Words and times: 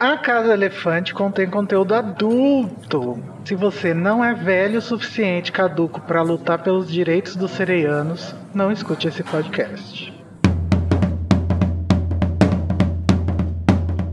A 0.00 0.16
Casa 0.16 0.52
Elefante 0.52 1.12
contém 1.12 1.50
conteúdo 1.50 1.92
adulto. 1.92 3.20
Se 3.44 3.56
você 3.56 3.92
não 3.92 4.24
é 4.24 4.32
velho 4.32 4.78
o 4.78 4.82
suficiente 4.82 5.50
caduco 5.50 6.00
para 6.00 6.22
lutar 6.22 6.62
pelos 6.62 6.88
direitos 6.88 7.34
dos 7.34 7.50
sereianos, 7.50 8.32
não 8.54 8.70
escute 8.70 9.08
esse 9.08 9.24
podcast. 9.24 10.16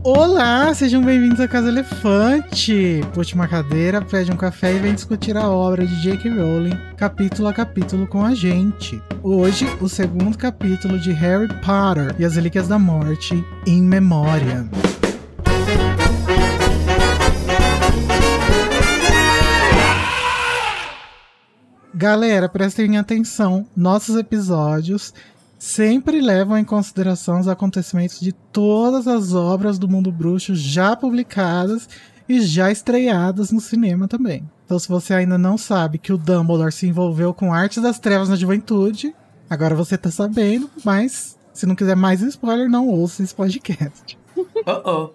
Olá, 0.02 0.74
sejam 0.74 1.02
bem-vindos 1.02 1.38
à 1.38 1.46
Casa 1.46 1.68
Elefante. 1.68 3.00
Puxe 3.14 3.36
uma 3.36 3.46
cadeira, 3.46 4.02
pede 4.02 4.32
um 4.32 4.36
café 4.36 4.74
e 4.74 4.80
vem 4.80 4.92
discutir 4.94 5.36
a 5.36 5.48
obra 5.48 5.86
de 5.86 6.02
J.K. 6.02 6.30
Rowling, 6.30 6.76
capítulo 6.96 7.46
a 7.46 7.52
capítulo 7.52 8.08
com 8.08 8.24
a 8.24 8.34
gente. 8.34 9.00
Hoje, 9.22 9.68
o 9.80 9.88
segundo 9.88 10.36
capítulo 10.36 10.98
de 10.98 11.12
Harry 11.12 11.46
Potter 11.64 12.12
e 12.18 12.24
as 12.24 12.34
Relíquias 12.34 12.66
da 12.66 12.78
Morte, 12.78 13.40
em 13.64 13.80
memória. 13.80 14.68
Galera, 21.96 22.46
prestem 22.46 22.98
atenção. 22.98 23.66
Nossos 23.74 24.16
episódios 24.16 25.14
sempre 25.58 26.20
levam 26.20 26.58
em 26.58 26.64
consideração 26.64 27.40
os 27.40 27.48
acontecimentos 27.48 28.20
de 28.20 28.32
todas 28.32 29.08
as 29.08 29.32
obras 29.32 29.78
do 29.78 29.88
mundo 29.88 30.12
bruxo 30.12 30.54
já 30.54 30.94
publicadas 30.94 31.88
e 32.28 32.42
já 32.42 32.70
estreadas 32.70 33.50
no 33.50 33.62
cinema 33.62 34.06
também. 34.06 34.46
Então, 34.66 34.78
se 34.78 34.86
você 34.86 35.14
ainda 35.14 35.38
não 35.38 35.56
sabe 35.56 35.96
que 35.96 36.12
o 36.12 36.18
Dumbledore 36.18 36.70
se 36.70 36.86
envolveu 36.86 37.32
com 37.32 37.50
artes 37.50 37.82
das 37.82 37.98
trevas 37.98 38.28
na 38.28 38.36
juventude, 38.36 39.14
agora 39.48 39.74
você 39.74 39.96
tá 39.96 40.10
sabendo, 40.10 40.68
mas 40.84 41.38
se 41.54 41.64
não 41.64 41.74
quiser 41.74 41.96
mais 41.96 42.20
spoiler, 42.20 42.68
não 42.68 42.88
ouça 42.88 43.22
esse 43.22 43.34
podcast. 43.34 44.18
Uh 44.66 44.82
-oh. 44.84 45.10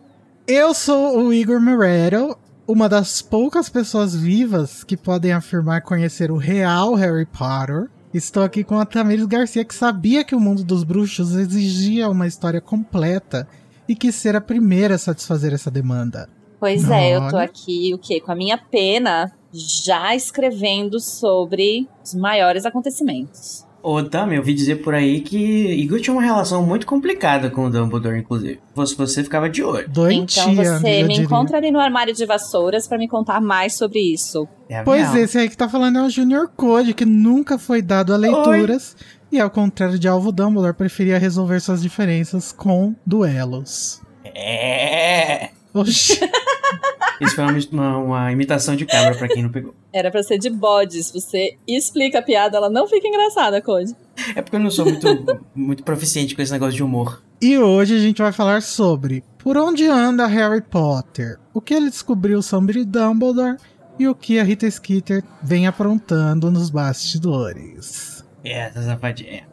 Eu 0.47 0.73
sou 0.73 1.25
o 1.25 1.33
Igor 1.33 1.61
Moreiro 1.61 2.35
uma 2.67 2.87
das 2.87 3.21
poucas 3.21 3.69
pessoas 3.69 4.15
vivas 4.15 4.83
que 4.83 4.95
podem 4.95 5.31
afirmar 5.31 5.81
conhecer 5.81 6.31
o 6.31 6.37
real 6.37 6.93
Harry 6.93 7.25
Potter. 7.25 7.89
Estou 8.13 8.43
aqui 8.43 8.63
com 8.63 8.77
a 8.77 8.85
Tamires 8.85 9.25
Garcia, 9.25 9.65
que 9.65 9.73
sabia 9.73 10.23
que 10.23 10.35
o 10.35 10.39
mundo 10.39 10.63
dos 10.63 10.83
bruxos 10.83 11.33
exigia 11.33 12.09
uma 12.09 12.27
história 12.27 12.61
completa 12.61 13.47
e 13.87 13.95
quis 13.95 14.15
ser 14.15 14.35
a 14.35 14.41
primeira 14.41 14.95
a 14.95 14.97
satisfazer 14.97 15.53
essa 15.53 15.71
demanda. 15.71 16.29
Pois 16.59 16.89
é, 16.89 17.15
eu 17.15 17.27
tô 17.29 17.37
aqui, 17.37 17.91
o 17.93 17.97
quê? 17.97 18.21
Com 18.21 18.31
a 18.31 18.35
minha 18.35 18.57
pena, 18.57 19.31
já 19.51 20.15
escrevendo 20.15 20.99
sobre 20.99 21.89
os 22.03 22.13
maiores 22.13 22.65
acontecimentos. 22.65 23.65
Ô, 23.83 24.03
Tami, 24.03 24.35
eu 24.35 24.41
ouvi 24.41 24.53
dizer 24.53 24.77
por 24.77 24.93
aí 24.93 25.21
que 25.21 25.37
Igor 25.37 25.99
tinha 25.99 26.13
uma 26.13 26.21
relação 26.21 26.63
muito 26.65 26.85
complicada 26.85 27.49
com 27.49 27.65
o 27.65 27.69
Dumbledore, 27.69 28.19
inclusive. 28.19 28.55
Se 28.55 28.75
fosse 28.75 28.95
você, 28.95 29.23
ficava 29.23 29.49
de 29.49 29.63
olho. 29.63 29.89
Doentia, 29.89 30.43
então 30.43 30.55
você 30.55 31.03
me 31.03 31.09
diria. 31.09 31.23
encontra 31.25 31.57
ali 31.57 31.71
no 31.71 31.79
armário 31.79 32.13
de 32.13 32.25
vassouras 32.25 32.87
para 32.87 32.97
me 32.97 33.07
contar 33.07 33.41
mais 33.41 33.75
sobre 33.75 33.99
isso. 33.99 34.47
É 34.69 34.83
pois 34.83 35.11
real. 35.11 35.17
esse 35.17 35.37
aí 35.37 35.49
que 35.49 35.57
tá 35.57 35.67
falando 35.67 35.97
é 35.97 36.03
o 36.03 36.09
Junior 36.09 36.47
Code, 36.55 36.93
que 36.93 37.05
nunca 37.05 37.57
foi 37.57 37.81
dado 37.81 38.13
a 38.13 38.17
leituras. 38.17 38.95
Oi. 38.99 39.21
E 39.31 39.39
ao 39.39 39.49
contrário 39.49 39.97
de 39.97 40.07
Alvo 40.07 40.31
Dumbledore, 40.31 40.75
preferia 40.75 41.17
resolver 41.17 41.59
suas 41.59 41.81
diferenças 41.81 42.51
com 42.51 42.93
duelos. 43.05 44.01
É. 44.25 45.49
Oxi. 45.73 46.19
Isso 47.21 47.35
foi 47.35 47.43
uma, 47.43 47.53
uma, 47.71 47.97
uma, 47.97 48.31
imitação 48.31 48.75
de 48.75 48.83
cabra 48.83 49.15
pra 49.15 49.27
quem 49.27 49.43
não 49.43 49.51
pegou. 49.51 49.75
Era 49.93 50.09
pra 50.09 50.23
ser 50.23 50.39
de 50.39 50.49
bode. 50.49 51.03
Se 51.03 51.13
você 51.13 51.55
explica 51.67 52.17
a 52.17 52.21
piada, 52.21 52.57
ela 52.57 52.69
não 52.69 52.87
fica 52.87 53.07
engraçada, 53.07 53.61
Code. 53.61 53.95
É 54.35 54.41
porque 54.41 54.55
eu 54.55 54.59
não 54.59 54.71
sou 54.71 54.85
muito, 54.85 55.45
muito 55.53 55.83
proficiente 55.83 56.35
com 56.35 56.41
esse 56.41 56.51
negócio 56.51 56.73
de 56.73 56.83
humor. 56.83 57.21
E 57.39 57.59
hoje 57.59 57.95
a 57.95 57.99
gente 57.99 58.21
vai 58.21 58.31
falar 58.31 58.63
sobre 58.63 59.23
por 59.37 59.55
onde 59.55 59.85
anda 59.85 60.25
Harry 60.25 60.61
Potter, 60.61 61.37
o 61.53 61.61
que 61.61 61.75
ele 61.75 61.91
descobriu 61.91 62.41
sobre 62.41 62.83
Dumbledore 62.83 63.57
e 63.99 64.07
o 64.07 64.15
que 64.15 64.39
a 64.39 64.43
Rita 64.43 64.69
Skeeter 64.69 65.23
vem 65.43 65.67
aprontando 65.67 66.49
nos 66.49 66.71
bastidores. 66.71 68.25
É, 68.43 68.67
essa 68.67 68.81
safadinha. 68.81 69.47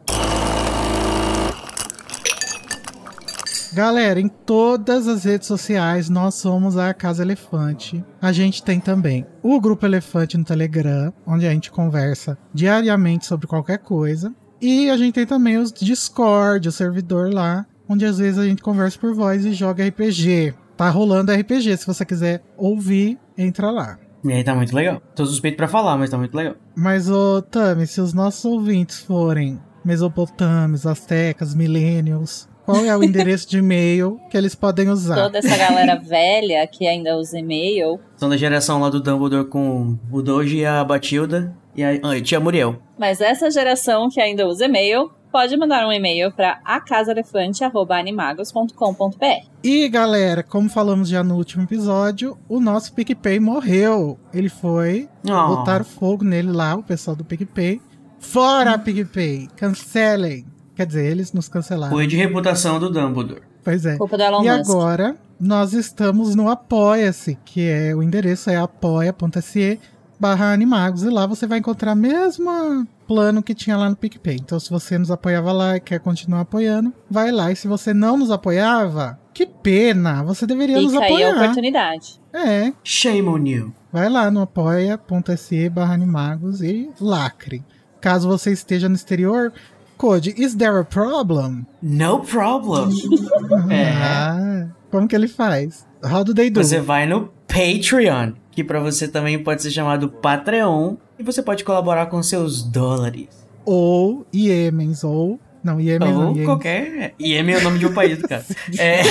Galera, 3.71 4.19
em 4.19 4.27
todas 4.27 5.07
as 5.07 5.23
redes 5.23 5.47
sociais 5.47 6.09
nós 6.09 6.35
somos 6.35 6.75
a 6.75 6.91
Casa 6.93 7.21
Elefante. 7.21 8.03
A 8.19 8.31
gente 8.31 8.63
tem 8.63 8.79
também 8.79 9.27
o 9.43 9.61
Grupo 9.61 9.85
Elefante 9.85 10.37
no 10.37 10.43
Telegram, 10.43 11.13
onde 11.25 11.45
a 11.45 11.51
gente 11.51 11.71
conversa 11.71 12.37
diariamente 12.51 13.27
sobre 13.27 13.45
qualquer 13.45 13.77
coisa. 13.77 14.33
E 14.59 14.89
a 14.89 14.97
gente 14.97 15.13
tem 15.13 15.25
também 15.25 15.57
os 15.57 15.71
Discord, 15.71 16.67
o 16.67 16.71
servidor 16.71 17.31
lá, 17.31 17.65
onde 17.87 18.05
às 18.05 18.17
vezes 18.17 18.39
a 18.39 18.45
gente 18.45 18.63
conversa 18.63 18.97
por 18.97 19.13
voz 19.13 19.45
e 19.45 19.53
joga 19.53 19.87
RPG. 19.87 20.55
Tá 20.75 20.89
rolando 20.89 21.31
RPG, 21.31 21.77
se 21.77 21.85
você 21.85 22.03
quiser 22.03 22.43
ouvir, 22.57 23.19
entra 23.37 23.69
lá. 23.69 23.99
E 24.23 24.33
aí 24.33 24.43
tá 24.43 24.55
muito 24.55 24.75
legal. 24.75 25.01
Tô 25.15 25.25
suspeito 25.25 25.57
pra 25.57 25.67
falar, 25.67 25.97
mas 25.97 26.09
tá 26.09 26.17
muito 26.17 26.35
legal. 26.35 26.55
Mas, 26.75 27.09
ô 27.09 27.41
Tami, 27.41 27.85
se 27.85 28.01
os 28.01 28.13
nossos 28.13 28.43
ouvintes 28.43 28.99
forem 28.99 29.59
mesopotâmios, 29.85 30.85
astecas, 30.85 31.55
millennials, 31.55 32.48
qual 32.71 32.85
é 32.85 32.95
o 32.95 33.03
endereço 33.03 33.49
de 33.49 33.57
e-mail 33.57 34.19
que 34.29 34.37
eles 34.37 34.53
podem 34.53 34.89
usar? 34.89 35.15
Toda 35.15 35.39
essa 35.39 35.57
galera 35.57 35.95
velha 35.95 36.67
que 36.67 36.85
ainda 36.87 37.17
usa 37.17 37.39
e-mail. 37.39 37.99
São 38.15 38.29
da 38.29 38.37
geração 38.37 38.79
lá 38.79 38.89
do 38.89 39.01
Dumbledore 39.01 39.47
com 39.47 39.97
o 40.11 40.21
Doge 40.21 40.57
e 40.57 40.65
a 40.65 40.83
Batilda 40.83 41.51
e 41.75 41.83
a 41.83 41.99
ah, 42.03 42.15
e 42.17 42.21
tia 42.21 42.39
Muriel. 42.39 42.75
Mas 42.97 43.19
essa 43.21 43.49
geração 43.49 44.07
que 44.09 44.21
ainda 44.21 44.45
usa 44.47 44.65
e-mail 44.65 45.09
pode 45.31 45.57
mandar 45.57 45.87
um 45.87 45.91
e-mail 45.91 46.31
para 46.31 46.59
acasaelefante.animagos.com.br. 46.65 49.47
E 49.63 49.89
galera, 49.89 50.43
como 50.43 50.69
falamos 50.69 51.09
já 51.09 51.23
no 51.23 51.35
último 51.35 51.63
episódio, 51.63 52.37
o 52.47 52.59
nosso 52.59 52.93
PicPay 52.93 53.39
morreu. 53.39 54.19
Ele 54.33 54.49
foi, 54.49 55.09
Oh. 55.27 55.55
botaram 55.55 55.85
fogo 55.85 56.23
nele 56.23 56.51
lá, 56.51 56.75
o 56.75 56.83
pessoal 56.83 57.15
do 57.15 57.23
PicPay. 57.23 57.81
Fora 58.19 58.77
PicPay, 58.77 59.47
cancelem. 59.55 60.45
Quer 60.79 60.85
dizer, 60.85 61.05
eles 61.11 61.33
nos 61.33 61.49
cancelaram. 61.49 61.91
Foi 61.91 62.07
de 62.07 62.15
reputação 62.15 62.79
do 62.79 62.89
Dumbledore. 62.89 63.41
Pois 63.65 63.85
é. 63.85 63.97
Culpa 63.97 64.15
do 64.15 64.23
Elon 64.23 64.45
E 64.45 64.57
Musk. 64.57 64.69
agora 64.71 65.17
nós 65.37 65.73
estamos 65.73 66.35
no 66.35 66.49
Apoia-se, 66.49 67.37
que 67.43 67.67
é 67.67 67.93
o 67.93 68.01
endereço 68.01 68.49
é 68.49 68.55
apoia.se 68.55 69.77
barra 70.17 70.53
animagos. 70.53 71.03
E 71.03 71.09
lá 71.09 71.25
você 71.27 71.45
vai 71.45 71.59
encontrar 71.59 71.91
o 71.91 71.97
mesmo 71.97 72.87
plano 73.05 73.43
que 73.43 73.53
tinha 73.53 73.75
lá 73.75 73.89
no 73.89 73.95
PicPay. 73.97 74.37
Então, 74.37 74.57
se 74.57 74.69
você 74.69 74.97
nos 74.97 75.11
apoiava 75.11 75.51
lá 75.51 75.75
e 75.75 75.81
quer 75.81 75.99
continuar 75.99 76.39
apoiando, 76.41 76.93
vai 77.11 77.29
lá. 77.29 77.51
E 77.51 77.57
se 77.57 77.67
você 77.67 77.93
não 77.93 78.15
nos 78.15 78.31
apoiava, 78.31 79.19
que 79.33 79.45
pena! 79.45 80.23
Você 80.23 80.47
deveria 80.47 80.79
nos 80.79 80.93
Fica 80.93 81.03
aí 81.03 81.11
a 81.11 81.27
apoiar. 81.31 81.43
oportunidade. 81.43 82.21
É, 82.31 82.71
Shame 82.85 83.27
on 83.27 83.45
you. 83.45 83.73
vai 83.91 84.07
lá 84.09 84.31
no 84.31 84.39
apoia.se 84.41 85.67
barra 85.69 85.93
animagos 85.93 86.61
e 86.61 86.89
lacre. 87.01 87.65
Caso 87.99 88.29
você 88.29 88.53
esteja 88.53 88.87
no 88.87 88.95
exterior, 88.95 89.51
Code, 89.99 90.33
is 90.37 90.55
there 90.55 90.79
a 90.79 90.85
problem? 90.85 91.65
No 91.81 92.21
problem. 92.21 92.89
É. 93.69 93.91
Ah, 93.91 94.67
como 94.89 95.09
que 95.09 95.13
ele 95.15 95.27
faz? 95.27 95.85
How 96.01 96.23
do 96.23 96.33
they 96.33 96.49
do? 96.49 96.63
Você 96.63 96.79
vai 96.79 97.05
no 97.05 97.29
Patreon, 97.47 98.31
que 98.49 98.63
pra 98.63 98.79
você 98.79 99.09
também 99.09 99.43
pode 99.43 99.61
ser 99.61 99.71
chamado 99.71 100.07
Patreon, 100.09 100.95
e 101.19 101.23
você 101.23 101.43
pode 101.43 101.65
colaborar 101.65 102.05
com 102.05 102.23
seus 102.23 102.63
dólares. 102.63 103.27
Ou 103.65 104.25
Iemens, 104.33 105.03
ou. 105.03 105.37
Não, 105.61 105.81
Iemens 105.81 106.13
não, 106.13 106.21
Ou 106.21 106.29
Iemens. 106.29 106.45
qualquer. 106.45 107.13
Iêmen 107.19 107.55
é 107.55 107.57
o 107.57 107.61
nome 107.63 107.79
de 107.79 107.85
um 107.87 107.93
país, 107.93 108.21
cara. 108.21 108.45
É. 108.77 109.01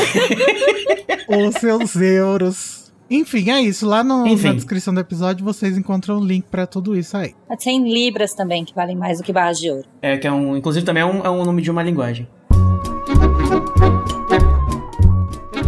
Ou 1.29 1.53
seus 1.53 1.95
euros. 1.97 2.88
Enfim, 3.11 3.51
é 3.51 3.61
isso. 3.61 3.87
Lá 3.87 4.05
no- 4.05 4.25
na 4.25 4.53
descrição 4.53 4.93
do 4.93 5.01
episódio 5.01 5.45
vocês 5.45 5.79
encontram 5.79 6.19
o 6.19 6.25
link 6.25 6.45
pra 6.51 6.67
tudo 6.67 6.95
isso 6.97 7.17
aí. 7.17 7.35
Mas 7.49 7.63
Tem 7.65 7.83
libras 7.91 8.35
também, 8.35 8.65
que 8.65 8.75
valem 8.75 8.97
mais 8.97 9.19
do 9.19 9.25
que 9.25 9.33
barras 9.33 9.59
de 9.59 9.71
ouro. 9.71 9.89
É, 10.03 10.17
que 10.19 10.27
é 10.27 10.33
um. 10.33 10.57
Inclusive 10.57 10.85
também 10.85 11.03
é 11.03 11.07
um, 11.07 11.25
é 11.25 11.31
um 11.31 11.45
nome 11.45 11.63
de 11.63 11.71
uma 11.71 11.83
linguagem. 11.83 12.29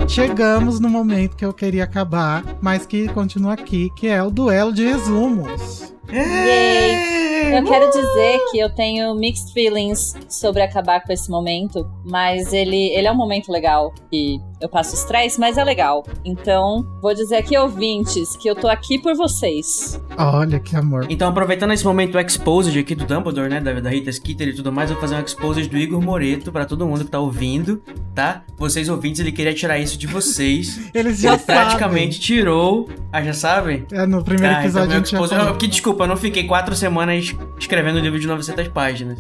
Chegamos 0.08 0.80
no 0.80 0.88
momento 0.88 1.36
que 1.36 1.44
eu 1.44 1.52
queria 1.52 1.84
acabar, 1.84 2.44
mas 2.60 2.84
que 2.84 3.08
continua 3.08 3.52
aqui, 3.54 3.88
que 3.96 4.08
é 4.08 4.22
o 4.22 4.30
duelo 4.30 4.72
de 4.72 4.84
resumos. 4.84 5.94
Yay! 6.12 7.56
Eu 7.56 7.64
quero 7.64 7.90
dizer 7.90 8.38
que 8.50 8.58
eu 8.58 8.70
tenho 8.74 9.14
mixed 9.14 9.52
feelings 9.52 10.14
sobre 10.28 10.62
acabar 10.62 11.02
com 11.04 11.12
esse 11.12 11.30
momento, 11.30 11.88
mas 12.04 12.52
ele, 12.52 12.88
ele 12.92 13.06
é 13.06 13.12
um 13.12 13.16
momento 13.16 13.50
legal 13.52 13.92
e 14.12 14.38
eu 14.60 14.68
passo 14.68 14.94
estresse, 14.94 15.38
mas 15.40 15.56
é 15.56 15.64
legal. 15.64 16.04
Então, 16.24 16.86
vou 17.00 17.14
dizer 17.14 17.36
aqui, 17.36 17.56
ouvintes, 17.56 18.36
que 18.36 18.48
eu 18.48 18.54
tô 18.54 18.68
aqui 18.68 18.98
por 18.98 19.14
vocês. 19.16 20.00
Olha 20.18 20.60
que 20.60 20.76
amor. 20.76 21.06
Então, 21.08 21.28
aproveitando 21.28 21.72
esse 21.72 21.84
momento 21.84 22.18
exposed 22.18 22.78
aqui 22.78 22.94
do 22.94 23.04
Dumbledore, 23.04 23.48
né? 23.48 23.60
Da, 23.60 23.72
da 23.80 23.90
Rita 23.90 24.12
Skeeter 24.12 24.48
e 24.48 24.54
tudo 24.54 24.70
mais, 24.72 24.90
eu 24.90 24.96
vou 24.96 25.00
fazer 25.00 25.16
um 25.20 25.24
exposed 25.24 25.68
do 25.68 25.76
Igor 25.78 26.00
Moreto 26.02 26.52
pra 26.52 26.64
todo 26.64 26.86
mundo 26.86 27.04
que 27.04 27.10
tá 27.10 27.18
ouvindo, 27.18 27.82
tá? 28.14 28.42
Vocês 28.58 28.88
ouvintes, 28.88 29.20
ele 29.20 29.32
queria 29.32 29.54
tirar 29.54 29.78
isso 29.78 29.96
de 29.98 30.06
vocês. 30.06 30.78
Eles 30.94 31.20
já 31.20 31.34
Ele 31.34 31.42
praticamente 31.42 32.20
tirou. 32.20 32.88
Ah, 33.12 33.22
já 33.22 33.32
sabem? 33.32 33.50
sabem. 33.50 33.86
É, 33.92 34.06
no 34.06 34.22
primeiro 34.22 34.54
Ah, 34.54 34.60
episódio 34.60 34.86
então 34.88 34.98
gente 34.98 35.10
já 35.10 35.18
exposed- 35.20 35.46
eu- 35.48 35.56
que 35.56 35.66
desculpa, 35.66 36.04
eu 36.04 36.08
não 36.08 36.16
fiquei 36.16 36.44
quatro 36.46 36.74
semanas 36.76 37.34
escrevendo 37.58 37.98
um 37.98 38.02
livro 38.02 38.18
de 38.20 38.26
900 38.26 38.68
páginas. 38.68 39.18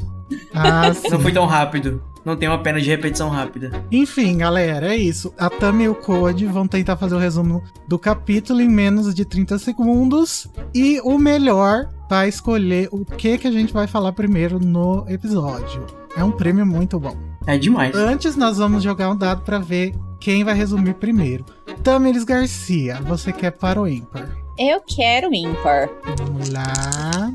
Ah, 0.54 0.92
sim. 0.94 1.08
Não 1.10 1.18
fui 1.18 1.32
tão 1.32 1.46
rápido. 1.46 2.02
Não 2.24 2.36
tem 2.36 2.48
uma 2.48 2.62
pena 2.62 2.80
de 2.80 2.88
repetição 2.88 3.28
rápida. 3.28 3.70
Enfim, 3.90 4.38
galera, 4.38 4.94
é 4.94 4.96
isso. 4.96 5.32
A 5.38 5.48
Tami 5.48 5.84
e 5.84 5.88
o 5.88 5.94
Code 5.94 6.46
vão 6.46 6.66
tentar 6.66 6.96
fazer 6.96 7.14
o 7.14 7.18
resumo 7.18 7.62
do 7.88 7.98
capítulo 7.98 8.60
em 8.60 8.68
menos 8.68 9.14
de 9.14 9.24
30 9.24 9.58
segundos. 9.58 10.46
E 10.74 11.00
o 11.00 11.18
melhor 11.18 11.88
vai 12.08 12.28
escolher 12.28 12.88
o 12.90 13.04
que, 13.04 13.38
que 13.38 13.46
a 13.46 13.52
gente 13.52 13.72
vai 13.72 13.86
falar 13.86 14.12
primeiro 14.12 14.58
no 14.58 15.04
episódio. 15.08 15.86
É 16.16 16.24
um 16.24 16.32
prêmio 16.32 16.66
muito 16.66 16.98
bom. 16.98 17.16
É 17.46 17.56
demais. 17.56 17.94
Antes, 17.94 18.36
nós 18.36 18.58
vamos 18.58 18.82
jogar 18.82 19.10
um 19.10 19.16
dado 19.16 19.42
para 19.42 19.58
ver 19.58 19.94
quem 20.18 20.44
vai 20.44 20.54
resumir 20.54 20.94
primeiro. 20.94 21.44
Tamiris 21.82 22.24
Garcia, 22.24 23.00
você 23.02 23.32
quer 23.32 23.52
para 23.52 23.80
o 23.80 23.88
ímpar? 23.88 24.28
Eu 24.58 24.82
quero 24.86 25.32
ímpar. 25.32 25.88
Vamos 26.18 26.50
lá. 26.50 27.32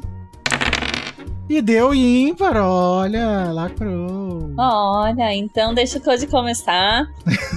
E 1.47 1.61
deu 1.61 1.93
ímpar, 1.93 2.57
olha, 2.57 3.51
lacrou. 3.51 4.51
Olha, 4.57 5.33
então 5.35 5.73
deixa 5.75 5.99
o 5.99 6.01
Code 6.01 6.25
começar, 6.27 7.05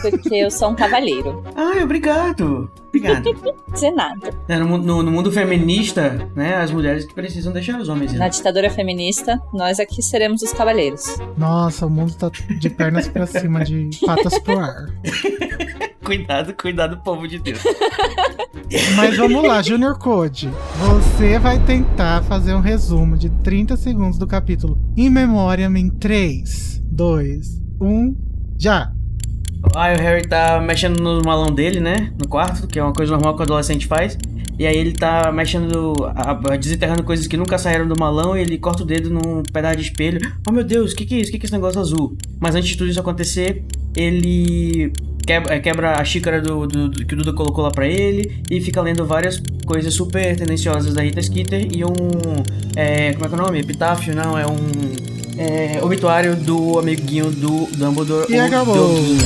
porque 0.02 0.34
eu 0.34 0.50
sou 0.50 0.70
um 0.70 0.74
cavalheiro. 0.74 1.42
Ai, 1.56 1.82
obrigado. 1.82 2.70
Obrigado. 2.88 3.30
Dizer 3.72 3.90
nada. 3.92 4.30
É, 4.48 4.58
no, 4.58 4.76
no- 4.78 5.02
no 5.02 5.10
mundo 5.10 5.30
feminista, 5.32 6.28
né, 6.34 6.56
as 6.56 6.70
mulheres 6.70 7.04
que 7.06 7.14
precisam 7.14 7.52
deixar 7.52 7.78
os 7.80 7.88
homens. 7.88 8.12
Na 8.14 8.28
ditadura 8.28 8.68
feminista, 8.70 9.40
nós 9.52 9.78
aqui 9.80 10.02
seremos 10.02 10.42
os 10.42 10.52
cavalheiros. 10.52 11.16
Nossa, 11.36 11.86
o 11.86 11.90
mundo 11.90 12.14
tá 12.14 12.30
de 12.58 12.70
pernas 12.70 13.06
pra 13.08 13.26
cima, 13.26 13.64
de 13.64 13.90
patas 14.04 14.38
pro 14.38 14.58
ar. 14.58 14.86
Cuidado, 16.08 16.54
cuidado, 16.54 16.96
povo 17.04 17.28
de 17.28 17.38
Deus. 17.38 17.62
Mas 18.96 19.14
vamos 19.18 19.46
lá, 19.46 19.60
Junior 19.60 19.98
Code. 19.98 20.48
Você 20.78 21.38
vai 21.38 21.58
tentar 21.58 22.22
fazer 22.22 22.54
um 22.54 22.60
resumo 22.60 23.14
de 23.14 23.28
30 23.28 23.76
segundos 23.76 24.16
do 24.16 24.26
capítulo 24.26 24.78
In 24.96 25.10
Memoriam 25.10 25.76
em 25.76 25.90
3, 25.90 26.82
2, 26.90 27.62
1, 27.78 28.16
já! 28.56 28.90
Aí 29.76 29.96
o 29.96 30.00
Harry 30.00 30.26
tá 30.26 30.58
mexendo 30.62 30.98
no 30.98 31.20
malão 31.22 31.54
dele, 31.54 31.78
né? 31.78 32.10
No 32.18 32.26
quarto, 32.26 32.66
que 32.66 32.78
é 32.78 32.82
uma 32.82 32.94
coisa 32.94 33.12
normal 33.12 33.34
que 33.34 33.40
o 33.40 33.44
adolescente 33.44 33.86
faz. 33.86 34.16
E 34.58 34.66
aí 34.66 34.78
ele 34.78 34.92
tá 34.92 35.30
mexendo, 35.30 35.92
desenterrando 36.58 37.04
coisas 37.04 37.26
que 37.26 37.36
nunca 37.36 37.58
saíram 37.58 37.86
do 37.86 38.00
malão 38.00 38.34
e 38.34 38.40
ele 38.40 38.56
corta 38.56 38.82
o 38.82 38.86
dedo 38.86 39.10
num 39.10 39.42
pedaço 39.52 39.76
de 39.76 39.82
espelho. 39.82 40.20
Oh 40.48 40.52
meu 40.52 40.64
Deus, 40.64 40.92
o 40.92 40.96
que 40.96 41.04
que 41.04 41.16
é 41.16 41.18
isso? 41.18 41.28
O 41.28 41.32
que 41.32 41.38
que 41.38 41.44
é 41.44 41.48
esse 41.48 41.54
negócio 41.54 41.78
azul? 41.78 42.16
Mas 42.40 42.54
antes 42.54 42.70
de 42.70 42.78
tudo 42.78 42.88
isso 42.88 42.98
acontecer, 42.98 43.62
ele 43.94 44.90
quebra, 45.28 45.54
é, 45.54 45.58
quebra 45.60 46.00
a 46.00 46.04
xícara 46.04 46.40
do, 46.40 46.66
do- 46.66 46.88
do- 46.88 47.04
que 47.06 47.12
o 47.14 47.16
Duda 47.18 47.32
colocou 47.34 47.62
lá 47.62 47.70
pra 47.70 47.86
ele 47.86 48.42
e 48.50 48.60
fica 48.62 48.80
lendo 48.80 49.04
várias 49.06 49.42
coisas 49.66 49.92
super 49.92 50.34
tendenciosas 50.34 50.94
da 50.94 51.02
Rita 51.02 51.20
Skeeter 51.22 51.68
e 51.70 51.84
um... 51.84 51.90
é, 52.74 53.12
como 53.12 53.26
é 53.26 53.28
que 53.28 53.34
é 53.34 53.38
o 53.38 53.42
nome? 53.42 53.60
Epitáfio? 53.60 54.14
Não, 54.14 54.38
é 54.38 54.46
um... 54.46 54.56
É, 55.36 55.78
obituário 55.84 56.34
do 56.34 56.78
amiguinho 56.78 57.30
do 57.30 57.68
Dumbledore. 57.76 58.26
E 58.32 58.38
acabou. 58.40 58.74
Doguinho. 58.74 59.18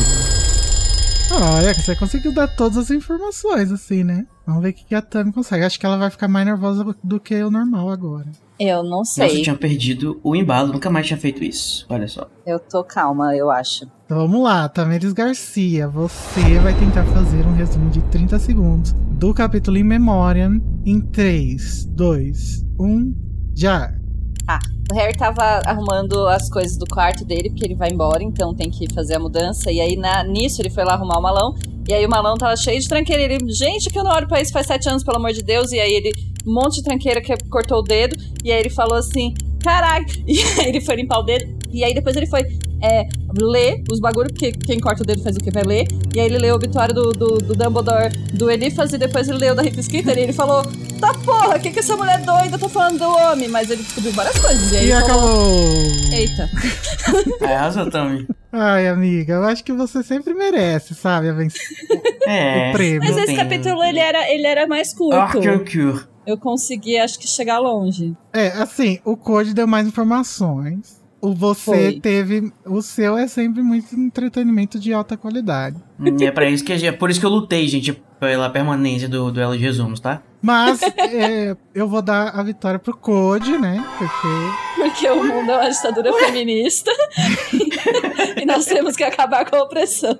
Olha, 1.34 1.72
você 1.72 1.96
conseguiu 1.96 2.32
dar 2.32 2.46
todas 2.46 2.76
as 2.76 2.90
informações, 2.90 3.72
assim, 3.72 4.04
né? 4.04 4.26
Vamos 4.46 4.62
ver 4.62 4.68
o 4.70 4.72
que 4.74 4.94
a 4.94 5.00
Tami 5.00 5.32
consegue. 5.32 5.64
Acho 5.64 5.80
que 5.80 5.86
ela 5.86 5.96
vai 5.96 6.10
ficar 6.10 6.28
mais 6.28 6.44
nervosa 6.44 6.84
do 7.02 7.18
que 7.18 7.42
o 7.42 7.50
normal 7.50 7.88
agora. 7.88 8.30
Eu 8.60 8.82
não 8.82 8.98
Nossa, 8.98 9.24
eu 9.24 9.30
sei. 9.30 9.42
tinha 9.42 9.56
perdido 9.56 10.20
o 10.22 10.36
embalo, 10.36 10.72
nunca 10.72 10.90
mais 10.90 11.06
tinha 11.06 11.18
feito 11.18 11.42
isso. 11.42 11.86
Olha 11.88 12.06
só. 12.06 12.28
Eu 12.46 12.60
tô 12.60 12.84
calma, 12.84 13.34
eu 13.34 13.50
acho. 13.50 13.86
Então 14.04 14.18
vamos 14.18 14.42
lá, 14.42 14.68
Tamiris 14.68 15.14
Garcia. 15.14 15.88
Você 15.88 16.58
vai 16.58 16.74
tentar 16.78 17.04
fazer 17.06 17.46
um 17.46 17.54
resumo 17.54 17.90
de 17.90 18.02
30 18.02 18.38
segundos 18.38 18.92
do 18.92 19.32
capítulo 19.32 19.78
In 19.78 19.84
Memoriam 19.84 20.60
em 20.84 21.00
3, 21.00 21.86
2, 21.86 22.66
1, 22.78 23.14
já! 23.54 24.01
O 24.90 24.94
Harry 24.94 25.16
tava 25.16 25.42
arrumando 25.64 26.26
as 26.28 26.50
coisas 26.50 26.76
do 26.76 26.84
quarto 26.86 27.24
dele, 27.24 27.48
porque 27.50 27.64
ele 27.64 27.74
vai 27.74 27.90
embora, 27.90 28.22
então 28.22 28.52
tem 28.54 28.70
que 28.70 28.92
fazer 28.92 29.14
a 29.14 29.18
mudança. 29.18 29.70
E 29.70 29.80
aí, 29.80 29.96
na- 29.96 30.22
nisso, 30.24 30.60
ele 30.60 30.68
foi 30.70 30.84
lá 30.84 30.94
arrumar 30.94 31.18
o 31.18 31.22
malão. 31.22 31.54
E 31.88 31.94
aí, 31.94 32.04
o 32.04 32.10
malão 32.10 32.36
tava 32.36 32.56
cheio 32.56 32.80
de 32.80 32.88
tranqueira. 32.88 33.22
Ele, 33.22 33.38
gente, 33.52 33.88
que 33.90 33.98
eu 33.98 34.04
não 34.04 34.12
olho 34.12 34.28
pra 34.28 34.40
isso 34.40 34.52
faz 34.52 34.66
sete 34.66 34.88
anos, 34.88 35.02
pelo 35.02 35.16
amor 35.16 35.32
de 35.32 35.42
Deus. 35.42 35.72
E 35.72 35.80
aí, 35.80 35.92
ele, 35.92 36.12
um 36.46 36.52
monte 36.52 36.76
de 36.76 36.82
tranqueira 36.82 37.20
que 37.20 37.32
cortou 37.48 37.78
o 37.78 37.82
dedo. 37.82 38.16
E 38.44 38.52
aí, 38.52 38.60
ele 38.60 38.70
falou 38.70 38.96
assim: 38.98 39.32
caraca. 39.60 40.04
E 40.26 40.38
aí, 40.60 40.68
ele 40.68 40.80
foi 40.80 40.96
limpar 40.96 41.20
o 41.20 41.22
dedo. 41.22 41.46
E 41.70 41.82
aí, 41.84 41.94
depois, 41.94 42.14
ele 42.16 42.26
foi 42.26 42.42
é, 42.82 43.08
ler 43.38 43.82
os 43.90 44.00
bagulhos, 44.00 44.32
porque 44.32 44.52
quem 44.52 44.80
corta 44.80 45.02
o 45.02 45.06
dedo 45.06 45.22
faz 45.22 45.36
o 45.36 45.40
que? 45.40 45.50
Vai 45.50 45.62
ler. 45.62 45.86
E 46.14 46.20
aí, 46.20 46.26
ele 46.26 46.38
leu 46.38 46.54
o 46.54 46.56
obituário 46.56 46.94
do, 46.94 47.10
do, 47.12 47.38
do 47.38 47.54
Dumbledore, 47.54 48.14
do 48.34 48.50
Eliphas. 48.50 48.92
E 48.92 48.98
depois, 48.98 49.28
ele 49.28 49.38
leu 49.38 49.54
da 49.54 49.62
Rita 49.62 49.82
Skeeter. 49.82 50.16
E 50.18 50.22
ele 50.22 50.32
falou: 50.32 50.62
tá 51.00 51.14
porra, 51.24 51.56
o 51.56 51.60
que, 51.60 51.70
que 51.70 51.78
essa 51.78 51.96
mulher 51.96 52.20
doida 52.22 52.58
tá 52.58 52.68
falando 52.68 52.98
do 52.98 53.08
homem? 53.08 53.48
Mas 53.48 53.70
ele 53.70 53.82
descobriu 53.82 54.12
várias 54.12 54.38
coisas. 54.38 54.72
E 54.72 54.76
aí, 54.76 54.88
E 54.90 54.92
falou, 55.00 55.06
acabou! 55.06 56.12
Eita. 56.12 56.50
É, 57.42 57.56
arrasou 57.56 57.90
também. 57.90 58.26
Ai, 58.52 58.86
amiga, 58.86 59.34
eu 59.34 59.44
acho 59.44 59.64
que 59.64 59.72
você 59.72 60.02
sempre 60.02 60.32
merece, 60.34 60.94
sabe? 60.94 61.28
A 61.28 61.32
vencer 61.32 61.60
É. 62.26 62.70
o 62.70 62.72
prêmio. 62.72 63.00
Mas 63.00 63.16
esse 63.16 63.26
tem- 63.26 63.36
capítulo 63.36 63.82
ele 63.82 63.98
era, 63.98 64.30
ele 64.30 64.46
era 64.46 64.66
mais 64.66 64.94
curto. 64.94 65.16
Arthur 65.16 66.06
Eu 66.24 66.38
consegui, 66.38 66.96
acho 66.98 67.18
que, 67.18 67.26
chegar 67.26 67.58
longe. 67.58 68.14
É, 68.32 68.48
assim, 68.48 69.00
o 69.04 69.16
Code 69.16 69.52
deu 69.54 69.66
mais 69.66 69.86
informações. 69.88 71.01
O 71.22 71.32
você 71.32 71.64
Foi. 71.92 72.00
teve. 72.00 72.52
O 72.66 72.82
seu 72.82 73.16
é 73.16 73.28
sempre 73.28 73.62
muito 73.62 73.94
entretenimento 73.94 74.76
de 74.76 74.92
alta 74.92 75.16
qualidade. 75.16 75.76
E 76.18 76.24
é 76.24 76.32
pra 76.32 76.50
isso 76.50 76.64
que 76.64 76.72
é 76.72 76.90
por 76.90 77.10
isso 77.10 77.20
que 77.20 77.26
eu 77.26 77.30
lutei, 77.30 77.68
gente, 77.68 77.92
pela 78.18 78.50
permanência 78.50 79.08
do 79.08 79.30
duelo 79.30 79.56
de 79.56 79.62
resumos, 79.62 80.00
tá? 80.00 80.20
Mas 80.42 80.82
é, 80.98 81.56
eu 81.72 81.86
vou 81.88 82.02
dar 82.02 82.30
a 82.30 82.42
vitória 82.42 82.78
pro 82.80 82.96
Code, 82.96 83.56
né? 83.56 83.84
Porque. 83.98 84.82
Porque 84.82 85.08
o 85.08 85.22
mundo 85.22 85.48
é 85.52 85.58
uma 85.58 85.70
ditadura 85.70 86.12
feminista. 86.14 86.90
e 88.36 88.44
nós 88.44 88.64
temos 88.64 88.96
que 88.96 89.04
acabar 89.04 89.48
com 89.48 89.54
a 89.54 89.62
opressão. 89.62 90.18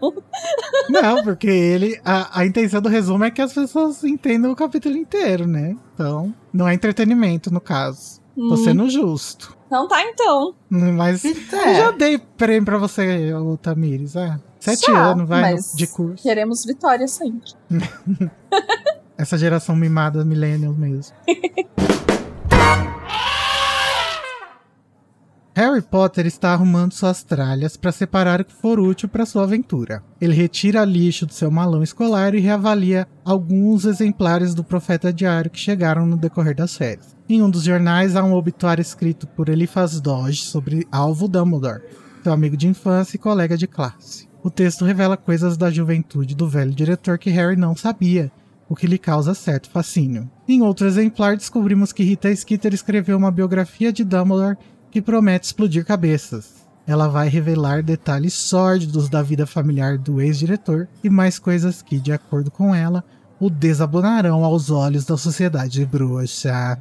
Não, 0.88 1.25
porque 1.25 1.48
ele. 1.48 2.00
A, 2.05 2.40
a 2.40 2.46
intenção 2.46 2.81
do 2.81 2.88
resumo 2.88 3.25
é 3.25 3.31
que 3.32 3.43
as 3.43 3.52
pessoas 3.52 4.05
entendam 4.05 4.52
o 4.52 4.56
capítulo 4.56 4.96
inteiro, 4.96 5.48
né? 5.48 5.75
Então, 5.94 6.32
não 6.52 6.69
é 6.69 6.75
entretenimento, 6.75 7.52
no 7.52 7.60
caso. 7.60 8.20
Tô 8.37 8.55
Hum. 8.55 8.56
sendo 8.56 8.88
justo. 8.88 9.56
Então 9.72 9.88
tá, 9.88 10.02
então. 10.02 10.54
Mas 10.69 11.24
eu 11.24 11.34
já 11.74 11.92
dei 11.92 12.19
prêmio 12.19 12.66
pra 12.66 12.76
você, 12.76 13.32
ô 13.32 13.56
Tamires. 13.56 14.14
Ah, 14.19 14.38
sete 14.60 14.84
Já, 14.84 15.12
anos, 15.12 15.26
vai, 15.26 15.40
mas- 15.54 15.72
de 15.74 15.86
curso. 15.86 16.22
Queremos 16.22 16.62
vitória 16.66 17.08
sempre. 17.08 17.52
Essa 19.16 19.38
geração 19.38 19.74
mimada 19.74 20.26
millennial 20.26 20.74
mesmo. 20.74 21.16
Harry 25.54 25.82
Potter 25.82 26.26
está 26.26 26.52
arrumando 26.52 26.92
suas 26.92 27.22
tralhas 27.22 27.76
para 27.76 27.92
separar 27.92 28.40
o 28.40 28.44
que 28.44 28.54
for 28.54 28.80
útil 28.80 29.06
para 29.08 29.26
sua 29.26 29.44
aventura. 29.44 30.02
Ele 30.20 30.34
retira 30.34 30.82
lixo 30.84 31.26
do 31.26 31.32
seu 31.34 31.50
malão 31.50 31.82
escolar 31.82 32.34
e 32.34 32.40
reavalia 32.40 33.06
alguns 33.22 33.84
exemplares 33.84 34.55
do 34.55 34.64
Profeta 34.64 35.12
Diário 35.12 35.50
que 35.50 35.58
chegaram 35.58 36.06
no 36.06 36.17
decorrer 36.17 36.55
das 36.56 36.74
férias. 36.74 37.14
Em 37.32 37.41
um 37.41 37.48
dos 37.48 37.62
jornais 37.62 38.15
há 38.15 38.22
um 38.22 38.34
obituário 38.34 38.82
escrito 38.82 39.27
por 39.27 39.48
Eliphas 39.48 39.98
Dodge 40.03 40.43
sobre 40.43 40.86
Alvo 40.93 41.27
Dumbledore, 41.27 41.81
seu 42.22 42.31
amigo 42.31 42.58
de 42.58 42.69
infância 42.69 43.17
e 43.17 43.19
colega 43.19 43.56
de 43.56 43.67
classe. 43.67 44.29
O 44.43 44.51
texto 44.51 44.84
revela 44.84 45.17
coisas 45.17 45.56
da 45.56 45.70
juventude 45.70 46.34
do 46.34 46.46
velho 46.46 46.74
diretor 46.74 47.17
que 47.17 47.31
Harry 47.31 47.56
não 47.56 47.74
sabia, 47.74 48.31
o 48.69 48.77
que 48.77 48.86
lhe 48.86 48.98
causa 48.98 49.32
certo 49.32 49.70
fascínio. 49.70 50.31
Em 50.46 50.60
outro 50.60 50.86
exemplar, 50.86 51.34
descobrimos 51.34 51.91
que 51.91 52.03
Rita 52.03 52.36
Skeeter 52.36 52.74
escreveu 52.74 53.17
uma 53.17 53.31
biografia 53.31 53.91
de 53.91 54.05
Dumbledore 54.05 54.58
que 54.91 55.01
promete 55.01 55.46
explodir 55.46 55.86
cabeças. 55.86 56.56
Ela 56.86 57.08
vai 57.08 57.31
revelar 57.31 57.82
detalhes 57.82 58.34
sórdidos 58.34 59.08
da 59.08 59.22
vida 59.22 59.46
familiar 59.46 59.96
do 59.96 60.20
ex-diretor 60.20 60.86
e 61.03 61.08
mais 61.08 61.39
coisas 61.39 61.81
que, 61.81 61.98
de 61.98 62.12
acordo 62.12 62.51
com 62.51 62.74
ela, 62.74 63.03
o 63.41 63.48
desabonarão 63.48 64.44
aos 64.44 64.69
olhos 64.69 65.06
da 65.06 65.17
sociedade 65.17 65.82
bruxa. 65.86 66.79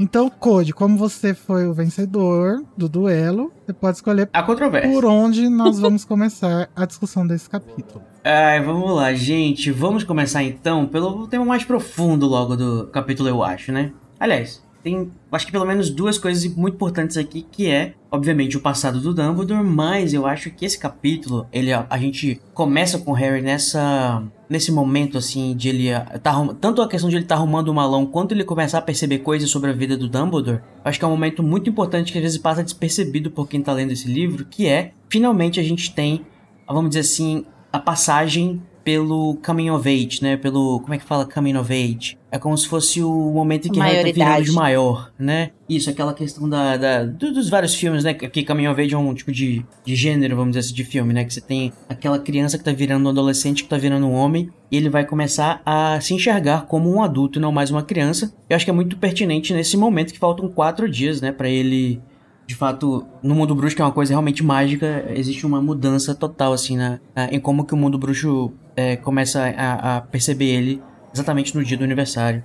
Então, 0.00 0.30
Code, 0.30 0.72
como 0.72 0.96
você 0.96 1.34
foi 1.34 1.66
o 1.66 1.74
vencedor 1.74 2.62
do 2.76 2.88
duelo, 2.88 3.52
você 3.66 3.72
pode 3.72 3.96
escolher 3.96 4.28
A 4.32 4.42
controvérsia. 4.44 4.90
por 4.92 5.04
onde 5.04 5.48
nós 5.48 5.80
vamos 5.80 6.04
começar 6.04 6.70
a 6.76 6.84
discussão 6.86 7.26
desse 7.26 7.50
capítulo. 7.50 8.02
Ai, 8.24 8.62
vamos 8.62 8.94
lá, 8.94 9.12
gente. 9.14 9.72
Vamos 9.72 10.04
começar 10.04 10.42
então 10.44 10.86
pelo 10.86 11.26
tema 11.26 11.44
mais 11.44 11.64
profundo 11.64 12.26
logo 12.26 12.56
do 12.56 12.86
capítulo, 12.88 13.28
eu 13.28 13.42
acho, 13.42 13.72
né? 13.72 13.92
Aliás, 14.20 14.62
tem 14.84 15.10
acho 15.32 15.46
que 15.46 15.52
pelo 15.52 15.66
menos 15.66 15.90
duas 15.90 16.16
coisas 16.16 16.44
muito 16.54 16.74
importantes 16.74 17.16
aqui, 17.16 17.44
que 17.50 17.68
é, 17.68 17.94
obviamente, 18.10 18.56
o 18.56 18.60
passado 18.60 19.00
do 19.00 19.12
Dumbledore, 19.12 19.64
mas 19.64 20.14
eu 20.14 20.26
acho 20.26 20.50
que 20.50 20.64
esse 20.64 20.78
capítulo, 20.78 21.46
ele 21.52 21.72
a, 21.72 21.86
a 21.90 21.98
gente 21.98 22.40
começa 22.54 22.98
com 22.98 23.10
o 23.10 23.14
Harry 23.14 23.42
nessa 23.42 24.22
nesse 24.48 24.72
momento 24.72 25.18
assim 25.18 25.54
de 25.54 25.68
ele 25.68 25.92
ah, 25.92 26.18
tá 26.22 26.32
tanto 26.60 26.80
a 26.80 26.88
questão 26.88 27.10
de 27.10 27.16
ele 27.16 27.24
estar 27.24 27.36
arrumando 27.36 27.68
o 27.68 27.74
malão 27.74 28.06
quanto 28.06 28.32
ele 28.32 28.44
começar 28.44 28.78
a 28.78 28.82
perceber 28.82 29.18
coisas 29.18 29.50
sobre 29.50 29.70
a 29.70 29.72
vida 29.72 29.96
do 29.96 30.08
Dumbledore. 30.08 30.60
Acho 30.84 30.98
que 30.98 31.04
é 31.04 31.08
um 31.08 31.12
momento 31.12 31.42
muito 31.42 31.68
importante 31.68 32.12
que 32.12 32.18
às 32.18 32.24
vezes 32.24 32.38
passa 32.38 32.62
despercebido 32.62 33.30
por 33.30 33.48
quem 33.48 33.62
tá 33.62 33.72
lendo 33.72 33.92
esse 33.92 34.08
livro, 34.08 34.44
que 34.44 34.66
é 34.66 34.92
finalmente 35.08 35.60
a 35.60 35.62
gente 35.62 35.94
tem, 35.94 36.24
vamos 36.66 36.90
dizer 36.90 37.00
assim, 37.00 37.44
a 37.72 37.78
passagem 37.78 38.62
pelo 38.82 39.36
coming 39.44 39.70
of 39.70 39.86
age, 39.88 40.22
né? 40.22 40.36
Pelo. 40.36 40.80
Como 40.80 40.94
é 40.94 40.98
que 40.98 41.04
fala 41.04 41.26
coming 41.26 41.56
of 41.56 41.72
age? 41.72 42.17
É 42.30 42.38
como 42.38 42.56
se 42.56 42.68
fosse 42.68 43.02
o 43.02 43.30
momento 43.32 43.68
em 43.68 43.72
que 43.72 43.80
Harry 43.80 44.12
tá 44.12 44.24
virando 44.24 44.44
de 44.44 44.52
maior, 44.52 45.10
né? 45.18 45.50
Isso, 45.68 45.88
aquela 45.88 46.12
questão 46.12 46.48
da, 46.48 46.76
da 46.76 47.04
dos 47.04 47.48
vários 47.48 47.74
filmes, 47.74 48.04
né? 48.04 48.12
Que 48.12 48.44
coming 48.44 48.66
of 48.66 48.80
age 48.80 48.94
é 48.94 48.98
um 48.98 49.14
tipo 49.14 49.32
de, 49.32 49.64
de 49.84 49.96
gênero, 49.96 50.36
vamos 50.36 50.50
dizer 50.50 50.60
assim, 50.60 50.74
de 50.74 50.84
filme, 50.84 51.14
né? 51.14 51.24
Que 51.24 51.32
você 51.32 51.40
tem 51.40 51.72
aquela 51.88 52.18
criança 52.18 52.58
que 52.58 52.64
tá 52.64 52.72
virando 52.72 53.06
um 53.06 53.10
adolescente, 53.10 53.62
que 53.62 53.68
tá 53.68 53.78
virando 53.78 54.06
um 54.06 54.12
homem, 54.12 54.50
e 54.70 54.76
ele 54.76 54.90
vai 54.90 55.06
começar 55.06 55.62
a 55.64 55.98
se 56.00 56.12
enxergar 56.12 56.66
como 56.66 56.90
um 56.90 57.02
adulto 57.02 57.38
e 57.38 57.42
não 57.42 57.50
mais 57.50 57.70
uma 57.70 57.82
criança. 57.82 58.32
Eu 58.48 58.56
acho 58.56 58.64
que 58.64 58.70
é 58.70 58.74
muito 58.74 58.98
pertinente 58.98 59.54
nesse 59.54 59.76
momento 59.76 60.12
que 60.12 60.18
faltam 60.18 60.48
quatro 60.48 60.88
dias, 60.90 61.22
né? 61.22 61.32
Pra 61.32 61.48
ele 61.48 62.00
de 62.48 62.54
fato, 62.54 63.06
no 63.22 63.34
mundo 63.34 63.54
bruxo, 63.54 63.76
que 63.76 63.82
é 63.82 63.84
uma 63.84 63.92
coisa 63.92 64.14
realmente 64.14 64.42
mágica, 64.42 65.04
existe 65.14 65.44
uma 65.44 65.60
mudança 65.60 66.14
total, 66.14 66.54
assim, 66.54 66.78
na 66.78 66.98
em 67.30 67.38
como 67.38 67.62
que 67.62 67.74
o 67.74 67.76
mundo 67.76 67.98
bruxo 67.98 68.50
é, 68.74 68.96
começa 68.96 69.42
a, 69.44 69.96
a, 69.96 70.00
perceber 70.00 70.46
ele 70.46 70.82
exatamente 71.12 71.56
no 71.56 71.64
dia 71.64 71.76
do 71.76 71.84
aniversário. 71.84 72.44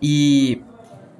E 0.00 0.60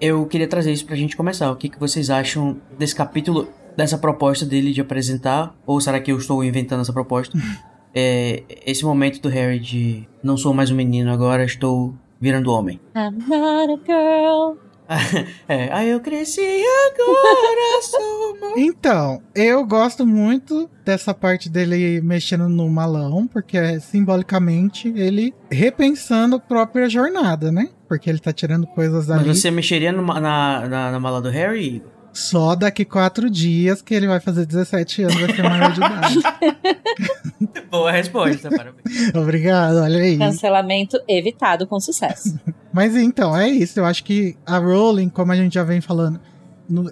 eu 0.01 0.27
queria 0.27 0.47
trazer 0.47 0.73
isso 0.73 0.87
pra 0.87 0.97
gente 0.97 1.17
começar. 1.17 1.51
O 1.51 1.57
que, 1.57 1.69
que 1.69 1.79
vocês 1.79 2.11
acham 2.11 2.57
desse 2.79 2.95
capítulo, 2.95 3.49
dessa 3.77 3.97
proposta 3.97 4.45
dele 4.45 4.73
de 4.73 4.81
apresentar? 4.81 5.55
Ou 5.67 5.81
será 5.81 6.01
que 6.01 6.13
eu 6.13 6.19
estou 6.19 6.45
inventando 6.45 6.81
essa 6.81 6.93
proposta? 6.93 7.39
é, 7.95 8.43
esse 8.67 8.85
momento 8.85 9.21
do 9.21 9.29
Harry 9.29 9.59
de 9.59 10.09
não 10.23 10.37
sou 10.37 10.53
mais 10.53 10.71
um 10.71 10.75
menino, 10.75 11.13
agora 11.13 11.45
estou 11.45 11.95
virando 12.21 12.51
homem. 12.51 12.81
I'm 12.97 13.19
not 13.29 13.73
a 13.73 13.79
girl. 13.87 14.59
é, 15.49 15.73
aí 15.73 15.91
eu 15.91 16.01
cresci 16.01 16.41
agora 16.41 17.83
sou 17.83 18.53
Então, 18.57 19.23
eu 19.35 19.65
gosto 19.65 20.07
muito 20.07 20.69
dessa 20.85 21.15
parte 21.15 21.49
dele 21.49 22.01
mexendo 22.03 22.49
no 22.49 22.69
malão, 22.69 23.27
porque 23.27 23.57
é 23.57 23.81
simbolicamente 23.81 24.93
ele 24.95 25.35
repensando 25.51 26.37
a 26.37 26.41
própria 26.41 26.89
jornada, 26.89 27.51
né? 27.51 27.71
Porque 27.89 28.11
ele 28.11 28.19
tá 28.19 28.33
tirando 28.33 28.67
coisas 28.67 29.11
ali. 29.11 29.27
Mas 29.27 29.39
você 29.39 29.51
mexeria 29.51 29.93
no, 29.93 30.03
na, 30.03 30.21
na, 30.21 30.91
na 30.93 31.01
mala 31.01 31.21
do 31.21 31.31
Harry? 31.31 31.83
Só 32.15 32.55
daqui 32.55 32.85
quatro 32.85 33.29
dias 33.29 33.83
que 33.83 33.93
ele 33.93 34.07
vai 34.07 34.21
fazer 34.21 34.47
17 34.47 35.03
anos, 35.03 35.17
vai 35.17 35.35
ser 35.35 35.43
maior 35.43 35.73
de 35.73 35.81
idade. 35.81 36.19
Boa 37.69 37.91
resposta, 37.91 38.49
parabéns. 38.51 39.13
Obrigado, 39.13 39.79
olha 39.79 39.99
aí. 39.99 40.17
Cancelamento 40.17 40.97
evitado 41.09 41.67
com 41.67 41.81
sucesso. 41.81 42.39
Mas 42.73 42.95
então, 42.95 43.37
é 43.37 43.49
isso. 43.49 43.81
Eu 43.81 43.85
acho 43.85 44.05
que 44.05 44.37
a 44.47 44.59
Rowling, 44.59 45.09
como 45.09 45.33
a 45.33 45.37
gente 45.37 45.55
já 45.55 45.65
vem 45.65 45.81
falando, 45.81 46.21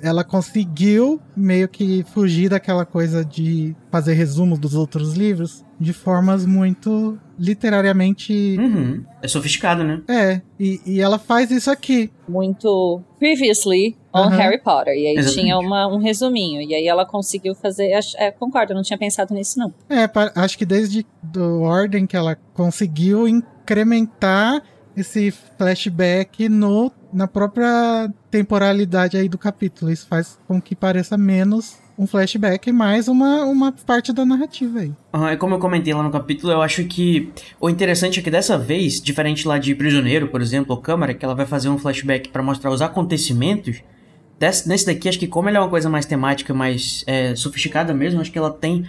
ela 0.02 0.23
conseguiu 0.23 1.21
meio 1.37 1.69
que 1.69 2.05
fugir 2.12 2.50
daquela 2.50 2.85
coisa 2.85 3.25
de 3.25 3.75
fazer 3.91 4.14
resumos 4.14 4.59
dos 4.59 4.75
outros 4.75 5.14
livros 5.14 5.64
de 5.81 5.93
formas 5.93 6.47
muito 6.47 7.19
literariamente. 7.38 8.57
Uhum. 8.59 9.05
É 9.21 9.26
sofisticado, 9.26 9.83
né? 9.83 10.00
É, 10.09 10.41
e, 10.59 10.81
e 10.87 11.00
ela 11.00 11.19
faz 11.19 11.50
isso 11.50 11.71
aqui. 11.71 12.12
Muito 12.29 13.02
previously 13.19 13.97
on 14.14 14.26
uhum. 14.26 14.29
Harry 14.29 14.61
Potter. 14.62 14.95
E 14.95 15.09
aí 15.09 15.17
Exatamente. 15.17 15.41
tinha 15.41 15.59
uma, 15.59 15.88
um 15.88 15.99
resuminho. 15.99 16.61
E 16.62 16.75
aí 16.75 16.87
ela 16.87 17.05
conseguiu 17.05 17.55
fazer. 17.55 17.91
É, 18.17 18.31
concordo, 18.31 18.73
eu 18.73 18.76
não 18.76 18.83
tinha 18.83 18.99
pensado 18.99 19.35
nisso, 19.35 19.59
não. 19.59 19.75
É, 19.91 20.09
acho 20.37 20.57
que 20.57 20.64
desde 20.64 21.05
do 21.23 21.62
Ordem 21.62 22.07
que 22.07 22.17
ela 22.17 22.37
conseguiu 22.55 23.26
incrementar 23.26 24.62
esse 24.97 25.33
flashback 25.59 26.49
no, 26.49 26.93
na 27.12 27.26
própria 27.28 28.12
temporalidade 28.31 29.16
aí 29.16 29.28
do 29.28 29.38
capítulo. 29.38 29.90
Isso 29.90 30.07
faz 30.07 30.38
com 30.47 30.61
que 30.61 30.75
pareça 30.75 31.16
menos 31.16 31.76
um 31.99 32.07
flashback 32.07 32.69
e 32.69 32.73
mais 32.73 33.07
uma, 33.07 33.45
uma 33.45 33.73
parte 33.73 34.12
da 34.12 34.25
narrativa 34.25 34.81
aí. 34.81 34.92
Uhum, 35.12 35.28
é 35.28 35.37
como 35.37 35.54
eu 35.54 35.59
comentei 35.59 35.92
lá 35.92 36.02
no 36.02 36.11
capítulo, 36.11 36.52
eu 36.52 36.62
acho 36.62 36.85
que 36.85 37.31
o 37.61 37.69
interessante 37.69 38.21
é 38.21 38.23
que 38.23 38.31
dessa 38.31 38.57
vez, 38.59 39.00
diferente 39.00 39.47
lá 39.47 39.59
de 39.59 39.75
Prisioneiro, 39.75 40.28
por 40.28 40.40
exemplo, 40.40 40.75
ou 40.75 40.81
Câmara, 40.81 41.14
que 41.14 41.25
ela 41.25 41.35
vai 41.35 41.47
fazer 41.47 41.69
um 41.69 41.78
flashback 41.78 42.31
para 42.31 42.42
mostrar 42.42 42.71
os 42.71 42.81
acontecimentos, 42.81 43.83
desse, 44.38 44.69
nesse 44.69 44.87
daqui, 44.87 45.09
acho 45.09 45.19
que 45.19 45.26
como 45.26 45.49
ele 45.49 45.57
é 45.57 45.61
uma 45.61 45.69
coisa 45.69 45.88
mais 45.88 46.07
temática, 46.07 46.54
mais 46.54 47.04
é, 47.07 47.37
sofisticada 47.37 47.92
mesmo, 47.92 48.21
acho 48.21 48.33
que 48.33 48.38
ela 48.38 48.50
tem 48.50 48.85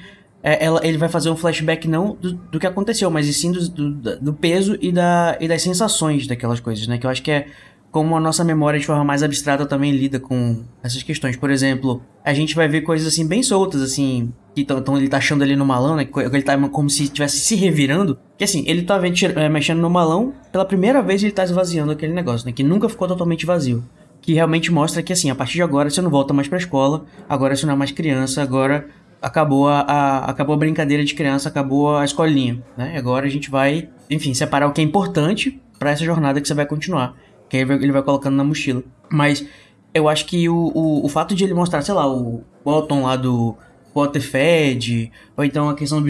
é, 0.45 0.65
ela, 0.65 0.85
ele 0.85 0.97
vai 0.97 1.07
fazer 1.07 1.29
um 1.29 1.37
flashback 1.37 1.87
não 1.87 2.17
do, 2.19 2.33
do 2.33 2.59
que 2.59 2.67
aconteceu, 2.67 3.09
mas 3.09 3.33
sim 3.37 3.49
do, 3.49 3.69
do, 3.69 4.19
do, 4.19 4.33
peso 4.33 4.77
e, 4.81 4.91
da, 4.91 5.37
e 5.39 5.47
das 5.47 5.61
sensações 5.61 6.27
daquelas 6.27 6.59
coisas, 6.59 6.85
né? 6.85 6.97
Que 6.97 7.05
eu 7.05 7.09
acho 7.09 7.23
que 7.23 7.31
é 7.31 7.47
como 7.93 8.17
a 8.17 8.19
nossa 8.19 8.43
memória 8.43 8.79
de 8.79 8.87
forma 8.87 9.03
mais 9.03 9.21
abstrata 9.21 9.67
também 9.67 9.91
lida 9.91 10.19
com 10.19 10.63
essas 10.81 11.03
questões. 11.03 11.37
Por 11.37 11.51
exemplo, 11.51 12.01
a 12.25 12.33
gente 12.33 12.55
vai 12.55 12.67
ver 12.67 12.81
coisas 12.81 13.07
assim 13.07 13.25
bem 13.25 13.43
soltas, 13.43 13.83
assim, 13.83 14.33
que 14.55 14.65
tão, 14.65 14.97
ele 14.97 15.07
tá 15.07 15.17
achando 15.17 15.43
ali 15.43 15.55
no 15.55 15.63
malão, 15.63 15.95
né? 15.95 16.03
Que 16.03 16.19
ele 16.19 16.41
tá 16.41 16.57
como 16.69 16.89
se 16.89 17.03
estivesse 17.03 17.37
se 17.37 17.53
revirando. 17.53 18.17
Que 18.35 18.45
assim, 18.45 18.63
ele 18.65 18.81
tá 18.81 18.99
é, 19.35 19.47
mexendo 19.47 19.79
no 19.79 19.91
malão, 19.91 20.33
pela 20.51 20.65
primeira 20.65 21.03
vez 21.03 21.21
ele 21.21 21.31
tá 21.31 21.43
esvaziando 21.43 21.91
aquele 21.91 22.13
negócio, 22.13 22.47
né? 22.47 22.51
Que 22.51 22.63
nunca 22.63 22.89
ficou 22.89 23.07
totalmente 23.07 23.45
vazio. 23.45 23.85
Que 24.23 24.33
realmente 24.33 24.71
mostra 24.71 25.03
que 25.03 25.13
assim, 25.13 25.29
a 25.29 25.35
partir 25.35 25.53
de 25.53 25.61
agora 25.61 25.87
você 25.87 26.01
não 26.01 26.09
volta 26.09 26.33
mais 26.33 26.47
pra 26.47 26.57
escola, 26.57 27.05
agora 27.29 27.55
você 27.55 27.67
não 27.67 27.73
é 27.73 27.77
mais 27.77 27.91
criança, 27.91 28.41
agora 28.41 28.87
acabou 29.21 29.67
a, 29.67 29.81
a, 29.81 30.31
acabou 30.31 30.55
a 30.55 30.57
brincadeira 30.57 31.05
de 31.05 31.13
criança, 31.13 31.47
acabou 31.47 31.95
a 31.95 32.03
escolinha, 32.03 32.59
né? 32.75 32.97
Agora 32.97 33.27
a 33.27 33.29
gente 33.29 33.51
vai, 33.51 33.87
enfim, 34.09 34.33
separar 34.33 34.67
o 34.67 34.71
que 34.71 34.81
é 34.81 34.83
importante 34.83 35.61
para 35.77 35.91
essa 35.91 36.03
jornada 36.03 36.41
que 36.41 36.47
você 36.47 36.55
vai 36.55 36.65
continuar. 36.65 37.15
Que 37.53 37.57
ele 37.57 37.65
vai, 37.65 37.75
ele 37.77 37.91
vai 37.91 38.01
colocando 38.01 38.35
na 38.35 38.43
mochila. 38.43 38.81
Mas 39.11 39.45
eu 39.93 40.09
acho 40.09 40.25
que 40.25 40.49
o, 40.49 40.71
o, 40.73 41.05
o 41.05 41.07
fato 41.07 41.35
de 41.35 41.43
ele 41.43 41.53
mostrar, 41.53 41.83
sei 41.83 41.93
lá, 41.93 42.11
o 42.11 42.43
bottom 42.65 43.03
lá 43.03 43.15
do 43.15 43.55
Potterfed, 43.93 45.11
ou 45.37 45.43
então 45.45 45.69
a 45.69 45.75
questão 45.75 46.01
do 46.01 46.07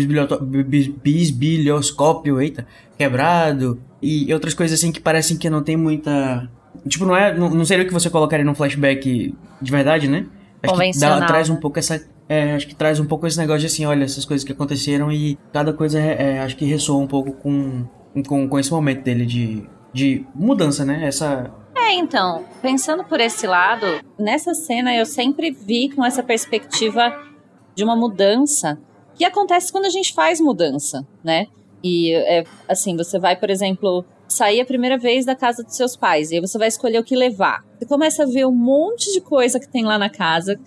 bisbilhoscópio, 1.04 2.40
eita, 2.40 2.66
quebrado, 2.98 3.78
e 4.02 4.34
outras 4.34 4.54
coisas 4.54 4.80
assim 4.80 4.90
que 4.90 5.02
parecem 5.02 5.36
que 5.36 5.50
não 5.50 5.62
tem 5.62 5.76
muita... 5.76 6.50
Tipo, 6.88 7.04
não 7.04 7.18
é, 7.18 7.38
não, 7.38 7.50
não 7.50 7.66
seria 7.66 7.84
o 7.84 7.88
que 7.88 7.94
você 7.94 8.10
colocaria 8.10 8.46
num 8.46 8.56
flashback 8.56 9.36
de 9.62 9.72
verdade, 9.72 10.08
né? 10.08 10.26
Acho 10.64 10.80
que 10.80 10.98
dá, 10.98 11.26
traz 11.26 11.50
um 11.50 11.58
pouco 11.58 11.78
essa 11.78 12.02
é, 12.30 12.54
acho 12.56 12.68
que 12.68 12.74
traz 12.74 13.02
um 13.02 13.06
pouco 13.06 13.28
esse 13.28 13.38
negócio 13.38 13.60
de 13.60 13.66
assim, 13.66 13.86
olha, 13.86 14.06
essas 14.06 14.24
coisas 14.24 14.46
que 14.46 14.54
aconteceram 14.54 15.12
e 15.12 15.38
cada 15.52 15.74
coisa 15.74 16.00
é, 16.00 16.36
é, 16.36 16.40
acho 16.40 16.56
que 16.56 16.64
ressoa 16.64 17.04
um 17.04 17.08
pouco 17.08 17.34
com, 17.34 17.86
com, 18.26 18.48
com 18.48 18.60
esse 18.60 18.72
momento 18.72 19.04
dele 19.04 19.26
de, 19.26 19.68
de 19.94 20.26
mudança, 20.34 20.84
né? 20.84 21.06
Essa. 21.06 21.52
É, 21.76 21.94
então, 21.94 22.46
pensando 22.62 23.04
por 23.04 23.20
esse 23.20 23.46
lado, 23.46 23.86
nessa 24.18 24.54
cena 24.54 24.96
eu 24.96 25.06
sempre 25.06 25.52
vi 25.52 25.90
com 25.90 26.04
essa 26.04 26.24
perspectiva 26.24 27.14
de 27.76 27.84
uma 27.84 27.96
mudança 27.96 28.80
que 29.16 29.24
acontece 29.24 29.72
quando 29.72 29.86
a 29.86 29.90
gente 29.90 30.14
faz 30.14 30.40
mudança, 30.42 31.06
né? 31.24 31.48
E 31.84 32.14
é, 32.14 32.44
assim, 32.68 32.96
você 32.96 33.20
vai, 33.20 33.36
por 33.36 33.50
exemplo, 33.50 34.06
sair 34.28 34.62
a 34.62 34.66
primeira 34.66 34.98
vez 34.98 35.26
da 35.26 35.36
casa 35.36 35.64
dos 35.64 35.76
seus 35.76 35.96
pais, 35.96 36.32
e 36.32 36.36
aí 36.36 36.42
você 36.42 36.58
vai 36.58 36.68
escolher 36.68 37.00
o 37.00 37.04
que 37.04 37.16
levar. 37.16 37.64
Você 37.78 37.86
começa 37.86 38.24
a 38.24 38.26
ver 38.26 38.46
um 38.46 38.56
monte 38.56 39.12
de 39.12 39.22
coisa 39.22 39.60
que 39.60 39.68
tem 39.68 39.84
lá 39.84 39.98
na 39.98 40.10
casa 40.10 40.60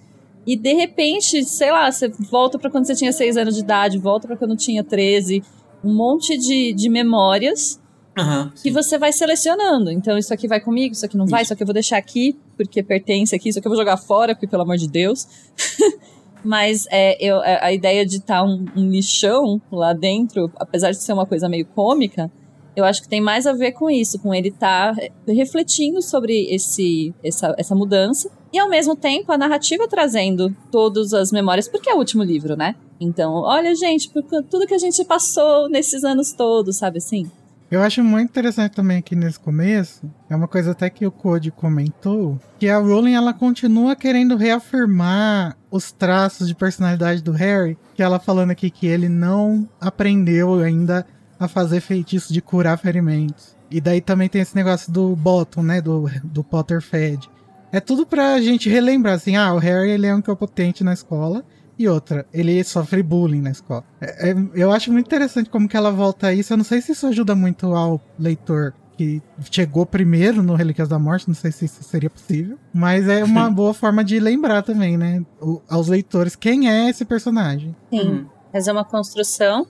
e 0.47 0.57
de 0.57 0.75
repente, 0.75 1.45
sei 1.45 1.73
lá, 1.73 1.91
você 1.91 2.09
volta 2.09 2.59
para 2.59 2.71
quando 2.71 2.87
você 2.87 2.95
tinha 2.95 3.13
6 3.13 3.37
anos 3.37 3.55
de 3.57 3.63
idade, 3.63 3.99
volta 3.99 4.29
para 4.29 4.37
quando 4.37 4.57
tinha 4.57 4.85
13, 4.85 5.43
um 5.83 5.93
monte 5.93 6.39
de, 6.39 6.73
de 6.73 6.89
memórias 6.89 7.81
uhum, 8.17 8.51
que 8.63 8.71
você 8.71 8.99
vai 8.99 9.13
selecionando. 9.13 9.91
Então, 9.91 10.17
isso 10.17 10.33
aqui 10.33 10.49
vai 10.49 10.61
comigo, 10.61 10.95
isso 10.95 11.05
aqui 11.05 11.17
não 11.17 11.27
vai, 11.27 11.43
isso 11.43 11.53
aqui 11.53 11.63
eu 11.63 11.67
vou 11.67 11.75
deixar 11.75 11.99
aqui 11.99 12.39
porque 12.57 12.83
pertence 12.83 13.35
aqui, 13.35 13.51
isso 13.51 13.59
aqui 13.59 13.69
eu 13.69 13.71
vou 13.71 13.79
jogar 13.79 13.97
fora, 13.97 14.35
porque 14.35 14.47
pelo 14.47 14.63
amor 14.63 14.77
de 14.77 14.89
Deus. 14.89 15.27
Mas 16.45 16.87
é, 16.91 17.17
eu, 17.25 17.43
é, 17.43 17.59
a 17.63 17.73
ideia 17.73 18.07
de 18.07 18.17
estar 18.17 18.39
tá 18.39 18.45
um, 18.45 18.65
um 18.77 18.89
lixão 18.89 19.61
lá 19.71 19.93
dentro, 19.93 20.51
apesar 20.57 20.93
de 20.93 21.03
ser 21.03 21.13
uma 21.13 21.27
coisa 21.27 21.49
meio 21.49 21.67
cômica, 21.67 22.31
eu 22.77 22.85
acho 22.85 23.03
que 23.03 23.09
tem 23.09 23.21
mais 23.21 23.47
a 23.47 23.55
ver 23.55 23.73
com 23.73 23.91
isso, 23.91 24.19
com 24.19 24.35
ele 24.35 24.49
estar 24.49 24.95
tá 24.95 25.03
refletindo 25.27 26.03
sobre 26.03 26.47
esse, 26.55 27.15
essa, 27.25 27.55
essa 27.59 27.75
mudança 27.75 28.31
e 28.53 28.59
ao 28.59 28.69
mesmo 28.69 28.95
tempo 28.95 29.33
a 29.33 29.39
narrativa 29.39 29.89
trazendo 29.89 30.55
todas 30.71 31.15
as 31.15 31.33
memórias, 31.33 31.69
porque 31.69 31.89
é 31.89 31.95
o 31.95 31.99
último 31.99 32.23
livro, 32.23 32.55
né? 32.55 32.77
Então, 33.01 33.33
olha, 33.33 33.75
gente, 33.75 34.11
tudo 34.51 34.67
que 34.67 34.75
a 34.75 34.79
gente 34.79 35.05
passou 35.05 35.69
nesses 35.69 36.05
anos 36.05 36.33
todos, 36.33 36.77
sabe 36.77 36.99
assim? 36.99 37.31
Eu 37.69 37.83
acho 37.83 38.03
muito 38.05 38.31
interessante 38.31 38.73
também 38.73 38.99
aqui 38.99 39.17
nesse 39.17 39.41
começo, 39.41 40.09
é 40.31 40.37
uma 40.37 40.47
coisa 40.47 40.71
até 40.71 40.89
que 40.89 41.05
o 41.05 41.11
Code 41.11 41.51
comentou, 41.51 42.39
que 42.61 42.69
a 42.69 42.79
Rowling 42.79 43.15
ela 43.15 43.35
continua 43.35 43.97
querendo 43.97 44.37
reafirmar 44.37 45.57
os 45.69 45.91
traços 45.91 46.47
de 46.47 46.55
personalidade 46.55 47.23
do 47.23 47.33
Harry, 47.33 47.77
que 47.95 48.03
ela 48.03 48.21
falando 48.21 48.53
aqui 48.53 48.71
que 48.71 48.87
ele 48.87 49.09
não 49.09 49.69
aprendeu 49.81 50.61
ainda 50.61 51.05
a 51.41 51.49
fazer 51.49 51.81
feitiço 51.81 52.33
de 52.33 52.41
curar 52.41 52.79
ferimentos. 52.79 53.57
E 53.69 53.81
daí 53.81 54.01
também 54.01 54.29
tem 54.29 54.41
esse 54.41 54.55
negócio 54.55 54.93
do 54.93 55.17
Bottom, 55.17 55.63
né? 55.63 55.81
Do, 55.81 56.09
do 56.23 56.45
Potter 56.45 56.81
Fed. 56.81 57.29
É 57.73 57.81
tudo 57.81 58.07
pra 58.07 58.41
gente 58.41 58.71
relembrar, 58.71 59.15
assim, 59.15 59.37
ah, 59.37 59.53
o 59.53 59.59
Harry 59.59 59.91
ele 59.91 60.07
é 60.07 60.15
um 60.15 60.23
potente 60.23 60.85
na 60.85 60.93
escola. 60.93 61.45
E 61.79 61.89
outra, 61.89 62.27
ele 62.33 62.63
sofre 62.65 63.03
bullying 63.03 63.43
na 63.43 63.51
escola. 63.51 63.85
É, 64.01 64.31
é, 64.31 64.35
eu 64.55 64.73
acho 64.73 64.91
muito 64.91 65.07
interessante 65.07 65.51
como 65.51 65.69
que 65.69 65.77
ela 65.77 65.91
volta 65.91 66.29
a 66.29 66.35
isso. 66.35 66.53
Eu 66.53 66.57
não 66.57 66.65
sei 66.65 66.81
se 66.81 66.93
isso 66.93 67.07
ajuda 67.07 67.35
muito 67.35 67.67
ao 67.75 68.01
leitor 68.19 68.75
que 68.97 69.23
chegou 69.51 69.85
primeiro 69.85 70.43
no 70.43 70.55
Relíquias 70.55 70.89
da 70.89 70.99
Morte, 70.99 71.29
não 71.29 71.35
sei 71.35 71.53
se 71.53 71.67
isso 71.67 71.83
seria 71.85 72.09
possível. 72.09 72.59
Mas 72.73 73.07
é 73.09 73.23
uma 73.23 73.51
boa 73.51 73.75
forma 73.75 74.03
de 74.03 74.19
lembrar 74.19 74.63
também, 74.63 74.97
né? 74.97 75.23
O, 75.41 75.61
aos 75.69 75.89
leitores 75.89 76.35
quem 76.35 76.71
é 76.71 76.89
esse 76.89 77.05
personagem. 77.05 77.77
Sim, 77.91 78.27
fazer 78.51 78.73
uma 78.73 78.85
construção 78.85 79.67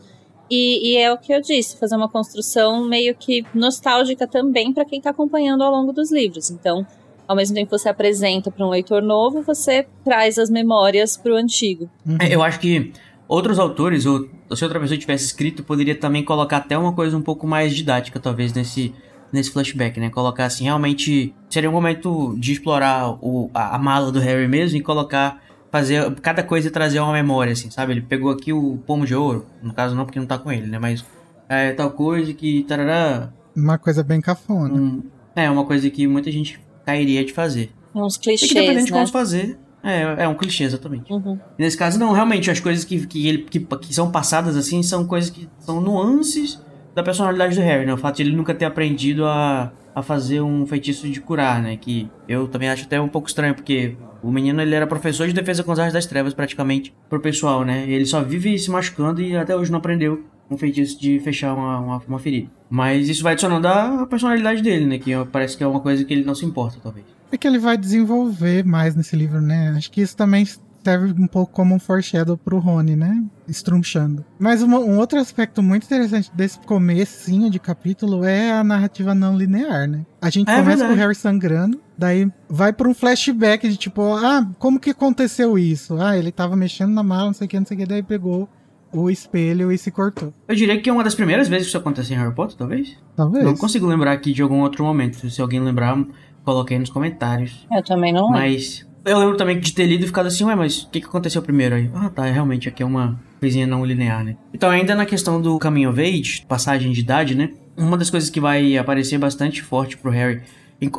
E, 0.49 0.93
e, 0.93 0.97
é 0.97 1.13
o 1.13 1.19
que 1.19 1.35
eu 1.35 1.41
disse, 1.41 1.77
fazer 1.77 1.97
uma 1.97 2.09
construção 2.09 2.87
meio 2.89 3.17
que 3.17 3.45
nostálgica 3.53 4.29
também 4.29 4.73
para 4.73 4.85
quem 4.85 4.99
está 4.99 5.11
acompanhando 5.11 5.65
ao 5.65 5.73
longo 5.73 5.93
dos 5.93 6.13
livros. 6.13 6.51
Então, 6.51 6.87
ao 7.27 7.37
mesmo 7.37 7.55
tempo 7.55 7.71
que 7.71 7.79
você 7.79 7.89
apresenta 7.89 8.51
para 8.51 8.67
um 8.67 8.71
leitor 8.71 9.03
novo, 9.03 9.43
você 9.43 9.87
traz 10.05 10.39
as 10.39 10.51
memórias 10.51 11.17
para 11.17 11.33
o 11.33 11.37
antigo. 11.37 11.91
Uhum. 12.07 12.19
É, 12.21 12.35
eu 12.35 12.43
acho 12.43 12.61
que 12.61 12.93
outros 13.29 13.59
autores, 13.59 14.07
ou 14.07 14.29
se 14.55 14.65
outra 14.65 14.79
pessoa 14.79 14.99
tivesse 14.99 15.27
escrito, 15.27 15.63
poderia 15.63 15.95
também 15.95 16.25
colocar 16.25 16.59
até 16.59 16.77
uma 16.79 16.93
coisa 16.93 17.17
um 17.17 17.23
pouco 17.23 17.47
mais 17.47 17.75
didática, 17.75 18.21
talvez, 18.21 18.53
nesse, 18.53 18.95
nesse 19.33 19.51
flashback, 19.51 19.99
né? 19.99 20.11
Colocar 20.11 20.45
assim, 20.45 20.65
realmente 20.65 21.35
seria 21.51 21.69
um 21.69 21.73
momento 21.73 22.37
de 22.39 22.53
explorar 22.53 23.19
o, 23.21 23.51
a, 23.53 23.77
a 23.77 23.79
mala 23.79 24.13
do 24.13 24.21
Harry 24.21 24.47
mesmo 24.47 24.79
e 24.79 24.81
colocar 24.81 25.43
fazer 25.71 26.15
cada 26.23 26.43
coisa 26.43 26.69
e 26.69 26.71
trazer 26.71 27.01
uma 27.01 27.13
memória, 27.13 27.53
assim, 27.53 27.71
sabe? 27.71 27.93
Ele 27.93 28.03
pegou 28.03 28.31
aqui 28.31 28.53
o 28.53 28.79
pomo 28.87 29.05
de 29.05 29.15
ouro, 29.15 29.47
no 29.63 29.75
caso 29.75 29.95
não 29.95 30.05
porque 30.05 30.19
não 30.19 30.27
tá 30.27 30.39
com 30.39 30.51
ele, 30.51 30.67
né? 30.67 30.79
Mas 30.79 31.05
é 31.49 31.73
tal 31.73 31.91
coisa 31.91 32.33
que 32.33 32.65
tarará. 32.65 33.31
Uma 33.55 33.79
coisa 33.79 34.03
bem 34.03 34.21
cafona. 34.21 34.73
Um, 34.75 35.03
é, 35.35 35.51
uma 35.51 35.65
coisa 35.65 35.91
que 35.91 36.07
muita 36.07 36.31
gente 36.31 36.59
cairia 36.87 37.25
de 37.25 37.33
fazer. 37.33 37.71
Uns 37.93 38.17
clichês, 38.17 38.51
e 38.51 38.55
que 38.55 38.55
dependendo 38.55 38.81
né? 38.81 38.87
de 38.87 38.93
como 38.93 39.07
fazer, 39.09 39.59
é, 39.83 40.25
é 40.25 40.29
um 40.29 40.35
clichê, 40.35 40.65
exatamente. 40.65 41.13
Uhum. 41.13 41.39
Nesse 41.59 41.77
caso, 41.77 41.99
não, 41.99 42.13
realmente, 42.13 42.51
as 42.51 42.61
coisas 42.61 42.85
que, 42.85 43.07
que, 43.07 43.29
ele, 43.29 43.39
que, 43.39 43.59
que 43.61 43.95
são 43.95 44.11
passadas 44.11 44.57
assim 44.57 44.83
são 44.83 45.07
coisas 45.07 45.29
que 45.29 45.49
são 45.59 45.81
nuances 45.81 46.61
da 46.95 47.03
personalidade 47.03 47.57
do 47.57 47.61
Harry, 47.61 47.85
né? 47.85 47.93
O 47.93 47.97
fato 47.99 48.17
de 48.17 48.23
ele 48.23 48.35
nunca 48.35 48.55
ter 48.55 48.65
aprendido 48.65 49.27
a, 49.27 49.73
a 49.95 50.03
fazer 50.03 50.41
um 50.41 50.67
feitiço 50.67 51.09
de 51.09 51.21
curar, 51.21 51.63
né? 51.63 51.77
Que 51.77 52.09
eu 52.29 52.49
também 52.49 52.69
acho 52.69 52.85
até 52.85 53.01
um 53.01 53.09
pouco 53.09 53.29
estranho, 53.29 53.55
porque 53.55 53.97
o 54.23 54.31
menino 54.31 54.61
ele 54.61 54.75
era 54.75 54.87
professor 54.87 55.27
de 55.27 55.33
defesa 55.33 55.63
com 55.63 55.73
as 55.73 55.79
artes 55.79 55.95
das 55.95 56.07
trevas 56.07 56.35
praticamente 56.35 56.95
pro 57.09 57.21
pessoal, 57.21 57.65
né? 57.65 57.89
Ele 57.89 58.07
só 58.07 58.23
vive 58.23 58.59
se 58.59 58.71
machucando 58.71 59.21
e 59.21 59.37
até 59.37 59.55
hoje 59.55 59.71
não 59.71 59.79
aprendeu 59.79 60.25
um 60.51 60.57
feitiço 60.57 61.01
de 61.01 61.21
fechar 61.21 61.55
uma, 61.55 61.79
uma, 61.79 62.03
uma 62.09 62.19
ferida. 62.19 62.51
Mas 62.69 63.09
isso 63.09 63.23
vai 63.23 63.33
adicionando 63.33 63.67
a 63.69 64.07
personalidade 64.07 64.63
dele, 64.63 64.87
né? 64.87 64.99
Que 64.99 65.13
parece 65.31 65.57
que 65.57 65.63
é 65.63 65.67
uma 65.67 65.81
coisa 65.81 66.05
que 66.05 66.13
ele 66.13 66.25
não 66.25 66.35
se 66.35 66.45
importa, 66.45 66.79
talvez. 66.83 67.07
É 67.31 67.37
que 67.37 67.47
ele 67.47 67.59
vai 67.59 67.77
desenvolver 67.77 68.65
mais 68.65 68.95
nesse 68.95 69.17
livro, 69.17 69.41
né? 69.41 69.75
Acho 69.77 69.91
que 69.91 70.01
isso 70.01 70.17
também 70.17 70.47
serve 70.85 71.13
um 71.21 71.27
pouco 71.27 71.53
como 71.53 71.75
um 71.75 71.79
foreshadow 71.81 72.37
pro 72.37 72.59
Rony, 72.61 72.95
né? 72.95 73.25
Estrunchando. 73.49 74.25
Mas 74.39 74.63
uma, 74.63 74.79
um 74.79 74.99
outro 74.99 75.19
aspecto 75.19 75.61
muito 75.61 75.85
interessante 75.85 76.31
desse 76.33 76.61
comecinho 76.61 77.51
de 77.51 77.59
capítulo 77.59 78.25
é 78.25 78.53
a 78.53 78.63
narrativa 78.63 79.13
não 79.15 79.37
linear, 79.37 79.89
né? 79.89 80.07
A 80.23 80.31
gente 80.31 80.49
É 80.49 80.55
começa 80.55 80.69
verdade. 80.79 80.89
com 80.93 80.95
o 80.95 81.03
Harry 81.03 81.15
sangrando, 81.17 81.81
daí 81.99 82.31
vai 82.49 82.73
pra 82.73 82.89
um 82.89 82.95
flashback 82.95 83.69
de 83.69 83.77
tipo, 83.77 84.01
ah, 84.15 84.47
como 84.61 84.79
que 84.79 84.91
aconteceu 84.91 85.59
isso? 85.59 86.01
Ah, 86.01 86.17
ele 86.17 86.31
tava 86.31 86.55
mexendo 86.55 86.93
na 86.93 87.03
mala, 87.03 87.27
não 87.27 87.33
sei 87.35 87.47
o 87.47 87.51
que, 87.51 87.59
não 87.59 87.67
sei 87.67 87.77
o 87.77 87.81
que, 87.81 87.87
daí 87.87 88.03
pegou 88.05 88.49
o 88.93 89.11
espelho 89.11 89.71
e 89.71 89.79
se 89.79 89.91
cortou. 89.91 90.33
Eu 90.49 90.55
diria 90.55 90.81
que 90.81 90.89
é 90.89 90.93
uma 90.93 91.05
das 91.05 91.15
primeiras 91.15 91.49
vezes 91.49 91.67
que 91.67 91.69
isso 91.71 91.79
acontece 91.79 92.13
em 92.13 92.17
Harry 92.17 92.35
Potter, 92.35 92.57
talvez. 92.57 92.97
Talvez. 93.17 93.45
Não 93.45 93.57
consigo 93.57 93.87
lembrar 93.87 94.13
aqui 94.13 94.33
de 94.33 94.43
algum 94.43 94.61
outro 94.61 94.85
momento. 94.85 95.29
Se 95.29 95.41
alguém 95.41 95.61
lembrar, 95.61 95.99
coloque 96.45 96.75
aí 96.75 96.81
nos 96.81 96.91
comentários. 96.91 97.67
Eu 97.71 97.83
também 97.83 98.13
não 98.13 98.27
lembro. 98.27 98.41
Mas 98.41 98.87
eu 99.05 99.19
lembro 99.19 99.37
também 99.37 99.61
de 99.61 99.73
ter 99.73 99.87
lido 99.87 100.05
e 100.05 100.07
ficado 100.07 100.27
assim, 100.27 100.45
ué, 100.45 100.55
mas 100.55 100.83
o 100.83 100.91
que, 100.91 101.01
que 101.01 101.07
aconteceu 101.07 101.41
primeiro 101.41 101.77
aí? 101.77 101.89
Ah, 101.95 102.11
tá, 102.11 102.25
realmente 102.25 102.69
aqui 102.69 102.83
é 102.83 102.87
uma 102.87 103.19
coisinha 103.39 103.67
não 103.67 103.85
linear, 103.85 104.25
né? 104.25 104.37
Então, 104.53 104.69
ainda 104.69 104.95
na 104.95 105.07
questão 105.07 105.41
do 105.41 105.59
Coming 105.61 105.87
of 105.87 106.01
Age, 106.01 106.45
passagem 106.49 106.91
de 106.91 107.01
idade, 107.01 107.35
né? 107.35 107.51
Uma 107.77 107.97
das 107.97 108.11
coisas 108.11 108.31
que 108.31 108.41
vai 108.41 108.77
aparecer 108.77 109.19
bastante 109.19 109.63
forte 109.63 109.97
pro 109.97 110.11
Harry, 110.11 110.43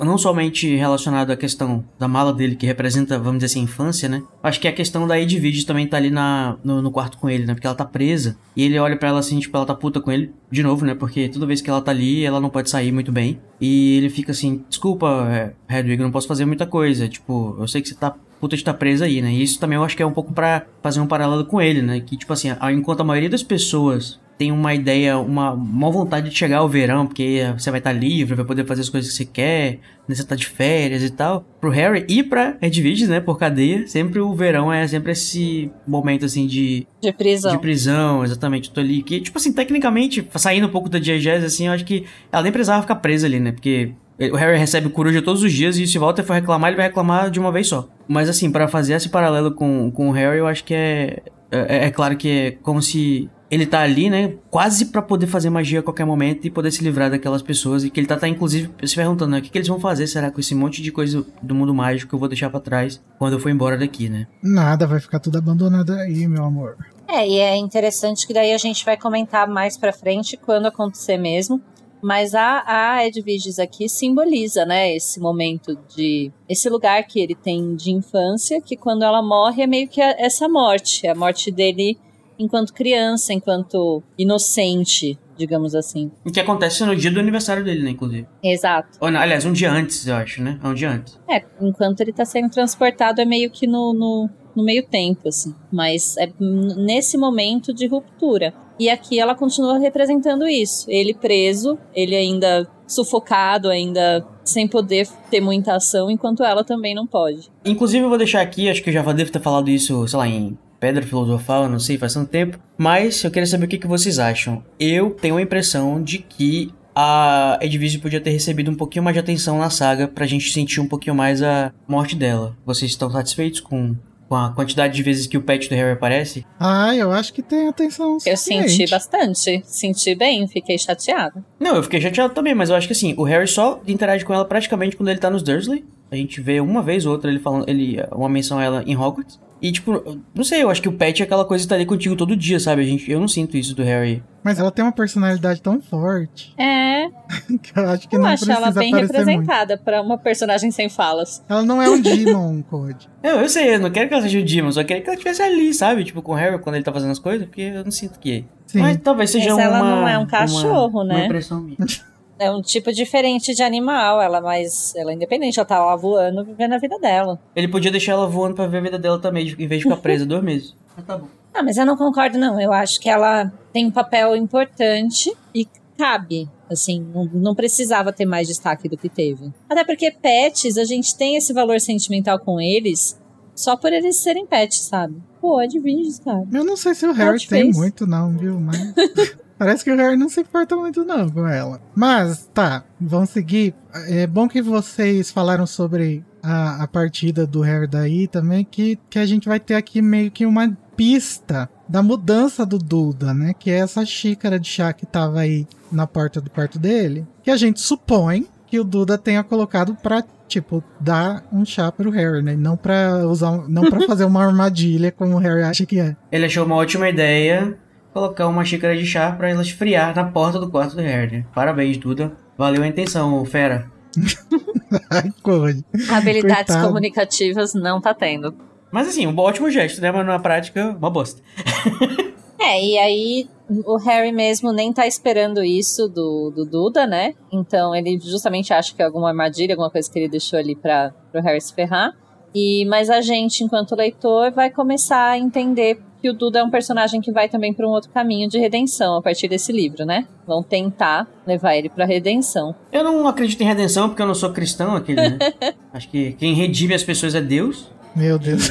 não 0.03 0.17
somente 0.17 0.75
relacionado 0.75 1.31
à 1.31 1.38
questão 1.38 1.84
da 2.00 2.07
mala 2.07 2.34
dele, 2.34 2.55
que 2.55 2.65
representa, 2.65 3.17
vamos 3.17 3.39
dizer 3.39 3.46
assim, 3.46 3.62
a 3.62 3.63
infância, 3.63 4.10
né? 4.10 4.24
Acho 4.41 4.60
que 4.60 4.67
a 4.67 4.74
questão 4.74 5.07
da 5.07 5.19
Edwige 5.19 5.65
também 5.65 5.88
tá 5.88 5.98
ali 5.98 6.10
na, 6.10 6.57
no, 6.63 6.81
no 6.81 6.91
quarto 6.91 7.17
com 7.17 7.29
ele, 7.29 7.46
né? 7.46 7.53
Porque 7.53 7.67
ela 7.67 7.75
tá 7.75 7.86
presa. 7.86 8.38
E 8.55 8.63
ele 8.63 8.79
olha 8.79 8.98
pra 8.98 9.10
ela 9.10 9.19
assim, 9.19 9.39
tipo, 9.39 9.55
ela 9.55 9.65
tá 9.65 9.75
puta 9.75 10.01
com 10.01 10.12
ele, 10.12 10.34
de 10.50 10.63
novo, 10.63 10.86
né? 10.86 10.96
Porque 10.96 11.29
toda 11.29 11.46
vez 11.46 11.62
que 11.62 11.69
ela 11.69 11.81
tá 11.81 11.91
ali, 11.91 12.25
ela 12.25 12.39
não 12.39 12.50
pode 12.50 12.69
sair 12.69 12.91
muito 12.91 13.12
bem. 13.12 13.39
E 13.62 13.98
ele 13.98 14.10
fica 14.10 14.31
assim, 14.31 14.63
desculpa, 14.67 15.27
é, 15.29 15.53
Hedwig, 15.77 16.01
não 16.01 16.12
posso 16.12 16.27
fazer 16.27 16.46
muita 16.46 16.65
coisa. 16.65 17.07
Tipo, 17.07 17.55
eu 17.60 17.67
sei 17.67 17.81
que 17.81 17.89
você 17.89 17.96
tá 17.96 18.15
puta 18.39 18.55
de 18.55 18.62
estar 18.62 18.74
presa 18.74 19.05
aí, 19.05 19.22
né? 19.22 19.31
E 19.31 19.43
isso 19.43 19.60
também 19.60 19.77
eu 19.77 19.84
acho 19.84 19.96
que 19.96 20.03
é 20.03 20.05
um 20.05 20.13
pouco 20.13 20.34
pra 20.34 20.65
fazer 20.81 21.00
um 21.00 21.07
paralelo 21.07 21.46
com 21.46 21.62
ele, 21.62 21.81
né? 21.81 22.00
Que, 22.00 22.17
tipo 22.17 22.31
assim, 22.34 22.50
enquanto 22.72 23.01
a 23.01 23.03
maioria 23.03 23.29
das 23.29 23.43
pessoas 23.43 24.19
tem 24.38 24.51
uma 24.51 24.74
ideia, 24.74 25.17
uma, 25.17 25.51
uma 25.51 25.89
vontade 25.89 26.29
de 26.29 26.36
chegar 26.36 26.60
ao 26.60 26.70
verão, 26.70 27.08
porque 27.08 27.41
você 27.58 27.72
vai 27.72 27.79
estar 27.79 27.91
livre, 27.91 28.36
vai 28.36 28.46
poder 28.46 28.65
fazer 28.65 28.82
as 28.82 28.89
coisas 28.89 29.10
que 29.10 29.17
você 29.17 29.25
quer, 29.25 29.79
né? 30.08 30.13
Você 30.15 30.24
tá 30.24 30.36
de 30.36 30.46
férias 30.46 31.02
e 31.02 31.10
tal. 31.10 31.43
Pro 31.60 31.71
Harry 31.71 32.06
e 32.08 32.21
pra 32.21 32.56
Edwige, 32.62 33.08
né? 33.08 33.19
Por 33.19 33.38
cadeia, 33.39 33.88
sempre 33.88 34.19
o 34.19 34.34
verão 34.36 34.71
é 34.71 34.88
sempre 34.88 35.12
esse 35.13 35.71
momento, 35.88 36.26
assim, 36.26 36.45
de, 36.45 36.86
De 37.02 37.12
prisão. 37.12 37.52
de 37.52 37.58
prisão, 37.60 38.23
exatamente. 38.23 38.69
Eu 38.69 38.76
tô 38.76 38.80
ali. 38.82 39.02
Que, 39.02 39.19
tipo 39.19 39.38
assim, 39.39 39.52
tecnicamente, 39.52 40.28
saindo 40.36 40.67
um 40.67 40.71
pouco 40.71 40.88
da 40.88 41.00
diegese, 41.00 41.45
assim, 41.45 41.67
eu 41.67 41.73
acho 41.73 41.84
que 41.86 42.06
ela 42.32 42.43
nem 42.43 42.52
precisava 42.52 42.82
ficar 42.82 42.95
presa 42.97 43.26
ali, 43.26 43.39
né? 43.39 43.52
Porque 43.52 43.91
o 44.32 44.36
Harry 44.36 44.58
recebe 44.58 44.89
coruja 44.89 45.21
todos 45.21 45.43
os 45.43 45.52
dias 45.54 45.78
e 45.78 45.86
se 45.88 45.97
Walter 45.97 46.23
for 46.23 46.34
reclamar, 46.34 46.69
ele 46.69 46.78
vai 46.78 46.88
reclamar 46.88 47.30
de 47.32 47.39
uma 47.39 47.52
vez 47.52 47.67
só. 47.67 47.88
Mas 48.08 48.30
assim, 48.30 48.52
pra 48.52 48.67
fazer 48.67 48.93
esse 48.93 49.10
paralelo 49.10 49.52
com, 49.52 49.89
com 49.91 50.10
o 50.10 50.12
Harry, 50.12 50.38
eu 50.39 50.47
acho 50.47 50.63
que 50.63 50.73
é, 50.73 51.21
é. 51.52 51.86
É 51.88 51.91
claro 51.91 52.15
que 52.17 52.30
é 52.30 52.52
como 52.52 52.82
se 52.82 53.30
ele 53.49 53.65
tá 53.65 53.81
ali, 53.81 54.10
né? 54.10 54.36
Quase 54.49 54.86
pra 54.88 55.01
poder 55.01 55.27
fazer 55.27 55.49
magia 55.49 55.79
a 55.79 55.83
qualquer 55.83 56.05
momento 56.05 56.45
e 56.45 56.49
poder 56.51 56.71
se 56.71 56.83
livrar 56.83 57.10
daquelas 57.10 57.41
pessoas. 57.41 57.83
E 57.83 57.89
que 57.89 57.99
ele 57.99 58.07
tá, 58.07 58.17
tá 58.17 58.27
inclusive, 58.27 58.69
se 58.83 58.95
perguntando, 58.95 59.31
né? 59.31 59.39
O 59.39 59.41
que, 59.41 59.49
que 59.49 59.57
eles 59.57 59.67
vão 59.67 59.79
fazer, 59.79 60.07
será, 60.07 60.29
com 60.31 60.39
esse 60.39 60.53
monte 60.53 60.81
de 60.81 60.91
coisa 60.91 61.25
do 61.41 61.55
mundo 61.55 61.73
mágico 61.73 62.10
que 62.10 62.15
eu 62.15 62.19
vou 62.19 62.27
deixar 62.27 62.49
pra 62.49 62.60
trás 62.60 63.01
quando 63.17 63.33
eu 63.33 63.39
for 63.39 63.49
embora 63.49 63.77
daqui, 63.77 64.10
né? 64.10 64.27
Nada, 64.43 64.86
vai 64.86 64.99
ficar 64.99 65.19
tudo 65.19 65.38
abandonado 65.38 65.93
aí, 65.93 66.27
meu 66.27 66.43
amor. 66.43 66.75
É, 67.07 67.25
e 67.27 67.38
é 67.39 67.55
interessante 67.55 68.27
que 68.27 68.33
daí 68.33 68.51
a 68.53 68.57
gente 68.57 68.83
vai 68.83 68.97
comentar 68.97 69.47
mais 69.47 69.77
pra 69.77 69.93
frente 69.93 70.36
quando 70.38 70.65
acontecer 70.65 71.17
mesmo. 71.17 71.62
Mas 72.03 72.36
a, 72.36 72.63
a 72.67 73.07
Edwiges 73.07 73.57
aqui 73.57 73.89
simboliza, 73.89 74.65
né, 74.65 74.95
esse 74.95 75.19
momento 75.19 75.75
de. 75.95 76.31
esse 76.47 76.69
lugar 76.69 77.01
que 77.07 77.19
ele 77.19 77.33
tem 77.33 77.75
de 77.75 77.91
infância, 77.91 78.62
que 78.62 78.77
quando 78.77 79.03
ela 79.03 79.21
morre 79.23 79.63
é 79.63 79.67
meio 79.67 79.88
que 79.88 79.99
a- 79.99 80.15
essa 80.19 80.47
morte. 80.47 81.07
A 81.07 81.15
morte 81.15 81.49
dele 81.51 81.97
enquanto 82.38 82.73
criança, 82.73 83.34
enquanto 83.34 84.04
inocente, 84.17 85.17
digamos 85.38 85.76
assim. 85.76 86.12
O 86.26 86.32
que 86.32 86.39
acontece 86.39 86.84
no 86.86 86.95
dia 86.95 87.12
do 87.12 87.19
aniversário 87.19 87.63
dele, 87.63 87.84
né, 87.84 87.91
inclusive. 87.91 88.28
Exato. 88.43 88.97
Ou, 89.00 89.12
não, 89.12 89.19
aliás, 89.19 89.45
um 89.45 89.54
dia 89.54 89.71
antes, 89.71 90.08
eu 90.08 90.15
acho, 90.15 90.41
né? 90.41 90.60
É 90.62 90.67
um 90.67 90.73
dia 90.73 90.91
antes. 90.91 91.19
É, 91.30 91.43
enquanto 91.62 92.02
ele 92.02 92.12
tá 92.12 92.26
sendo 92.26 92.50
transportado 92.50 93.21
é 93.21 93.26
meio 93.26 93.50
que 93.50 93.67
no, 93.67 93.93
no, 93.93 94.30
no 94.56 94.63
meio 94.63 94.84
tempo, 94.84 95.28
assim. 95.28 95.54
Mas 95.71 96.17
é 96.17 96.30
nesse 96.39 97.17
momento 97.17 97.73
de 97.73 97.88
ruptura. 97.88 98.54
E 98.80 98.89
aqui 98.89 99.19
ela 99.19 99.34
continua 99.34 99.80
representando 99.80 100.47
isso. 100.47 100.86
Ele 100.89 101.13
preso, 101.13 101.80
ele 101.95 102.15
ainda 102.15 102.67
sufocado, 102.88 103.69
ainda 103.69 104.26
sem 104.45 104.67
poder 104.67 105.08
ter 105.30 105.41
muita 105.41 105.76
ação, 105.76 106.10
enquanto 106.10 106.43
ela 106.43 106.63
também 106.63 106.95
não 106.95 107.06
pode. 107.06 107.52
Inclusive, 107.65 108.06
eu 108.06 108.10
vou 108.10 108.17
deixar 108.17 108.41
aqui, 108.41 108.69
acho 108.69 108.82
que 108.82 108.89
eu 108.89 108.93
já 108.93 109.02
devo 109.12 109.32
ter 109.32 109.41
falado 109.41 109.69
isso, 109.69 110.08
sei 110.08 110.17
lá, 110.17 110.28
em 110.28 110.58
Pedra 110.80 111.04
Filosofal, 111.04 111.68
não 111.68 111.80
sei, 111.80 111.98
faz 111.98 112.13
tanto 112.13 112.30
tempo. 112.30 112.60
Mas 112.78 113.24
eu 113.24 113.32
queria 113.32 113.48
saber 113.48 113.66
o 113.66 113.68
que, 113.68 113.78
que 113.78 113.88
vocês 113.88 114.20
acham. 114.20 114.63
Eu 114.80 115.12
tenho 115.12 115.38
a 115.38 115.42
impressão 115.42 116.02
de 116.02 116.20
que 116.20 116.72
a 116.96 117.60
Edwige 117.62 118.00
podia 118.00 118.20
ter 118.20 118.32
recebido 118.32 118.72
um 118.72 118.76
pouquinho 118.76 119.04
mais 119.04 119.13
de 119.13 119.20
atenção 119.20 119.60
na 119.60 119.70
saga 119.70 120.08
pra 120.08 120.26
gente 120.26 120.52
sentir 120.52 120.80
um 120.80 120.88
pouquinho 120.88 121.16
mais 121.16 121.44
a 121.44 121.72
morte 121.88 122.16
dela. 122.16 122.58
Vocês 122.66 122.90
estão 122.90 123.08
satisfeitos 123.12 123.60
com, 123.60 123.96
com 124.28 124.36
a 124.36 124.52
quantidade 124.52 124.96
de 124.96 125.04
vezes 125.04 125.28
que 125.28 125.38
o 125.38 125.42
pet 125.44 125.70
do 125.70 125.76
Harry 125.76 125.92
aparece? 125.92 126.44
Ah, 126.60 126.96
eu 126.96 127.12
acho 127.12 127.34
que 127.34 127.44
tem 127.44 127.68
atenção 127.68 128.18
Eu 128.26 128.36
senti 128.36 128.90
bastante. 128.90 129.62
Senti 129.63 130.16
bem, 130.16 130.48
fiquei 130.48 130.78
chateada. 130.78 131.46
Não, 131.60 131.76
eu 131.76 131.84
fiquei 131.84 132.02
chateado 132.02 132.34
também, 132.34 132.56
mas 132.56 132.72
eu 132.72 132.76
acho 132.76 132.88
que 132.88 132.94
assim, 132.94 133.13
o 133.16 133.24
Harry 133.24 133.48
só 133.48 133.80
interage 133.88 134.26
com 134.26 134.34
ela 134.34 134.46
praticamente 134.46 134.96
quando 134.96 135.10
ele 135.10 135.20
tá 135.20 135.30
nos 135.30 135.44
Dursley. 135.44 135.86
A 136.10 136.16
gente 136.16 136.42
vê 136.42 136.60
uma 136.60 136.82
vez 136.82 137.06
ou 137.06 137.12
outra 137.12 137.30
ele 137.30 137.40
falando, 137.40 137.70
ele, 137.70 137.98
uma 138.12 138.30
menção 138.30 138.58
a 138.58 138.63
ela 138.63 138.84
em 138.88 138.96
Hogwarts. 138.96 139.40
E 139.62 139.72
tipo, 139.72 140.20
não 140.36 140.43
sei, 140.43 140.63
eu 140.63 140.70
acho 140.70 140.82
que 140.82 140.89
o 140.89 140.93
Pet 140.93 141.22
é 141.22 141.26
aquela 141.26 141.46
coisa 141.46 141.63
que 141.63 141.70
tá 141.70 141.76
ali 141.76 141.86
contigo 141.86 142.15
todo 142.15 142.36
dia, 142.36 142.60
sabe? 142.60 142.82
A 142.82 142.86
gente, 142.86 143.10
eu 143.12 143.20
não 143.20 143.28
sinto 143.28 143.58
isso 143.58 143.76
do 143.76 143.84
Harry. 143.84 144.24
Mas 144.43 144.60
ela 144.60 144.72
tem 144.72 144.86
uma 144.86 144.91
personalidade 144.91 145.62
tão 145.62 145.82
forte 145.82 146.54
É, 146.58 147.08
que 147.62 147.78
eu 147.78 147.89
acho 147.89 148.08
que 148.08 148.15
eu 148.15 148.20
não 148.20 148.28
acho 148.28 148.46
precisa 148.46 148.65
ela 148.65 148.72
bem 148.72 148.96
representada 148.96 149.78
pra 149.78 150.02
uma 150.02 150.17
personagem 150.17 150.72
sem 150.72 150.89
falas. 150.89 151.43
Ela 151.50 151.63
não 151.63 151.82
é 151.82 151.89
um 151.89 152.00
Demon 152.02 152.62
Code. 152.62 153.10
Eu, 153.24 153.41
eu 153.41 153.50
sei, 153.50 153.76
eu 153.76 153.80
não 153.80 153.89
quero 153.89 154.08
que 154.08 154.13
ela 154.13 154.24
seja 154.24 154.39
o 154.39 154.46
Demon, 154.46 154.72
só 154.72 154.84
quero 154.84 155.02
que 155.02 155.08
ela 155.08 155.15
estivesse 155.15 155.41
ali, 155.41 155.74
sabe? 155.74 156.04
Tipo, 156.04 156.22
com 156.22 156.34
o 156.34 156.36
Harry 156.36 156.60
quando 156.60 156.76
ele 156.76 156.84
tá 156.84 156.93
fazendo 156.93 157.12
as 157.12 157.20
coisas, 157.20 157.48
porque 157.48 157.62
eu 157.62 157.84
não 157.84 157.91
sinto 157.91 158.20
que 158.20 158.32
é. 158.32 158.43
Sim. 158.67 158.80
Mas 158.80 158.98
talvez 158.98 159.32
seja 159.32 159.56
Mas 159.56 159.56
uma... 159.56 159.63
ela 159.63 159.80
não 159.80 160.08
é 160.08 160.17
um 160.17 160.28
cachorro, 160.28 161.02
uma, 161.02 161.06
né? 161.06 161.15
Uma 161.15 161.26
impressão 161.26 161.62
minha. 161.62 161.78
É 162.39 162.52
um 162.52 162.62
tipo 162.62 162.91
diferente 162.91 163.54
de 163.54 163.63
animal, 163.63 164.21
ela 164.21 164.38
é 164.38 164.41
mais. 164.41 164.93
Ela 164.95 165.12
é 165.12 165.15
independente, 165.15 165.60
ela 165.60 165.65
tá 165.65 165.84
lá 165.84 165.95
voando, 165.95 166.43
vivendo 166.43 166.73
a 166.73 166.78
vida 166.78 166.97
dela. 167.00 167.39
Ele 167.56 167.67
podia 167.67 167.91
deixar 167.91 168.13
ela 168.13 168.28
voando 168.28 168.56
pra 168.56 168.67
ver 168.67 168.78
a 168.78 168.82
vida 168.82 169.00
dela 169.00 169.19
também, 169.19 169.47
em 169.47 169.67
vez 169.67 169.82
de 169.82 169.89
ficar 169.89 169.97
presa 169.97 170.26
dois 170.26 170.43
meses. 170.43 170.76
Mas 170.95 171.06
tá 171.06 171.17
bom. 171.17 171.28
Ah, 171.54 171.63
mas 171.63 171.76
eu 171.78 171.88
não 171.88 171.97
concordo, 171.97 172.38
não. 172.38 172.62
Eu 172.62 172.71
acho 172.71 173.00
que 173.00 173.10
ela 173.10 173.52
tem 173.73 173.88
um 173.88 173.91
papel 173.91 174.36
importante 174.36 175.36
e 175.56 175.67
cabe. 175.97 176.47
Assim, 176.69 177.00
não, 177.00 177.26
não 177.34 177.56
precisava 177.56 178.13
ter 178.13 178.26
mais 178.26 178.47
destaque 178.47 178.88
do 178.88 178.95
que 178.97 179.10
teve. 179.10 179.52
Até 179.67 179.84
porque 179.84 180.12
pets, 180.12 180.78
a 180.78 180.84
gente 180.84 181.17
tem 181.17 181.36
esse 181.36 181.52
valor 181.54 181.80
sentimental 181.80 182.38
com 182.39 182.62
eles 182.62 183.19
só 183.56 183.76
por 183.76 183.91
eles 183.91 184.17
serem 184.17 184.45
pets, 184.45 184.82
sabe? 184.82 185.15
Pô, 185.41 185.60
é 185.60 185.65
de 185.65 185.80
virgens, 185.80 186.19
cara. 186.19 186.45
Eu 186.54 186.63
não 186.63 186.78
sei 186.78 186.93
se 186.93 187.08
o 187.08 187.12
Harry 187.12 187.39
te 187.39 187.50
tem 187.50 187.63
fez. 187.63 187.78
muito, 187.78 188.06
não, 188.06 188.38
viu? 188.38 188.60
Mas 188.60 188.78
Parece 189.58 189.84
que 189.84 189.91
o 189.91 189.98
Harry 189.98 190.15
não 190.15 190.30
se 190.30 190.41
importa 190.41 190.76
muito 190.76 191.04
não 191.04 191.30
com 191.30 191.48
ela. 191.48 191.82
Mas, 191.96 192.50
tá, 192.54 192.84
vamos 193.00 193.32
seguir. 193.32 193.74
É 194.08 194.28
bom 194.28 194.48
que 194.48 194.62
vocês 194.62 195.32
falaram 195.32 195.65
sobre 195.65 196.24
a, 196.43 196.84
a 196.84 196.88
partida 196.88 197.48
do 197.48 197.62
Harry 197.62 197.88
daí 197.88 198.28
também, 198.28 198.63
que, 198.63 199.00
que 199.10 199.17
a 199.17 199.26
gente 199.26 199.48
vai 199.48 199.60
ter 199.60 199.76
aqui 199.76 200.02
meio 200.02 200.30
que 200.30 200.46
uma 200.46 200.78
pista 200.96 201.70
da 201.88 202.04
mudança 202.04 202.65
do 202.65 202.78
Duda, 202.78 203.34
né? 203.34 203.54
Que 203.58 203.72
é 203.72 203.80
essa 203.80 204.06
xícara 204.06 204.60
de 204.60 204.67
chá 204.67 204.93
que 204.93 205.06
tava 205.06 205.39
aí 205.39 205.67
na 205.91 206.06
porta 206.06 206.39
do 206.39 206.50
quarto 206.50 206.78
dele. 206.78 207.26
Que 207.43 207.52
a 207.52 207.58
gente 207.58 207.80
supõe 207.80 208.48
que 208.67 208.80
o 208.80 208.84
Duda 208.84 209.17
tenha 209.17 209.43
colocado 209.43 209.96
pra, 209.96 210.24
tipo, 210.48 210.84
dar 211.00 211.43
um 211.52 211.65
chá 211.65 211.91
pro 211.91 212.12
Harry, 212.12 212.43
né? 212.43 212.56
Não 212.56 212.76
pra 212.78 213.26
usar, 213.28 213.67
não 213.67 213.89
para 213.89 214.02
fazer 214.08 214.26
uma 214.26 214.46
armadilha 214.46 215.12
como 215.12 215.36
o 215.36 215.39
Harry 215.39 215.63
acha 215.63 215.86
que 215.86 216.00
é. 216.00 216.15
Ele 216.32 216.46
achou 216.46 216.65
uma 216.65 216.76
ótima 216.76 217.10
ideia 217.10 217.78
colocar 218.17 218.47
uma 218.47 218.65
xícara 218.65 218.97
de 218.97 219.06
chá 219.06 219.32
para 219.32 219.49
ela 219.49 219.62
esfriar 219.62 220.15
na 220.15 220.25
porta 220.25 220.60
do 220.60 220.69
quarto 220.71 220.95
do 220.95 221.01
Harry. 221.03 221.45
Parabéns, 221.53 221.97
Duda. 221.97 222.36
Valeu 222.58 222.82
a 222.82 222.88
intenção, 222.88 223.45
fera. 223.45 223.91
Ai, 225.12 225.32
corre. 225.43 225.84
Habilidades 226.10 226.73
Coitado. 226.73 226.88
comunicativas 226.88 227.75
não 227.75 228.01
tá 228.01 228.15
tendo. 228.15 228.56
Mas 228.91 229.08
assim, 229.08 229.27
um 229.27 229.38
ótimo 229.38 229.69
gesto, 229.69 230.01
né? 230.01 230.12
Mas 230.12 230.25
na 230.25 230.39
prática, 230.39 230.95
uma 230.97 231.10
bosta. 231.10 231.41
É, 232.60 232.84
e 232.84 232.97
aí 232.97 233.49
o 233.86 233.97
Harry 233.97 234.32
mesmo 234.32 234.73
nem 234.73 234.91
tá 234.91 235.06
esperando 235.06 235.63
isso 235.63 236.08
do, 236.10 236.51
do 236.53 236.65
Duda, 236.65 237.06
né? 237.06 237.36
Então 237.53 237.95
ele 237.95 238.19
justamente 238.19 238.73
acha 238.73 238.93
que 238.95 239.01
é 239.01 239.06
alguma 239.06 239.30
armadilha, 239.30 239.73
alguma 239.73 239.91
coisa 239.91 240.12
que 240.12 240.17
ele 240.17 240.27
deixou 240.27 240.58
ali 240.58 240.75
pra, 240.75 241.13
pro 241.32 241.39
Harry 241.39 241.62
se 241.62 241.73
ferrar. 241.73 242.17
E, 242.58 242.86
mas 242.86 243.10
a 243.10 243.22
gente, 243.22 243.63
enquanto 243.63 243.96
leitor, 243.96 244.52
vai 244.52 244.70
começar 244.72 245.30
a 245.32 245.38
entender 245.38 246.00
que 246.20 246.28
o 246.30 246.34
Duda 246.34 246.58
é 246.60 246.63
um 246.63 246.72
personagem 246.72 247.22
que 247.22 247.32
vai 247.32 247.48
também 247.48 247.72
para 247.72 247.86
um 247.86 247.91
outro 247.91 248.10
caminho 248.10 248.50
de 248.50 248.58
redenção 248.58 249.15
a 249.17 249.22
partir 249.22 249.48
desse 249.48 249.72
livro, 249.72 250.04
né? 250.06 250.26
Vão 250.48 250.63
tentar 250.63 251.28
levar 251.46 251.76
ele 251.76 251.88
pra 251.89 252.06
redenção. 252.06 252.74
Eu 252.91 253.04
não 253.04 253.28
acredito 253.28 253.62
em 253.62 253.65
redenção 253.67 254.10
porque 254.10 254.22
eu 254.24 254.26
não 254.28 254.34
sou 254.34 254.52
cristão, 254.52 254.96
aquele, 254.96 255.22
né? 255.22 255.38
Acho 255.93 256.10
que 256.10 256.32
quem 256.34 256.56
redime 256.56 256.96
as 256.96 257.04
pessoas 257.04 257.36
é 257.36 257.41
Deus. 257.41 257.91
Meu 258.15 258.39
Deus. 258.39 258.70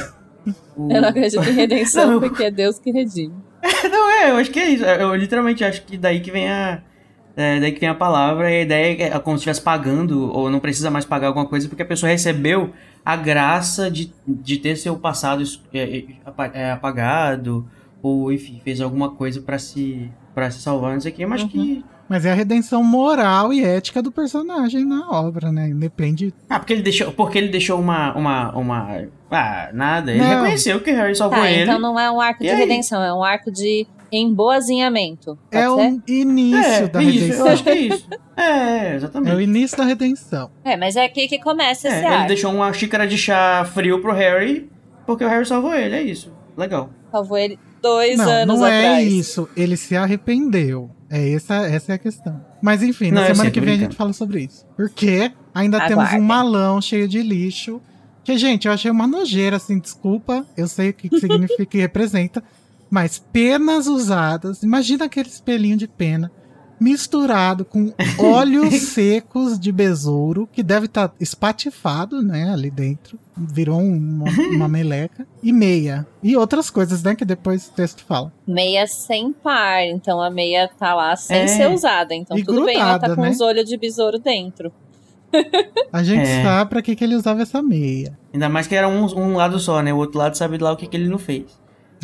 O- 0.75 0.91
Eu 0.91 1.01
não 1.01 1.07
acredito 1.09 1.41
em 1.49 1.53
redenção 1.53 2.11
Não, 2.11 2.19
porque 2.19 2.43
é 2.43 2.51
Deus 2.51 2.77
que 2.79 2.91
redime. 2.91 3.33
Não, 3.89 4.09
é, 4.11 4.31
eu 4.31 4.35
acho 4.35 4.51
que 4.51 4.59
é 4.59 4.69
isso. 4.69 4.83
Eu 4.83 5.15
literalmente 5.15 5.63
acho 5.63 5.81
que 5.83 5.97
daí 5.97 6.19
que 6.19 6.29
vem 6.31 6.49
a. 6.49 6.81
é, 7.35 7.59
daí 7.59 7.71
que 7.71 7.79
vem 7.79 7.89
a 7.89 7.95
palavra, 7.95 8.51
e 8.51 8.57
a 8.59 8.61
ideia 8.61 9.03
é 9.05 9.19
como 9.19 9.37
se 9.37 9.41
estivesse 9.41 9.61
pagando, 9.61 10.31
ou 10.33 10.49
não 10.49 10.59
precisa 10.59 10.91
mais 10.91 11.05
pagar 11.05 11.27
alguma 11.27 11.45
coisa, 11.45 11.67
porque 11.69 11.81
a 11.81 11.85
pessoa 11.85 12.09
recebeu 12.11 12.71
a 13.07 13.15
graça 13.15 13.89
de, 13.89 14.11
de 14.27 14.57
ter 14.57 14.75
seu 14.75 14.97
passado 14.97 15.41
é, 15.73 15.79
é, 15.79 16.05
é, 16.53 16.71
apagado, 16.71 17.65
ou 18.03 18.33
enfim, 18.33 18.59
fez 18.65 18.81
alguma 18.81 19.11
coisa 19.11 19.39
pra 19.41 19.57
se. 19.57 20.11
para 20.35 20.51
se 20.51 20.59
salvar, 20.59 20.91
não 20.91 20.99
sei 20.99 21.13
o 21.13 21.15
quê, 21.15 21.25
mas 21.25 21.41
que. 21.45 21.85
Mas 22.09 22.25
é 22.25 22.31
a 22.31 22.35
redenção 22.35 22.83
moral 22.83 23.53
e 23.53 23.63
ética 23.63 24.01
do 24.01 24.11
personagem 24.11 24.83
na 24.83 25.09
obra, 25.09 25.53
né? 25.53 25.69
Depende. 25.73 26.33
Ah, 26.49 26.59
porque 26.59 26.73
ele 26.73 26.81
deixou, 26.81 27.13
porque 27.13 27.37
ele 27.37 27.47
deixou 27.47 27.79
uma. 27.79 28.13
uma, 28.13 28.51
uma 28.51 29.01
ah, 29.31 29.69
nada. 29.73 30.11
Ele 30.11 30.19
Não. 30.19 30.27
reconheceu 30.27 30.81
que 30.81 30.91
Harry 30.91 31.15
salvou 31.15 31.39
Tá, 31.39 31.49
ele. 31.49 31.63
então 31.63 31.79
não 31.79 31.97
é 31.97 32.11
um 32.11 32.19
arco 32.19 32.43
de 32.43 32.49
aí? 32.49 32.57
redenção, 32.57 33.01
é 33.01 33.13
um 33.13 33.23
arco 33.23 33.49
de 33.49 33.87
emboazinhamento. 34.11 35.37
Pode 35.51 35.63
é 35.63 35.63
ser? 35.63 35.69
o 35.69 36.01
início 36.07 36.85
é, 36.85 36.87
da 36.87 37.03
isso, 37.03 37.19
redenção. 37.19 37.45
eu 37.47 37.51
acho 37.53 37.63
que 37.63 37.69
é 37.69 37.75
isso. 37.79 38.07
É, 38.37 38.43
É 38.89 38.91
o 38.93 38.95
exatamente. 38.97 39.41
início 39.43 39.77
da 39.77 39.83
redenção. 39.83 40.51
É, 40.63 40.77
mas 40.77 40.95
é 40.95 41.05
aqui 41.05 41.27
que 41.27 41.39
começa 41.39 41.87
esse 41.87 41.97
É, 42.05 42.15
ele 42.19 42.27
deixou 42.27 42.51
uma 42.53 42.71
xícara 42.73 43.07
de 43.07 43.17
chá 43.17 43.65
frio 43.73 44.01
pro 44.01 44.13
Harry, 44.13 44.69
porque 45.05 45.23
o 45.23 45.27
Harry 45.27 45.45
salvou 45.45 45.73
ele, 45.73 45.95
é 45.95 46.01
isso. 46.03 46.31
Legal. 46.55 46.89
Salvou 47.11 47.37
ele 47.37 47.57
dois 47.81 48.17
não, 48.17 48.29
anos 48.29 48.59
não 48.59 48.67
é 48.67 48.79
atrás. 48.87 49.11
isso. 49.11 49.47
Ele 49.55 49.77
se 49.77 49.95
arrependeu. 49.95 50.89
É 51.09 51.33
essa, 51.33 51.55
essa 51.67 51.93
é 51.93 51.95
a 51.95 51.97
questão. 51.97 52.45
Mas 52.61 52.83
enfim, 52.83 53.11
na 53.11 53.21
Não, 53.21 53.27
semana 53.27 53.49
que 53.49 53.59
vem 53.61 53.69
a 53.69 53.71
brincando. 53.73 53.91
gente 53.91 53.97
fala 53.97 54.11
sobre 54.13 54.41
isso. 54.41 54.65
Porque 54.75 55.31
ainda 55.53 55.87
temos 55.87 56.11
um 56.13 56.21
malão 56.21 56.81
cheio 56.81 57.07
de 57.07 57.21
lixo. 57.21 57.81
Que, 58.25 58.37
gente, 58.37 58.67
eu 58.67 58.73
achei 58.73 58.91
uma 58.91 59.07
nojeira, 59.07 59.55
assim, 59.55 59.79
desculpa. 59.79 60.45
Eu 60.57 60.67
sei 60.67 60.89
o 60.89 60.93
que 60.93 61.07
que 61.07 61.17
significa 61.17 61.77
e 61.77 61.79
representa. 61.79 62.43
Mas 62.89 63.19
penas 63.19 63.87
usadas. 63.87 64.63
Imagina 64.63 65.05
aquele 65.05 65.27
espelhinho 65.29 65.77
de 65.77 65.87
pena. 65.87 66.31
Misturado 66.79 67.65
com 67.65 67.91
óleos 68.19 68.73
secos 68.75 69.59
de 69.59 69.71
besouro, 69.71 70.47
que 70.53 70.61
deve 70.61 70.85
estar 70.85 71.11
espatifado, 71.19 72.21
né, 72.21 72.51
ali 72.51 72.69
dentro. 72.69 73.17
Virou 73.35 73.79
um- 73.79 73.97
uma, 73.97 74.29
uma 74.55 74.67
meleca. 74.69 75.25
E 75.41 75.51
meia. 75.51 76.05
E 76.21 76.37
outras 76.37 76.69
coisas, 76.69 77.01
né, 77.01 77.15
que 77.15 77.25
depois 77.25 77.67
o 77.67 77.71
texto 77.71 78.05
fala. 78.05 78.31
Meia 78.47 78.85
sem 78.85 79.33
par, 79.33 79.83
então 79.87 80.21
a 80.21 80.29
meia 80.29 80.69
tá 80.77 80.93
lá 80.93 81.15
sem 81.15 81.37
É. 81.41 81.47
ser 81.47 81.67
usada. 81.71 82.13
Então 82.13 82.37
E 82.37 82.43
tudo 82.43 82.63
bem, 82.65 82.75
ela 82.77 82.91
tá 82.99 83.07
grudada, 83.07 83.15
com 83.15 83.21
né? 83.23 83.29
os 83.31 83.41
olhos 83.41 83.65
de 83.67 83.75
besouro 83.75 84.19
dentro. 84.19 84.71
A 85.91 86.03
gente 86.03 86.27
É. 86.27 86.43
sabe 86.43 86.69
pra 86.69 86.81
que, 86.81 86.95
que 86.95 87.03
ele 87.03 87.15
usava 87.15 87.41
essa 87.41 87.61
meia. 87.61 88.17
Ainda 88.33 88.47
mais 88.49 88.67
que 88.67 88.75
era 88.75 88.87
um, 88.87 89.05
um 89.17 89.35
lado 89.35 89.59
só, 89.59 89.81
né? 89.81 89.91
O 89.93 89.97
outro 89.97 90.17
lado 90.19 90.37
sabe 90.37 90.57
lá 90.59 90.71
o 90.71 90.77
que, 90.77 90.87
que 90.87 90.95
ele 90.95 91.09
não 91.09 91.17
fez. 91.17 91.45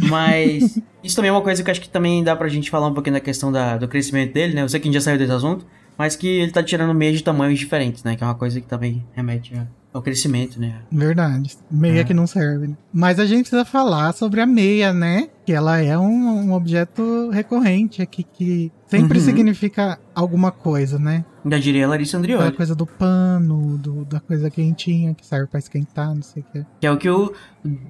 Mas 0.01 0.79
isso 1.03 1.15
também 1.15 1.29
é 1.29 1.31
uma 1.31 1.41
coisa 1.41 1.63
que 1.63 1.69
acho 1.71 1.81
que 1.81 1.89
também 1.89 2.23
dá 2.23 2.35
pra 2.35 2.47
gente 2.47 2.69
falar 2.69 2.87
um 2.87 2.93
pouquinho 2.93 3.15
da 3.15 3.19
questão 3.19 3.51
da, 3.51 3.77
do 3.77 3.87
crescimento 3.87 4.33
dele, 4.33 4.53
né? 4.53 4.61
Eu 4.61 4.69
sei 4.69 4.79
que 4.79 4.87
a 4.87 4.91
gente 4.91 4.99
já 5.01 5.05
saiu 5.05 5.17
desse 5.17 5.31
assunto, 5.31 5.65
mas 5.97 6.15
que 6.15 6.27
ele 6.27 6.51
tá 6.51 6.63
tirando 6.63 6.93
meias 6.93 7.17
de 7.17 7.23
tamanhos 7.23 7.59
diferentes, 7.59 8.03
né? 8.03 8.15
Que 8.15 8.23
é 8.23 8.27
uma 8.27 8.35
coisa 8.35 8.59
que 8.59 8.67
também 8.67 9.05
remete 9.13 9.53
ao 9.93 10.01
crescimento, 10.01 10.59
né? 10.59 10.73
Verdade. 10.91 11.55
Meia 11.69 12.01
É. 12.01 12.03
que 12.03 12.13
não 12.15 12.25
serve. 12.25 12.67
né? 12.69 12.77
Mas 12.91 13.19
a 13.19 13.25
gente 13.25 13.41
precisa 13.41 13.63
falar 13.63 14.11
sobre 14.13 14.41
a 14.41 14.45
meia, 14.45 14.91
né? 14.91 15.29
Que 15.45 15.53
ela 15.53 15.79
é 15.79 15.95
um, 15.97 16.49
um 16.49 16.53
objeto 16.53 17.29
recorrente 17.29 18.01
aqui 18.01 18.23
que 18.23 18.71
sempre 18.87 19.19
Uhum. 19.19 19.25
significa 19.25 19.99
alguma 20.15 20.51
coisa, 20.51 20.97
né? 20.97 21.23
Ainda 21.43 21.59
diria 21.59 21.85
a 21.85 21.89
Larissa 21.89 22.17
Aquela 22.17 22.33
Andrioli, 22.35 22.55
coisa 22.57 22.73
do 22.75 22.85
pano, 22.85 23.77
do- 23.77 24.05
da 24.05 24.19
coisa 24.19 24.49
quentinha 24.49 25.13
que 25.13 25.25
serve 25.25 25.47
pra 25.47 25.59
esquentar, 25.59 26.13
não 26.15 26.21
sei 26.21 26.41
o 26.41 26.45
que. 26.51 26.65
que 26.79 26.87
é 26.87 26.91
o 26.91 26.97
que 26.97 27.09
o 27.09 27.33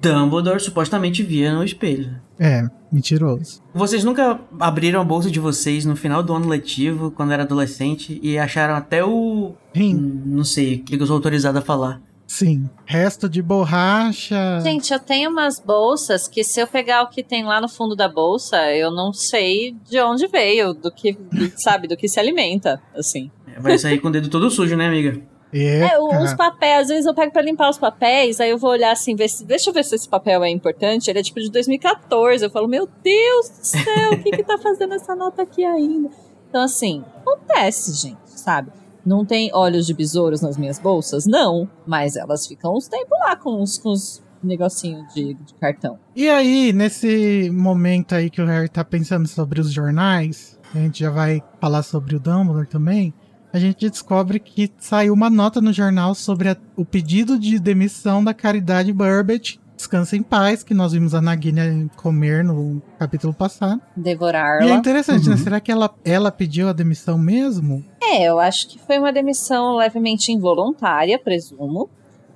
Dumbledore 0.00 0.60
supostamente 0.60 1.22
via 1.22 1.54
no 1.54 1.62
espelho. 1.64 2.20
É, 2.38 2.66
mentiroso. 2.90 3.62
Vocês 3.72 4.02
nunca 4.02 4.40
abriram 4.58 5.00
a 5.00 5.04
bolsa 5.04 5.30
de 5.30 5.38
vocês 5.38 5.84
no 5.84 5.94
final 5.94 6.22
do 6.22 6.32
ano 6.34 6.48
letivo, 6.48 7.10
quando 7.10 7.32
era 7.32 7.44
adolescente, 7.44 8.18
e 8.22 8.36
acharam 8.38 8.74
até 8.74 9.04
o. 9.04 9.54
Rim, 9.72 9.94
Hum, 9.94 10.22
Não 10.26 10.44
sei, 10.44 10.76
o 10.76 10.84
que 10.84 10.94
eu 11.00 11.06
sou 11.06 11.14
autorizado 11.16 11.58
a 11.58 11.62
falar. 11.62 12.00
sim. 12.26 12.68
Resto 12.86 13.28
de 13.28 13.40
borracha. 13.42 14.60
Gente, 14.62 14.92
eu 14.92 14.98
tenho 14.98 15.30
umas 15.30 15.60
bolsas 15.60 16.26
que 16.28 16.42
se 16.42 16.60
eu 16.60 16.66
pegar 16.66 17.02
o 17.02 17.08
que 17.08 17.22
tem 17.22 17.44
lá 17.44 17.60
no 17.60 17.68
fundo 17.68 17.94
da 17.94 18.08
bolsa, 18.08 18.56
eu 18.72 18.90
não 18.90 19.12
sei 19.12 19.76
de 19.88 20.00
onde 20.00 20.26
veio, 20.26 20.72
do 20.74 20.90
que, 20.90 21.16
sabe, 21.56 21.86
do 21.88 21.96
que 21.96 22.08
se 22.08 22.18
alimenta, 22.18 22.80
assim. 22.96 23.30
Vai 23.60 23.78
sair 23.78 23.98
com 23.98 24.08
o 24.08 24.10
dedo 24.10 24.28
todo 24.28 24.50
sujo, 24.50 24.76
né, 24.76 24.86
amiga? 24.86 25.20
É, 25.52 25.80
É, 25.80 25.98
os 25.98 26.34
papéis, 26.34 26.82
às 26.82 26.88
vezes 26.88 27.06
eu 27.06 27.14
pego 27.14 27.32
pra 27.32 27.40
limpar 27.40 27.70
os 27.70 27.78
papéis, 27.78 28.40
aí 28.40 28.50
eu 28.50 28.58
vou 28.58 28.70
olhar 28.70 28.90
assim, 28.90 29.14
ver 29.14 29.28
se, 29.28 29.44
deixa 29.44 29.70
eu 29.70 29.74
ver 29.74 29.84
se 29.84 29.94
esse 29.94 30.08
papel 30.08 30.42
é 30.42 30.50
importante. 30.50 31.08
Ele 31.08 31.20
é 31.20 31.22
tipo 31.22 31.40
de 31.40 31.50
2014. 31.50 32.44
Eu 32.44 32.50
falo, 32.50 32.66
meu 32.66 32.88
Deus 33.02 33.48
do 33.50 33.64
céu, 33.64 34.12
o 34.12 34.22
que 34.22 34.30
que 34.32 34.42
tá 34.42 34.58
fazendo 34.58 34.94
essa 34.94 35.14
nota 35.14 35.42
aqui 35.42 35.64
ainda? 35.64 36.10
Então, 36.48 36.62
assim, 36.62 37.04
acontece, 37.18 37.92
gente, 37.94 38.18
sabe? 38.26 38.72
Não 39.06 39.24
tem 39.24 39.50
olhos 39.52 39.86
de 39.86 39.94
besouros 39.94 40.40
nas 40.40 40.56
minhas 40.56 40.78
bolsas? 40.78 41.26
Não, 41.26 41.68
mas 41.86 42.16
elas 42.16 42.46
ficam 42.46 42.74
uns 42.74 42.88
tempos 42.88 43.18
lá 43.20 43.36
com 43.36 43.62
uns, 43.62 43.78
com 43.78 43.90
uns 43.90 44.22
negocinho 44.42 45.06
de, 45.14 45.34
de 45.34 45.54
cartão. 45.54 45.98
E 46.16 46.28
aí, 46.28 46.72
nesse 46.72 47.50
momento 47.52 48.14
aí 48.14 48.30
que 48.30 48.40
o 48.42 48.46
Harry 48.46 48.68
tá 48.68 48.84
pensando 48.84 49.26
sobre 49.28 49.60
os 49.60 49.72
jornais, 49.72 50.58
a 50.74 50.78
gente 50.78 51.00
já 51.00 51.10
vai 51.10 51.42
falar 51.60 51.82
sobre 51.82 52.16
o 52.16 52.20
Dumbledore 52.20 52.66
também, 52.66 53.12
a 53.54 53.58
gente 53.60 53.88
descobre 53.88 54.40
que 54.40 54.70
saiu 54.78 55.14
uma 55.14 55.30
nota 55.30 55.60
no 55.60 55.72
jornal 55.72 56.14
sobre 56.14 56.48
a- 56.48 56.56
o 56.76 56.84
pedido 56.84 57.38
de 57.38 57.58
demissão 57.58 58.22
da 58.22 58.34
Caridade 58.34 58.92
Burbage. 58.92 59.60
Descansa 59.76 60.16
em 60.16 60.22
paz, 60.22 60.62
que 60.62 60.72
nós 60.74 60.92
vimos 60.92 61.14
a 61.14 61.20
Nagini 61.20 61.88
comer 61.96 62.42
no 62.44 62.80
capítulo 62.98 63.32
passado. 63.34 63.80
E 63.96 64.00
é 64.00 64.02
Devorá-la. 64.02 64.70
interessante, 64.74 65.28
né? 65.28 65.36
Uhum. 65.36 65.42
Será 65.42 65.60
que 65.60 65.70
ela, 65.70 65.88
ela 66.04 66.30
pediu 66.30 66.68
a 66.68 66.72
demissão 66.72 67.16
mesmo? 67.18 67.84
É, 68.02 68.24
eu 68.28 68.38
acho 68.38 68.68
que 68.68 68.78
foi 68.78 68.98
uma 68.98 69.12
demissão 69.12 69.76
levemente 69.76 70.30
involuntária, 70.32 71.18
presumo. 71.18 71.88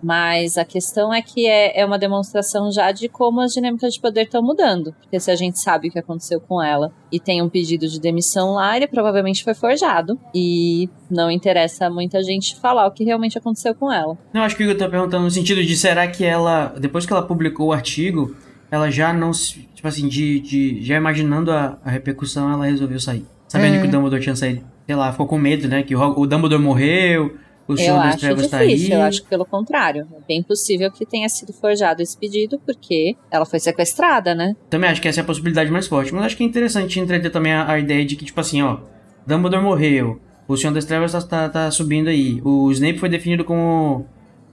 Mas 0.03 0.57
a 0.57 0.65
questão 0.65 1.13
é 1.13 1.21
que 1.21 1.47
é, 1.47 1.81
é 1.81 1.85
uma 1.85 1.99
demonstração 1.99 2.71
já 2.71 2.93
de 2.93 3.09
como 3.09 3.41
as 3.41 3.53
dinâmicas 3.53 3.95
de 3.95 4.01
poder 4.01 4.23
estão 4.23 4.43
mudando. 4.43 4.95
Porque 5.01 5.19
se 5.19 5.31
a 5.31 5.37
gente 5.37 5.59
sabe 5.59 5.89
o 5.89 5.91
que 5.91 5.99
aconteceu 5.99 6.41
com 6.41 6.63
ela 6.63 6.93
e 7.11 7.19
tem 7.19 7.43
um 7.43 7.49
pedido 7.49 7.89
de 7.89 8.01
demissão 8.01 8.53
lá, 8.53 8.77
ele 8.77 8.87
provavelmente 8.87 9.43
foi 9.43 9.55
forjado. 9.55 10.19
E 10.35 10.89
não 11.11 11.31
interessa 11.31 11.87
a 11.87 11.91
muita 11.91 12.23
gente 12.23 12.57
falar 12.61 12.87
o 12.87 12.93
que 12.93 13.05
realmente 13.05 13.37
aconteceu 13.37 13.75
com 13.75 13.93
ela. 13.93 14.17
Não, 14.33 14.43
acho 14.43 14.57
que 14.57 14.63
o 14.63 14.67
Igor 14.71 14.77
tá 14.77 14.89
perguntando 14.89 15.25
no 15.25 15.31
sentido 15.31 15.63
de 15.65 15.77
será 15.77 16.07
que 16.07 16.25
ela, 16.25 16.75
depois 16.79 17.05
que 17.05 17.13
ela 17.13 17.23
publicou 17.23 17.69
o 17.69 17.73
artigo, 17.73 18.37
ela 18.71 18.91
já 18.91 19.13
não 19.13 19.33
se. 19.33 19.69
Tipo 19.75 19.89
assim, 19.89 20.09
de, 20.09 20.41
de 20.41 20.83
já 20.83 20.97
imaginando 20.97 21.51
a, 21.53 21.79
a 21.85 21.91
repercussão, 21.91 22.53
ela 22.53 22.67
resolveu 22.67 23.01
sair. 23.01 23.25
Sabendo 23.49 23.77
É. 23.77 23.81
que 23.81 23.87
o 23.87 23.91
Dumbledore 23.91 24.23
tinha 24.23 24.37
saído. 24.37 24.63
Sei 24.87 24.95
lá, 24.95 25.11
ficou 25.13 25.27
com 25.27 25.39
medo, 25.39 25.69
né? 25.69 25.83
Que 25.83 25.95
o, 25.97 26.01
o 26.01 26.27
Dumbledore 26.27 26.61
morreu, 26.63 27.37
O 27.69 27.77
Senhor 27.77 27.97
eu 27.97 28.03
das 28.03 28.07
acho 28.15 28.19
Trevas 28.21 28.49
tá 28.49 28.65
difícil, 28.65 28.95
aí. 28.95 29.01
eu 29.01 29.03
acho 29.03 29.23
que 29.23 29.29
pelo 29.29 29.45
contrário. 29.45 30.09
É 30.17 30.27
bem 30.27 30.43
possível 30.43 30.91
que 30.91 31.05
tenha 31.05 31.29
sido 31.29 31.53
forjado 31.53 32.03
esse 32.03 32.17
pedido, 32.17 32.59
porque 32.65 33.15
ela 33.31 33.45
foi 33.45 33.61
sequestrada, 33.61 34.35
né? 34.35 34.57
Também 34.71 34.89
acho 34.91 35.03
que 35.03 35.09
essa 35.09 35.21
é 35.21 35.23
a 35.23 35.27
possibilidade 35.27 35.71
mais 35.71 35.87
forte. 35.87 36.13
Mas 36.15 36.25
acho 36.25 36.37
que 36.37 36.43
é 36.43 36.47
interessante 36.47 36.99
entreter 36.99 37.31
também 37.31 37.53
a, 37.53 37.71
a 37.71 37.79
ideia 37.79 38.05
de 38.05 38.17
que, 38.17 38.25
tipo 38.25 38.41
assim, 38.41 38.63
ó, 38.63 38.79
Dumbledore 39.27 39.63
morreu, 39.63 40.19
o 40.49 40.57
Senhor 40.57 40.73
das 40.73 40.87
Trevas 40.87 41.13
tá, 41.13 41.21
tá, 41.21 41.49
tá 41.49 41.71
subindo 41.71 42.09
aí. 42.09 42.41
O 42.43 42.71
Snape 42.73 42.99
foi 42.99 43.11
definido 43.11 43.45
como, 43.45 44.07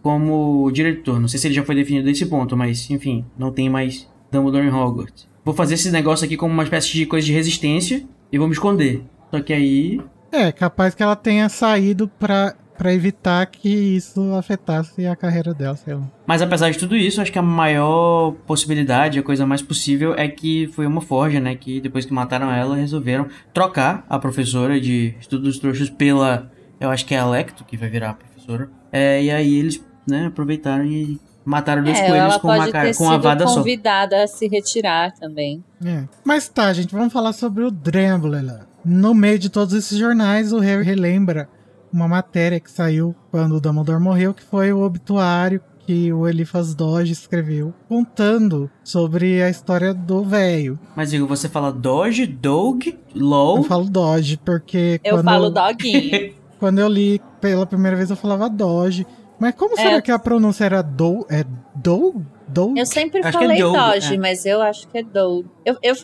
como 0.04 0.70
diretor. 0.72 1.18
Não 1.20 1.30
sei 1.30 1.40
se 1.40 1.48
ele 1.48 1.56
já 1.56 1.64
foi 1.64 1.76
definido 1.76 2.06
nesse 2.06 2.26
ponto, 2.26 2.58
mas 2.58 2.90
enfim, 2.92 3.24
não 3.38 3.52
tem 3.52 3.70
mais 3.70 4.08
Dumbledore 4.30 4.66
em 4.68 4.70
Hogwarts. 4.72 5.26
Vou 5.46 5.54
fazer 5.54 5.76
esse 5.76 5.90
negócio 5.92 6.26
aqui 6.26 6.36
como 6.36 6.54
uma 6.54 6.64
espécie 6.64 6.92
de 6.92 7.06
coisa 7.06 7.26
de 7.26 7.32
resistência 7.32 8.04
e 8.32 8.38
vou 8.38 8.48
me 8.48 8.54
esconder. 8.54 9.04
Só 9.32 9.40
que 9.42 9.54
aí. 9.54 10.02
É, 10.32 10.52
capaz 10.52 10.94
que 10.94 11.02
ela 11.02 11.16
tenha 11.16 11.48
saído 11.48 12.10
pra, 12.20 12.56
pra 12.78 12.94
evitar 12.94 13.46
que 13.46 13.70
isso 13.70 14.34
afetasse 14.36 15.06
a 15.06 15.16
carreira 15.16 15.54
dela, 15.54 15.76
sei 15.76 15.94
lá. 15.96 16.04
Mas 16.28 16.42
apesar 16.42 16.70
de 16.72 16.78
tudo 16.78 16.96
isso, 16.96 17.22
acho 17.22 17.32
que 17.32 17.40
a 17.40 17.42
maior 17.42 18.32
possibilidade, 18.46 19.20
a 19.20 19.24
coisa 19.24 19.46
mais 19.46 19.62
possível 19.62 20.14
é 20.16 20.28
que 20.28 20.68
foi 20.74 20.86
uma 20.86 21.02
forja, 21.02 21.40
né? 21.40 21.56
Que 21.56 21.80
depois 21.80 22.06
que 22.06 22.14
mataram 22.14 22.52
ela, 22.52 22.76
resolveram 22.76 23.28
trocar 23.54 24.06
a 24.10 24.20
professora 24.20 24.80
de 24.80 25.16
estudos 25.20 25.48
dos 25.48 25.60
trouxas 25.60 25.90
pela. 25.90 26.52
Eu 26.80 26.90
acho 26.90 27.06
que 27.06 27.16
é 27.16 27.20
a 27.20 27.26
Lecto 27.26 27.64
que 27.64 27.78
vai 27.78 27.90
virar 27.90 28.12
a 28.12 28.14
professora. 28.14 28.70
É, 28.92 29.24
e 29.24 29.32
aí 29.32 29.56
eles, 29.58 29.84
né, 30.08 30.28
aproveitaram 30.28 30.86
e 30.86 31.20
mataram 31.44 31.84
dois 31.84 31.98
É, 31.98 32.08
coelhos 32.08 32.38
com 32.38 32.48
uma, 32.48 32.72
cara, 32.72 32.88
ter 32.90 32.98
com 32.98 33.08
sido 33.10 33.22
vada 33.22 33.48
só. 33.48 33.56
convidada 33.56 34.24
a 34.24 34.28
se 34.28 34.48
retirar 34.48 35.14
também. 35.14 35.64
É. 35.86 36.04
Mas 36.24 36.48
tá, 36.50 36.72
gente, 36.74 36.94
vamos 36.94 37.14
falar 37.14 37.34
sobre 37.34 37.64
o 37.64 37.72
Dumbledore. 37.72 38.64
No 38.84 39.14
meio 39.14 39.40
de 39.40 39.50
todos 39.50 39.74
esses 39.74 39.98
jornais, 39.98 40.54
o 40.54 40.60
Harry 40.60 40.84
relembra 40.84 41.50
uma 41.96 42.08
matéria 42.10 42.60
que 42.60 42.70
saiu 42.70 43.16
quando 43.32 43.56
o 43.56 43.62
Dumbledore 43.62 44.02
morreu, 44.02 44.34
que 44.34 44.44
foi 44.44 44.74
o 44.74 44.82
obituário 44.82 45.62
que 45.86 46.12
o 46.12 46.28
Eliphas 46.28 46.74
Doge 46.74 47.14
escreveu, 47.14 47.74
contando 47.88 48.70
sobre 48.84 49.42
a 49.42 49.50
história 49.50 49.94
do 49.94 50.24
velho. 50.24 50.80
Mas 50.96 51.14
Igor, 51.14 51.28
você 51.28 51.48
fala 51.48 51.72
Doge, 51.72 52.26
Dog, 52.26 52.98
LOL. 53.16 53.58
Eu 53.58 53.64
falo 53.64 53.86
Doge 53.86 54.38
porque 54.44 55.00
Eu 55.04 55.18
quando, 55.18 55.26
falo 55.26 55.50
doguinho. 55.52 56.34
quando 56.60 56.80
eu 56.80 56.88
li 56.88 57.22
pela 57.40 57.66
primeira 57.66 57.96
vez 57.96 58.10
eu 58.10 58.16
falava 58.16 58.50
Doge. 58.50 59.06
Mas 59.40 59.54
como 59.54 59.76
será 59.76 59.98
É. 59.98 60.02
que 60.02 60.12
a 60.12 60.18
pronúncia 60.20 60.66
era 60.66 60.82
do? 60.82 61.26
É 61.30 61.46
do? 61.76 62.22
Do? 62.48 62.74
Eu 62.76 62.86
sempre 62.86 63.20
Acho 63.20 63.30
é 63.30 63.42
falei 63.42 63.60
Doug, 63.60 63.76
Doge, 63.76 64.16
é. 64.16 64.18
mas 64.18 64.46
eu 64.46 64.62
acho 64.62 64.88
que 64.88 64.98
é 64.98 65.04
Doge. 65.04 65.46
Eu, 65.64 65.78
eu, 65.84 65.96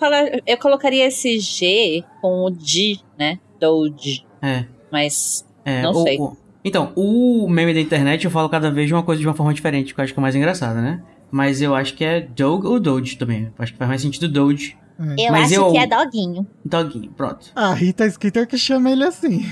eu 0.45 0.57
colocaria 0.57 1.07
esse 1.07 1.39
G 1.39 2.03
com 2.21 2.45
o 2.45 2.49
D, 2.51 2.99
né? 3.17 3.39
Doge. 3.59 4.25
É. 4.41 4.65
Mas 4.91 5.45
É, 5.65 5.81
Não 5.81 5.91
o- 5.91 6.03
sei. 6.03 6.17
o- 6.19 6.35
então, 6.63 6.91
o 6.95 7.47
meme 7.49 7.73
da 7.73 7.79
internet 7.81 8.25
eu 8.25 8.31
falo 8.31 8.47
cada 8.49 8.69
vez 8.71 8.87
de 8.87 8.93
uma 8.93 9.03
coisa 9.03 9.19
de 9.21 9.27
uma 9.27 9.33
forma 9.33 9.53
diferente, 9.53 9.93
que 9.93 9.99
eu 9.99 10.03
acho 10.03 10.13
que 10.13 10.19
é 10.19 10.21
mais 10.21 10.35
engraçada, 10.35 10.81
né? 10.81 11.01
Mas 11.31 11.61
eu 11.61 11.73
acho 11.73 11.93
que 11.95 12.03
é 12.03 12.21
Dog 12.21 12.67
ou 12.67 12.79
Doge 12.79 13.17
também. 13.17 13.43
Eu 13.45 13.51
acho 13.59 13.71
que 13.71 13.77
faz 13.77 13.87
mais 13.89 14.01
sentido 14.01 14.27
Doge. 14.27 14.75
É. 14.99 15.27
eu 15.27 15.31
Mas 15.31 15.45
acho 15.51 15.53
eu- 15.55 15.71
que 15.71 15.77
é 15.77 15.87
doguinho. 15.87 16.45
Doguinho, 16.63 17.11
pronto. 17.17 17.47
A 17.55 17.73
Rita 17.73 18.07
Skeeter 18.09 18.45
que 18.47 18.57
chama 18.57 18.91
ele 18.91 19.03
assim. 19.03 19.49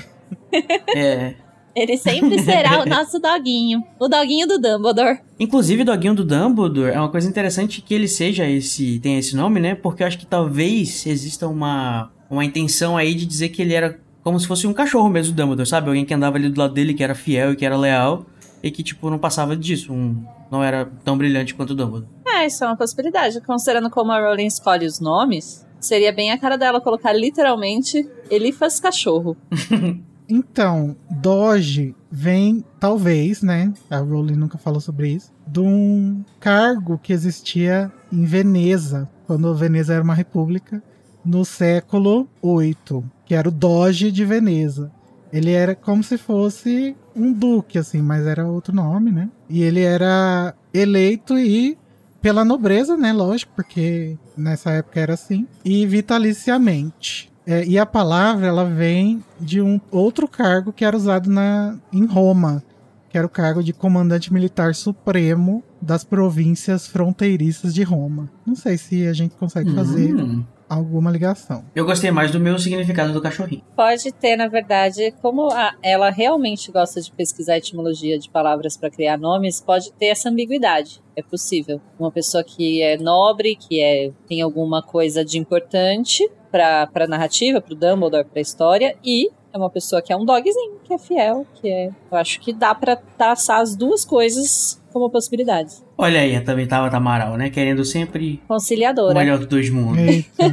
É. 0.94 1.34
Ele 1.74 1.96
sempre 1.96 2.38
será 2.42 2.82
o 2.82 2.86
nosso 2.86 3.18
doguinho. 3.18 3.82
O 3.98 4.08
doguinho 4.08 4.46
do 4.46 4.58
Dumbledore. 4.60 5.20
Inclusive, 5.38 5.82
o 5.82 5.84
doguinho 5.84 6.14
do 6.14 6.24
Dumbledore 6.24 6.92
é 6.92 6.98
uma 6.98 7.08
coisa 7.08 7.28
interessante 7.28 7.80
que 7.80 7.94
ele 7.94 8.08
seja 8.08 8.44
esse. 8.48 8.98
tenha 9.00 9.18
esse 9.18 9.34
nome, 9.36 9.60
né? 9.60 9.74
Porque 9.74 10.02
eu 10.02 10.06
acho 10.06 10.18
que 10.18 10.26
talvez 10.26 11.06
exista 11.06 11.46
uma, 11.48 12.10
uma 12.28 12.44
intenção 12.44 12.96
aí 12.96 13.14
de 13.14 13.24
dizer 13.24 13.48
que 13.50 13.62
ele 13.62 13.72
era 13.74 13.98
como 14.30 14.38
se 14.38 14.46
fosse 14.46 14.64
um 14.64 14.72
cachorro 14.72 15.08
mesmo, 15.08 15.32
o 15.32 15.36
Dumbledore, 15.36 15.68
sabe? 15.68 15.88
Alguém 15.88 16.04
que 16.04 16.14
andava 16.14 16.36
ali 16.36 16.48
do 16.48 16.60
lado 16.60 16.72
dele, 16.72 16.94
que 16.94 17.02
era 17.02 17.16
fiel 17.16 17.52
e 17.52 17.56
que 17.56 17.66
era 17.66 17.76
leal. 17.76 18.24
E 18.62 18.70
que, 18.70 18.80
tipo, 18.80 19.10
não 19.10 19.18
passava 19.18 19.56
disso. 19.56 19.92
Um, 19.92 20.24
não 20.48 20.62
era 20.62 20.88
tão 21.04 21.18
brilhante 21.18 21.52
quanto 21.52 21.70
o 21.70 21.74
Dumbledore. 21.74 22.08
É, 22.24 22.46
isso 22.46 22.62
é 22.62 22.68
uma 22.68 22.76
possibilidade. 22.76 23.40
Considerando 23.40 23.90
como 23.90 24.12
a 24.12 24.20
Rowling 24.20 24.46
escolhe 24.46 24.86
os 24.86 25.00
nomes, 25.00 25.66
seria 25.80 26.12
bem 26.12 26.30
a 26.30 26.38
cara 26.38 26.56
dela 26.56 26.80
colocar 26.80 27.12
literalmente 27.12 28.08
Elifas 28.30 28.78
Cachorro. 28.78 29.36
Então, 30.32 30.94
Doge 31.10 31.92
vem, 32.08 32.64
talvez, 32.78 33.42
né? 33.42 33.72
A 33.90 33.98
Rowling 33.98 34.36
nunca 34.36 34.56
falou 34.56 34.80
sobre 34.80 35.08
isso. 35.08 35.32
De 35.44 35.58
um 35.58 36.24
cargo 36.38 37.00
que 37.02 37.12
existia 37.12 37.90
em 38.12 38.24
Veneza, 38.24 39.10
quando 39.26 39.52
Veneza 39.56 39.92
era 39.92 40.04
uma 40.04 40.14
república, 40.14 40.80
no 41.24 41.44
século 41.44 42.28
VIII, 42.42 43.04
que 43.26 43.34
era 43.34 43.48
o 43.48 43.52
Doge 43.52 44.10
de 44.10 44.24
Veneza. 44.24 44.90
Ele 45.32 45.52
era 45.52 45.74
como 45.74 46.02
se 46.02 46.18
fosse 46.18 46.96
um 47.14 47.32
duque, 47.32 47.78
assim, 47.78 48.02
mas 48.02 48.26
era 48.26 48.46
outro 48.46 48.74
nome, 48.74 49.12
né? 49.12 49.28
E 49.48 49.62
ele 49.62 49.80
era 49.80 50.54
eleito 50.74 51.38
e 51.38 51.78
pela 52.20 52.44
nobreza, 52.44 52.96
né? 52.96 53.12
Lógico, 53.12 53.52
porque 53.54 54.18
nessa 54.36 54.72
época 54.72 55.00
era 55.00 55.14
assim. 55.14 55.46
E 55.64 55.86
vitaliciamente. 55.86 57.30
É, 57.46 57.64
e 57.64 57.78
a 57.78 57.86
palavra 57.86 58.46
ela 58.46 58.64
vem 58.64 59.22
de 59.40 59.60
um 59.60 59.80
outro 59.90 60.28
cargo 60.28 60.72
que 60.72 60.84
era 60.84 60.96
usado 60.96 61.30
na, 61.30 61.78
em 61.92 62.04
Roma, 62.04 62.62
que 63.08 63.16
era 63.16 63.26
o 63.26 63.30
cargo 63.30 63.62
de 63.62 63.72
comandante 63.72 64.32
militar 64.32 64.74
supremo 64.74 65.62
das 65.80 66.04
províncias 66.04 66.86
fronteiriças 66.86 67.74
de 67.74 67.82
Roma. 67.82 68.30
Não 68.46 68.54
sei 68.54 68.76
se 68.76 69.06
a 69.06 69.12
gente 69.12 69.34
consegue 69.36 69.74
fazer 69.74 70.14
Hum. 70.14 70.44
Alguma 70.70 71.10
ligação. 71.10 71.64
Eu 71.74 71.84
gostei 71.84 72.10
mais 72.12 72.30
do 72.30 72.38
meu 72.38 72.58
significado 72.58 73.12
do 73.12 73.20
cachorrinho. 73.20 73.62
Pode 73.74 74.12
ter, 74.12 74.36
na 74.36 74.46
verdade, 74.48 75.12
como 75.20 75.50
a- 75.50 75.74
ela 75.82 76.08
realmente 76.10 76.70
gosta 76.70 77.00
de 77.00 77.10
pesquisar 77.10 77.54
a 77.54 77.58
etimologia 77.58 78.18
de 78.18 78.30
palavras 78.30 78.76
para 78.76 78.88
criar 78.90 79.18
nomes, 79.18 79.60
pode 79.60 79.92
ter 79.92 80.06
essa 80.06 80.28
ambiguidade. 80.30 81.02
É 81.16 81.22
possível. 81.22 81.80
Uma 81.98 82.12
pessoa 82.12 82.44
que 82.44 82.80
é 82.80 82.96
nobre, 82.96 83.56
que 83.56 83.80
é, 83.80 84.12
tem 84.28 84.40
alguma 84.40 84.80
coisa 84.82 85.24
de 85.24 85.38
importante 85.38 86.30
para 86.50 86.88
a 86.94 87.06
narrativa, 87.06 87.60
para 87.60 87.72
o 87.74 87.76
Dumbledore, 87.76 88.24
para 88.24 88.38
a 88.38 88.42
história, 88.42 88.96
e 89.04 89.28
é 89.52 89.58
uma 89.58 89.68
pessoa 89.70 90.00
que 90.00 90.12
é 90.12 90.16
um 90.16 90.24
dogzinho, 90.24 90.78
que 90.84 90.94
é 90.94 90.98
fiel, 90.98 91.44
que 91.54 91.68
é. 91.68 91.86
Eu 92.10 92.16
acho 92.18 92.40
que 92.40 92.52
dá 92.52 92.74
para 92.74 92.94
traçar 92.96 93.60
as 93.60 93.74
duas 93.74 94.04
coisas 94.04 94.80
como 94.92 95.10
possibilidades. 95.10 95.84
Olha 96.02 96.20
aí, 96.20 96.40
também 96.40 96.66
tava 96.66 96.88
Tamaral, 96.90 97.36
né? 97.36 97.50
Querendo 97.50 97.84
sempre 97.84 98.40
o 98.44 98.48
Conciliadora. 98.48 99.18
melhor 99.18 99.38
dos 99.38 99.46
dois 99.46 99.68
mundos. 99.70 100.24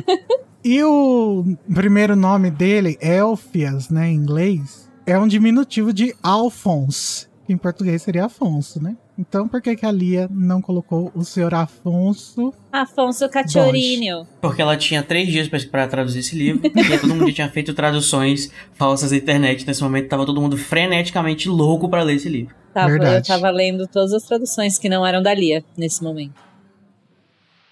E 0.66 0.84
o 0.84 1.46
primeiro 1.74 2.14
nome 2.14 2.52
dele, 2.52 2.98
Elfias, 3.00 3.90
né, 3.90 4.10
em 4.10 4.16
inglês, 4.16 4.90
é 5.06 5.18
um 5.18 5.26
diminutivo 5.26 5.94
de 5.94 6.14
Alphonse, 6.22 7.28
que 7.46 7.54
em 7.54 7.58
português 7.58 8.02
seria 8.02 8.26
Afonso, 8.26 8.84
né? 8.84 8.98
Então, 9.18 9.48
por 9.48 9.62
que, 9.62 9.76
que 9.78 9.86
a 9.86 9.92
Lia 9.92 10.28
não 10.30 10.62
colocou 10.62 11.10
o 11.16 11.24
senhor 11.24 11.54
Afonso? 11.54 12.54
Afonso 12.72 13.30
Cachorrinho. 13.30 14.28
Porque 14.42 14.62
ela 14.62 14.76
tinha 14.76 15.02
três 15.02 15.28
dias 15.30 15.48
pra- 15.48 15.60
pra 15.72 15.88
traduzir 15.88 16.20
esse 16.20 16.36
livro. 16.36 16.62
e 16.66 16.98
todo 17.00 17.16
mundo 17.16 17.28
já 17.30 17.34
tinha 17.34 17.50
feito 17.50 17.74
traduções 17.74 18.52
falsas 18.74 19.12
na 19.12 19.18
internet. 19.18 19.66
Nesse 19.66 19.82
momento 19.82 20.10
tava 20.10 20.26
todo 20.26 20.42
mundo 20.42 20.58
freneticamente 20.58 21.48
louco 21.48 21.88
pra 21.90 22.04
ler 22.04 22.16
esse 22.16 22.28
livro. 22.30 22.54
Tava, 22.78 22.92
eu 22.92 23.00
Verdade. 23.00 23.28
tava 23.28 23.50
lendo 23.50 23.88
todas 23.88 24.14
as 24.14 24.22
traduções 24.22 24.78
que 24.78 24.88
não 24.88 25.04
eram 25.04 25.24
da 25.24 25.34
Lia 25.34 25.66
nesse 25.76 26.04
momento. 26.04 26.40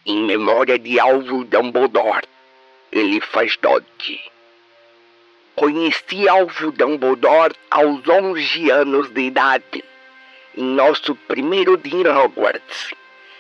Em 0.04 0.24
memória 0.26 0.80
de 0.80 1.00
Alvo 1.00 1.44
Dumbledore, 1.44 2.28
ele 2.92 3.22
faz 3.22 3.56
Dodge. 3.58 4.20
Conheci 5.56 6.28
Alvo 6.28 6.72
Dumbledore 6.72 7.54
aos 7.70 8.02
11 8.08 8.72
anos 8.72 9.12
de 9.12 9.22
idade, 9.22 9.84
em 10.58 10.64
nosso 10.64 11.14
primeiro 11.14 11.78
dia 11.78 12.02
em 12.02 12.08
Hogwarts. 12.08 12.96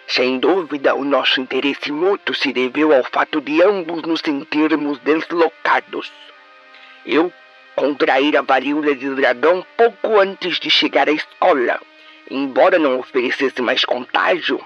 Sem 0.08 0.38
dúvida, 0.38 0.93
o 0.93 1.04
nosso 1.04 1.41
interesse 1.41 1.91
mútuo 1.91 2.36
se 2.36 2.54
deveu 2.54 2.93
ao 2.93 3.04
fato 3.06 3.41
de 3.41 3.63
ambos 3.63 4.04
nos 4.04 4.19
sentirmos 4.19 4.99
deslocados. 4.99 6.12
Eu 7.08 7.34
contraíra 7.75 8.39
a 8.39 8.43
varíola 8.43 8.95
de 8.95 9.09
dragão 9.15 9.65
pouco 9.77 10.19
antes 10.19 10.59
de 10.59 10.69
chegar 10.69 11.07
à 11.07 11.11
escola. 11.11 11.79
Embora 12.29 12.79
não 12.79 12.99
oferecesse 12.99 13.61
mais 13.61 13.85
contágio, 13.85 14.59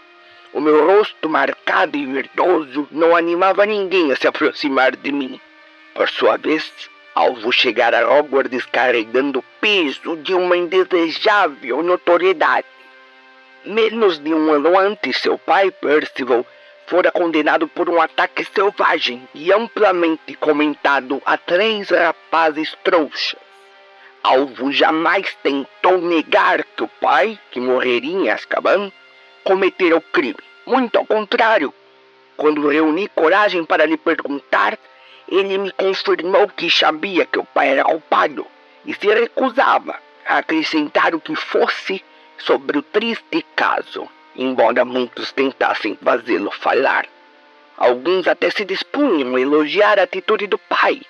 o 0.54 0.62
meu 0.62 0.88
rosto 0.88 1.28
marcado 1.28 1.98
e 1.98 2.06
verdoso 2.06 2.88
não 2.92 3.16
animava 3.16 3.66
ninguém 3.66 4.12
a 4.12 4.16
se 4.16 4.28
aproximar 4.28 4.96
de 4.96 5.12
mim. 5.12 5.40
Por 5.94 6.10
sua 6.10 6.38
vez, 6.38 6.72
Alvo 7.16 7.52
chegar 7.52 7.94
a 7.94 8.08
Hogwarts 8.08 8.66
carregando 8.66 9.40
o 9.40 9.44
peso 9.60 10.16
de 10.18 10.34
uma 10.34 10.56
indesejável 10.56 11.84
notoriedade. 11.84 12.66
Menos 13.66 14.20
de 14.20 14.34
um 14.34 14.54
ano 14.54 14.80
antes, 14.80 15.18
seu 15.18 15.38
pai, 15.38 15.70
Percival, 15.70 16.46
fora 16.90 17.12
condenado 17.12 17.68
por 17.68 17.88
um 17.88 18.02
ataque 18.02 18.44
selvagem 18.44 19.28
e 19.36 19.54
amplamente 19.54 20.34
comentado 20.34 21.22
a 21.24 21.38
três 21.38 21.90
rapazes 21.90 22.76
trouxas. 22.84 23.40
Alvo 24.24 24.72
jamais 24.72 25.38
tentou 25.44 26.00
negar 26.00 26.64
que 26.64 26.84
o 26.84 26.88
pai, 27.00 27.40
que 27.52 27.60
morreria 27.60 28.12
em 28.12 28.30
Azkaban, 28.30 28.92
cometera 29.44 29.96
o 29.96 30.02
crime. 30.02 30.40
Muito 30.66 30.98
ao 30.98 31.06
contrário. 31.06 31.74
Quando 32.36 32.68
reuni 32.68 33.08
coragem 33.10 33.64
para 33.64 33.86
lhe 33.86 33.98
perguntar, 33.98 34.78
ele 35.28 35.60
me 35.60 35.72
confirmou 35.72 36.48
que 36.48 36.72
sabia 36.72 37.26
que 37.26 37.38
o 37.38 37.46
pai 37.46 37.70
era 37.70 37.84
culpado 37.84 38.48
e 38.86 38.94
se 38.96 39.08
recusava 39.08 39.96
acrescentar 40.26 41.14
o 41.14 41.22
que 41.22 41.36
fosse 41.36 42.04
sobre 42.38 42.80
o 42.80 42.82
triste 42.82 43.46
caso, 43.56 44.10
embora 44.36 44.86
muitos 44.86 45.32
tentassem 45.32 45.98
fazê-lo 46.02 46.52
falar. 46.52 47.06
Alguns 47.78 48.28
até 48.28 48.50
se 48.50 48.66
dispunham 48.66 49.36
a 49.36 49.42
elogiar 49.42 50.00
a 50.00 50.04
atitude 50.04 50.48
do 50.48 50.58
pai, 50.58 51.02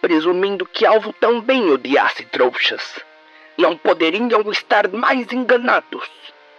presumindo 0.00 0.66
que 0.66 0.84
Alvo 0.84 1.12
também 1.14 1.70
odiasse 1.70 2.26
trouxas. 2.26 3.00
Não 3.56 3.76
poderiam 3.76 4.50
estar 4.50 4.88
mais 4.88 5.32
enganados. 5.32 6.10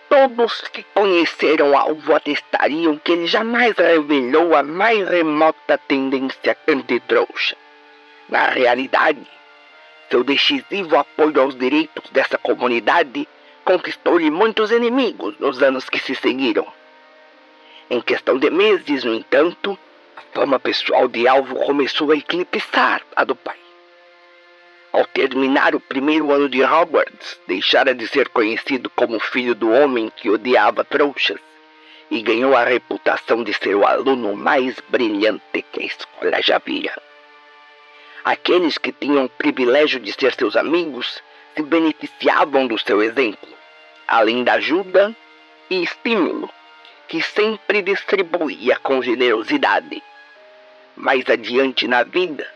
Todos 0.09 0.61
que 0.69 0.83
conheceram 0.93 1.77
Alvo 1.77 2.15
atestariam 2.15 2.97
que 2.97 3.11
ele 3.11 3.27
jamais 3.27 3.75
revelou 3.75 4.55
a 4.55 4.63
mais 4.63 5.07
remota 5.07 5.77
tendência 5.77 6.57
anti-trouxa. 6.67 7.55
Na 8.29 8.47
realidade, 8.47 9.21
seu 10.09 10.23
decisivo 10.23 10.97
apoio 10.97 11.41
aos 11.41 11.55
direitos 11.55 12.09
dessa 12.11 12.37
comunidade 12.37 13.27
conquistou-lhe 13.65 14.29
muitos 14.29 14.71
inimigos 14.71 15.37
nos 15.39 15.61
anos 15.61 15.89
que 15.89 15.99
se 15.99 16.13
seguiram. 16.15 16.65
Em 17.89 17.99
questão 17.99 18.37
de 18.37 18.49
meses, 18.51 19.03
no 19.03 19.13
entanto, 19.13 19.77
a 20.15 20.21
fama 20.33 20.59
pessoal 20.59 21.07
de 21.07 21.27
Alvo 21.27 21.55
começou 21.55 22.11
a 22.11 22.15
eclipsar 22.15 23.01
a 23.15 23.23
do 23.23 23.35
pai. 23.35 23.57
Ao 24.93 25.05
terminar 25.07 25.75
o 25.75 25.79
primeiro 25.79 26.31
ano 26.31 26.47
de 26.47 26.63
Hogwarts, 26.63 27.37
deixara 27.47 27.93
de 27.93 28.07
ser 28.07 28.29
conhecido 28.29 28.89
como 28.91 29.19
filho 29.19 29.53
do 29.53 29.69
homem 29.69 30.11
que 30.15 30.29
odiava 30.29 30.85
trouxas 30.85 31.39
e 32.09 32.21
ganhou 32.21 32.55
a 32.55 32.63
reputação 32.63 33.43
de 33.43 33.51
ser 33.53 33.75
o 33.75 33.85
aluno 33.85 34.35
mais 34.35 34.79
brilhante 34.89 35.65
que 35.71 35.81
a 35.81 35.85
escola 35.85 36.41
já 36.41 36.59
via. 36.59 36.95
Aqueles 38.23 38.77
que 38.77 38.91
tinham 38.91 39.25
o 39.25 39.29
privilégio 39.29 39.99
de 39.99 40.13
ser 40.13 40.33
seus 40.33 40.55
amigos 40.55 41.21
se 41.55 41.63
beneficiavam 41.63 42.67
do 42.67 42.77
seu 42.79 43.01
exemplo, 43.01 43.54
além 44.07 44.43
da 44.43 44.53
ajuda 44.53 45.15
e 45.69 45.83
estímulo 45.83 46.49
que 47.07 47.21
sempre 47.21 47.81
distribuía 47.81 48.77
com 48.77 49.01
generosidade. 49.01 50.01
Mais 50.95 51.23
adiante 51.29 51.87
na 51.87 52.03
vida, 52.03 52.47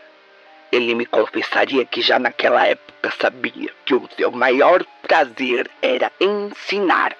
ele 0.72 0.94
me 0.94 1.06
confessaria 1.06 1.84
que 1.84 2.00
já 2.00 2.18
naquela 2.18 2.66
época 2.66 3.12
sabia 3.20 3.70
que 3.84 3.94
o 3.94 4.08
seu 4.16 4.30
maior 4.30 4.84
prazer 5.02 5.70
era 5.82 6.10
ensinar. 6.20 7.16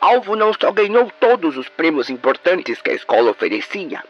Alvo 0.00 0.34
não 0.34 0.52
só 0.52 0.72
ganhou 0.72 1.10
todos 1.20 1.56
os 1.56 1.68
prêmios 1.68 2.10
importantes 2.10 2.82
que 2.82 2.90
a 2.90 2.94
escola 2.94 3.30
oferecia, 3.30 4.02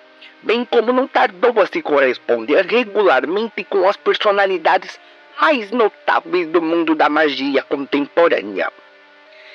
bem 0.43 0.65
como 0.65 0.93
não 0.93 1.07
tardou 1.07 1.61
a 1.61 1.67
se 1.67 1.83
corresponder 1.83 2.65
regularmente 2.67 3.63
com 3.65 3.87
as 3.87 3.97
personalidades 3.97 4.99
mais 5.41 5.71
notáveis 5.71 6.49
do 6.49 6.63
mundo 6.63 6.95
da 6.95 7.09
magia 7.09 7.63
contemporânea. 7.63 8.73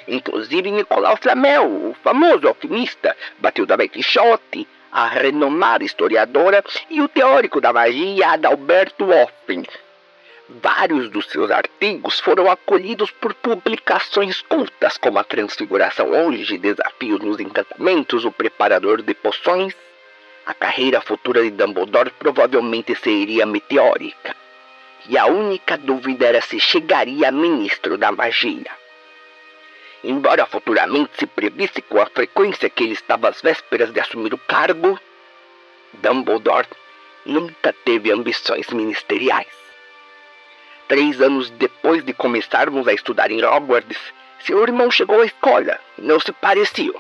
Inclusive 0.08 0.72
Nicolau 0.72 1.18
Flamel, 1.18 1.90
o 1.90 1.96
famoso 2.04 2.48
alquimista, 2.48 3.16
Batilda 3.40 3.78
Quixote, 3.88 4.68
a 4.92 5.08
renomada 5.08 5.84
historiadora 5.84 6.64
e 6.90 7.02
o 7.02 7.10
teórico 7.10 7.60
da 7.60 7.74
magia 7.74 8.30
Adalberto 8.30 9.10
Offen. 9.10 9.66
Vários 10.50 11.10
dos 11.10 11.26
seus 11.26 11.52
artigos 11.52 12.22
foram 12.22 12.50
acolhidos 12.50 13.12
por 13.12 13.34
publicações 13.34 14.42
cultas 14.42 14.98
como 14.98 15.20
a 15.20 15.24
Transfiguração 15.26 16.10
Hoje, 16.12 16.58
Desafios 16.58 17.20
nos 17.20 17.40
Encantamentos, 17.42 18.24
O 18.24 18.32
Preparador 18.32 19.02
de 19.02 19.14
Poções. 19.14 19.76
A 20.46 20.54
carreira 20.54 21.02
futura 21.02 21.44
de 21.44 21.52
Dumbledore 21.52 22.12
provavelmente 22.12 22.96
seria 22.96 23.46
meteórica. 23.46 24.34
E 25.10 25.18
a 25.18 25.26
única 25.26 25.78
dúvida 25.78 26.28
era 26.28 26.40
se 26.42 26.62
chegaria 26.62 27.28
a 27.28 27.32
ministro 27.32 27.98
da 27.98 28.10
magia. 28.10 28.72
Embora 30.04 30.46
futuramente 30.46 31.12
se 31.18 31.26
previsse 31.26 31.82
com 31.82 32.00
a 32.00 32.06
frequência 32.06 32.70
que 32.70 32.84
ele 32.84 32.94
estava 32.94 33.30
às 33.30 33.42
vésperas 33.42 33.92
de 33.92 34.00
assumir 34.00 34.34
o 34.34 34.38
cargo, 34.38 35.00
Dumbledore 35.94 36.68
nunca 37.26 37.74
teve 37.74 38.12
ambições 38.12 38.68
ministeriais. 38.70 39.48
Três 40.88 41.20
anos 41.20 41.50
depois 41.50 42.04
de 42.06 42.14
começarmos 42.14 42.88
a 42.88 42.94
estudar 42.94 43.32
em 43.32 43.44
Hogwarts, 43.44 43.98
seu 44.40 44.62
irmão 44.62 44.90
chegou 44.90 45.22
à 45.22 45.26
escola 45.26 45.80
não 45.98 46.20
se 46.20 46.32
pareciam. 46.32 46.96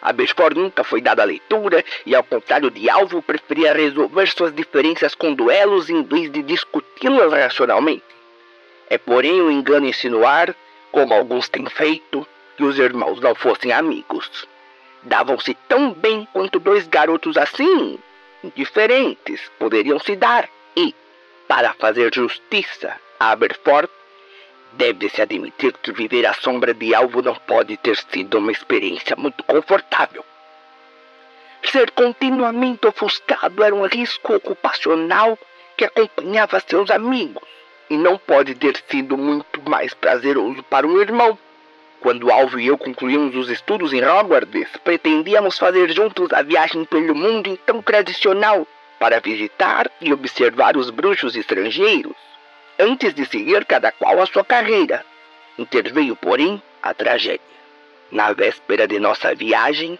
A 0.00 0.12
Besfor 0.12 0.54
nunca 0.54 0.84
foi 0.84 1.00
dada 1.00 1.22
a 1.22 1.26
leitura 1.26 1.84
e, 2.06 2.14
ao 2.14 2.22
contrário 2.22 2.70
de 2.70 2.88
Alvo, 2.88 3.20
preferia 3.20 3.74
resolver 3.74 4.28
suas 4.28 4.54
diferenças 4.54 5.14
com 5.14 5.34
duelos 5.34 5.90
em 5.90 6.04
vez 6.04 6.30
de 6.30 6.42
discuti-las 6.42 7.32
racionalmente. 7.32 8.04
É, 8.88 8.96
porém, 8.96 9.42
um 9.42 9.50
engano 9.50 9.86
insinuar 9.86 10.54
como 10.92 11.14
alguns 11.14 11.48
têm 11.48 11.66
feito, 11.66 12.26
que 12.56 12.64
os 12.64 12.78
irmãos 12.78 13.20
não 13.20 13.34
fossem 13.34 13.72
amigos. 13.72 14.46
Davam-se 15.02 15.54
tão 15.68 15.92
bem 15.92 16.26
quanto 16.32 16.58
dois 16.58 16.86
garotos 16.88 17.36
assim, 17.36 17.98
diferentes, 18.54 19.40
poderiam 19.58 19.98
se 19.98 20.16
dar. 20.16 20.48
E, 20.76 20.94
para 21.46 21.72
fazer 21.74 22.12
justiça 22.14 22.94
a 23.18 23.30
Aberforth, 23.30 23.90
deve-se 24.72 25.22
admitir 25.22 25.72
que 25.74 25.92
viver 25.92 26.26
à 26.26 26.34
sombra 26.34 26.74
de 26.74 26.94
alvo 26.94 27.22
não 27.22 27.34
pode 27.34 27.76
ter 27.76 27.96
sido 27.96 28.38
uma 28.38 28.52
experiência 28.52 29.16
muito 29.16 29.42
confortável. 29.44 30.24
Ser 31.64 31.90
continuamente 31.92 32.86
ofuscado 32.86 33.62
era 33.62 33.74
um 33.74 33.86
risco 33.86 34.34
ocupacional 34.34 35.38
que 35.76 35.84
acompanhava 35.84 36.60
seus 36.60 36.90
amigos 36.90 37.57
e 37.90 37.96
não 37.96 38.18
pode 38.18 38.54
ter 38.54 38.76
sido 38.88 39.16
muito 39.16 39.62
mais 39.68 39.94
prazeroso 39.94 40.62
para 40.64 40.86
um 40.86 41.00
irmão. 41.00 41.38
Quando 42.00 42.30
Alvo 42.30 42.60
e 42.60 42.66
eu 42.66 42.78
concluímos 42.78 43.34
os 43.34 43.50
estudos 43.50 43.92
em 43.92 44.04
Hogwarts, 44.04 44.68
pretendíamos 44.84 45.58
fazer 45.58 45.90
juntos 45.90 46.32
a 46.32 46.42
viagem 46.42 46.84
pelo 46.84 47.14
mundo 47.14 47.48
então 47.48 47.82
tradicional 47.82 48.66
para 48.98 49.20
visitar 49.20 49.90
e 50.00 50.12
observar 50.12 50.76
os 50.76 50.90
bruxos 50.90 51.34
estrangeiros, 51.36 52.16
antes 52.78 53.14
de 53.14 53.26
seguir 53.26 53.64
cada 53.64 53.90
qual 53.90 54.20
a 54.20 54.26
sua 54.26 54.44
carreira. 54.44 55.04
Interveio, 55.58 56.14
porém, 56.14 56.62
a 56.82 56.94
tragédia. 56.94 57.40
Na 58.12 58.32
véspera 58.32 58.86
de 58.86 58.98
nossa 58.98 59.34
viagem, 59.34 59.98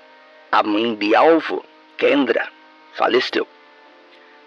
a 0.52 0.62
mãe 0.62 0.94
de 0.94 1.14
Alvo, 1.14 1.64
Kendra, 1.96 2.48
faleceu 2.94 3.46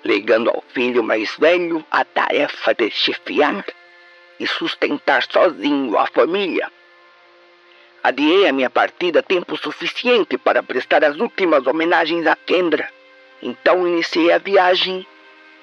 legando 0.04 0.50
ao 0.50 0.64
filho 0.74 1.04
mais 1.04 1.36
velho 1.38 1.86
a 1.92 2.04
tarefa 2.04 2.74
de 2.74 2.90
chefiar 2.90 3.66
e 4.40 4.48
sustentar 4.48 5.24
sozinho 5.24 5.98
a 5.98 6.08
família. 6.08 6.72
Adiei 8.04 8.48
a 8.48 8.52
minha 8.52 8.70
partida 8.70 9.22
tempo 9.22 9.56
suficiente 9.56 10.38
para 10.38 10.64
prestar 10.64 11.04
as 11.04 11.18
últimas 11.18 11.68
homenagens 11.68 12.26
a 12.26 12.36
Kendra. 12.36 12.90
Então 13.44 13.88
iniciei 13.88 14.32
a 14.32 14.40
viagem 14.40 15.06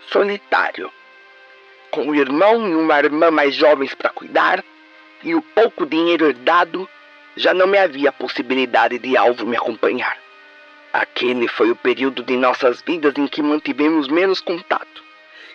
solitário, 0.08 0.90
com 1.90 2.08
o 2.08 2.14
irmão 2.14 2.68
e 2.68 2.74
uma 2.74 2.98
irmã 2.98 3.30
mais 3.30 3.54
jovens 3.54 3.94
para 3.94 4.10
cuidar 4.10 4.64
e 5.22 5.34
o 5.34 5.42
pouco 5.42 5.84
dinheiro 5.84 6.26
herdado, 6.26 6.88
já 7.36 7.52
não 7.52 7.66
me 7.66 7.78
havia 7.78 8.12
possibilidade 8.12 8.98
de 8.98 9.16
alvo 9.16 9.44
me 9.44 9.56
acompanhar. 9.56 10.16
Aquele 10.98 11.46
foi 11.46 11.70
o 11.70 11.76
período 11.76 12.24
de 12.24 12.36
nossas 12.36 12.82
vidas 12.82 13.14
em 13.16 13.28
que 13.28 13.40
mantivemos 13.40 14.08
menos 14.08 14.40
contato. 14.40 15.00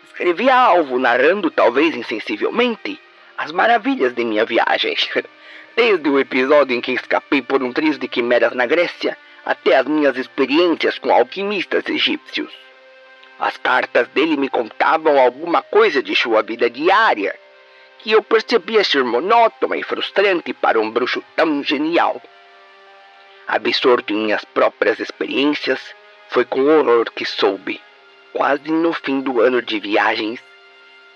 Escrevi 0.06 0.50
a 0.50 0.56
alvo, 0.56 0.98
narrando, 0.98 1.52
talvez 1.52 1.94
insensivelmente, 1.98 2.98
as 3.38 3.52
maravilhas 3.52 4.16
de 4.16 4.24
minha 4.24 4.46
viagem. 4.46 4.96
Desde 5.76 6.08
o 6.08 6.18
episódio 6.18 6.78
em 6.78 6.80
que 6.80 6.94
escapei 6.94 7.42
por 7.42 7.62
um 7.62 7.74
trio 7.74 8.00
de 8.00 8.08
quimeras 8.08 8.54
na 8.54 8.66
Grécia, 8.66 9.18
até 9.46 9.76
as 9.76 9.86
minhas 9.86 10.16
experiências 10.16 10.98
com 10.98 11.12
alquimistas 11.12 11.84
egípcios. 11.90 12.54
As 13.38 13.58
cartas 13.58 14.08
dele 14.16 14.38
me 14.38 14.48
contavam 14.48 15.20
alguma 15.20 15.62
coisa 15.62 16.02
de 16.02 16.16
sua 16.16 16.42
vida 16.42 16.70
diária, 16.70 17.38
que 18.00 18.14
eu 18.14 18.24
percebia 18.24 18.82
ser 18.82 19.04
monótona 19.04 19.76
e 19.76 19.84
frustrante 19.84 20.54
para 20.54 20.80
um 20.80 20.90
bruxo 20.90 21.22
tão 21.36 21.62
genial. 21.62 22.22
Absorto 23.48 24.14
em 24.14 24.18
minhas 24.18 24.46
próprias 24.46 25.00
experiências, 25.00 25.80
foi 26.30 26.46
com 26.46 26.62
horror 26.62 27.12
que 27.12 27.26
soube, 27.26 27.82
quase 28.32 28.72
no 28.72 28.94
fim 28.94 29.22
do 29.22 29.42
ano 29.42 29.62
de 29.62 29.80
viagens, 29.80 30.42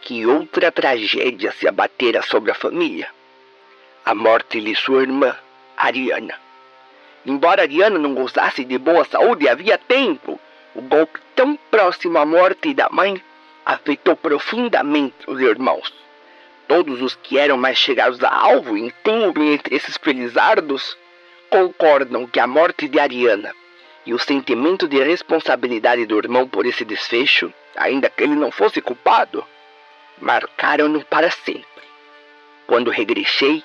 que 0.01 0.25
outra 0.25 0.71
tragédia 0.71 1.51
se 1.51 1.67
abatera 1.67 2.21
sobre 2.21 2.51
a 2.51 2.55
família. 2.55 3.09
A 4.05 4.13
morte 4.13 4.61
de 4.61 4.75
sua 4.75 5.01
irmã, 5.01 5.35
Ariana. 5.75 6.35
Embora 7.25 7.63
Ariana 7.63 7.97
não 7.97 8.13
gozasse 8.13 8.63
de 8.63 8.77
boa 8.77 9.03
saúde 9.05 9.49
havia 9.49 9.77
tempo, 9.77 10.39
o 10.75 10.81
golpe 10.81 11.19
tão 11.35 11.57
próximo 11.71 12.17
à 12.17 12.25
morte 12.25 12.73
da 12.73 12.87
mãe 12.89 13.21
afetou 13.65 14.15
profundamente 14.15 15.15
os 15.27 15.41
irmãos. 15.41 15.93
Todos 16.67 17.01
os 17.01 17.15
que 17.15 17.37
eram 17.37 17.57
mais 17.57 17.77
chegados 17.77 18.23
a 18.23 18.29
alvo, 18.29 18.77
incluindo 18.77 19.43
entre 19.43 19.75
esses 19.75 19.97
felizardos, 19.97 20.97
concordam 21.49 22.27
que 22.27 22.39
a 22.39 22.47
morte 22.47 22.87
de 22.87 22.99
Ariana 22.99 23.53
e 24.05 24.13
o 24.13 24.19
sentimento 24.19 24.87
de 24.87 25.03
responsabilidade 25.03 26.05
do 26.05 26.17
irmão 26.17 26.47
por 26.47 26.65
esse 26.65 26.85
desfecho, 26.85 27.53
ainda 27.75 28.09
que 28.09 28.23
ele 28.23 28.35
não 28.35 28.51
fosse 28.51 28.81
culpado, 28.81 29.45
marcaram-no 30.19 31.03
para 31.05 31.29
sempre. 31.29 31.65
Quando 32.65 32.91
regressei, 32.91 33.63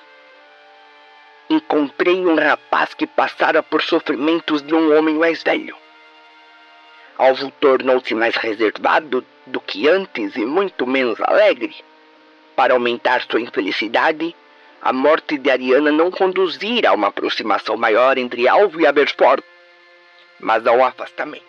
encontrei 1.49 2.25
um 2.25 2.35
rapaz 2.35 2.93
que 2.93 3.07
passara 3.07 3.61
por 3.61 3.81
sofrimentos 3.81 4.61
de 4.61 4.73
um 4.73 4.97
homem 4.97 5.15
mais 5.15 5.43
velho. 5.43 5.75
Alvo 7.17 7.51
tornou-se 7.51 8.13
mais 8.15 8.35
reservado 8.35 9.25
do 9.45 9.59
que 9.59 9.87
antes 9.87 10.35
e 10.35 10.45
muito 10.45 10.87
menos 10.87 11.19
alegre. 11.21 11.75
Para 12.55 12.73
aumentar 12.73 13.23
sua 13.29 13.41
infelicidade, 13.41 14.35
a 14.85 14.91
morte 14.91 15.37
de 15.37 15.49
Ariana 15.49 15.93
não 15.93 16.11
conduzira 16.11 16.89
a 16.89 16.93
uma 16.93 17.07
aproximação 17.07 17.77
maior 17.77 18.17
entre 18.17 18.49
Alvo 18.49 18.81
e 18.81 18.85
Aberforth, 18.85 19.41
mas 20.41 20.67
a 20.67 20.73
um 20.73 20.83
afastamento. 20.83 21.41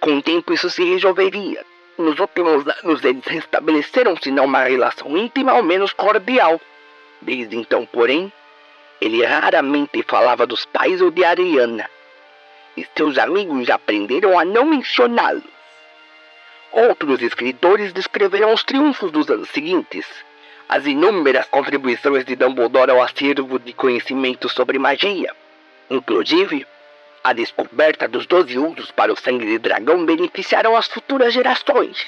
Com 0.00 0.18
o 0.18 0.22
tempo 0.22 0.52
isso 0.52 0.68
se 0.68 0.84
resolveria. 0.84 1.64
Nos 1.96 2.18
últimos 2.18 2.68
anos 2.68 3.02
eles 3.02 3.24
restabeleceram-se 3.24 4.30
não 4.30 4.44
uma 4.44 4.64
relação 4.64 5.16
íntima 5.16 5.52
ao 5.52 5.62
menos 5.62 5.94
cordial. 5.94 6.60
Desde 7.22 7.56
então, 7.56 7.86
porém, 7.86 8.30
ele 9.00 9.24
raramente 9.24 10.04
falava 10.06 10.46
dos 10.46 10.66
pais 10.66 11.00
ou 11.00 11.10
de 11.10 11.24
Ariana, 11.24 11.88
e 12.76 12.86
seus 12.94 13.16
amigos 13.16 13.70
aprenderam 13.70 14.38
a 14.38 14.44
não 14.44 14.66
mencioná-los. 14.66 15.42
Outros 16.70 17.22
escritores 17.22 17.94
descreveram 17.94 18.52
os 18.52 18.62
triunfos 18.62 19.10
dos 19.10 19.30
anos 19.30 19.48
seguintes, 19.48 20.06
as 20.74 20.84
inúmeras 20.86 21.46
contribuições 21.46 22.24
de 22.24 22.34
Dumbledore 22.34 22.90
ao 22.90 23.00
acervo 23.00 23.60
de 23.60 23.72
conhecimento 23.72 24.48
sobre 24.48 24.76
magia. 24.76 25.32
Inclusive, 25.88 26.66
a 27.22 27.32
descoberta 27.32 28.08
dos 28.08 28.26
doze 28.26 28.58
usos 28.58 28.90
para 28.90 29.12
o 29.12 29.16
sangue 29.16 29.46
de 29.46 29.58
dragão 29.60 30.04
beneficiaram 30.04 30.76
as 30.76 30.88
futuras 30.88 31.32
gerações. 31.32 32.04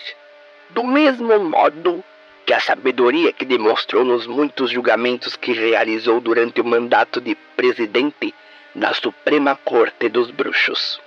Do 0.70 0.82
mesmo 0.82 1.38
modo 1.38 2.02
que 2.44 2.52
a 2.52 2.58
sabedoria 2.58 3.32
que 3.32 3.44
demonstrou 3.44 4.04
nos 4.04 4.26
muitos 4.26 4.72
julgamentos 4.72 5.36
que 5.36 5.52
realizou 5.52 6.20
durante 6.20 6.60
o 6.60 6.64
mandato 6.64 7.20
de 7.20 7.36
presidente 7.56 8.34
da 8.74 8.92
Suprema 8.92 9.56
Corte 9.64 10.08
dos 10.08 10.32
Bruxos. 10.32 11.00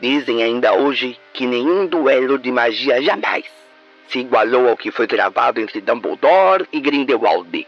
Dizem 0.00 0.42
ainda 0.42 0.72
hoje 0.72 1.16
que 1.32 1.46
nenhum 1.46 1.86
duelo 1.86 2.40
de 2.40 2.50
magia 2.50 3.00
jamais 3.00 3.61
se 4.12 4.18
igualou 4.18 4.68
ao 4.68 4.76
que 4.76 4.90
foi 4.90 5.06
gravado 5.06 5.58
entre 5.58 5.80
Dumbledore 5.80 6.68
e 6.70 6.78
Grindelwald 6.80 7.66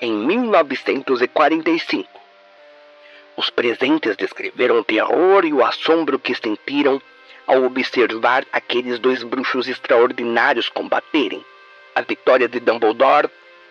em 0.00 0.12
1945. 0.12 2.08
Os 3.36 3.50
presentes 3.50 4.16
descreveram 4.16 4.78
o 4.78 4.84
terror 4.84 5.44
e 5.44 5.52
o 5.52 5.64
assombro 5.64 6.18
que 6.18 6.34
sentiram 6.34 7.02
ao 7.46 7.64
observar 7.64 8.46
aqueles 8.52 8.98
dois 9.00 9.22
bruxos 9.24 9.68
extraordinários 9.68 10.68
combaterem. 10.68 11.44
A 11.94 12.02
vitória 12.02 12.48
de 12.48 12.60
Dumbledore 12.60 13.28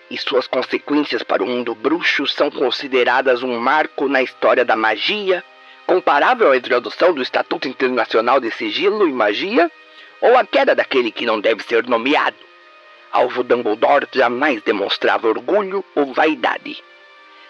e 0.10 0.18
suas 0.18 0.48
consequências 0.48 1.24
para 1.24 1.44
o 1.44 1.48
mundo 1.48 1.74
bruxo 1.76 2.28
são 2.28 2.50
consideradas 2.50 3.44
um 3.44 3.58
marco 3.60 4.10
na 4.10 4.22
história 4.22 4.66
da 4.66 4.76
magia, 4.76 5.44
comparável 5.86 6.52
à 6.52 6.58
introdução 6.58 7.14
do 7.14 7.22
Estatuto 7.22 7.68
Internacional 7.68 8.40
de 8.40 8.52
Sigilo 8.52 9.08
e 9.08 9.14
Magia, 9.14 9.72
ou 10.22 10.38
a 10.38 10.46
queda 10.46 10.76
daquele 10.76 11.12
que 11.12 11.26
não 11.26 11.40
deve 11.40 11.64
ser 11.64 11.88
nomeado. 11.88 12.38
Alvo 13.12 13.44
Dumbledore 13.44 14.08
jamais 14.12 14.62
demonstrava 14.62 15.28
orgulho 15.28 15.84
ou 15.96 16.14
vaidade. 16.14 16.84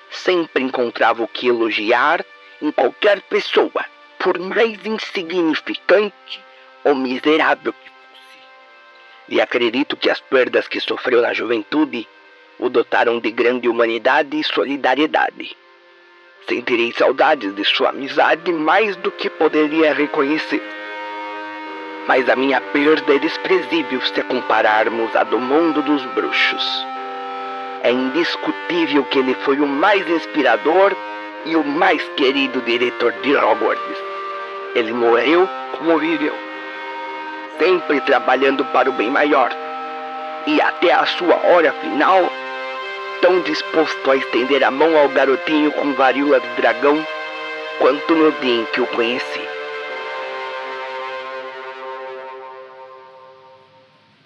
Sempre 0.10 0.64
encontrava 0.64 1.24
o 1.24 1.28
que 1.28 1.48
elogiar 1.48 2.24
em 2.62 2.72
qualquer 2.72 3.22
pessoa, 3.22 3.86
por 4.20 4.40
mais 4.40 4.86
insignificante 4.86 6.42
ou 6.84 6.96
miserável 6.96 7.74
que 7.74 7.90
fosse. 7.90 8.40
E 9.30 9.42
acredito 9.42 9.98
que 9.98 10.10
as 10.10 10.20
perdas 10.20 10.68
que 10.68 10.80
sofreu 10.80 11.22
na 11.22 11.34
juventude 11.34 12.08
o 12.60 12.70
dotaram 12.70 13.20
de 13.20 13.32
grande 13.32 13.68
humanidade 13.68 14.40
e 14.40 14.44
solidariedade. 14.44 15.56
Sentirei 16.48 16.94
saudades 16.94 17.54
de 17.54 17.66
sua 17.66 17.90
amizade 17.90 18.52
mais 18.52 18.96
do 18.96 19.12
que 19.12 19.30
poderia 19.30 19.94
reconhecer. 19.94 20.62
Mas 22.08 22.30
a 22.30 22.36
minha 22.36 22.62
perda 22.62 23.16
é 23.16 23.20
desprezível 23.20 24.02
se 24.02 24.20
a 24.22 24.24
compararmos 24.24 25.14
à 25.16 25.24
do 25.24 25.40
mundo 25.40 25.82
dos 25.82 26.04
bruxos. 26.08 26.86
É 27.84 27.92
indiscutível 27.92 29.04
que 29.06 29.20
ele 29.20 29.36
foi 29.44 29.60
o 29.60 29.68
mais 29.68 30.08
inspirador 30.10 30.96
e 31.46 31.56
o 31.56 31.64
mais 31.64 32.02
querido 32.16 32.62
diretor 32.62 33.12
de 33.22 33.36
Hogwarts. 33.36 33.98
Ele 34.76 34.94
morreu 34.94 35.48
como 35.78 35.98
viveu, 35.98 36.34
sempre 37.60 38.00
trabalhando 38.02 38.64
para 38.66 38.90
o 38.90 38.94
bem 38.94 39.10
maior. 39.10 39.52
E 40.46 40.62
até 40.62 40.94
a 40.94 41.06
sua 41.06 41.36
hora 41.46 41.74
final, 41.74 42.32
tão 43.22 43.42
disposto 43.42 44.12
a 44.12 44.16
estender 44.16 44.64
a 44.64 44.72
mão 44.72 44.98
ao 44.98 45.10
garotinho 45.10 45.72
com 45.74 45.94
varíola 45.94 46.40
de 46.40 46.48
dragão 46.56 47.06
quanto 47.80 48.16
no 48.16 48.32
dia 48.34 48.62
em 48.62 48.66
que 48.66 48.82
o 48.82 48.88
conheci. 48.88 49.57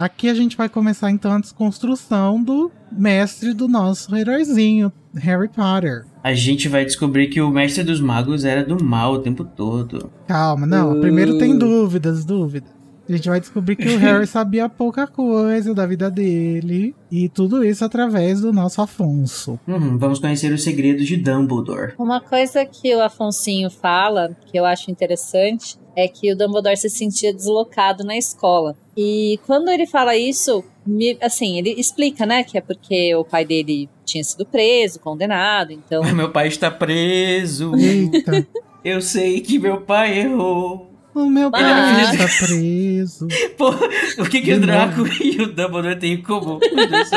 Aqui 0.02 0.30
a 0.30 0.34
gente 0.34 0.58
vai 0.58 0.68
começar 0.68 1.12
então 1.12 1.32
a 1.32 1.39
desconstrução 1.39 2.43
do 2.43 2.72
mestre 2.91 3.54
do 3.54 3.68
nosso 3.68 4.16
heróizinho, 4.16 4.91
Harry 5.14 5.47
Potter. 5.47 6.06
A 6.24 6.34
gente 6.34 6.68
vai 6.68 6.84
descobrir 6.84 7.28
que 7.28 7.39
o 7.39 7.52
mestre 7.52 7.84
dos 7.84 8.02
magos 8.02 8.43
era 8.43 8.66
do 8.66 8.84
mal 8.84 9.14
o 9.14 9.20
tempo 9.20 9.43
todo. 9.43 10.10
Calma, 10.28 10.66
não. 10.66 10.99
Primeiro 10.99 11.38
tem 11.38 11.56
dúvidas, 11.56 12.26
dúvidas. 12.26 12.80
A 13.14 13.18
gente 13.18 13.30
vai 13.30 13.39
descobrir 13.39 13.76
que 13.76 13.88
o 13.88 13.97
Harry 13.97 14.26
sabia 14.28 14.70
pouca 14.70 15.05
coisa 15.05 15.74
da 15.74 15.86
vida 15.86 16.09
dele. 16.09 16.95
E 17.12 17.28
tudo 17.28 17.64
isso 17.64 17.84
através 17.84 18.39
do 18.39 18.53
nosso 18.53 18.82
Afonso. 18.82 19.59
Uhum, 19.68 19.97
vamos 19.97 20.20
conhecer 20.20 20.51
os 20.53 20.64
segredos 20.64 21.05
de 21.05 21.18
Dumbledore. 21.18 21.93
Uma 21.97 22.22
coisa 22.22 22.66
que 22.66 22.95
o 22.95 23.01
Afonsinho 23.01 23.70
fala, 23.70 24.36
que 24.45 24.57
eu 24.57 24.64
acho 24.64 24.89
interessante, 24.89 25.78
é 25.95 26.07
que 26.07 26.32
o 26.32 26.38
Dumbledore 26.38 26.78
se 26.78 26.89
sentia 26.89 27.34
deslocado 27.34 28.03
na 28.03 28.16
escola. 28.16 28.76
E 28.95 29.39
quando 29.45 29.70
ele 29.70 29.86
fala 29.86 30.16
isso, 30.16 30.64
me, 30.86 31.18
assim, 31.22 31.57
ele 31.57 31.72
explica, 31.72 32.26
né, 32.26 32.43
que 32.43 32.57
é 32.57 32.62
porque 32.62 33.14
o 33.16 33.26
pai 33.26 33.43
dele 33.43 33.89
tinha 34.05 34.24
sido 34.24 34.45
preso, 34.45 34.99
condenado, 34.99 35.72
então... 35.72 36.01
Meu 36.16 36.32
pai 36.32 36.47
está 36.47 36.72
preso. 36.72 37.76
Eita. 37.76 38.47
Eu 38.84 39.01
sei 39.01 39.41
que 39.41 39.59
meu 39.59 39.82
pai 39.82 40.20
errou. 40.20 40.90
O 41.14 41.26
meu 41.26 41.51
pai 41.51 41.62
Mas- 41.62 42.14
está 42.14 42.45
preso. 42.45 43.28
Pô, 43.57 43.70
o 43.70 44.30
que 44.30 44.41
que 44.41 44.53
o 44.53 44.62
Draco 44.62 45.05
e 45.22 45.41
o 45.41 45.47
Dumbledore 45.47 45.99
têm 45.99 46.14
em 46.14 46.22
comum? 46.22 46.59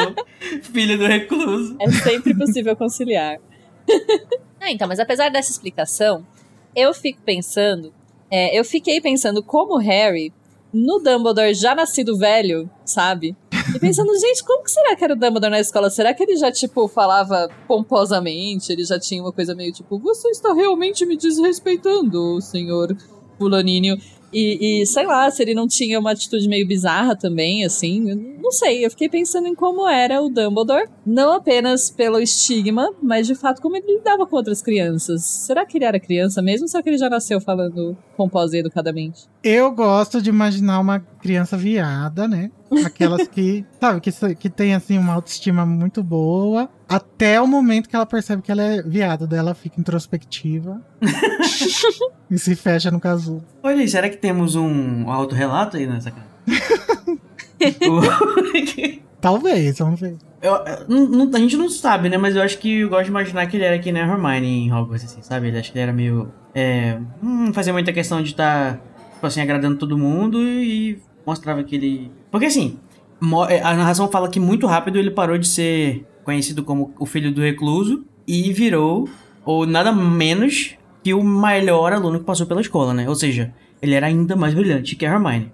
Filho 0.63 0.99
do 0.99 1.07
recluso. 1.07 1.77
É 1.81 1.91
sempre 1.91 2.35
possível 2.37 2.75
conciliar. 2.75 3.39
ah, 4.61 4.71
então, 4.71 4.89
mas 4.89 4.99
apesar 4.99 5.31
dessa 5.31 5.51
explicação, 5.51 6.27
eu 6.75 6.93
fico 6.93 7.21
pensando, 7.25 7.93
é, 8.29 8.59
eu 8.59 8.65
fiquei 8.65 9.01
pensando 9.01 9.43
como 9.43 9.75
o 9.75 9.79
Harry, 9.79 10.33
no 10.73 10.99
Dumbledore 10.99 11.55
já 11.55 11.73
nascido 11.73 12.19
velho, 12.19 12.69
sabe? 12.85 13.37
E 13.73 13.79
pensando, 13.79 14.13
gente, 14.19 14.43
como 14.43 14.65
que 14.65 14.73
será 14.73 14.97
que 14.97 15.05
era 15.05 15.15
o 15.15 15.17
Dumbledore 15.17 15.53
na 15.53 15.61
escola? 15.61 15.89
Será 15.89 16.13
que 16.13 16.25
ele 16.25 16.37
já, 16.37 16.51
tipo, 16.51 16.89
falava 16.89 17.49
pomposamente? 17.69 18.73
Ele 18.73 18.85
já 18.85 18.99
tinha 18.99 19.23
uma 19.23 19.33
coisa 19.33 19.55
meio 19.55 19.73
tipo, 19.73 20.01
você 20.01 20.29
está 20.31 20.53
realmente 20.53 21.07
me 21.07 21.17
desrespeitando, 21.17 22.41
senhor 22.41 22.97
fulaninho. 23.39 23.97
E, 24.35 24.83
e, 24.83 24.87
sei 24.87 25.07
lá, 25.07 25.31
se 25.31 25.41
ele 25.41 25.55
não 25.55 25.69
tinha 25.69 25.99
uma 26.01 26.11
atitude 26.11 26.49
meio 26.49 26.67
bizarra 26.67 27.15
também, 27.15 27.65
assim, 27.65 28.35
não 28.43 28.51
sei. 28.51 28.85
Eu 28.85 28.91
fiquei 28.91 29.09
pensando 29.09 29.47
em 29.47 29.55
como 29.55 29.89
era 29.89 30.21
o 30.21 30.29
Dumbledore, 30.29 30.89
não 31.07 31.33
apenas 31.33 31.89
pelo 31.89 32.19
estigma, 32.19 32.93
mas 33.01 33.29
de 33.29 33.37
fato 33.37 33.63
como 33.63 33.77
ele 33.77 33.95
lidava 33.95 34.27
com 34.27 34.35
outras 34.35 34.61
crianças. 34.61 35.23
Será 35.23 35.65
que 35.65 35.79
ele 35.79 35.85
era 35.85 36.01
criança 36.01 36.43
mesmo 36.43 36.65
ou 36.65 36.69
será 36.69 36.83
que 36.83 36.89
ele 36.89 36.99
já 36.99 37.09
nasceu 37.09 37.41
falando 37.41 37.97
pomposa 38.17 38.57
e 38.57 38.61
educadamente? 38.61 39.29
Eu 39.41 39.71
gosto 39.71 40.21
de 40.21 40.31
imaginar 40.31 40.81
uma 40.81 40.99
criança 41.25 41.57
viada, 41.57 42.29
né? 42.29 42.51
Aquelas 42.85 43.27
que, 43.27 43.65
sabe, 43.81 43.99
que, 44.03 44.13
que 44.35 44.51
tem 44.51 44.75
assim 44.75 44.99
uma 44.99 45.15
autoestima 45.15 45.65
muito 45.65 46.03
boa. 46.03 46.69
Até 46.87 47.41
o 47.41 47.47
momento 47.47 47.89
que 47.89 47.97
ela 47.97 48.05
percebe 48.05 48.43
que 48.43 48.53
ela 48.53 48.63
é 48.63 48.83
viada, 48.83 49.27
daí 49.27 49.39
ela 49.39 49.55
fica 49.55 49.81
introspectiva. 49.81 50.83
e 52.31 52.39
se 52.39 52.55
fecha 52.55 52.91
no 52.91 53.01
casulo. 53.01 53.43
Olha 53.63 53.81
aí, 53.81 53.89
será 53.89 54.11
que 54.11 54.19
temos 54.19 54.55
um 54.55 55.11
autorrelato 55.11 55.79
aí 55.79 55.87
nessa 55.87 56.11
cara? 56.11 56.27
Talvez, 59.19 59.79
vamos 59.79 59.99
ver. 59.99 60.19
Eu- 60.43 60.57
eu- 60.57 60.87
não- 61.09 61.31
a 61.35 61.39
gente 61.39 61.57
não 61.57 61.71
sabe, 61.71 62.11
né? 62.11 62.19
Mas 62.19 62.37
eu 62.37 62.43
acho 62.43 62.59
que 62.59 62.81
eu 62.81 62.91
gosto 62.91 63.05
de 63.05 63.11
imaginar 63.11 63.47
que 63.47 63.57
ele 63.57 63.65
era 63.65 63.79
que 63.79 63.91
nem 63.91 64.03
a 64.03 64.07
Hermione 64.07 64.47
em 64.67 64.73
Hogwarts, 64.75 65.07
assim, 65.07 65.23
sabe? 65.23 65.49
Ele 65.49 65.59
acho 65.59 65.73
que 65.73 65.79
ele 65.79 65.85
era 65.85 65.93
meio. 65.93 66.31
É, 66.55 66.99
não 67.23 67.51
fazia 67.55 67.73
muita 67.73 67.95
questão 67.95 68.23
de 68.23 68.29
estar, 68.31 68.75
tipo 69.15 69.27
assim, 69.27 69.41
agradando 69.41 69.79
todo 69.79 69.97
mundo 69.97 70.43
e 70.43 71.01
mostrava 71.27 71.63
que 71.63 71.77
ele. 71.77 72.11
Porque 72.31 72.47
assim, 72.47 72.79
é, 73.49 73.61
a 73.63 73.75
narração 73.75 74.09
fala 74.09 74.29
que 74.29 74.41
muito 74.41 74.67
rápido 74.67 74.99
ele 74.99 75.11
parou 75.11 75.39
de 75.39 75.49
ser 75.49 76.07
conhecido 76.25 76.63
como 76.63 76.93
o 76.99 77.07
filho 77.07 77.33
do 77.33 77.41
recluso 77.41 78.05
e 78.27 78.53
virou, 78.53 79.09
ou 79.45 79.67
nada 79.67 79.93
menos 79.93 80.77
que 81.03 81.13
o 81.13 81.23
melhor 81.23 81.93
aluno 81.93 82.19
que 82.19 82.25
passou 82.25 82.47
pela 82.47 82.61
escola, 82.61 82.95
né? 82.95 83.09
Ou 83.09 83.15
seja, 83.15 83.53
ele 83.81 83.95
era 83.95 84.07
ainda 84.07 84.35
mais 84.35 84.55
brilhante 84.55 84.97
que 84.97 85.05
a 85.05 85.13
Hermione. 85.13 85.53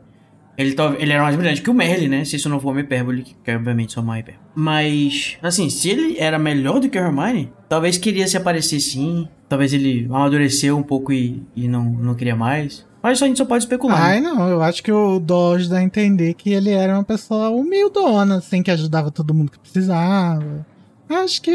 Ele, 0.56 0.76
ele 0.98 1.12
era 1.12 1.22
mais 1.22 1.34
brilhante 1.36 1.62
que 1.62 1.70
o 1.70 1.74
Merlin, 1.74 2.08
né? 2.08 2.24
Se 2.24 2.36
isso 2.36 2.48
não 2.48 2.60
for 2.60 2.70
uma 2.70 2.80
hipérbole, 2.80 3.22
que 3.22 3.50
obviamente 3.50 3.92
só 3.92 4.00
uma 4.00 4.18
hipérbole. 4.18 4.46
Mas, 4.54 5.38
assim, 5.42 5.70
se 5.70 5.88
ele 5.88 6.16
era 6.18 6.38
melhor 6.38 6.80
do 6.80 6.88
que 6.88 6.98
a 6.98 7.06
Hermione, 7.06 7.52
talvez 7.68 7.96
queria 7.98 8.28
se 8.28 8.36
aparecer 8.36 8.78
sim. 8.78 9.26
Talvez 9.48 9.72
ele 9.72 10.06
amadureceu 10.06 10.76
um 10.76 10.82
pouco 10.82 11.12
e, 11.12 11.42
e 11.56 11.66
não, 11.66 11.84
não 11.84 12.14
queria 12.14 12.36
mais. 12.36 12.86
Mas 13.02 13.22
a 13.22 13.26
gente 13.26 13.38
só 13.38 13.44
pode 13.44 13.64
especular. 13.64 13.98
né? 13.98 14.04
Ai, 14.06 14.20
não, 14.20 14.48
eu 14.48 14.62
acho 14.62 14.82
que 14.82 14.92
o 14.92 15.18
Dodge 15.18 15.68
dá 15.68 15.78
a 15.78 15.82
entender 15.82 16.34
que 16.34 16.50
ele 16.52 16.70
era 16.70 16.94
uma 16.94 17.04
pessoa 17.04 17.48
humildona, 17.50 18.36
assim, 18.36 18.62
que 18.62 18.70
ajudava 18.70 19.10
todo 19.10 19.32
mundo 19.34 19.50
que 19.50 19.58
precisava. 19.58 20.66
Acho 21.08 21.40
que 21.42 21.50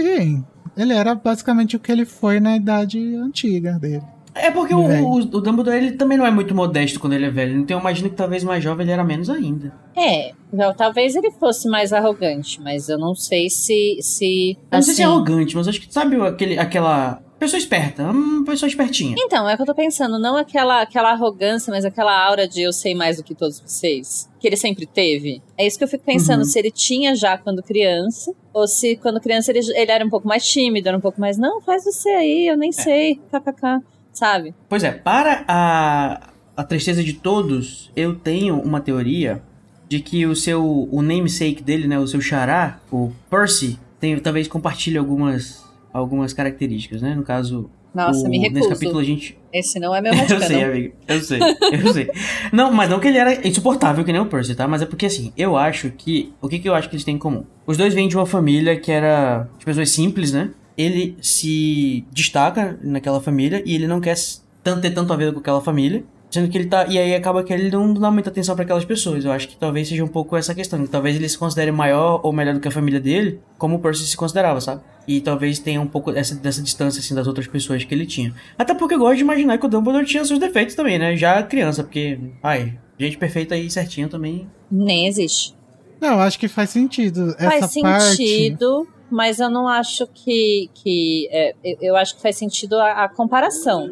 ele 0.76 0.94
era 0.94 1.14
basicamente 1.16 1.76
o 1.76 1.80
que 1.80 1.92
ele 1.92 2.06
foi 2.06 2.40
na 2.40 2.56
idade 2.58 3.00
antiga 3.16 3.74
dele. 3.74 4.04
É 4.38 4.52
porque 4.52 4.74
o, 4.74 4.80
o, 4.82 5.14
o 5.20 5.26
Dumbledore 5.42 5.78
ele 5.78 5.92
também 5.94 6.18
não 6.18 6.26
é 6.26 6.32
muito 6.32 6.54
modesto 6.54 7.00
quando 7.00 7.14
ele 7.14 7.26
é 7.26 7.30
velho. 7.30 7.58
Então 7.58 7.78
eu 7.78 7.80
imagino 7.82 8.10
que 8.10 8.18
talvez 8.18 8.44
mais 8.44 8.62
jovem 8.62 8.84
ele 8.84 8.92
era 8.92 9.04
menos 9.04 9.30
ainda. 9.30 9.72
É, 9.96 10.34
já- 10.54 10.74
talvez 10.74 11.16
ele 11.16 11.32
fosse 11.32 11.70
mais 11.70 11.94
arrogante, 11.94 12.60
mas 12.62 12.90
eu 12.90 12.98
não 12.98 13.16
sei 13.16 13.50
se. 13.50 13.98
se 14.02 14.58
Eu 14.70 14.76
não 14.76 14.82
sei 14.82 14.94
se 14.96 15.02
é 15.02 15.06
assim- 15.06 15.14
arrogante, 15.14 15.56
mas 15.56 15.70
acho 15.70 15.80
que 15.80 15.94
sabe 15.94 16.20
aquele, 16.20 16.60
aquela 16.60 17.22
pessoa 17.40 17.58
esperta, 17.60 18.04
uma 18.04 18.46
pessoa 18.46 18.68
espertinha. 18.68 19.16
Então, 19.18 19.48
é 19.50 19.54
o 19.54 19.56
que 19.56 19.62
eu 19.62 19.66
tô 19.66 19.76
pensando, 19.76 20.18
não 20.20 20.38
aquela, 20.38 20.82
aquela 20.82 21.12
arrogância, 21.12 21.72
mas 21.72 21.84
aquela 21.86 22.18
aura 22.26 22.48
de 22.48 22.62
eu 22.62 22.72
sei 22.72 22.96
mais 22.96 23.18
do 23.18 23.24
que 23.24 23.36
todos 23.36 23.60
vocês, 23.60 24.30
que 24.40 24.48
ele 24.48 24.56
sempre 24.58 24.86
teve. 24.86 25.42
É 25.58 25.66
isso 25.68 25.78
que 25.78 25.84
eu 25.84 25.88
fico 25.88 26.04
pensando, 26.06 26.40
Uhum. 26.40 26.46
se 26.46 26.58
ele 26.60 26.72
tinha 26.72 27.16
já 27.16 27.38
quando 27.38 27.62
criança, 27.62 28.34
ou 28.54 28.68
se 28.68 28.96
quando 28.98 29.20
criança 29.20 29.52
ele, 29.52 29.60
ele 29.76 29.92
era 29.92 30.06
um 30.06 30.10
pouco 30.10 30.28
mais 30.28 30.48
tímido, 30.48 30.88
era 30.88 30.98
um 30.98 31.02
pouco 31.02 31.20
mais, 31.20 31.38
não, 31.38 31.60
faz 31.62 31.84
você 31.84 32.10
aí, 32.10 32.48
eu 32.48 32.56
nem 32.58 32.72
sei, 32.72 33.20
kkk, 33.32 33.84
sabe? 34.14 34.56
Pois 34.70 34.84
é, 34.84 34.92
para 34.92 35.44
a, 35.48 36.30
a 36.56 36.64
tristeza 36.64 37.04
de 37.04 37.14
todos, 37.14 37.92
eu 37.96 38.16
tenho 38.16 38.58
uma 38.62 38.80
teoria 38.80 39.42
de 39.90 40.00
que 40.00 40.26
o 40.26 40.36
seu 40.36 40.88
o 40.92 41.02
namesake 41.02 41.62
dele, 41.62 41.88
né, 41.88 42.00
o 42.00 42.08
seu 42.08 42.22
xará, 42.22 42.80
o 42.92 43.12
Percy, 43.30 43.78
tem, 44.00 44.18
talvez 44.20 44.48
compartilhe 44.48 44.98
algumas 44.98 45.65
algumas 45.98 46.34
características, 46.34 47.02
né? 47.02 47.16
No 47.16 47.24
caso, 47.24 47.70
Nossa, 47.94 48.26
o- 48.26 48.30
me 48.30 48.38
nesse 48.40 48.54
recuso. 48.54 48.70
capítulo 48.70 49.00
a 49.00 49.04
gente 49.04 49.38
Esse 49.54 49.80
não 49.80 49.96
é 49.96 50.02
meu 50.02 50.12
Eu 50.14 50.18
headcanon. 50.20 50.48
sei, 50.48 50.64
amiga. 50.64 50.94
Eu 51.08 51.22
sei, 51.22 51.40
eu 51.42 51.94
sei. 51.94 52.10
Não, 52.52 52.72
mas 52.72 52.90
não 52.90 53.00
que 53.00 53.08
ele 53.08 53.18
era 53.18 53.48
insuportável 53.48 54.04
que 54.04 54.12
nem 54.12 54.22
o 54.22 54.26
Percy, 54.26 54.56
tá? 54.56 54.68
Mas 54.68 54.82
é 54.82 54.86
porque 54.86 55.06
assim, 55.06 55.32
eu 55.38 55.56
acho 55.58 55.90
que. 55.92 56.34
O 56.42 56.48
que, 56.50 56.60
que 56.60 56.68
eu 56.70 56.76
acho 56.76 56.90
que 56.90 56.96
eles 56.96 57.06
têm 57.06 57.16
em 57.16 57.20
comum? 57.20 57.44
Os 57.66 57.78
dois 57.78 57.94
vêm 57.94 58.08
de 58.08 58.16
uma 58.18 58.26
família 58.26 58.78
que 58.80 58.92
era 58.92 59.48
de 59.58 59.66
pessoas 59.66 59.90
simples, 59.92 60.32
né? 60.32 60.52
Ele 60.78 61.16
se 61.22 62.06
destaca 62.12 62.78
naquela 62.84 63.22
família 63.22 63.64
e 63.66 63.74
ele 63.76 63.88
não 63.88 64.02
quer 64.02 64.16
tanto, 64.64 64.82
ter 64.82 64.92
tanto 64.92 65.14
a 65.14 65.16
ver 65.16 65.32
com 65.34 65.40
aquela 65.40 65.62
família. 65.62 66.04
Sendo 66.30 66.50
que 66.50 66.58
ele 66.58 66.66
tá. 66.68 66.86
E 66.88 66.98
aí 67.00 67.16
acaba 67.16 67.42
que 67.46 67.54
ele 67.54 67.72
não 67.72 67.94
dá 67.94 68.12
muita 68.12 68.30
atenção 68.30 68.56
pra 68.56 68.66
aquelas 68.66 68.84
pessoas. 68.84 69.24
Eu 69.24 69.32
acho 69.32 69.48
que 69.48 69.56
talvez 69.56 69.88
seja 69.88 70.04
um 70.04 70.08
pouco 70.08 70.36
essa 70.36 70.54
questão. 70.54 70.82
que 70.84 70.90
Talvez 70.90 71.16
ele 71.16 71.30
se 71.30 71.38
considere 71.38 71.72
maior 71.72 72.20
ou 72.24 72.34
melhor 72.34 72.54
do 72.56 72.60
que 72.60 72.68
a 72.68 72.72
família 72.72 73.00
dele, 73.00 73.40
como 73.58 73.76
o 73.76 73.80
Percy 73.80 74.06
se 74.06 74.18
considerava, 74.18 74.60
sabe? 74.60 74.82
E 75.08 75.22
talvez 75.22 75.60
tenha 75.60 75.80
um 75.80 75.88
pouco 75.88 76.12
dessa, 76.12 76.36
dessa 76.36 76.62
distância, 76.62 77.00
assim, 77.00 77.14
das 77.14 77.28
outras 77.28 77.48
pessoas 77.48 77.84
que 77.84 77.94
ele 77.94 78.06
tinha. 78.06 78.34
Até 78.58 78.74
porque 78.74 78.96
eu 78.96 79.00
gosto 79.00 79.18
de 79.18 79.22
imaginar 79.22 79.58
que 79.58 79.66
o 79.66 79.70
Dumbledore 79.70 80.06
tinha 80.06 80.26
seus 80.26 80.40
defeitos 80.40 80.74
também, 80.76 80.98
né? 80.98 81.16
Já 81.16 81.42
criança, 81.44 81.84
porque, 81.84 82.20
ai, 82.42 82.78
gente 83.00 83.18
perfeita 83.18 83.56
e 83.56 83.70
certinha 83.70 84.08
também. 84.08 84.50
Nem 84.72 85.08
existe. 85.08 85.54
Não, 86.02 86.20
acho 86.20 86.40
que 86.40 86.48
faz 86.48 86.72
sentido. 86.72 87.36
faz 87.38 87.64
Essa 87.64 87.82
parte. 87.82 88.18
sentido, 88.18 88.88
mas 89.12 89.40
eu 89.40 89.50
não 89.50 89.68
acho 89.68 90.08
que. 90.08 90.70
que 90.74 91.28
é, 91.32 91.54
eu, 91.64 91.78
eu 91.82 91.96
acho 91.96 92.16
que 92.16 92.22
faz 92.22 92.36
sentido 92.38 92.76
a, 92.76 93.04
a 93.06 93.10
comparação. 93.10 93.90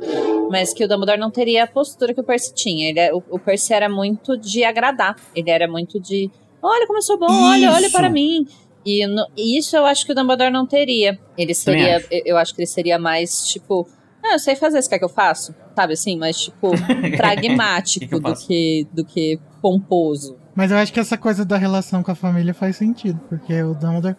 Mas 0.50 0.74
que 0.74 0.84
o 0.84 0.88
Dumbledore 0.88 1.20
não 1.20 1.32
teria 1.32 1.64
a 1.64 1.68
postura 1.68 2.14
que 2.14 2.20
o 2.20 2.24
Percy 2.24 2.54
tinha. 2.54 2.90
Ele, 2.90 3.00
é- 3.00 3.14
o, 3.14 3.24
o 3.30 3.40
Percy 3.40 3.74
era 3.74 3.88
muito 3.88 4.36
de 4.38 4.64
agradar. 4.64 5.16
Ele 5.36 5.50
era 5.50 5.68
muito 5.68 6.00
de. 6.00 6.30
Olha 6.62 6.86
como 6.88 6.98
eu 7.00 7.04
sou 7.04 7.18
bom, 7.18 7.28
olha, 7.30 7.72
olha 7.72 7.88
Isso. 7.88 7.92
para 7.96 8.10
mim. 8.10 8.46
E 8.86 9.06
no- 9.08 9.28
isso 9.38 9.76
eu 9.78 9.86
acho 9.86 10.06
que 10.06 10.12
o 10.12 10.16
Dumbledore 10.16 10.52
não 10.52 10.66
teria. 10.68 11.18
Ele 11.38 11.54
seria. 11.54 11.98
acho. 11.98 12.08
Eu, 12.12 12.38
acho 12.38 12.54
que 12.54 12.62
ele 12.62 12.68
seria 12.68 13.00
mais, 13.00 13.48
tipo. 13.48 13.88
Ah, 14.26 14.34
eu 14.36 14.40
sei 14.40 14.56
fazer, 14.56 14.82
você 14.82 14.90
quer 14.90 15.00
que 15.00 15.06
eu 15.06 15.10
faço? 15.10 15.54
Sabe 15.76 15.94
assim, 15.94 16.18
mais, 16.18 16.38
tipo, 16.40 16.72
pragmático 17.18 18.06
Que 18.08 18.16
que 18.16 18.20
do, 18.20 18.36
que, 18.36 18.88
do 18.94 19.06
que 19.06 19.40
pomposo. 19.62 20.38
Mas 20.56 20.72
eu 20.72 20.78
acho 20.78 20.94
que 20.94 21.00
essa 21.00 21.18
coisa 21.18 21.44
da 21.44 21.58
relação 21.58 22.04
com 22.04 22.12
a 22.12 22.16
família 22.16 22.54
faz 22.54 22.76
sentido, 22.76 23.20
porque 23.30 23.62
o 23.64 23.74
Dumbledore. 23.74 24.16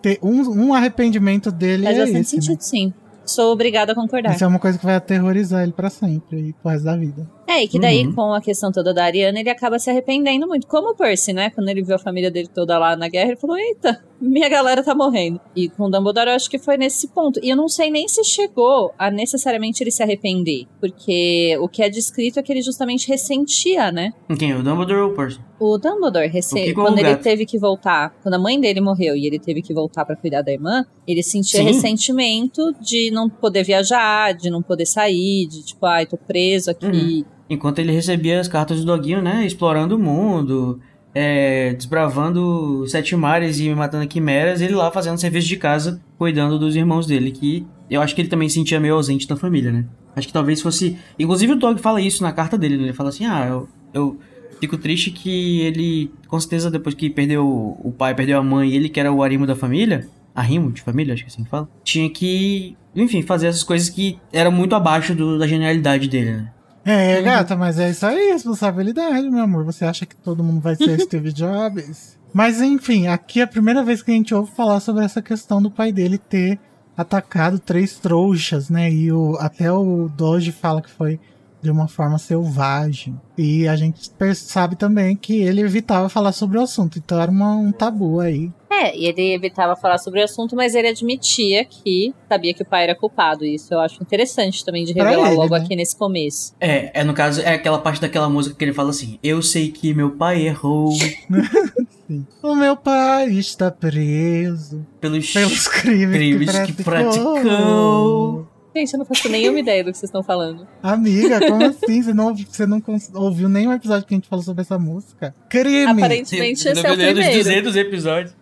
Ter 0.00 0.16
um, 0.22 0.66
um 0.68 0.74
arrependimento 0.74 1.50
dele 1.50 1.82
Faz 1.82 1.96
é 1.96 2.00
bastante 2.02 2.20
esse, 2.20 2.36
né? 2.36 2.42
sentido, 2.42 2.60
sim. 2.60 2.94
Sou 3.26 3.52
obrigada 3.52 3.92
a 3.92 3.94
concordar. 3.96 4.32
Isso 4.32 4.44
é 4.44 4.46
uma 4.46 4.60
coisa 4.60 4.78
que 4.78 4.84
vai 4.86 4.94
aterrorizar 4.94 5.62
ele 5.64 5.72
pra 5.72 5.90
sempre 5.90 6.50
e 6.50 6.52
pro 6.52 6.70
resto 6.70 6.84
da 6.84 6.96
vida. 6.96 7.28
É, 7.48 7.62
e 7.64 7.68
que 7.68 7.78
daí, 7.80 8.06
Uhum. 8.06 8.12
com 8.14 8.34
a 8.34 8.42
questão 8.42 8.70
toda 8.70 8.92
da 8.92 9.04
Ariana, 9.04 9.40
ele 9.40 9.48
acaba 9.48 9.78
se 9.78 9.88
arrependendo 9.88 10.46
muito. 10.46 10.66
Como 10.66 10.90
o 10.90 10.94
Percy, 10.94 11.32
né? 11.32 11.48
Quando 11.48 11.68
ele 11.70 11.82
viu 11.82 11.96
a 11.96 11.98
família 11.98 12.30
dele 12.30 12.48
toda 12.52 12.78
lá 12.78 12.94
na 12.94 13.08
guerra, 13.08 13.30
ele 13.30 13.36
falou: 13.40 13.56
Eita, 13.56 14.04
minha 14.20 14.48
galera 14.50 14.82
tá 14.82 14.94
morrendo. 14.94 15.40
E 15.56 15.68
com 15.70 15.84
o 15.84 15.90
Dumbledore, 15.90 16.28
eu 16.28 16.34
acho 16.34 16.50
que 16.50 16.58
foi 16.58 16.76
nesse 16.76 17.08
ponto. 17.08 17.40
E 17.42 17.48
eu 17.48 17.56
não 17.56 17.66
sei 17.66 17.90
nem 17.90 18.06
se 18.06 18.22
chegou 18.22 18.92
a 18.98 19.10
necessariamente 19.10 19.82
ele 19.82 19.90
se 19.90 20.02
arrepender. 20.02 20.66
Porque 20.78 21.56
o 21.60 21.68
que 21.68 21.82
é 21.82 21.88
descrito 21.88 22.38
é 22.38 22.42
que 22.42 22.52
ele 22.52 22.60
justamente 22.60 23.08
ressentia, 23.08 23.90
né? 23.90 24.12
Quem? 24.38 24.54
O 24.54 24.62
Dumbledore 24.62 25.00
ou 25.00 25.12
o 25.12 25.14
Percy? 25.14 25.40
O 25.58 25.78
Dumbledore, 25.78 26.28
rece... 26.28 26.74
com 26.74 26.82
quando 26.82 26.98
ele 26.98 27.10
gato? 27.10 27.22
teve 27.22 27.46
que 27.46 27.58
voltar, 27.58 28.14
quando 28.22 28.34
a 28.34 28.38
mãe 28.38 28.60
dele 28.60 28.80
morreu 28.80 29.16
e 29.16 29.26
ele 29.26 29.38
teve 29.38 29.60
que 29.62 29.72
voltar 29.74 30.04
pra 30.04 30.14
cuidar 30.14 30.42
da 30.42 30.52
irmã, 30.52 30.84
ele 31.06 31.22
sentia 31.22 31.60
Sim. 31.60 31.66
ressentimento 31.66 32.72
de 32.80 33.10
não 33.10 33.28
poder 33.28 33.64
viajar, 33.64 34.34
de 34.34 34.50
não 34.50 34.62
poder 34.62 34.86
sair, 34.86 35.46
de 35.48 35.64
tipo, 35.64 35.84
ai, 35.86 36.06
tô 36.06 36.16
preso 36.16 36.70
aqui. 36.70 37.24
Enquanto 37.50 37.78
ele 37.78 37.92
recebia 37.92 38.40
as 38.40 38.48
cartas 38.48 38.80
do 38.80 38.86
Doguinho, 38.86 39.22
né? 39.22 39.44
Explorando 39.46 39.96
o 39.96 39.98
mundo, 39.98 40.80
é, 41.14 41.72
desbravando 41.74 42.86
sete 42.86 43.16
mares 43.16 43.58
e 43.58 43.68
matando 43.74 44.06
quimeras, 44.06 44.60
ele 44.60 44.74
lá 44.74 44.90
fazendo 44.90 45.18
serviço 45.18 45.48
de 45.48 45.56
casa, 45.56 46.00
cuidando 46.18 46.58
dos 46.58 46.76
irmãos 46.76 47.06
dele, 47.06 47.30
que 47.30 47.66
eu 47.90 48.00
acho 48.02 48.14
que 48.14 48.20
ele 48.20 48.28
também 48.28 48.48
se 48.48 48.56
sentia 48.56 48.78
meio 48.78 48.94
ausente 48.94 49.26
da 49.26 49.36
família, 49.36 49.72
né? 49.72 49.84
Acho 50.14 50.26
que 50.26 50.32
talvez 50.32 50.60
fosse. 50.60 50.98
Inclusive 51.18 51.52
o 51.52 51.56
Dog 51.56 51.80
fala 51.80 52.00
isso 52.00 52.22
na 52.22 52.32
carta 52.32 52.58
dele, 52.58 52.76
né? 52.76 52.84
Ele 52.84 52.92
fala 52.92 53.08
assim: 53.08 53.24
ah, 53.24 53.46
eu, 53.48 53.68
eu 53.94 54.18
fico 54.60 54.76
triste 54.76 55.10
que 55.10 55.60
ele, 55.60 56.10
com 56.26 56.38
certeza, 56.38 56.70
depois 56.70 56.94
que 56.94 57.08
perdeu 57.08 57.46
o 57.46 57.92
pai, 57.96 58.14
perdeu 58.14 58.38
a 58.38 58.42
mãe, 58.42 58.72
ele 58.72 58.88
que 58.88 58.98
era 59.00 59.12
o 59.12 59.22
arrimo 59.22 59.46
da 59.46 59.54
família. 59.56 60.08
Arrimo 60.34 60.70
de 60.70 60.82
família, 60.82 61.14
acho 61.14 61.24
que 61.24 61.28
é 61.30 61.32
assim 61.32 61.42
que 61.44 61.50
fala. 61.50 61.68
Tinha 61.82 62.08
que, 62.10 62.76
enfim, 62.94 63.22
fazer 63.22 63.48
essas 63.48 63.64
coisas 63.64 63.88
que 63.88 64.18
eram 64.32 64.52
muito 64.52 64.74
abaixo 64.74 65.12
do- 65.14 65.36
da 65.38 65.46
genialidade 65.48 66.06
dele, 66.08 66.30
né? 66.32 66.52
É, 66.84 67.20
gata, 67.22 67.54
mas 67.56 67.78
é 67.78 67.90
isso 67.90 68.06
aí, 68.06 68.32
responsabilidade, 68.32 69.28
meu 69.30 69.42
amor. 69.44 69.64
Você 69.64 69.84
acha 69.84 70.06
que 70.06 70.16
todo 70.16 70.42
mundo 70.44 70.60
vai 70.60 70.74
ser 70.76 70.98
Steve 71.00 71.32
Jobs? 71.32 72.16
Mas 72.32 72.60
enfim, 72.60 73.06
aqui 73.06 73.40
é 73.40 73.44
a 73.44 73.46
primeira 73.48 73.82
vez 73.82 74.02
que 74.02 74.10
a 74.10 74.14
gente 74.14 74.34
ouve 74.34 74.50
falar 74.52 74.80
sobre 74.80 75.04
essa 75.04 75.20
questão 75.22 75.60
do 75.62 75.70
pai 75.70 75.92
dele 75.92 76.18
ter 76.18 76.58
atacado 76.96 77.58
três 77.58 77.98
trouxas, 77.98 78.68
né? 78.68 78.90
E 78.90 79.10
o, 79.12 79.36
até 79.38 79.70
o 79.72 80.08
Doge 80.14 80.52
fala 80.52 80.82
que 80.82 80.90
foi 80.90 81.18
de 81.62 81.70
uma 81.70 81.88
forma 81.88 82.18
selvagem. 82.18 83.18
E 83.36 83.66
a 83.66 83.76
gente 83.76 84.10
sabe 84.36 84.76
também 84.76 85.16
que 85.16 85.36
ele 85.42 85.60
evitava 85.60 86.08
falar 86.08 86.32
sobre 86.32 86.58
o 86.58 86.62
assunto, 86.62 86.98
então 86.98 87.20
era 87.20 87.30
uma- 87.30 87.56
um 87.56 87.72
tabu 87.72 88.20
aí. 88.20 88.52
É, 88.70 88.96
e 88.96 89.06
ele 89.06 89.34
evitava 89.34 89.74
falar 89.74 89.98
sobre 89.98 90.20
o 90.20 90.24
assunto, 90.24 90.54
mas 90.54 90.74
ele 90.74 90.88
admitia 90.88 91.64
que 91.64 92.14
sabia 92.28 92.52
que 92.52 92.62
o 92.62 92.66
pai 92.66 92.84
era 92.84 92.94
culpado. 92.94 93.44
E 93.44 93.54
isso 93.54 93.72
eu 93.72 93.80
acho 93.80 94.02
interessante 94.02 94.64
também 94.64 94.84
de 94.84 94.92
revelar 94.92 95.28
ele, 95.28 95.36
logo 95.36 95.56
né? 95.56 95.64
aqui 95.64 95.74
nesse 95.74 95.96
começo. 95.96 96.54
É, 96.60 97.00
é 97.00 97.04
no 97.04 97.14
caso, 97.14 97.40
é 97.40 97.54
aquela 97.54 97.78
parte 97.78 98.00
daquela 98.00 98.28
música 98.28 98.54
que 98.54 98.64
ele 98.64 98.74
fala 98.74 98.90
assim: 98.90 99.18
Eu 99.22 99.40
sei 99.42 99.70
que 99.70 99.94
meu 99.94 100.12
pai 100.12 100.46
errou. 100.46 100.92
O 102.42 102.54
meu 102.54 102.74
pai 102.74 103.28
está 103.32 103.70
preso 103.70 104.86
pelos. 104.98 105.30
pelos 105.30 105.68
crimes, 105.68 106.16
Crimes 106.16 106.58
que, 106.60 106.72
que 106.72 106.82
praticou. 106.82 108.47
Gente, 108.78 108.92
eu 108.92 108.98
não 108.98 109.06
faço 109.06 109.28
nenhuma 109.28 109.58
ideia 109.58 109.82
do 109.82 109.90
que 109.90 109.98
vocês 109.98 110.08
estão 110.08 110.22
falando. 110.22 110.64
Amiga, 110.80 111.40
como 111.40 111.64
assim? 111.64 112.00
Você 112.00 112.14
não, 112.14 112.32
você 112.32 112.64
não 112.64 112.80
ouviu 113.14 113.48
nenhum 113.48 113.72
episódio 113.72 114.06
que 114.06 114.14
a 114.14 114.16
gente 114.16 114.28
falou 114.28 114.44
sobre 114.44 114.62
essa 114.62 114.78
música? 114.78 115.34
Crime! 115.48 115.84
Aparentemente, 115.84 116.68
esse 116.68 116.86
é 116.86 116.92
o 116.92 116.94
primeiro. 116.94 117.20
200 117.20 117.74
episódios. 117.74 118.36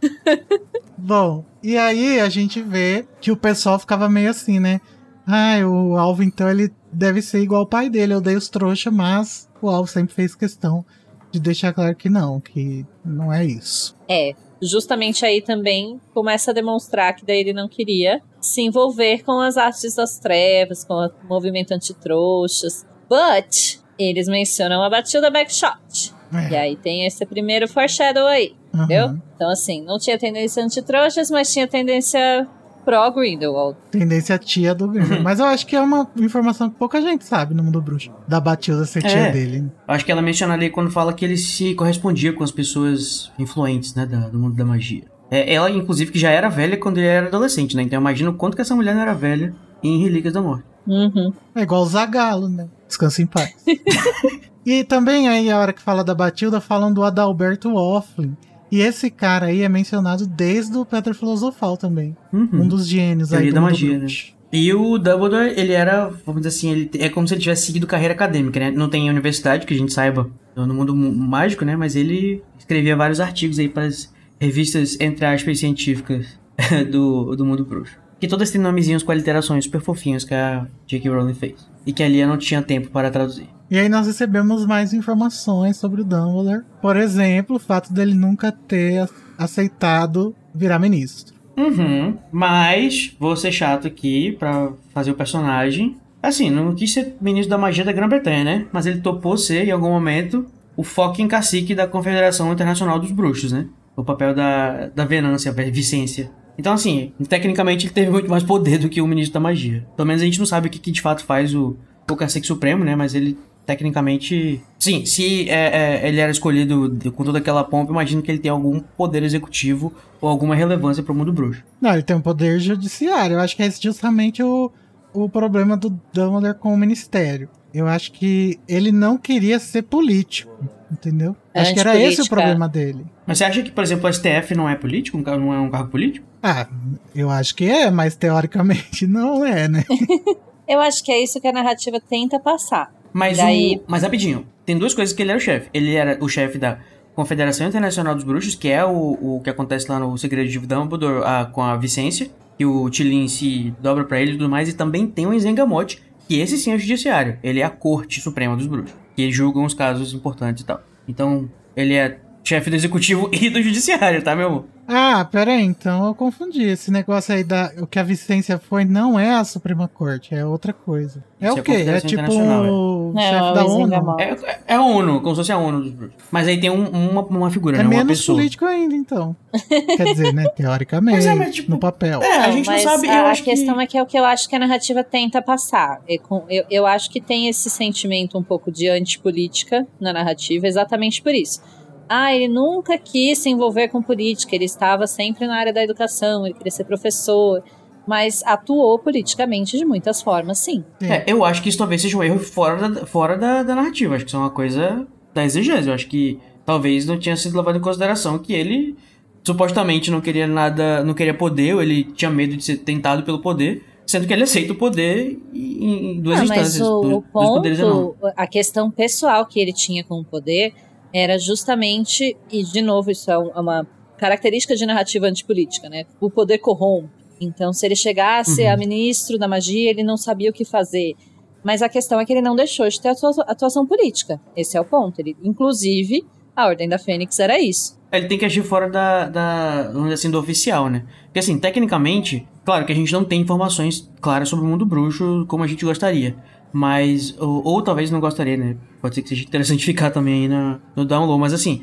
Bom, 0.99 1.43
e 1.63 1.79
aí 1.79 2.21
a 2.21 2.29
gente 2.29 2.61
vê 2.61 3.07
que 3.19 3.33
o 3.33 3.37
pessoal 3.37 3.79
ficava 3.79 4.11
meio 4.11 4.29
assim, 4.29 4.61
né? 4.61 4.79
Ah, 5.27 5.57
o 5.67 5.97
Alvo 5.97 6.23
então 6.23 6.51
ele 6.51 6.71
deve 6.93 7.23
ser 7.23 7.41
igual 7.41 7.63
ao 7.63 7.67
pai 7.67 7.89
dele, 7.89 8.13
eu 8.13 8.21
dei 8.21 8.37
os 8.37 8.51
trouxa, 8.51 8.91
mas 8.91 9.49
o 9.63 9.71
Alvo 9.71 9.91
sempre 9.91 10.15
fez 10.15 10.35
questão 10.35 10.85
de 11.33 11.41
deixar 11.41 11.73
claro 11.73 11.97
que 11.97 12.11
não, 12.11 12.41
que 12.41 12.85
não 13.03 13.33
é 13.33 13.45
isso. 13.45 13.97
É, 14.07 14.35
justamente 14.61 15.25
aí 15.25 15.41
também 15.41 15.99
começa 16.13 16.51
a 16.51 16.55
demonstrar 16.55 17.15
que 17.15 17.25
daí 17.25 17.41
ele 17.41 17.53
não 17.53 17.69
queria 17.69 18.21
se 18.47 18.63
envolver 18.63 19.23
com 19.25 19.41
as 19.41 19.57
artes 19.57 19.95
das 19.95 20.19
trevas, 20.19 20.85
com 20.85 20.95
o 20.95 21.11
movimento 21.29 21.73
antitrouxas. 21.73 22.87
But 23.09 23.79
eles 23.99 24.29
mencionam 24.29 24.83
a 24.83 24.91
Batilda 24.91 25.31
Backshot. 25.31 26.15
É. 26.33 26.51
E 26.51 26.57
aí 26.57 26.77
tem 26.77 27.07
esse 27.07 27.25
primeiro 27.25 27.69
foreshadow 27.69 28.27
aí, 28.27 28.55
Uhum. 28.75 28.85
entendeu? 28.85 29.19
Então, 29.37 29.51
assim, 29.51 29.83
não 29.85 29.99
tinha 29.99 30.19
tendência 30.19 30.63
antitrouxas, 30.65 31.31
mas 31.31 31.53
tinha 31.53 31.69
tendência 31.69 32.47
pró-Grindelwald. 32.85 33.77
Tendência 33.91 34.39
tia 34.39 34.75
do 34.75 34.89
Grindelwald. 34.89 35.23
Mas 35.23 35.39
eu 35.41 35.47
acho 35.47 35.67
que 35.67 35.75
é 35.77 35.81
uma 35.81 36.09
informação 36.19 36.71
que 36.71 36.77
pouca 36.77 37.01
gente 37.03 37.25
sabe 37.25 37.55
no 37.55 37.63
mundo 37.63 37.81
bruxo. 37.81 38.13
Da 38.29 38.41
Batilda 38.41 38.85
ser 38.85 39.03
tia 39.03 39.11
É. 39.29 39.33
dele. 39.33 39.71
Acho 39.87 40.05
que 40.05 40.13
ela 40.13 40.23
menciona 40.23 40.55
ali 40.55 40.71
quando 40.71 40.91
fala 40.91 41.13
que 41.13 41.25
ele 41.25 41.37
se 41.37 41.75
correspondia 41.75 42.33
com 42.33 42.43
as 42.45 42.51
pessoas 42.53 43.31
influentes, 43.39 43.95
né, 43.95 44.07
do 44.07 44.39
mundo 44.39 44.57
da 44.57 44.65
magia. 44.65 45.05
É, 45.31 45.53
ela, 45.55 45.71
inclusive, 45.71 46.13
que 46.13 46.19
já 46.19 46.31
era 46.31 46.49
velha 46.49 46.77
quando 46.77 46.99
ele 46.99 47.07
era 47.07 47.27
adolescente, 47.27 47.77
né? 47.77 47.83
Então 47.83 48.01
imagina 48.01 48.31
o 48.31 48.35
quanto 48.35 48.55
que 48.55 48.63
essa 48.63 48.77
mulher 48.77 48.95
não 48.95 49.03
era 49.03 49.13
velha 49.15 49.55
em 49.83 50.03
Relíquias 50.03 50.35
da 50.35 50.41
Morte. 50.43 50.65
Uhum. 50.87 51.33
É 51.55 51.63
igual 51.63 51.83
o 51.83 51.87
Zagalo, 51.87 52.49
né? 52.49 52.69
Descansa 52.87 53.21
em 53.23 53.27
paz. 53.27 53.53
e 54.65 54.85
também 54.85 55.29
aí, 55.29 55.51
a 55.51 55.59
hora 55.59 55.73
que 55.73 55.83
fala 55.83 56.05
da 56.05 56.15
Batilda, 56.15 56.61
falam 56.61 56.93
do 56.93 57.03
Adalberto 57.03 57.75
Offlin. 57.75 58.37
E 58.71 58.81
esse 58.81 59.11
cara 59.11 59.47
aí 59.47 59.63
é 59.63 59.69
mencionado 59.69 60.27
desde 60.27 60.77
o 60.77 60.85
Pedra 60.85 61.15
Filosofal 61.15 61.77
também. 61.77 62.17
Uhum. 62.33 62.49
Um 62.63 62.69
dos 62.69 62.87
gênios 62.87 63.29
Teoria 63.31 63.47
aí 63.47 63.51
do 63.51 63.55
da 63.55 63.61
mundo 63.61 63.71
magia, 63.71 63.99
bruxo. 63.99 64.37
E 64.53 64.73
o 64.73 64.97
Dumbledore, 64.97 65.53
ele 65.57 65.73
era, 65.73 66.09
vamos 66.25 66.43
dizer 66.43 66.49
assim, 66.49 66.71
ele 66.71 66.91
é 66.99 67.09
como 67.09 67.27
se 67.27 67.35
ele 67.35 67.41
tivesse 67.43 67.67
seguido 67.67 67.87
carreira 67.87 68.15
acadêmica, 68.15 68.59
né? 68.61 68.71
Não 68.71 68.89
tem 68.89 69.11
universidade, 69.11 69.67
que 69.67 69.75
a 69.75 69.77
gente 69.77 69.93
saiba, 69.93 70.31
no 70.55 70.73
mundo 70.73 70.95
mu- 70.95 71.13
mágico, 71.13 71.65
né? 71.65 71.77
Mas 71.77 71.97
ele 71.97 72.43
escrevia 72.59 72.97
vários 72.97 73.21
artigos 73.21 73.59
aí 73.59 73.69
para 73.69 73.85
as 73.85 74.13
revistas, 74.41 74.97
entre 75.01 75.25
aspas, 75.25 75.59
científicas 75.59 76.39
do, 76.91 77.35
do 77.37 77.45
mundo 77.45 77.65
bruxo. 77.65 77.99
Que 78.19 78.27
todas 78.27 78.51
têm 78.51 78.61
nomezinhos 78.61 79.03
com 79.03 79.13
aliterações 79.13 79.65
super 79.65 79.81
fofinhos 79.81 80.25
que 80.25 80.35
a 80.35 80.67
J.K. 80.87 81.11
Rowling 81.11 81.35
fez. 81.35 81.69
E 81.85 81.93
que 81.93 82.03
a 82.03 82.09
Lia 82.09 82.27
não 82.27 82.39
tinha 82.39 82.63
tempo 82.63 82.89
para 82.89 83.11
traduzir. 83.11 83.49
E 83.71 83.79
aí 83.79 83.89
nós 83.89 84.07
recebemos 84.07 84.65
mais 84.65 84.95
informações 84.95 85.77
sobre 85.77 86.01
o 86.01 86.05
Dumbledore. 86.05 86.65
Por 86.81 86.97
exemplo, 86.97 87.57
o 87.57 87.59
fato 87.61 87.93
dele 87.93 88.15
nunca 88.15 88.51
ter 88.53 89.09
aceitado 89.37 90.35
virar 90.55 90.79
ministro. 90.79 91.35
Uhum. 91.57 92.17
Mas 92.31 93.15
vou 93.19 93.37
ser 93.37 93.51
chato 93.51 93.87
aqui 93.87 94.33
pra 94.33 94.73
fazer 94.95 95.11
o 95.11 95.15
personagem. 95.15 95.97
Assim, 96.23 96.51
não 96.51 96.75
quis 96.75 96.93
ser 96.93 97.17
ministro 97.21 97.51
da 97.51 97.59
magia 97.59 97.85
da 97.85 97.93
Grã-Bretanha, 97.93 98.45
né? 98.45 98.67
Mas 98.73 98.87
ele 98.87 99.01
topou 99.01 99.37
ser, 99.37 99.67
em 99.67 99.71
algum 99.71 99.89
momento, 99.89 100.47
o 100.77 100.83
fucking 100.83 101.29
cacique 101.29 101.75
da 101.75 101.87
Confederação 101.87 102.53
Internacional 102.53 102.99
dos 102.99 103.11
Bruxos, 103.11 103.53
né? 103.53 103.67
O 103.97 104.05
papel 104.05 104.35
da, 104.35 104.89
da 104.89 105.05
Venância, 105.05 105.51
Vicência. 105.53 106.31
Então, 106.59 106.73
assim, 106.73 107.13
tecnicamente 107.29 107.87
ele 107.87 107.95
teve 107.95 108.11
muito 108.11 108.31
mais 108.31 108.43
poder 108.43 108.79
do 108.79 108.89
que 108.89 109.01
o 109.01 109.07
ministro 109.07 109.35
da 109.35 109.41
magia. 109.41 109.87
Pelo 109.97 110.07
menos 110.07 110.23
a 110.23 110.25
gente 110.25 110.39
não 110.39 110.47
sabe 110.47 110.69
o 110.69 110.71
que, 110.71 110.79
que 110.79 110.91
de 110.91 111.01
fato 111.01 111.25
faz 111.25 111.55
o, 111.55 111.77
o 112.11 112.17
cacique 112.17 112.47
supremo, 112.47 112.85
né? 112.85 112.97
Mas 112.97 113.15
ele, 113.15 113.39
tecnicamente... 113.65 114.63
Sim, 114.79 115.05
se 115.05 115.49
é, 115.51 116.03
é, 116.05 116.09
ele 116.09 116.21
era 116.21 116.31
escolhido 116.31 116.97
com 117.13 117.25
toda 117.25 117.39
aquela 117.39 117.65
pompa, 117.65 117.93
imagino 117.93 118.23
que 118.23 118.31
ele 118.31 118.39
tem 118.39 118.51
algum 118.51 118.81
poder 118.81 119.23
executivo 119.23 119.93
ou 120.21 120.29
alguma 120.29 120.55
relevância 120.55 121.03
pro 121.03 121.15
mundo 121.15 121.33
bruxo. 121.33 121.63
Não, 121.81 121.93
ele 121.93 122.03
tem 122.03 122.17
um 122.17 122.23
poder 122.23 122.59
judiciário. 122.59 123.35
Eu 123.35 123.41
acho 123.41 123.57
que 123.57 123.63
é 123.63 123.71
justamente 123.71 124.43
o, 124.43 124.71
o 125.13 125.29
problema 125.29 125.77
do 125.77 125.91
Dumbledore 126.13 126.59
com 126.59 126.73
o 126.73 126.79
ministério. 126.79 127.49
Eu 127.75 127.87
acho 127.87 128.13
que 128.13 128.59
ele 128.67 128.91
não 128.91 129.19
queria 129.19 129.59
ser 129.59 129.83
político, 129.83 130.51
entendeu? 130.91 131.37
É 131.53 131.61
acho 131.61 131.75
que 131.75 131.81
era 131.81 131.99
esse 131.99 132.23
o 132.23 132.29
problema 132.29 132.69
dele. 132.69 133.05
Mas 133.27 133.39
você 133.39 133.45
acha 133.45 133.63
que, 133.63 133.71
por 133.71 133.83
exemplo, 133.83 134.09
o 134.09 134.13
STF 134.13 134.55
não 134.55 134.69
é 134.69 134.75
político? 134.77 135.19
Não 135.19 135.53
é 135.53 135.59
um 135.59 135.71
cargo 135.71 135.91
político? 135.91 136.27
Ah, 136.43 136.67
eu 137.15 137.31
acho 137.31 137.55
que 137.55 137.69
é, 137.69 137.91
mas 137.91 138.15
teoricamente 138.17 139.07
não 139.09 139.45
é, 139.45 139.69
né? 139.69 139.85
Eu 140.69 140.81
acho 140.81 141.05
que 141.05 141.13
é 141.13 141.23
isso 141.23 141.41
que 141.41 141.47
a 141.47 141.53
narrativa 141.53 142.01
tenta 142.01 142.41
passar. 142.41 142.93
Mas, 143.13 143.39
Daí- 143.39 143.77
o, 143.77 143.85
mas 143.87 144.03
rapidinho, 144.03 144.45
tem 144.65 144.77
duas 144.77 144.93
coisas 144.95 145.15
que 145.15 145.23
ele 145.23 145.31
era 145.31 145.39
o 145.39 145.41
chefe. 145.41 145.69
Ele 145.73 145.95
era 145.95 146.19
o 146.21 146.29
chefe 146.29 146.59
da 146.59 146.79
Confederação 147.15 147.69
Internacional 147.69 148.15
dos 148.17 148.25
Bruxos, 148.25 148.57
que 148.57 148.69
é 148.69 148.85
o, 148.85 149.37
o 149.37 149.41
que 149.45 149.49
acontece 149.49 149.89
lá 149.89 150.01
no 150.01 150.19
Segredo 150.19 150.51
de 150.51 150.59
Dumbledore 150.59 151.23
a, 151.25 151.45
com 151.47 151.63
a 151.63 151.77
Vicência, 151.77 152.29
que 152.59 152.67
o 152.67 152.91
Tilin 152.91 153.29
se 153.29 153.73
dobra 153.81 154.05
pra 154.05 154.21
ele 154.21 154.33
e 154.33 154.37
tudo 154.37 154.51
mais. 154.51 154.69
E 154.69 154.73
também 154.73 155.07
tem 155.07 155.25
o 155.25 155.33
Enzengamote, 155.33 156.03
que 156.29 156.41
esse 156.41 156.59
sim 156.59 156.73
é 156.73 156.75
o 156.75 156.79
judiciário. 156.79 157.39
Ele 157.45 157.61
é 157.61 157.65
a 157.65 157.71
Corte 157.71 158.21
Suprema 158.21 158.57
dos 158.57 158.67
Bruxos, 158.67 158.95
que 159.17 159.33
julgam 159.33 159.65
os 159.65 159.73
casos 159.73 160.13
importantes 160.13 160.63
e 160.63 160.67
tal. 160.67 160.83
Então, 161.09 161.51
ele 161.75 161.95
é 161.95 162.21
chefe 162.47 162.71
do 162.71 162.77
Executivo 162.77 163.29
e 163.35 163.51
do 163.51 163.61
Judiciário, 163.61 164.23
tá, 164.23 164.35
meu 164.37 164.47
amor? 164.47 164.65
Ah, 164.89 165.25
pera 165.25 165.51
aí, 165.51 165.65
então 165.65 166.07
eu 166.07 166.15
confundi. 166.15 166.63
Esse 166.63 166.93
negócio 166.93 167.35
aí 167.35 167.43
da 167.43 167.73
o 167.79 167.89
que 167.89 167.99
a 167.99 168.05
Vicência 168.05 168.57
foi 168.57 168.85
não 168.85 169.19
é 169.19 169.35
a 169.35 169.43
Suprema 169.43 169.89
Corte, 169.89 170.33
é 170.33 170.47
outra 170.47 170.73
coisa. 170.73 171.25
É 171.41 171.49
Isso 171.49 171.59
é 171.59 171.61
o 171.61 171.65
quê? 171.65 171.73
É 171.73 172.01
tipo 172.01 172.13
Internacional, 172.23 172.65
o 172.65 173.13
é. 173.17 173.21
chefe 173.21 173.35
É, 173.35 173.53
da 173.53 173.65
o 173.67 173.71
ONU. 173.81 174.17
É, 174.21 174.25
é- 174.31 174.59
é 174.69 174.75
a 174.77 174.83
ONU, 174.83 175.21
como 175.23 175.35
se 175.35 175.41
fosse 175.41 175.51
a 175.51 175.59
ONU. 175.59 176.13
Mas 176.31 176.47
aí 176.47 176.61
tem 176.61 176.71
um- 176.71 176.89
uma, 176.89 177.23
uma 177.23 177.51
figura, 177.51 177.79
É 177.79 177.79
né? 177.79 177.85
Uma 177.85 177.91
menos 177.97 178.19
pessoa. 178.21 178.39
político 178.39 178.65
ainda, 178.65 178.95
então. 178.95 179.35
Quer 179.97 180.05
dizer, 180.05 180.33
né? 180.33 180.49
Teoricamente, 180.51 181.17
Mas 181.17 181.27
é, 181.27 181.35
mas, 181.35 181.53
tipo, 181.57 181.69
no 181.73 181.79
papel. 181.79 182.23
É, 182.23 182.37
a 182.45 182.53
gente 182.53 182.67
não 182.67 182.73
mas 182.75 182.83
sabe. 182.83 183.09
A, 183.09 183.19
eu 183.19 183.27
a 183.27 183.31
acho 183.31 183.43
questão 183.43 183.75
que... 183.79 183.83
é 183.83 183.87
que 183.89 183.99
é 183.99 184.03
o 184.05 184.07
que 184.07 184.17
eu 184.17 184.25
acho 184.25 184.49
que 184.49 184.55
a 184.55 184.59
narrativa 184.61 185.03
tenta 185.03 185.43
passar. 185.43 186.01
É 186.09 186.17
com- 186.17 186.45
Eu, 186.49 186.65
eu 186.71 186.87
acho 186.87 187.11
que 187.11 187.21
tem 187.21 187.49
esse 187.49 187.69
sentimento 187.69 188.39
um 188.39 188.43
pouco 188.43 188.71
de 188.71 188.89
antipolítica 188.89 189.85
na 190.01 190.13
narrativa, 190.13 190.65
exatamente 190.69 191.21
por 191.23 191.35
isso. 191.35 191.61
Ah, 192.09 192.35
ele 192.35 192.49
nunca 192.49 192.97
quis 192.99 193.39
se 193.39 193.49
envolver 193.49 193.89
com 193.89 194.01
política, 194.03 194.55
ele 194.55 194.65
estava 194.65 195.07
sempre 195.07 195.47
na 195.47 195.57
área 195.57 195.73
da 195.73 195.83
educação, 195.83 196.45
ele 196.47 196.55
queria 196.55 196.71
ser 196.71 196.85
professor, 196.85 197.63
mas 198.07 198.43
atuou 198.45 198.99
politicamente 198.99 199.77
de 199.77 199.85
muitas 199.85 200.23
formas, 200.23 200.59
sim. 200.59 200.85
É, 201.01 201.25
eu 201.27 201.45
acho 201.45 201.61
que 201.63 201.69
isso 201.69 201.79
talvez 201.79 202.01
seja 202.03 202.17
um 202.17 202.23
erro 202.23 202.39
fora 202.39 202.89
da, 202.89 203.07
fora 203.07 203.37
da, 203.37 203.63
da 203.65 203.75
narrativa. 203.75 204.15
Acho 204.15 204.25
que 204.25 204.31
isso 204.31 204.37
é 204.37 204.41
uma 204.41 204.51
coisa 204.51 205.07
da 205.35 205.45
exegese. 205.45 205.89
Eu 205.89 205.95
acho 205.95 206.07
que 206.07 206.39
talvez 206.65 207.05
não 207.07 207.19
tinha 207.19 207.37
sido 207.37 207.57
levado 207.57 207.77
em 207.79 207.81
consideração 207.81 208.39
que 208.39 208.53
ele 208.53 208.97
supostamente 209.45 210.11
não 210.11 210.21
queria 210.21 210.47
nada, 210.47 211.03
não 211.05 211.15
queria 211.15 211.35
poder, 211.35 211.75
ou 211.75 211.83
ele 211.83 212.05
tinha 212.05 212.31
medo 212.31 212.57
de 212.57 212.65
ser 212.65 212.79
tentado 212.79 213.23
pelo 213.23 213.41
poder, 213.41 213.85
sendo 214.07 214.27
que 214.27 214.33
ele 214.33 214.43
aceita 214.43 214.73
o 214.73 214.77
poder 214.77 215.39
em, 215.55 216.21
duas 216.21 216.41
Ah, 216.41 216.45
mas 216.47 216.59
instâncias. 216.75 216.89
o, 216.89 217.01
dois, 217.01 217.15
o 217.17 217.23
dois 217.33 217.49
poderes 217.51 217.79
enormes. 217.79 218.15
ponto, 218.21 218.33
a 218.37 218.47
questão 218.47 218.91
pessoal 218.91 219.47
que 219.47 219.61
ele 219.61 219.73
tinha 219.73 220.03
com 220.05 220.21
o 220.21 220.25
poder 220.25 220.73
era 221.19 221.39
justamente, 221.39 222.37
e 222.51 222.63
de 222.63 222.83
novo, 222.83 223.11
isso 223.11 223.31
é 223.31 223.35
é 223.35 223.39
uma 223.39 223.87
característica 224.19 224.75
de 224.75 224.85
narrativa 224.87 225.27
antipolítica, 225.27 225.89
né? 225.89 226.05
O 226.21 226.31
poder 226.31 226.59
corrompe. 226.59 227.09
Então, 227.41 227.73
se 227.73 227.85
ele 227.87 227.95
chegasse 227.97 228.63
Uhum. 228.63 228.71
a 228.73 228.77
ministro 228.77 229.39
da 229.39 229.47
magia, 229.47 229.91
ele 229.91 230.03
não 230.03 230.17
sabia 230.17 230.49
o 230.51 230.53
que 230.53 230.65
fazer. 230.65 231.15
Mas 231.63 231.83
a 231.83 231.89
questão 231.89 232.19
é 232.21 232.25
que 232.25 232.33
ele 232.33 232.41
não 232.41 232.57
deixou 232.57 232.89
de 232.89 233.01
ter 233.01 233.09
atua- 233.11 233.45
atuação 233.47 233.87
política. 233.87 234.41
Esse 234.57 234.77
é 234.77 234.81
o 234.81 234.85
ponto. 234.85 235.19
Ele, 235.21 235.37
inclusive, 235.43 236.25
a 236.55 236.67
Ordem 236.67 236.89
da 236.89 236.99
Fênix 236.99 237.39
era 237.39 237.61
isso. 237.61 237.97
Ele 238.13 238.27
tem 238.29 238.39
que 238.39 238.45
agir 238.45 238.63
fora 238.63 238.89
da, 238.89 239.29
da 239.29 239.91
assim, 240.13 240.31
do 240.31 240.39
oficial, 240.39 240.89
né? 240.89 241.05
Porque 241.25 241.41
assim, 241.41 241.59
tecnicamente, 241.59 242.47
claro 242.65 242.87
que 242.87 242.93
a 242.93 242.95
gente 242.95 243.13
não 243.13 243.25
tem 243.25 243.41
informações 243.43 244.09
claras 244.21 244.49
sobre 244.49 244.65
o 244.65 244.69
mundo 244.69 244.87
bruxo 244.87 245.45
como 245.49 245.63
a 245.63 245.67
gente 245.67 245.85
gostaria. 245.85 246.37
Mas, 246.73 247.35
ou, 247.39 247.63
ou 247.65 247.83
talvez 247.83 248.11
não 248.11 248.21
gostaria, 248.21 248.57
né? 248.57 248.77
Pode 249.01 249.15
ser 249.15 249.23
que 249.23 249.29
seja 249.29 249.43
interessante 249.45 249.85
ficar 249.87 250.11
também 250.11 250.43
aí 250.43 250.49
na, 250.49 250.79
no 250.95 251.05
download. 251.05 251.41
Mas 251.41 251.53
assim, 251.53 251.83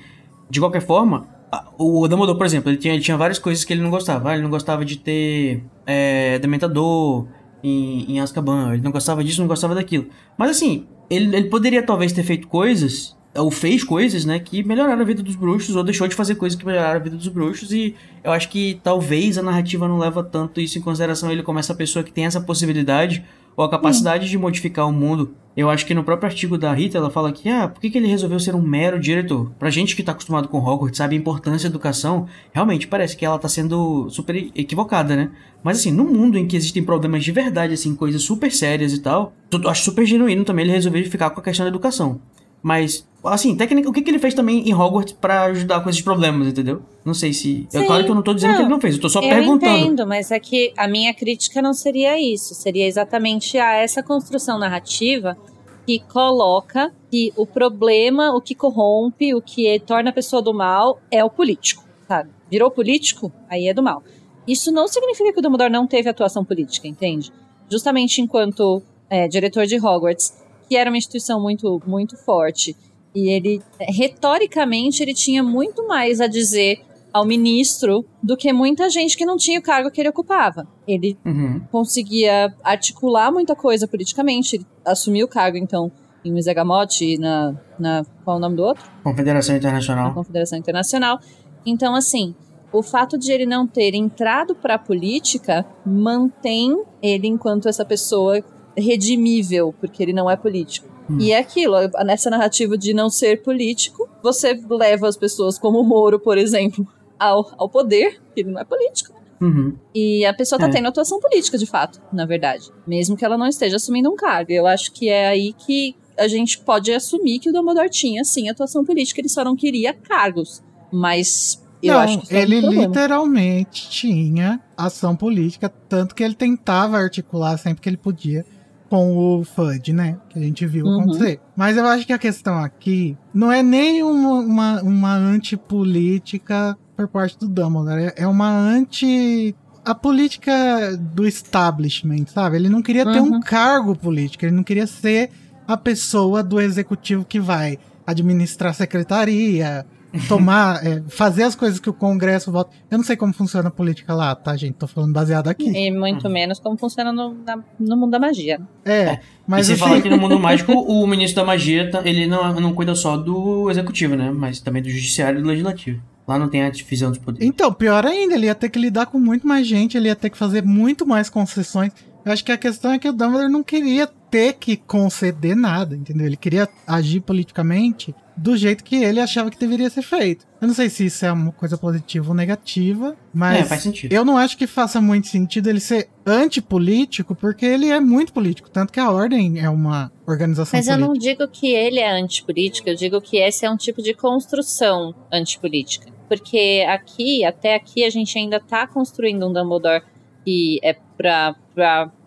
de 0.50 0.60
qualquer 0.60 0.82
forma, 0.82 1.28
a- 1.52 1.70
o 1.78 2.08
Dumbledore, 2.08 2.38
por 2.38 2.46
exemplo, 2.46 2.70
ele 2.70 2.78
tinha, 2.78 2.94
ele 2.94 3.04
tinha 3.04 3.18
várias 3.18 3.40
coisas 3.40 3.64
que 3.64 3.74
ele 3.74 3.82
não 3.82 3.90
gostava. 3.90 4.30
Ah, 4.30 4.34
Ele 4.34 4.44
não 4.44 4.50
gostava 4.50 4.86
de 4.86 4.98
ter 4.98 5.64
é, 5.86 6.38
Dementador 6.40 7.28
em, 7.64 8.12
em 8.14 8.20
Azkaban. 8.20 8.74
Ele 8.74 8.84
não 8.84 8.92
gostava 8.92 9.24
disso, 9.24 9.42
não 9.42 9.48
gostava 9.48 9.74
daquilo. 9.76 10.08
Mas 10.38 10.52
assim, 10.52 10.86
ele, 11.10 11.36
ele 11.36 11.50
poderia 11.50 11.82
talvez 11.84 12.12
ter 12.12 12.24
feito 12.24 12.48
coisas 12.48 13.16
ou 13.36 13.50
fez 13.50 13.84
coisas, 13.84 14.26
né, 14.26 14.38
que 14.38 14.64
melhoraram 14.64 15.02
a 15.02 15.04
vida 15.06 15.24
dos 15.24 15.36
bruxos, 15.36 15.76
ou 15.76 15.84
deixou 15.84 16.08
de 16.08 16.14
fazer 16.14 16.36
coisas 16.36 16.56
que 16.58 16.64
melhoraram 16.64 17.00
a 17.00 17.04
vida 17.04 17.16
dos 17.16 17.28
bruxos, 17.30 17.72
e 17.72 17.96
eu 18.24 18.32
acho 18.32 18.48
que 18.48 18.80
talvez 18.84 19.40
a 19.40 19.42
narrativa 19.42 19.88
não 19.88 19.98
leva 19.98 20.24
tanto 20.24 20.62
isso 20.62 20.78
em 20.78 20.82
consideração 20.84 21.32
ele 21.32 21.42
como 21.42 21.58
essa 21.58 21.74
pessoa 21.74 22.04
que 22.04 22.12
tem 22.12 22.26
essa 22.26 22.40
possibilidade, 22.40 23.26
ou 23.56 23.64
a 23.64 23.70
capacidade 23.70 24.30
de 24.30 24.38
modificar 24.38 24.88
o 24.88 24.94
mundo. 24.94 25.36
Eu 25.56 25.70
acho 25.70 25.86
que 25.86 25.94
no 25.94 26.04
próprio 26.04 26.30
artigo 26.30 26.58
da 26.58 26.74
Rita, 26.74 26.98
ela 26.98 27.12
fala 27.12 27.32
que, 27.32 27.48
ah, 27.48 27.68
por 27.68 27.80
que, 27.80 27.90
que 27.90 27.98
ele 27.98 28.08
resolveu 28.08 28.40
ser 28.40 28.56
um 28.56 28.62
mero 28.62 29.00
diretor? 29.00 29.52
Pra 29.60 29.70
gente 29.70 29.96
que 29.96 30.02
tá 30.02 30.12
acostumado 30.12 30.48
com 30.48 30.58
Hogwarts, 30.58 30.98
sabe 30.98 31.16
a 31.16 31.20
importância 31.20 31.70
da 31.70 31.74
educação, 31.74 32.28
realmente 32.52 32.88
parece 32.88 33.16
que 33.16 33.24
ela 33.24 33.38
tá 33.38 33.48
sendo 33.48 34.10
super 34.10 34.36
equivocada, 34.36 35.16
né? 35.16 35.30
Mas 35.64 35.78
assim, 35.78 35.92
no 35.92 36.06
mundo 36.06 36.40
em 36.40 36.48
que 36.48 36.58
existem 36.58 36.84
problemas 36.84 37.24
de 37.24 37.32
verdade, 37.32 37.74
assim, 37.74 37.96
coisas 37.96 38.24
super 38.24 38.52
sérias 38.52 38.94
e 38.94 39.00
tal, 39.00 39.34
eu 39.52 39.70
acho 39.70 39.84
super 39.84 40.06
genuíno 40.06 40.44
também 40.44 40.66
ele 40.66 40.74
resolver 40.74 41.04
ficar 41.04 41.30
com 41.30 41.40
a 41.40 41.44
questão 41.44 41.66
da 41.66 41.70
educação. 41.70 42.20
Mas, 42.64 43.06
assim, 43.26 43.58
técnica, 43.58 43.90
o 43.90 43.94
que, 43.94 44.02
que 44.02 44.10
ele 44.10 44.20
fez 44.20 44.34
também 44.34 44.68
em 44.68 44.74
Hogwarts 44.74 45.14
pra 45.14 45.44
ajudar 45.44 45.82
com 45.82 45.90
esses 45.90 46.02
problemas, 46.02 46.48
entendeu? 46.48 46.82
Não 47.04 47.14
sei 47.14 47.34
se. 47.34 47.68
é 47.74 47.84
claro 47.84 48.06
que 48.06 48.10
eu 48.10 48.16
não 48.16 48.24
tô 48.24 48.34
dizendo 48.34 48.52
não. 48.52 48.58
que 48.58 48.64
ele 48.64 48.70
não 48.70 48.80
fez, 48.80 48.96
eu 48.96 49.02
tô 49.02 49.10
só 49.10 49.22
eu 49.22 49.28
perguntando. 49.28 49.78
entendo, 49.78 50.08
mas 50.08 50.32
é 50.32 50.40
que 50.40 50.74
a 50.78 50.88
minha 50.88 51.14
crítica 51.14 51.62
não 51.62 51.74
seria 51.74 52.18
isso. 52.18 52.56
Seria 52.56 52.88
exatamente 52.88 53.58
a 53.58 53.74
essa 53.74 54.02
construção 54.02 54.58
narrativa 54.58 55.38
que 55.86 56.00
coloca 56.00 56.94
que 57.12 57.34
o 57.36 57.46
problema, 57.46 58.34
o 58.34 58.40
que 58.40 58.56
corrompe, 58.56 59.36
o 59.36 59.42
que 59.42 59.78
torna 59.80 60.10
a 60.10 60.14
pessoa 60.14 60.42
do 60.42 60.54
mal 60.54 61.02
é 61.12 61.24
o 61.24 61.30
político, 61.30 61.84
sabe? 62.08 62.30
Virou 62.50 62.72
político, 62.72 63.30
aí 63.50 63.68
é 63.68 63.74
do 63.74 63.84
mal. 63.84 64.02
Isso 64.48 64.72
não 64.72 64.88
significa 64.88 65.34
que 65.34 65.40
o 65.40 65.42
Dumbledore 65.42 65.72
não 65.72 65.86
teve 65.86 66.10
atuação 66.10 66.46
política, 66.46 66.88
entende? 66.88 67.32
Justamente 67.70 68.22
enquanto 68.22 68.82
é, 69.10 69.28
diretor 69.28 69.66
de 69.66 69.78
Hogwarts, 69.78 70.34
que 70.74 70.78
era 70.78 70.90
uma 70.90 70.98
instituição 70.98 71.40
muito, 71.40 71.80
muito 71.86 72.18
forte, 72.18 72.76
e 73.14 73.30
ele, 73.30 73.62
é, 73.80 73.92
retoricamente, 73.92 75.04
ele 75.04 75.14
tinha 75.14 75.44
muito 75.44 75.88
mais 75.88 76.20
a 76.20 76.26
dizer 76.26 76.82
ao 77.14 77.28
ministro 77.28 78.04
do 78.24 78.36
que 78.36 78.52
muita 78.52 78.90
gente 78.90 79.16
que 79.16 79.24
não 79.24 79.38
tinha 79.38 79.60
o 79.60 79.62
cargo 79.62 79.92
que 79.92 80.02
ele 80.02 80.10
ocupava. 80.10 80.68
Ele 80.88 81.16
Uhum. 81.24 81.62
conseguia 81.72 82.52
articular 82.64 83.32
muita 83.32 83.56
coisa 83.56 83.88
politicamente, 83.88 84.56
ele 84.56 84.66
assumiu 84.84 85.28
o 85.28 85.30
cargo, 85.30 85.58
então, 85.58 85.92
em 86.26 86.32
Misegamote 86.34 87.06
e 87.06 87.18
na, 87.20 87.56
na. 87.78 88.04
Qual 88.26 88.38
é 88.38 88.40
o 88.40 88.42
nome 88.42 88.56
do 88.56 88.64
outro? 88.64 88.84
Confederação 89.04 89.54
Na 89.54 89.60
Internacional. 89.60 90.14
Confederação 90.16 90.58
Internacional. 90.58 91.20
Então, 91.64 91.94
assim, 91.94 92.34
o 92.72 92.82
fato 92.82 93.16
de 93.16 93.32
ele 93.32 93.46
não 93.46 93.68
ter 93.68 93.94
entrado 93.94 94.56
para 94.56 94.74
a 94.74 94.80
política 94.80 95.64
mantém 95.86 96.82
ele 97.00 97.28
enquanto 97.28 97.70
essa 97.70 97.86
pessoa 97.86 98.42
redimível, 98.78 99.74
porque 99.80 100.02
ele 100.02 100.14
não 100.14 100.30
é 100.30 100.36
político. 100.36 100.88
Hum. 101.10 101.18
E 101.20 101.32
é 101.32 101.40
aquilo, 101.40 101.76
nessa 102.06 102.30
narrativa 102.30 102.78
de 102.78 102.94
não 102.94 103.10
ser 103.10 103.42
político, 103.42 104.10
você 104.22 104.60
leva 104.70 105.08
as 105.08 105.18
pessoas 105.18 105.60
como 105.60 105.80
o 105.80 105.84
Moro, 105.84 106.20
por 106.20 106.38
exemplo, 106.38 106.88
ao, 107.20 107.52
ao 107.58 107.70
poder, 107.70 108.22
que 108.34 108.42
ele 108.42 108.52
não 108.52 108.62
é 108.62 108.66
político. 108.66 109.14
Uhum. 109.42 109.76
E 109.94 110.26
a 110.26 110.34
pessoa 110.34 110.58
tá 110.58 110.68
É. 110.68 110.72
tendo 110.72 110.88
atuação 110.88 111.20
política, 111.20 111.58
de 111.58 111.66
fato, 111.66 112.02
na 112.14 112.26
verdade. 112.26 112.72
Mesmo 112.88 113.18
que 113.18 113.26
ela 113.26 113.38
não 113.38 113.48
esteja 113.48 113.76
assumindo 113.76 114.10
um 114.10 114.16
cargo. 114.16 114.54
Eu 114.54 114.66
acho 114.66 114.94
que 114.94 115.10
é 115.10 115.28
aí 115.28 115.52
que 115.52 115.96
a 116.18 116.30
gente 116.30 116.60
pode 116.60 116.94
assumir 116.94 117.40
que 117.40 117.50
o 117.50 117.52
Dumbledore 117.52 117.90
tinha, 117.90 118.24
sim, 118.24 118.48
atuação 118.48 118.86
política, 118.86 119.20
ele 119.20 119.28
só 119.28 119.44
não 119.44 119.56
queria 119.56 119.94
cargos. 119.94 120.64
Mas 120.90 121.62
eu 121.82 121.94
não, 121.94 122.00
acho 122.00 122.20
que 122.20 122.24
isso 122.26 122.36
é 122.36 122.42
ele 122.42 122.62
literalmente 122.62 123.90
tinha 123.90 124.62
ação 124.78 125.16
política, 125.16 125.68
tanto 125.90 126.16
que 126.16 126.24
ele 126.24 126.36
tentava 126.36 126.98
articular 126.98 127.58
sempre 127.58 127.82
que 127.82 127.90
ele 127.90 127.98
podia 127.98 128.46
com 128.94 129.18
o 129.40 129.44
FUD, 129.44 129.92
né? 129.92 130.18
Que 130.30 130.38
a 130.38 130.42
gente 130.44 130.68
viu 130.68 130.86
Uhum. 130.86 131.00
acontecer. 131.02 131.40
Mas 131.56 131.78
eu 131.78 131.88
acho 131.88 132.06
que 132.06 132.14
a 132.14 132.18
questão 132.20 132.60
aqui 132.60 133.18
não 133.34 133.52
é 133.52 133.64
nem 133.64 134.04
uma, 134.04 134.34
uma, 134.40 134.82
uma 134.84 135.16
antipolítica 135.16 136.78
por 136.96 137.08
parte 137.08 137.40
do 137.40 137.48
Dumbledore, 137.48 138.04
é- 138.04 138.14
é 138.18 138.28
uma 138.28 138.48
anti. 138.50 139.56
A 139.84 139.96
política 139.96 140.96
do 140.98 141.28
establishment, 141.28 142.28
sabe? 142.28 142.56
Ele 142.56 142.70
não 142.70 142.84
queria 142.84 143.04
ter 143.04 143.20
um 143.20 143.32
Uhum. 143.34 143.40
cargo 143.42 143.96
político, 143.96 144.46
ele 144.46 144.56
não 144.56 144.64
queria 144.64 144.86
ser 144.88 145.32
a 145.68 145.76
pessoa 145.76 146.44
do 146.44 146.62
executivo 146.62 147.26
que 147.26 147.40
vai 147.40 147.80
administrar 148.06 148.70
a 148.70 148.74
secretaria, 148.74 149.86
tomar, 150.28 150.86
é, 150.86 151.02
fazer 151.10 151.44
as 151.44 151.56
coisas 151.56 151.80
que 151.80 151.90
o 151.90 151.94
Congresso 151.94 152.52
vota. 152.52 152.72
Eu 152.90 152.98
não 152.98 153.06
sei 153.06 153.16
como 153.16 153.34
funciona 153.34 153.68
a 153.68 153.72
política 153.72 154.14
lá, 154.14 154.36
tá, 154.36 154.56
gente? 154.56 154.76
Tô 154.76 154.88
falando 154.88 155.14
baseado 155.14 155.48
aqui. 155.48 155.70
E 155.70 155.92
muito 155.92 156.30
menos 156.30 156.60
como 156.60 156.78
funciona 156.78 157.12
no, 157.12 157.34
na- 157.46 157.64
no 157.80 157.98
mundo 157.98 158.12
da 158.12 158.20
magia. 158.20 158.62
É, 158.86 159.20
mas 159.48 159.66
e 159.66 159.68
você 159.68 159.74
assim, 159.74 159.80
fala 159.82 160.02
que 160.02 160.10
no 160.10 160.18
mundo 160.18 160.40
mágico 160.40 160.72
o 160.74 161.06
ministro 161.08 161.42
da 161.42 161.46
magia, 161.48 161.90
tá- 161.90 162.02
ele 162.06 162.28
não, 162.28 162.54
não 162.60 162.74
cuida 162.74 162.96
só 162.96 163.18
do 163.18 163.70
executivo, 163.72 164.16
né? 164.16 164.32
Mas 164.32 164.60
também 164.60 164.82
do 164.82 164.90
judiciário 164.90 165.40
e 165.40 165.42
do 165.42 165.48
legislativo. 165.48 166.02
Lá 166.28 166.40
não 166.40 166.48
tem 166.48 166.64
a 166.64 166.70
divisão 166.70 167.10
dos 167.10 167.20
poderes. 167.20 167.46
Então, 167.46 167.74
pior 167.74 168.06
ainda, 168.06 168.36
ele 168.36 168.46
ia 168.46 168.56
ter 168.56 168.70
que 168.70 168.80
lidar 168.80 169.08
com 169.08 169.20
muito 169.20 169.46
mais 169.46 169.68
gente, 169.68 169.98
ele 169.98 170.08
ia 170.08 170.16
ter 170.16 170.30
que 170.30 170.38
fazer 170.38 170.64
muito 170.64 171.06
mais 171.06 171.30
concessões. 171.30 171.92
Eu 172.24 172.32
acho 172.32 172.46
que 172.46 172.52
a 172.54 172.58
questão 172.58 172.94
é 172.94 173.00
que 173.00 173.10
o 173.10 173.12
Dumbledore 173.12 173.52
não 173.52 173.62
queria 173.62 174.08
ter 174.32 174.54
que 174.54 174.78
conceder 174.78 175.54
nada, 175.54 175.94
entendeu? 175.98 176.26
Ele 176.26 176.38
queria 176.38 176.70
agir 176.88 177.20
politicamente 177.20 178.16
do 178.36 178.56
jeito 178.58 178.84
que 178.84 178.96
ele 179.04 179.20
achava 179.20 179.50
que 179.52 179.58
deveria 179.60 179.90
ser 179.90 180.02
feito. 180.02 180.46
Eu 180.62 180.68
não 180.68 180.74
sei 180.76 180.90
se 180.90 181.06
isso 181.06 181.26
é 181.26 181.32
uma 181.32 181.52
coisa 181.52 181.78
positiva 181.78 182.30
ou 182.30 182.34
negativa, 182.36 183.16
mas 183.34 183.60
É, 183.60 183.64
faz 183.66 183.82
sentido. 183.84 184.12
eu 184.14 184.24
não 184.26 184.38
acho 184.38 184.58
que 184.58 184.66
faça 184.66 185.00
muito 185.02 185.28
sentido 185.28 185.70
ele 185.70 185.80
ser 185.80 186.10
antipolítico, 186.26 187.36
porque 187.36 187.66
ele 187.66 187.90
é 187.90 188.00
muito 188.00 188.32
político, 188.34 188.70
tanto 188.70 188.94
que 188.94 189.00
a 189.00 189.12
Ordem 189.12 189.60
é 189.60 189.70
uma 189.70 190.12
organização 190.26 190.78
Mas 190.78 190.88
eu 190.88 190.94
política. 190.94 191.14
não 191.14 191.20
digo 191.20 191.48
que 191.52 191.68
ele 191.74 192.00
é 192.00 192.12
antipolítico, 192.12 192.90
eu 192.90 192.96
digo 192.96 193.20
que 193.22 193.38
esse 193.38 193.66
é 193.66 193.70
um 193.70 193.78
tipo 193.78 194.02
de 194.02 194.14
construção 194.14 195.14
antipolítica. 195.32 196.12
Porque 196.30 196.86
aqui, 196.88 197.44
até 197.44 197.76
aqui, 197.76 198.04
a 198.06 198.10
gente 198.10 198.38
ainda 198.38 198.60
tá 198.60 198.88
construindo 198.88 199.46
um 199.48 199.54
Dumbledore 199.54 200.02
que 200.46 200.80
é 200.82 200.96
para 201.18 201.56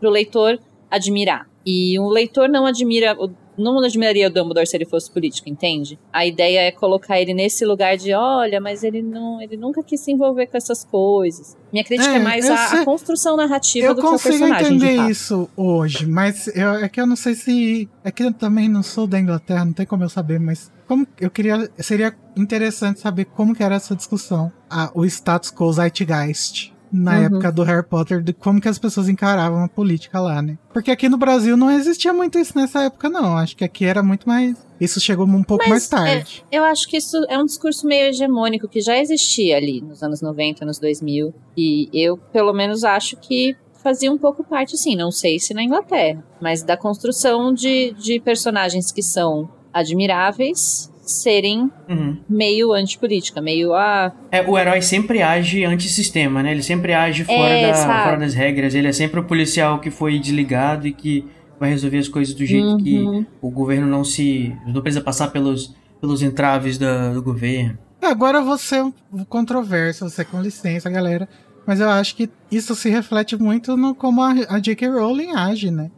o 0.02 0.09
leitor 0.09 0.59
admirar. 0.90 1.46
E 1.64 1.98
um 1.98 2.09
leitor 2.09 2.48
não 2.48 2.64
admira, 2.66 3.16
o- 3.18 3.30
não 3.59 3.78
admiraria 3.80 4.26
o 4.26 4.30
Dumbledore 4.30 4.66
se 4.66 4.76
ele 4.76 4.84
fosse 4.84 5.11
político, 5.11 5.48
entende? 5.48 5.98
A 6.12 6.26
ideia 6.26 6.61
é 6.61 6.70
colocar 6.72 7.20
ele 7.20 7.32
nesse 7.34 7.64
lugar 7.64 7.96
de, 7.96 8.12
olha, 8.12 8.61
mas 8.61 8.82
ele 8.84 9.02
não, 9.02 9.40
ele 9.40 9.57
nunca 9.57 9.82
quis 9.82 10.00
se 10.00 10.12
envolver 10.12 10.46
com 10.46 10.57
essas 10.57 10.84
coisas. 10.84 11.57
Minha 11.72 11.84
crítica 11.84 12.12
é, 12.14 12.16
É, 12.16 12.18
mais 12.20 12.46
eu 12.46 12.54
a, 12.54 12.64
a 12.82 12.84
construção 12.84 13.36
narrativa 13.36 13.86
Eu 13.86 13.94
do 13.94 14.00
que 14.00 14.07
o 14.07 14.11
consigo 14.11 14.38
personagem. 14.38 14.68
de 14.78 14.84
entender 14.84 14.96
fato. 14.98 15.11
isso 15.11 15.48
hoje, 15.57 16.07
mas 16.07 16.46
eu- 16.48 16.74
é 16.74 16.88
que 16.88 17.00
eu 17.00 17.07
não 17.07 17.16
sei 17.16 17.34
se. 17.34 17.88
É 18.04 18.11
que 18.11 18.22
eu 18.22 18.32
também 18.32 18.68
não 18.68 18.82
sou 18.82 19.07
da 19.07 19.18
Inglaterra, 19.18 19.64
não 19.64 19.72
tem 19.72 19.84
como 19.86 20.04
eu 20.04 20.09
saber, 20.09 20.38
mas 20.38 20.70
como 20.86 21.07
eu 21.20 21.30
queria. 21.30 21.70
Seria 21.78 22.14
interessante 22.36 23.00
saber 23.00 23.24
como 23.26 23.54
que 23.54 23.62
era 23.62 23.74
essa 23.74 23.94
discussão. 23.96 24.50
A, 24.70 24.90
o 24.94 25.04
status 25.04 25.50
quo 25.50 25.72
Zeitgeist. 25.72 26.72
Na 26.99 27.12
Uhum. 27.18 27.24
época 27.24 27.53
do 27.53 27.62
Harry 27.62 27.84
Potter, 27.86 28.22
de 28.22 28.32
como 28.32 28.61
que 28.61 28.68
as 28.68 28.78
pessoas 28.78 29.09
encaravam 29.09 29.62
a 29.64 29.68
política 29.68 30.18
lá, 30.18 30.40
né? 30.40 30.57
Porque 30.72 30.90
aqui 30.90 31.09
no 31.09 31.16
Brasil 31.18 31.57
não 31.57 31.70
existia 31.70 32.12
muito 32.12 32.38
isso 32.38 32.57
nessa 32.57 32.82
época, 32.84 33.09
não. 33.11 33.36
Acho 33.36 33.57
que 33.57 33.64
aqui 33.64 33.84
era 33.84 34.03
muito 34.03 34.26
mais. 34.26 34.57
Isso 34.80 35.01
chegou 35.01 35.26
um 35.26 35.42
pouco 35.42 35.64
Mas, 35.64 35.70
mais 35.70 35.88
tarde. 35.88 36.44
Eu 36.51 36.64
acho 36.64 36.88
que 36.88 36.97
isso 36.97 37.16
é 37.28 37.38
um 37.38 37.44
discurso 37.44 37.86
meio 37.86 38.07
hegemônico 38.09 38.66
que 38.68 38.80
já 38.80 38.97
existia 38.99 39.57
ali 39.57 39.80
nos 39.80 40.03
anos 40.03 40.20
90, 40.22 40.64
anos 40.64 40.78
2000. 40.78 41.34
E 41.57 41.88
eu, 41.92 42.16
pelo 42.16 42.53
menos, 42.53 42.84
acho 42.84 43.16
que 43.16 43.57
fazia 43.82 44.11
um 44.11 44.18
pouco 44.18 44.42
parte, 44.42 44.76
sim. 44.76 44.97
Não 44.97 45.11
sei 45.11 45.38
se 45.38 45.55
na 45.55 45.62
Inglaterra, 45.62 46.24
mas 46.40 46.62
da 46.62 46.76
construção 46.76 47.53
de, 47.55 47.92
de 47.99 48.18
personagens 48.20 48.90
que 48.90 49.03
são 49.03 49.49
admiráveis 49.72 50.90
serem 51.07 51.70
Uhum. 51.88 52.16
meio 52.28 52.72
antipolítica, 52.72 53.40
meio 53.40 53.72
ah, 53.74 54.12
É, 54.30 54.42
o 54.42 54.59
herói 54.59 54.82
sempre 54.82 55.22
age 55.22 55.64
antissistema, 55.64 56.42
né? 56.42 56.50
Ele 56.52 56.62
sempre 56.62 56.92
age 56.92 57.24
fora, 57.24 57.48
É, 57.50 57.70
da- 57.70 58.04
fora 58.04 58.16
das 58.18 58.34
regras. 58.34 58.74
Ele 58.74 58.88
é 58.88 58.92
sempre 58.92 59.20
o 59.20 59.24
policial 59.24 59.78
que 59.78 59.90
foi 59.90 60.18
desligado 60.18 60.86
e 60.86 60.92
que 60.92 61.24
vai 61.59 61.70
resolver 61.70 61.98
as 61.98 62.09
coisas 62.09 62.34
do 62.34 62.44
jeito 62.44 62.76
que 62.78 62.98
uhum. 62.98 63.24
o 63.40 63.50
governo 63.50 63.86
não 63.86 64.04
se. 64.04 64.54
não 64.66 64.82
precisa 64.82 65.02
passar 65.02 65.28
pelos, 65.28 65.74
pelos 66.00 66.22
entraves 66.22 66.76
da- 66.76 67.12
do 67.12 67.22
governo. 67.22 67.78
Agora 68.02 68.40
você 68.42 68.76
é 68.76 68.84
um 68.84 68.92
controverso, 69.28 70.09
você 70.09 70.24
com 70.24 70.40
licença, 70.42 70.90
galera. 70.90 71.28
Mas 71.66 71.80
eu 71.80 71.88
acho 71.88 72.14
que 72.14 72.28
isso 72.50 72.74
se 72.76 72.88
reflete 72.90 73.36
muito 73.36 73.76
no 73.76 73.94
como 73.94 74.22
a, 74.22 74.32
a 74.50 74.59
J.K. 74.61 74.88
Rowling 74.88 75.32
age, 75.34 75.70
né? 75.70 75.90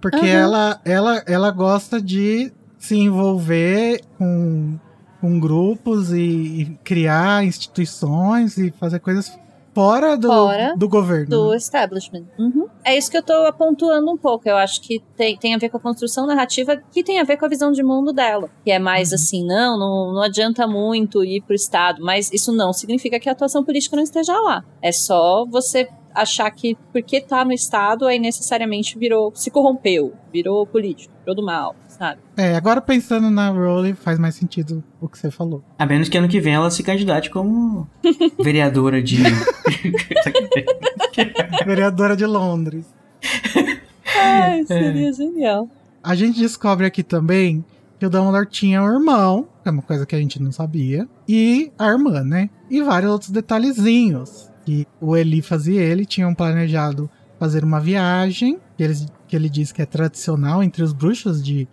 Porque 0.00 0.18
Aham. 0.18 0.26
ela, 0.28 0.80
ela, 0.84 1.22
ela 1.26 1.50
gosta 1.50 2.00
de 2.00 2.52
se 2.78 2.96
envolver 2.96 4.00
com, 4.18 4.78
com 5.20 5.40
grupos 5.40 6.12
e, 6.12 6.20
e 6.20 6.78
criar 6.84 7.44
instituições 7.44 8.56
e 8.58 8.70
fazer 8.72 9.00
coisas 9.00 9.38
fora 9.74 10.16
do, 10.16 10.28
Fora 10.28 10.74
do 10.74 10.88
governo. 10.88 11.28
do 11.28 11.50
né? 11.50 11.56
establishment. 11.58 12.24
Uhum. 12.38 12.66
É 12.82 12.96
isso 12.96 13.10
que 13.10 13.18
eu 13.18 13.22
tô 13.22 13.34
apontando 13.44 14.10
um 14.10 14.16
pouco. 14.16 14.48
Eu 14.48 14.56
acho 14.56 14.80
que 14.80 15.02
tem, 15.14 15.36
tem 15.36 15.54
a 15.54 15.58
ver 15.58 15.68
com 15.68 15.76
a 15.76 15.80
construção 15.80 16.26
narrativa 16.26 16.76
que 16.90 17.04
tem 17.04 17.20
a 17.20 17.24
ver 17.24 17.36
com 17.36 17.44
a 17.44 17.48
visão 17.48 17.70
de 17.72 17.82
mundo 17.82 18.10
dela. 18.10 18.48
Que 18.64 18.70
é 18.70 18.78
mais 18.78 19.10
Uhum. 19.10 19.14
assim, 19.16 19.44
não, 19.46 19.78
não, 19.78 20.14
não 20.14 20.22
adianta 20.22 20.66
muito 20.66 21.22
ir 21.22 21.42
pro 21.42 21.54
Estado, 21.54 22.02
mas 22.02 22.32
isso 22.32 22.52
não 22.52 22.72
significa 22.72 23.20
que 23.20 23.28
a 23.28 23.32
atuação 23.32 23.62
política 23.62 23.96
não 23.96 24.02
esteja 24.02 24.32
lá. 24.40 24.64
É 24.80 24.90
só 24.92 25.44
você 25.44 25.86
achar 26.16 26.50
que 26.50 26.76
porque 26.92 27.20
tá 27.20 27.44
no 27.44 27.52
Estado, 27.52 28.06
aí 28.06 28.18
necessariamente 28.18 28.98
virou, 28.98 29.30
se 29.34 29.50
corrompeu, 29.50 30.14
virou 30.32 30.66
político, 30.66 31.12
virou 31.20 31.36
do 31.36 31.44
mal, 31.44 31.76
sabe? 31.86 32.20
É, 32.36 32.56
agora 32.56 32.80
pensando 32.80 33.30
na 33.30 33.50
Rowling, 33.50 33.94
faz 33.94 34.18
mais 34.18 34.34
sentido 34.34 34.82
o 35.00 35.08
que 35.08 35.18
você 35.18 35.30
falou. 35.30 35.62
A 35.78 35.84
menos 35.84 36.08
que 36.08 36.16
ano 36.16 36.28
que 36.28 36.40
vem 36.40 36.54
ela 36.54 36.70
se 36.70 36.82
candidate 36.82 37.30
como 37.30 37.88
vereadora 38.42 39.02
de. 39.02 39.18
Vereadora 41.64 42.16
de 42.16 42.26
Londres. 42.26 42.86
Ai, 44.14 44.64
seria 44.64 45.12
genial. 45.12 45.68
A 46.02 46.14
gente 46.14 46.38
descobre 46.38 46.86
aqui 46.86 47.02
também 47.02 47.64
que 47.98 48.06
o 48.06 48.10
Dumbledore 48.10 48.46
tinha 48.46 48.82
um 48.82 48.86
irmão, 48.86 49.48
que 49.62 49.68
é 49.68 49.72
uma 49.72 49.82
coisa 49.82 50.06
que 50.06 50.14
a 50.14 50.18
gente 50.18 50.40
não 50.40 50.52
sabia, 50.52 51.08
e 51.28 51.72
a 51.78 51.88
irmã, 51.88 52.22
né? 52.22 52.50
E 52.70 52.82
vários 52.82 53.10
outros 53.10 53.30
detalhezinhos. 53.30 54.50
Que 54.66 54.86
o 55.00 55.16
Elifas 55.16 55.66
e 55.66 55.74
ele 55.74 56.04
tinham 56.04 56.34
planejado 56.34 57.08
fazer 57.38 57.64
uma 57.64 57.80
viagem, 57.80 58.58
que, 58.76 58.82
eles, 58.82 59.06
que 59.26 59.34
ele 59.34 59.48
diz 59.48 59.72
que 59.72 59.80
é 59.80 59.86
tradicional 59.86 60.62
entre 60.62 60.82
os 60.82 60.92
bruxos 60.92 61.42
de 61.42 61.66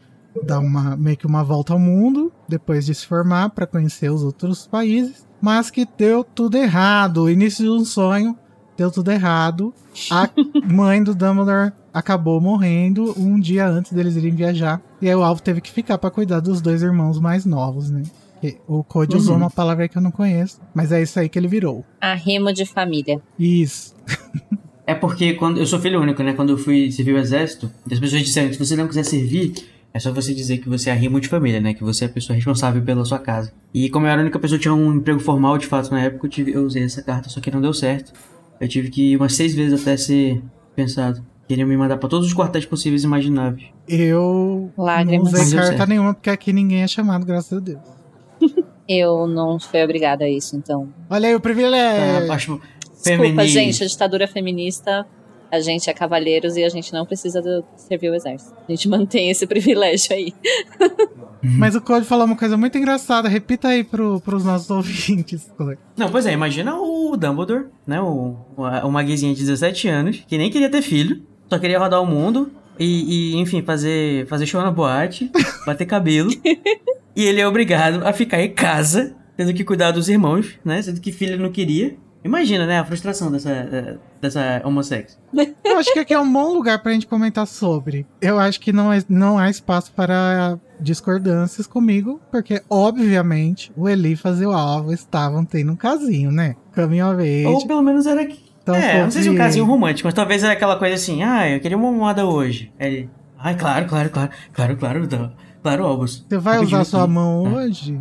dar 0.45 0.59
uma 0.59 0.95
meio 0.95 1.17
que 1.17 1.27
uma 1.27 1.43
volta 1.43 1.73
ao 1.73 1.79
mundo, 1.79 2.31
depois 2.47 2.85
de 2.85 2.95
se 2.95 3.05
formar 3.05 3.49
para 3.49 3.67
conhecer 3.67 4.11
os 4.11 4.23
outros 4.23 4.67
países, 4.67 5.27
mas 5.41 5.69
que 5.69 5.85
deu 5.97 6.23
tudo 6.23 6.55
errado. 6.55 7.23
O 7.23 7.29
início 7.29 7.65
de 7.65 7.69
um 7.69 7.85
sonho 7.85 8.37
deu 8.77 8.89
tudo 8.89 9.11
errado. 9.11 9.73
A 10.09 10.29
mãe 10.65 11.03
do 11.03 11.13
Dumbledore 11.13 11.73
acabou 11.93 12.41
morrendo 12.41 13.13
um 13.17 13.39
dia 13.39 13.67
antes 13.67 13.93
deles 13.93 14.15
irem 14.15 14.35
viajar. 14.35 14.81
E 15.01 15.07
aí 15.07 15.15
o 15.15 15.23
Alvo 15.23 15.41
teve 15.41 15.61
que 15.61 15.71
ficar 15.71 15.97
pra 15.97 16.09
cuidar 16.09 16.39
dos 16.39 16.61
dois 16.61 16.81
irmãos 16.81 17.19
mais 17.19 17.45
novos, 17.45 17.89
né? 17.89 18.03
O 18.67 18.83
Code 18.83 19.15
usou 19.15 19.35
Uhum. 19.35 19.41
uma 19.43 19.49
palavra 19.49 19.87
que 19.87 19.97
eu 19.97 20.01
não 20.01 20.11
conheço, 20.11 20.59
mas 20.73 20.91
é 20.91 21.01
isso 21.01 21.19
aí 21.19 21.27
que 21.29 21.37
ele 21.39 21.47
virou. 21.47 21.83
Arrimo 22.01 22.51
de 22.53 22.65
família. 22.65 23.21
Isso. 23.39 23.95
É 24.85 24.93
porque 24.93 25.35
quando 25.35 25.59
eu 25.59 25.65
sou 25.65 25.79
filho 25.79 26.01
único, 26.01 26.21
né? 26.21 26.33
Quando 26.33 26.49
eu 26.49 26.57
fui 26.57 26.91
servir 26.91 27.13
o 27.13 27.17
exército, 27.17 27.71
as 27.89 27.97
pessoas 28.01 28.21
disseram 28.21 28.49
que 28.49 28.55
se 28.55 28.65
você 28.65 28.75
não 28.75 28.85
quiser 28.87 29.03
servir, 29.05 29.53
É 29.93 29.99
só 29.99 30.11
você 30.11 30.33
dizer 30.33 30.57
que 30.57 30.67
você 30.67 30.89
é 30.89 30.91
a 30.91 30.95
rimo 30.95 31.21
de 31.21 31.27
família, 31.29 31.61
né? 31.61 31.73
Que 31.73 31.83
você 31.85 32.03
é 32.03 32.07
a 32.07 32.11
pessoa 32.11 32.35
responsável 32.35 32.81
pela 32.81 33.05
sua 33.05 33.17
casa. 33.19 33.53
E 33.73 33.89
como 33.89 34.05
eu 34.07 34.09
era 34.11 34.19
a 34.19 34.23
única 34.23 34.39
pessoa 34.39 34.57
que 34.57 34.63
tinha 34.63 34.73
um 34.73 34.95
emprego 34.95 35.19
formal, 35.21 35.57
de 35.57 35.67
fato, 35.67 35.89
na 35.91 36.01
época, 36.01 36.25
eu, 36.25 36.29
tive, 36.31 36.51
eu 36.51 36.65
usei 36.65 36.83
essa 36.83 37.01
carta, 37.01 37.29
só 37.29 37.39
que 37.39 37.49
não 37.51 37.61
deu 37.61 37.73
certo. 37.73 38.11
Eu 38.59 38.67
tive 38.67 38.89
que 38.89 39.11
ir 39.11 39.15
umas 39.17 39.33
seis 39.35 39.53
vezes 39.55 39.79
até 39.81 39.95
ser 39.95 40.41
pensado. 40.75 41.23
Queriam 41.47 41.67
me 41.67 41.77
mandar 41.77 41.95
pra 41.97 42.09
todos 42.09 42.27
os 42.27 42.33
quartéis 42.33 42.65
possíveis 42.65 43.03
e 43.03 43.05
imagináveis. 43.05 43.67
Eu 43.87 44.69
Lágrimas. 44.77 45.31
não 45.31 45.41
usei 45.41 45.57
carta 45.59 45.85
nenhuma, 45.85 46.13
porque 46.13 46.29
aqui 46.31 46.51
ninguém 46.51 46.81
é 46.81 46.87
chamado, 46.87 47.25
graças 47.25 47.53
a 47.57 47.61
Deus. 47.61 47.79
Eu 48.99 49.27
não 49.27 49.59
fui 49.59 49.83
obrigada 49.83 50.25
a 50.25 50.29
isso, 50.29 50.55
então. 50.55 50.89
Olha 51.09 51.29
aí 51.29 51.35
o 51.35 51.39
privilégio. 51.39 52.31
Acho 52.31 52.61
Desculpa, 53.03 53.45
gente, 53.47 53.83
a 53.83 53.87
ditadura 53.87 54.27
feminista, 54.27 55.05
a 55.51 55.59
gente 55.59 55.89
é 55.89 55.93
cavalheiros 55.93 56.55
e 56.55 56.63
a 56.63 56.69
gente 56.69 56.93
não 56.93 57.05
precisa 57.05 57.41
do- 57.41 57.63
servir 57.75 58.09
o 58.09 58.15
exército. 58.15 58.53
A 58.67 58.71
gente 58.71 58.87
mantém 58.89 59.29
esse 59.29 59.45
privilégio 59.45 60.13
aí. 60.15 60.33
Mas 61.43 61.75
o 61.75 61.81
Code 61.81 62.05
falou 62.05 62.25
uma 62.25 62.37
coisa 62.37 62.55
muito 62.55 62.77
engraçada. 62.77 63.27
Repita 63.27 63.67
aí 63.67 63.83
pro, 63.83 64.21
pros 64.21 64.45
nossos 64.45 64.69
ouvintes. 64.69 65.51
Code. 65.57 65.77
Não, 65.97 66.09
pois 66.09 66.25
é, 66.25 66.31
imagina 66.31 66.73
o 66.79 67.17
Dumbledore, 67.17 67.65
né? 67.85 67.99
O, 67.99 68.37
o- 68.55 68.87
uma 68.87 69.03
guizinha 69.03 69.33
de 69.33 69.41
17 69.41 69.89
anos, 69.89 70.23
que 70.25 70.37
nem 70.37 70.49
queria 70.49 70.69
ter 70.71 70.81
filho, 70.81 71.21
só 71.49 71.59
queria 71.59 71.77
rodar 71.77 72.01
o 72.01 72.05
mundo 72.05 72.49
e, 72.79 73.33
e, 73.33 73.37
enfim, 73.37 73.61
fazer, 73.61 74.25
fazer 74.27 74.45
show 74.45 74.61
na 74.61 74.71
boate, 74.71 75.29
bater 75.67 75.85
cabelo. 75.85 76.29
E 77.15 77.23
ele 77.25 77.41
é 77.41 77.47
obrigado 77.47 78.05
a 78.05 78.13
ficar 78.13 78.41
em 78.41 78.51
casa, 78.53 79.15
tendo 79.37 79.53
que 79.53 79.63
cuidar 79.63 79.91
dos 79.91 80.09
irmãos, 80.09 80.59
né? 80.63 80.81
Sendo 80.81 80.99
que 81.01 81.11
filho 81.11 81.39
não 81.41 81.51
queria. 81.51 81.95
Imagina, 82.25 82.65
né? 82.65 82.79
A 82.79 82.85
frustração 82.85 83.29
dessa, 83.29 83.49
eh, 83.51 83.97
dessa 84.21 84.61
homossexo. 84.63 85.19
Eu 85.63 85.77
acho 85.77 85.91
que 85.91 85.99
aqui 85.99 86.13
é 86.13 86.19
um 86.19 86.31
bom 86.31 86.53
lugar 86.53 86.81
pra 86.81 86.93
gente 86.93 87.05
comentar 87.05 87.45
sobre. 87.45 88.05
Eu 88.21 88.39
acho 88.39 88.61
que 88.61 88.71
não, 88.71 88.93
é, 88.93 89.03
não 89.09 89.37
há 89.37 89.49
espaço 89.49 89.91
para 89.91 90.57
discordâncias 90.79 91.67
comigo, 91.67 92.21
porque, 92.31 92.61
obviamente, 92.69 93.71
o 93.75 93.89
Elifas 93.89 94.39
e 94.39 94.45
o 94.45 94.53
Alvo 94.53 94.93
estavam 94.93 95.43
tendo 95.43 95.73
um 95.73 95.75
casinho, 95.75 96.31
né? 96.31 96.55
Caminho 96.71 97.11
of 97.11 97.21
age. 97.21 97.45
Ou 97.45 97.67
pelo 97.67 97.81
menos 97.81 98.05
era. 98.05 98.23
Então, 98.61 98.75
é, 98.75 99.03
não 99.03 99.11
sei 99.11 99.23
se 99.23 99.29
um 99.29 99.33
fosse- 99.33 99.43
casinho 99.43 99.65
romântico, 99.65 100.07
mas 100.07 100.13
talvez 100.13 100.43
era 100.43 100.53
aquela 100.53 100.77
coisa 100.77 100.95
assim, 100.95 101.21
ah, 101.23 101.49
eu 101.49 101.59
queria 101.59 101.75
uma 101.77 101.91
moda 101.91 102.25
hoje. 102.25 102.71
Aí 102.79 102.87
ele, 102.87 103.09
ai, 103.37 103.57
claro, 103.57 103.85
claro, 103.85 104.09
claro, 104.09 104.29
claro, 104.53 104.77
claro, 104.77 105.07
claro, 105.09 105.31
claro, 105.63 105.85
Albus. 105.85 106.23
Você 106.29 106.37
vai 106.37 106.59
usar 106.59 106.83
sua 106.85 107.03
aqui. 107.03 107.11
mão 107.13 107.47
Ah. 107.47 107.53
hoje? 107.63 107.99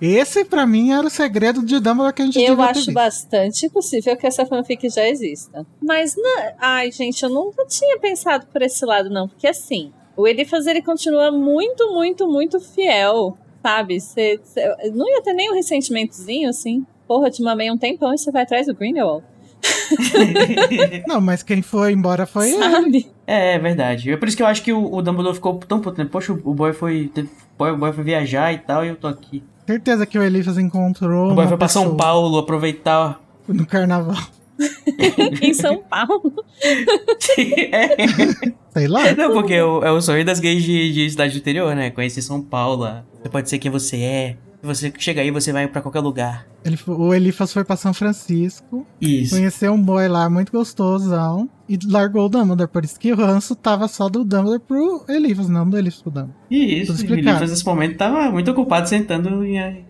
Esse, 0.00 0.44
pra 0.44 0.66
mim, 0.66 0.92
era 0.92 1.06
o 1.06 1.10
segredo 1.10 1.64
de 1.64 1.80
Dumbledore 1.80 2.12
que 2.12 2.22
a 2.22 2.24
gente 2.26 2.38
Eu 2.42 2.60
acho 2.60 2.92
bastante 2.92 3.68
possível 3.70 4.14
que 4.16 4.26
essa 4.26 4.44
fanfic 4.44 4.88
já 4.90 5.08
exista. 5.08 5.66
Mas, 5.82 6.14
não, 6.16 6.52
ai, 6.58 6.92
gente, 6.92 7.22
eu 7.22 7.30
nunca 7.30 7.64
tinha 7.66 7.98
pensado 7.98 8.46
por 8.52 8.60
esse 8.60 8.84
lado, 8.84 9.08
não. 9.08 9.26
Porque, 9.26 9.46
assim, 9.46 9.90
o 10.14 10.28
Elifas, 10.28 10.66
ele 10.66 10.82
continua 10.82 11.32
muito, 11.32 11.90
muito, 11.94 12.28
muito 12.30 12.60
fiel, 12.60 13.38
sabe? 13.62 13.98
Cê, 14.00 14.38
cê- 14.44 14.90
não 14.92 15.08
ia 15.08 15.22
ter 15.22 15.32
nem 15.32 15.50
um 15.50 15.54
ressentimentozinho, 15.54 16.50
assim. 16.50 16.84
Porra, 17.08 17.28
eu 17.28 17.32
te 17.32 17.42
mamei 17.42 17.70
um 17.70 17.78
tempão 17.78 18.12
e 18.12 18.18
você 18.18 18.30
vai 18.30 18.42
atrás 18.42 18.66
do 18.66 18.74
Grindelwald, 18.74 19.24
Não, 21.06 21.20
mas 21.20 21.42
quem 21.42 21.62
foi 21.62 21.92
embora 21.92 22.26
foi 22.26 22.50
ele. 22.50 22.58
sabe? 22.58 23.06
É, 23.26 23.54
é 23.54 23.58
verdade. 23.58 24.10
É 24.10 24.16
por 24.16 24.28
isso 24.28 24.36
que 24.36 24.42
eu 24.42 24.46
acho 24.46 24.62
que 24.62 24.72
o, 24.72 24.94
o 24.94 25.02
Dumbledore 25.02 25.34
ficou 25.34 25.54
tão 25.58 25.80
puto, 25.80 26.02
né? 26.02 26.08
Poxa, 26.10 26.32
o 26.32 26.54
boy 26.54 26.72
foi. 26.72 27.10
teve- 27.12 27.28
O 27.28 27.58
boy, 27.58 27.70
o 27.72 27.76
boy 27.76 27.92
foi 27.92 28.04
viajar 28.04 28.52
e 28.52 28.58
tal, 28.58 28.84
e 28.84 28.88
eu 28.88 28.96
tô 28.96 29.06
aqui. 29.06 29.42
Certeza 29.66 30.06
que 30.06 30.18
o 30.18 30.22
Elifas 30.22 30.58
encontrou 30.58 31.30
O 31.32 31.34
boy 31.34 31.44
uma 31.44 31.48
foi 31.48 31.56
pra 31.56 31.68
São 31.68 31.82
pessoa 31.82 31.96
Paulo 31.98 32.38
aproveitar. 32.38 33.20
no 33.48 33.66
carnaval. 33.66 34.16
em 35.42 35.52
São 35.52 35.78
Paulo. 35.82 36.32
é. 37.72 37.96
Sei 38.72 38.86
lá. 38.88 39.12
Não, 39.14 39.32
porque 39.32 39.54
é 39.54 39.64
o, 39.64 39.84
é 39.84 39.90
o 39.90 40.00
sonho 40.00 40.24
das 40.24 40.40
gays 40.40 40.62
de, 40.62 40.92
de 40.92 41.10
cidade 41.10 41.32
do 41.34 41.38
interior, 41.38 41.74
né? 41.74 41.90
Conhecer 41.90 42.22
São 42.22 42.40
Paulo. 42.42 42.86
Você 43.22 43.28
pode 43.28 43.48
ser 43.50 43.58
quem 43.58 43.70
você 43.70 43.96
é. 43.98 44.36
Você 44.66 44.92
chega 44.98 45.20
aí, 45.20 45.30
você 45.30 45.52
vai 45.52 45.66
pra 45.68 45.80
qualquer 45.80 46.00
lugar. 46.00 46.46
Ele, 46.64 46.78
o 46.86 47.14
Elifas 47.14 47.52
foi 47.52 47.64
pra 47.64 47.76
São 47.76 47.94
Francisco, 47.94 48.86
Isso. 49.00 49.34
conheceu 49.34 49.72
um 49.72 49.80
boy 49.80 50.08
lá 50.08 50.28
muito 50.28 50.50
gostosão 50.52 51.48
e 51.68 51.78
largou 51.86 52.26
o 52.26 52.28
Dumbledore. 52.28 52.68
Por 52.70 52.84
isso 52.84 52.98
que 52.98 53.12
o 53.12 53.16
ranço 53.16 53.54
tava 53.54 53.86
só 53.88 54.08
do 54.08 54.24
Dumbledore 54.24 54.60
pro 54.60 55.04
Elifas, 55.08 55.48
não 55.48 55.68
do 55.68 55.78
Elifas 55.78 56.02
pro 56.02 56.10
Dumbledore. 56.10 56.38
Isso. 56.50 56.92
Tudo 56.92 56.96
O 56.96 57.00
explicado. 57.02 57.28
Elifas, 57.30 57.50
nesse 57.50 57.64
momento, 57.64 57.96
tava 57.96 58.30
muito 58.30 58.50
ocupado 58.50 58.88
sentando 58.88 59.44
em, 59.44 59.58
É, 59.58 59.84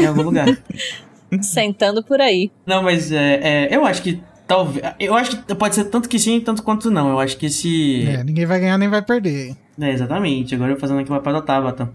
em 0.00 0.06
algum 0.06 0.22
lugar. 0.22 0.46
Sentando 1.42 2.04
por 2.04 2.20
aí. 2.20 2.50
Não, 2.64 2.82
mas 2.82 3.10
é, 3.10 3.66
é, 3.66 3.76
eu 3.76 3.84
acho 3.84 4.00
que 4.00 4.22
talvez. 4.46 4.84
Eu 4.98 5.14
acho 5.14 5.42
que 5.42 5.54
pode 5.56 5.74
ser 5.74 5.84
tanto 5.86 6.08
que 6.08 6.18
sim, 6.18 6.40
tanto 6.40 6.62
quanto 6.62 6.90
não. 6.90 7.10
Eu 7.10 7.18
acho 7.18 7.36
que 7.36 7.50
se. 7.50 8.04
é, 8.06 8.22
ninguém 8.22 8.46
vai 8.46 8.60
ganhar 8.60 8.78
nem 8.78 8.88
vai 8.88 9.02
perder. 9.02 9.56
É, 9.78 9.90
exatamente. 9.90 10.54
Agora 10.54 10.72
eu 10.72 10.78
fazendo 10.78 11.00
aqui 11.00 11.10
o 11.10 11.14
papel 11.16 11.32
da 11.32 11.42
Tabata. 11.42 11.90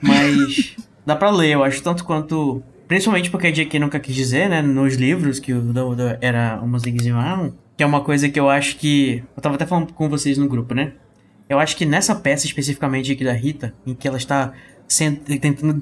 Mas 0.00 0.76
dá 1.04 1.16
pra 1.16 1.30
ler, 1.30 1.50
eu 1.50 1.64
acho, 1.64 1.82
tanto 1.82 2.04
quanto. 2.04 2.62
Principalmente 2.88 3.30
porque 3.30 3.46
a 3.46 3.50
J.K. 3.52 3.78
nunca 3.78 4.00
quis 4.00 4.14
dizer, 4.14 4.48
né, 4.48 4.60
nos 4.60 4.94
livros, 4.96 5.38
que 5.38 5.52
o 5.52 5.60
Dumbledore 5.60 6.18
era 6.20 6.60
homossexual. 6.62 7.52
Que 7.76 7.82
é 7.84 7.86
uma 7.86 8.00
coisa 8.02 8.28
que 8.28 8.38
eu 8.38 8.50
acho 8.50 8.76
que. 8.76 9.22
Eu 9.36 9.42
tava 9.42 9.54
até 9.54 9.64
falando 9.66 9.92
com 9.92 10.08
vocês 10.08 10.36
no 10.36 10.48
grupo, 10.48 10.74
né? 10.74 10.92
Eu 11.48 11.58
acho 11.58 11.76
que 11.76 11.86
nessa 11.86 12.14
peça 12.14 12.46
especificamente 12.46 13.10
aqui 13.12 13.24
da 13.24 13.32
Rita, 13.32 13.74
em 13.86 13.94
que 13.94 14.06
ela 14.06 14.16
está 14.18 14.52
tentando 15.40 15.80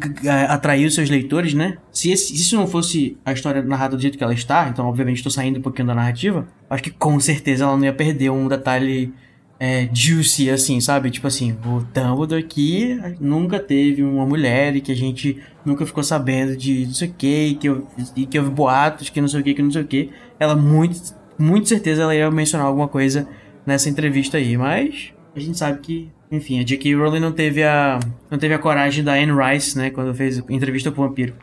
atrair 0.48 0.86
os 0.86 0.94
seus 0.94 1.08
leitores, 1.10 1.54
né? 1.54 1.78
Se, 1.92 2.10
esse- 2.10 2.28
se 2.28 2.34
isso 2.42 2.56
não 2.56 2.66
fosse 2.66 3.16
a 3.24 3.32
história 3.32 3.62
narrada 3.62 3.96
do 3.96 4.00
jeito 4.02 4.16
que 4.18 4.24
ela 4.24 4.34
está, 4.34 4.68
então 4.68 4.86
obviamente 4.86 5.16
estou 5.16 5.32
saindo 5.32 5.58
um 5.58 5.62
pouquinho 5.62 5.88
da 5.88 5.94
narrativa, 5.94 6.46
acho 6.68 6.82
que 6.82 6.90
com 6.90 7.18
certeza 7.18 7.64
ela 7.64 7.76
não 7.76 7.84
ia 7.84 7.92
perder 7.92 8.30
um 8.30 8.46
detalhe 8.48 9.12
é, 9.60 9.88
juicy, 9.92 10.50
assim, 10.50 10.80
sabe? 10.80 11.10
Tipo 11.10 11.26
assim, 11.26 11.52
o 11.66 11.80
Dumbledore 11.92 12.42
que 12.44 12.96
nunca 13.20 13.58
teve 13.58 14.02
uma 14.02 14.24
mulher 14.24 14.76
e 14.76 14.80
que 14.80 14.92
a 14.92 14.96
gente 14.96 15.38
nunca 15.64 15.84
ficou 15.84 16.02
sabendo 16.04 16.56
de 16.56 16.86
não 16.86 16.94
sei 16.94 17.08
o 17.08 17.12
que, 17.12 17.54
que, 17.56 17.68
eu- 17.68 17.86
e 18.16 18.24
que 18.26 18.38
houve 18.38 18.50
boatos, 18.50 19.10
que 19.10 19.20
não 19.20 19.28
sei 19.28 19.40
o 19.40 19.42
que, 19.44 19.54
que 19.54 19.62
não 19.62 19.70
sei 19.72 19.82
o 19.82 19.86
que. 19.86 20.10
Ela, 20.38 20.54
muito, 20.54 21.00
muito 21.38 21.68
certeza, 21.68 22.02
ela 22.02 22.14
ia 22.14 22.30
mencionar 22.30 22.66
alguma 22.68 22.86
coisa 22.88 23.28
nessa 23.66 23.88
entrevista 23.90 24.36
aí, 24.38 24.56
mas 24.56 25.12
a 25.34 25.40
gente 25.40 25.58
sabe 25.58 25.80
que, 25.80 26.08
enfim, 26.30 26.60
a 26.60 26.62
J.K. 26.62 26.94
Rowling 26.94 27.20
não 27.20 27.32
teve 27.32 27.62
a, 27.64 27.98
não 28.30 28.38
teve 28.38 28.54
a 28.54 28.58
coragem 28.58 29.02
da 29.02 29.14
Anne 29.14 29.32
Rice, 29.32 29.76
né, 29.76 29.90
quando 29.90 30.14
fez 30.14 30.38
entrevista 30.48 30.90
com 30.92 31.02
o 31.02 31.08
vampiro. 31.08 31.34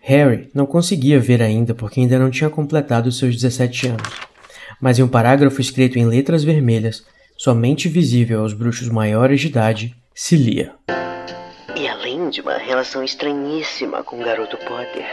Harry 0.00 0.48
não 0.54 0.66
conseguia 0.66 1.20
ver 1.20 1.42
ainda 1.42 1.74
porque 1.74 2.00
ainda 2.00 2.18
não 2.18 2.30
tinha 2.30 2.50
completado 2.50 3.12
seus 3.12 3.34
17 3.36 3.88
anos. 3.88 4.29
Mas 4.80 4.98
em 4.98 5.02
um 5.02 5.08
parágrafo 5.08 5.60
escrito 5.60 5.98
em 5.98 6.06
letras 6.06 6.42
vermelhas, 6.42 7.04
somente 7.36 7.88
visível 7.88 8.40
aos 8.40 8.52
bruxos 8.52 8.88
maiores 8.88 9.40
de 9.40 9.48
idade, 9.48 9.96
se 10.14 10.36
lia. 10.36 10.72
De 12.30 12.40
uma 12.40 12.58
relação 12.58 13.02
estranhíssima 13.02 14.04
com 14.04 14.20
o 14.20 14.24
garoto 14.24 14.56
Potter, 14.58 15.04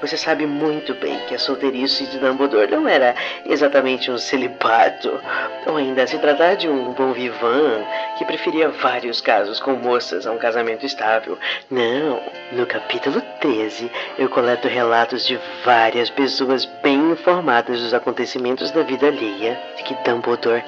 você 0.00 0.16
sabe 0.16 0.46
muito 0.46 0.94
bem 0.94 1.18
que 1.26 1.34
a 1.34 1.38
solteirice 1.38 2.06
de 2.06 2.20
Dumbledore 2.20 2.70
não 2.70 2.86
era 2.86 3.12
exatamente 3.44 4.08
um 4.08 4.16
celibato, 4.16 5.20
ou 5.66 5.76
ainda 5.76 6.06
se 6.06 6.16
tratar 6.18 6.54
de 6.54 6.68
um 6.68 6.92
bom 6.92 7.12
vivan 7.12 7.84
que 8.16 8.24
preferia 8.24 8.68
vários 8.68 9.20
casos 9.20 9.58
com 9.58 9.72
moças 9.72 10.28
a 10.28 10.30
um 10.30 10.38
casamento 10.38 10.86
estável. 10.86 11.36
Não, 11.68 12.22
no 12.52 12.64
capítulo 12.66 13.20
13 13.40 13.90
eu 14.16 14.28
coleto 14.28 14.68
relatos 14.68 15.26
de 15.26 15.40
várias 15.64 16.08
pessoas 16.08 16.66
bem 16.84 17.10
informadas 17.10 17.80
dos 17.80 17.92
acontecimentos 17.92 18.70
da 18.70 18.84
vida 18.84 19.08
alheia 19.08 19.60
de 19.76 19.82
que 19.82 19.94
Dumbledore 20.04 20.64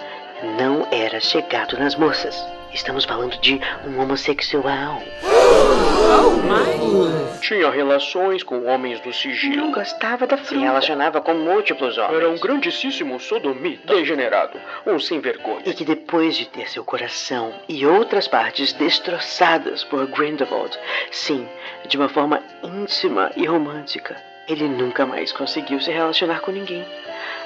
não 0.59 0.85
era 0.91 1.21
chegado 1.21 1.79
nas 1.79 1.95
moças. 1.95 2.45
Estamos 2.75 3.05
falando 3.05 3.39
de 3.41 3.61
um 3.87 4.01
homossexual. 4.01 5.03
Tinha 7.41 7.71
relações 7.71 8.43
com 8.43 8.65
homens 8.65 9.01
do 9.01 9.13
sigilo. 9.13 9.57
Não 9.57 9.73
gostava 9.73 10.27
da 10.27 10.39
Se 10.39 10.57
relacionava 10.57 11.21
com 11.21 11.35
múltiplos 11.35 11.99
homens. 11.99 12.15
Era 12.17 12.31
um 12.31 12.39
grandíssimo 12.39 13.21
sodomita. 13.21 13.95
Degenerado. 13.95 14.59
Um 14.87 14.99
sem 14.99 15.21
vergonha. 15.21 15.63
E 15.67 15.75
que 15.75 15.85
depois 15.85 16.37
de 16.37 16.47
ter 16.47 16.71
seu 16.71 16.85
coração 16.85 17.53
e 17.69 17.85
outras 17.85 18.27
partes 18.27 18.73
destroçadas 18.73 19.85
por 19.85 20.07
Grindelwald, 20.07 20.79
sim, 21.11 21.47
de 21.87 21.97
uma 21.97 22.09
forma 22.09 22.43
íntima 22.63 23.31
e 23.37 23.45
romântica, 23.45 24.17
ele 24.49 24.67
nunca 24.69 25.05
mais 25.05 25.31
conseguiu 25.33 25.81
se 25.81 25.91
relacionar 25.91 26.41
com 26.41 26.51
ninguém, 26.51 26.87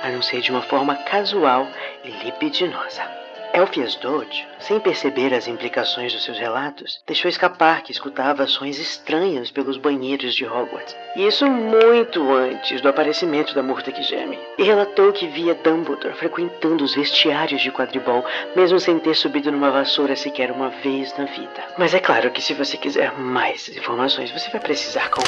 a 0.03 0.09
não 0.09 0.22
ser 0.22 0.41
de 0.41 0.51
uma 0.51 0.62
forma 0.62 0.95
casual 0.95 1.66
e 2.05 2.11
libidinosa. 2.11 3.26
Elphias 3.53 3.94
Dodge, 3.97 4.47
sem 4.59 4.78
perceber 4.80 5.32
as 5.34 5.49
implicações 5.49 6.12
dos 6.12 6.24
seus 6.24 6.38
relatos, 6.38 7.01
deixou 7.07 7.28
escapar 7.28 7.82
que 7.82 7.92
escutava 7.92 8.42
ações 8.42 8.78
estranhas 8.78 9.51
pelos 9.51 9.76
banheiros 9.76 10.34
de 10.34 10.44
Hogwarts. 10.44 10.97
E 11.14 11.26
isso 11.26 11.47
muito 11.51 12.32
antes 12.32 12.80
do 12.80 12.88
aparecimento 12.88 13.55
da 13.55 13.62
Murta 13.62 13.92
que 13.92 14.03
geme. 14.03 14.38
E 14.59 14.62
relatou 14.62 15.12
que 15.12 15.26
via 15.26 15.55
Dumbledore 15.55 16.14
frequentando 16.14 16.84
os 16.84 16.94
vestiários 16.94 17.62
de 17.62 17.70
quadribol, 17.70 18.24
mesmo 18.55 18.78
sem 18.78 18.99
ter 18.99 19.14
subido 19.14 19.51
numa 19.51 19.70
vassoura 19.70 20.16
sequer 20.16 20.51
uma 20.51 20.68
vez 20.68 21.16
na 21.16 21.24
vida. 21.24 21.64
Mas 21.78 21.94
é 21.94 22.01
claro 22.01 22.30
que 22.30 22.42
se 22.42 22.55
você 22.55 22.76
quiser 22.76 23.12
mais 23.18 23.68
informações, 23.68 24.30
você 24.30 24.51
vai 24.51 24.61
precisar 24.61 25.11
com... 25.11 25.22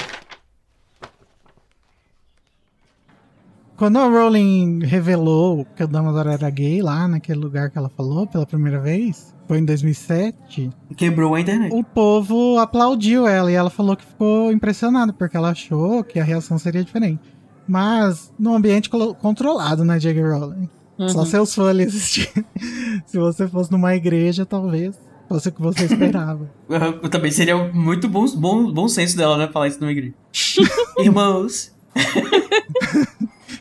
quando 3.79 3.97
a 3.99 4.07
Rowling 4.07 4.81
revelou 4.85 5.65
que 5.77 5.83
o 5.85 5.89
Dumbledore 5.89 6.29
era 6.31 6.51
gay 6.51 6.83
lá 6.83 7.07
naquele 7.09 7.39
lugar 7.39 7.71
que 7.71 7.79
ela 7.79 7.89
falou 7.89 8.27
pela 8.27 8.45
primeira 8.45 8.81
vez, 8.81 9.35
foi 9.47 9.59
em 9.59 9.65
2007, 9.65 10.71
Quebrou 10.97 11.35
a 11.35 11.41
internet. 11.41 11.73
o 11.75 11.83
povo 11.83 12.59
aplaudiu 12.59 13.27
ela 13.27 13.51
e 13.51 13.55
ela 13.55 13.71
falou 13.71 13.97
que 13.97 14.05
ficou 14.05 14.53
impressionada 14.53 15.13
porque 15.13 15.37
ela 15.37 15.51
achou 15.51 16.05
que 16.05 16.19
a 16.21 16.25
reação 16.25 16.59
seria 16.59 16.85
diferente. 16.85 17.21
Mas 17.67 18.33
num 18.39 18.55
ambiente 18.55 18.91
controlado, 19.21 19.85
né, 19.85 19.99
J.K. 19.99 20.23
Rowling? 20.23 20.69
Só 21.09 21.21
Uhum. 21.21 21.25
seus 21.27 21.55
fãs 21.55 21.69
ali 21.69 21.85
assistindo. 21.85 22.45
Se 23.07 23.17
você 23.19 23.47
fosse 23.47 23.71
numa 23.71 23.95
igreja, 23.95 24.45
talvez 24.45 24.99
fosse 25.29 25.49
o 25.49 25.53
que 25.53 25.63
você 25.63 25.85
esperava. 25.85 26.51
Eu 26.69 27.09
também 27.09 27.31
seria 27.31 27.57
muito 27.73 28.09
bom, 28.09 28.27
bom, 28.37 28.73
bom 28.73 28.89
senso 28.89 29.17
dela, 29.17 29.37
né? 29.39 29.47
Falar 29.53 29.69
isso 29.69 29.79
numa 29.81 29.93
igreja. 29.93 30.15
Irmãos. 30.99 31.73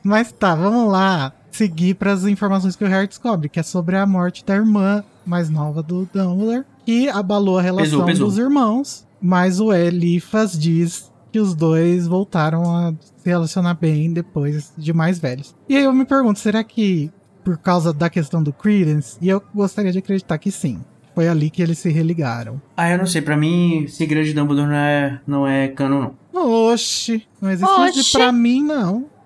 Mas 0.07 0.31
tá, 0.31 0.55
vamos 0.55 0.89
lá 0.89 1.33
seguir 1.51 1.95
para 1.95 2.13
as 2.13 2.23
informações 2.23 2.77
que 2.77 2.83
o 2.85 2.87
Harry 2.87 3.07
descobre, 3.07 3.49
que 3.49 3.59
é 3.59 3.63
sobre 3.63 3.97
a 3.97 4.05
morte 4.05 4.45
da 4.45 4.55
irmã 4.55 5.03
mais 5.25 5.49
nova 5.49 5.83
do 5.83 6.07
Dumbledore, 6.13 6.63
que 6.85 7.09
abalou 7.09 7.59
a 7.59 7.61
relação 7.61 8.05
Pesou, 8.05 8.05
pesou. 8.05 8.27
dos 8.27 8.37
irmãos. 8.37 9.05
Mas 9.21 9.59
o 9.59 9.73
Elifas 9.73 10.57
diz 10.57 11.11
que 11.29 11.41
os 11.41 11.53
dois 11.53 12.07
voltaram 12.07 12.63
a 12.73 12.93
se 13.17 13.29
relacionar 13.29 13.73
bem 13.73 14.13
depois 14.13 14.71
de 14.77 14.93
mais 14.93 15.19
velhos. 15.19 15.53
E 15.67 15.75
aí 15.75 15.83
eu 15.83 15.91
me 15.91 16.05
pergunto, 16.05 16.39
será 16.39 16.63
que 16.63 17.11
por 17.43 17.57
causa 17.57 17.91
da 17.91 18.09
questão 18.09 18.41
do 18.41 18.53
Credence, 18.53 19.17
e 19.21 19.27
eu 19.27 19.43
gostaria 19.53 19.91
de 19.91 19.99
acreditar 19.99 20.37
que 20.37 20.51
sim, 20.51 20.79
foi 21.13 21.27
ali 21.27 21.49
que 21.49 21.61
eles 21.61 21.79
se 21.79 21.89
religaram. 21.89 22.61
Ah, 22.77 22.89
eu 22.89 22.97
não 22.97 23.05
sei. 23.05 23.21
Pra 23.21 23.35
mim, 23.35 23.87
segredo 23.89 24.25
de 24.25 24.33
Dumbledore 24.33 24.67
não 24.69 24.75
é, 24.75 25.21
não 25.27 25.47
é 25.47 25.67
canon, 25.67 26.11
não. 26.33 26.71
Oxi, 26.71 27.27
não 27.41 27.49
existe 27.51 27.69
isso 27.89 27.99
Oxi. 27.99 28.11
pra 28.13 28.31
mim, 28.31 28.63
não. 28.63 29.16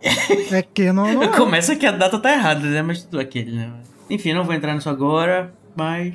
É 0.52 0.62
que 0.62 0.92
não, 0.92 1.14
não 1.14 1.24
é. 1.24 1.28
Começa 1.38 1.76
que 1.76 1.86
a 1.86 1.92
data 1.92 2.20
tá 2.20 2.32
errada, 2.32 2.68
né? 2.68 2.82
Mas 2.82 3.04
tudo 3.04 3.20
aquele, 3.20 3.52
né? 3.52 3.72
Enfim, 4.10 4.34
não 4.34 4.44
vou 4.44 4.54
entrar 4.54 4.74
nisso 4.74 4.90
agora, 4.90 5.54
mas. 5.76 6.14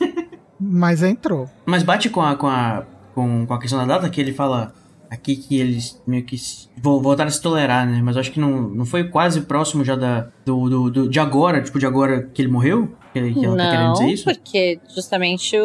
Mas 0.66 1.02
entrou. 1.02 1.50
Mas 1.66 1.82
bate 1.82 2.08
com 2.08 2.22
a, 2.22 2.36
com 2.36 2.46
a, 2.46 2.84
com, 3.14 3.44
com 3.44 3.52
a 3.52 3.60
questão 3.60 3.78
da 3.80 3.84
data 3.84 4.08
que 4.08 4.18
ele 4.20 4.32
fala 4.32 4.72
aqui 5.14 5.36
que 5.36 5.58
eles 5.58 6.00
meio 6.06 6.24
que 6.24 6.36
se- 6.36 6.68
vo- 6.76 7.00
voltaram 7.00 7.28
a 7.28 7.30
se 7.32 7.40
tolerar, 7.40 7.86
né? 7.86 8.00
Mas 8.02 8.16
acho 8.16 8.30
que 8.30 8.38
não, 8.40 8.62
não 8.68 8.84
foi 8.84 9.04
quase 9.04 9.40
próximo 9.42 9.84
já 9.84 9.96
da, 9.96 10.28
do, 10.44 10.68
do, 10.68 10.90
do- 10.90 11.08
de 11.08 11.18
agora, 11.20 11.62
tipo, 11.62 11.78
de 11.78 11.86
agora 11.86 12.22
que 12.34 12.42
ele 12.42 12.50
morreu? 12.50 12.88
Que, 13.12 13.18
ele- 13.20 13.32
que 13.34 13.44
ela 13.46 13.56
tá 13.56 13.70
querendo 13.70 13.86
Não, 13.86 13.92
dizer 13.94 14.08
isso? 14.10 14.24
porque 14.24 14.80
justamente 14.92 15.56
o. 15.56 15.64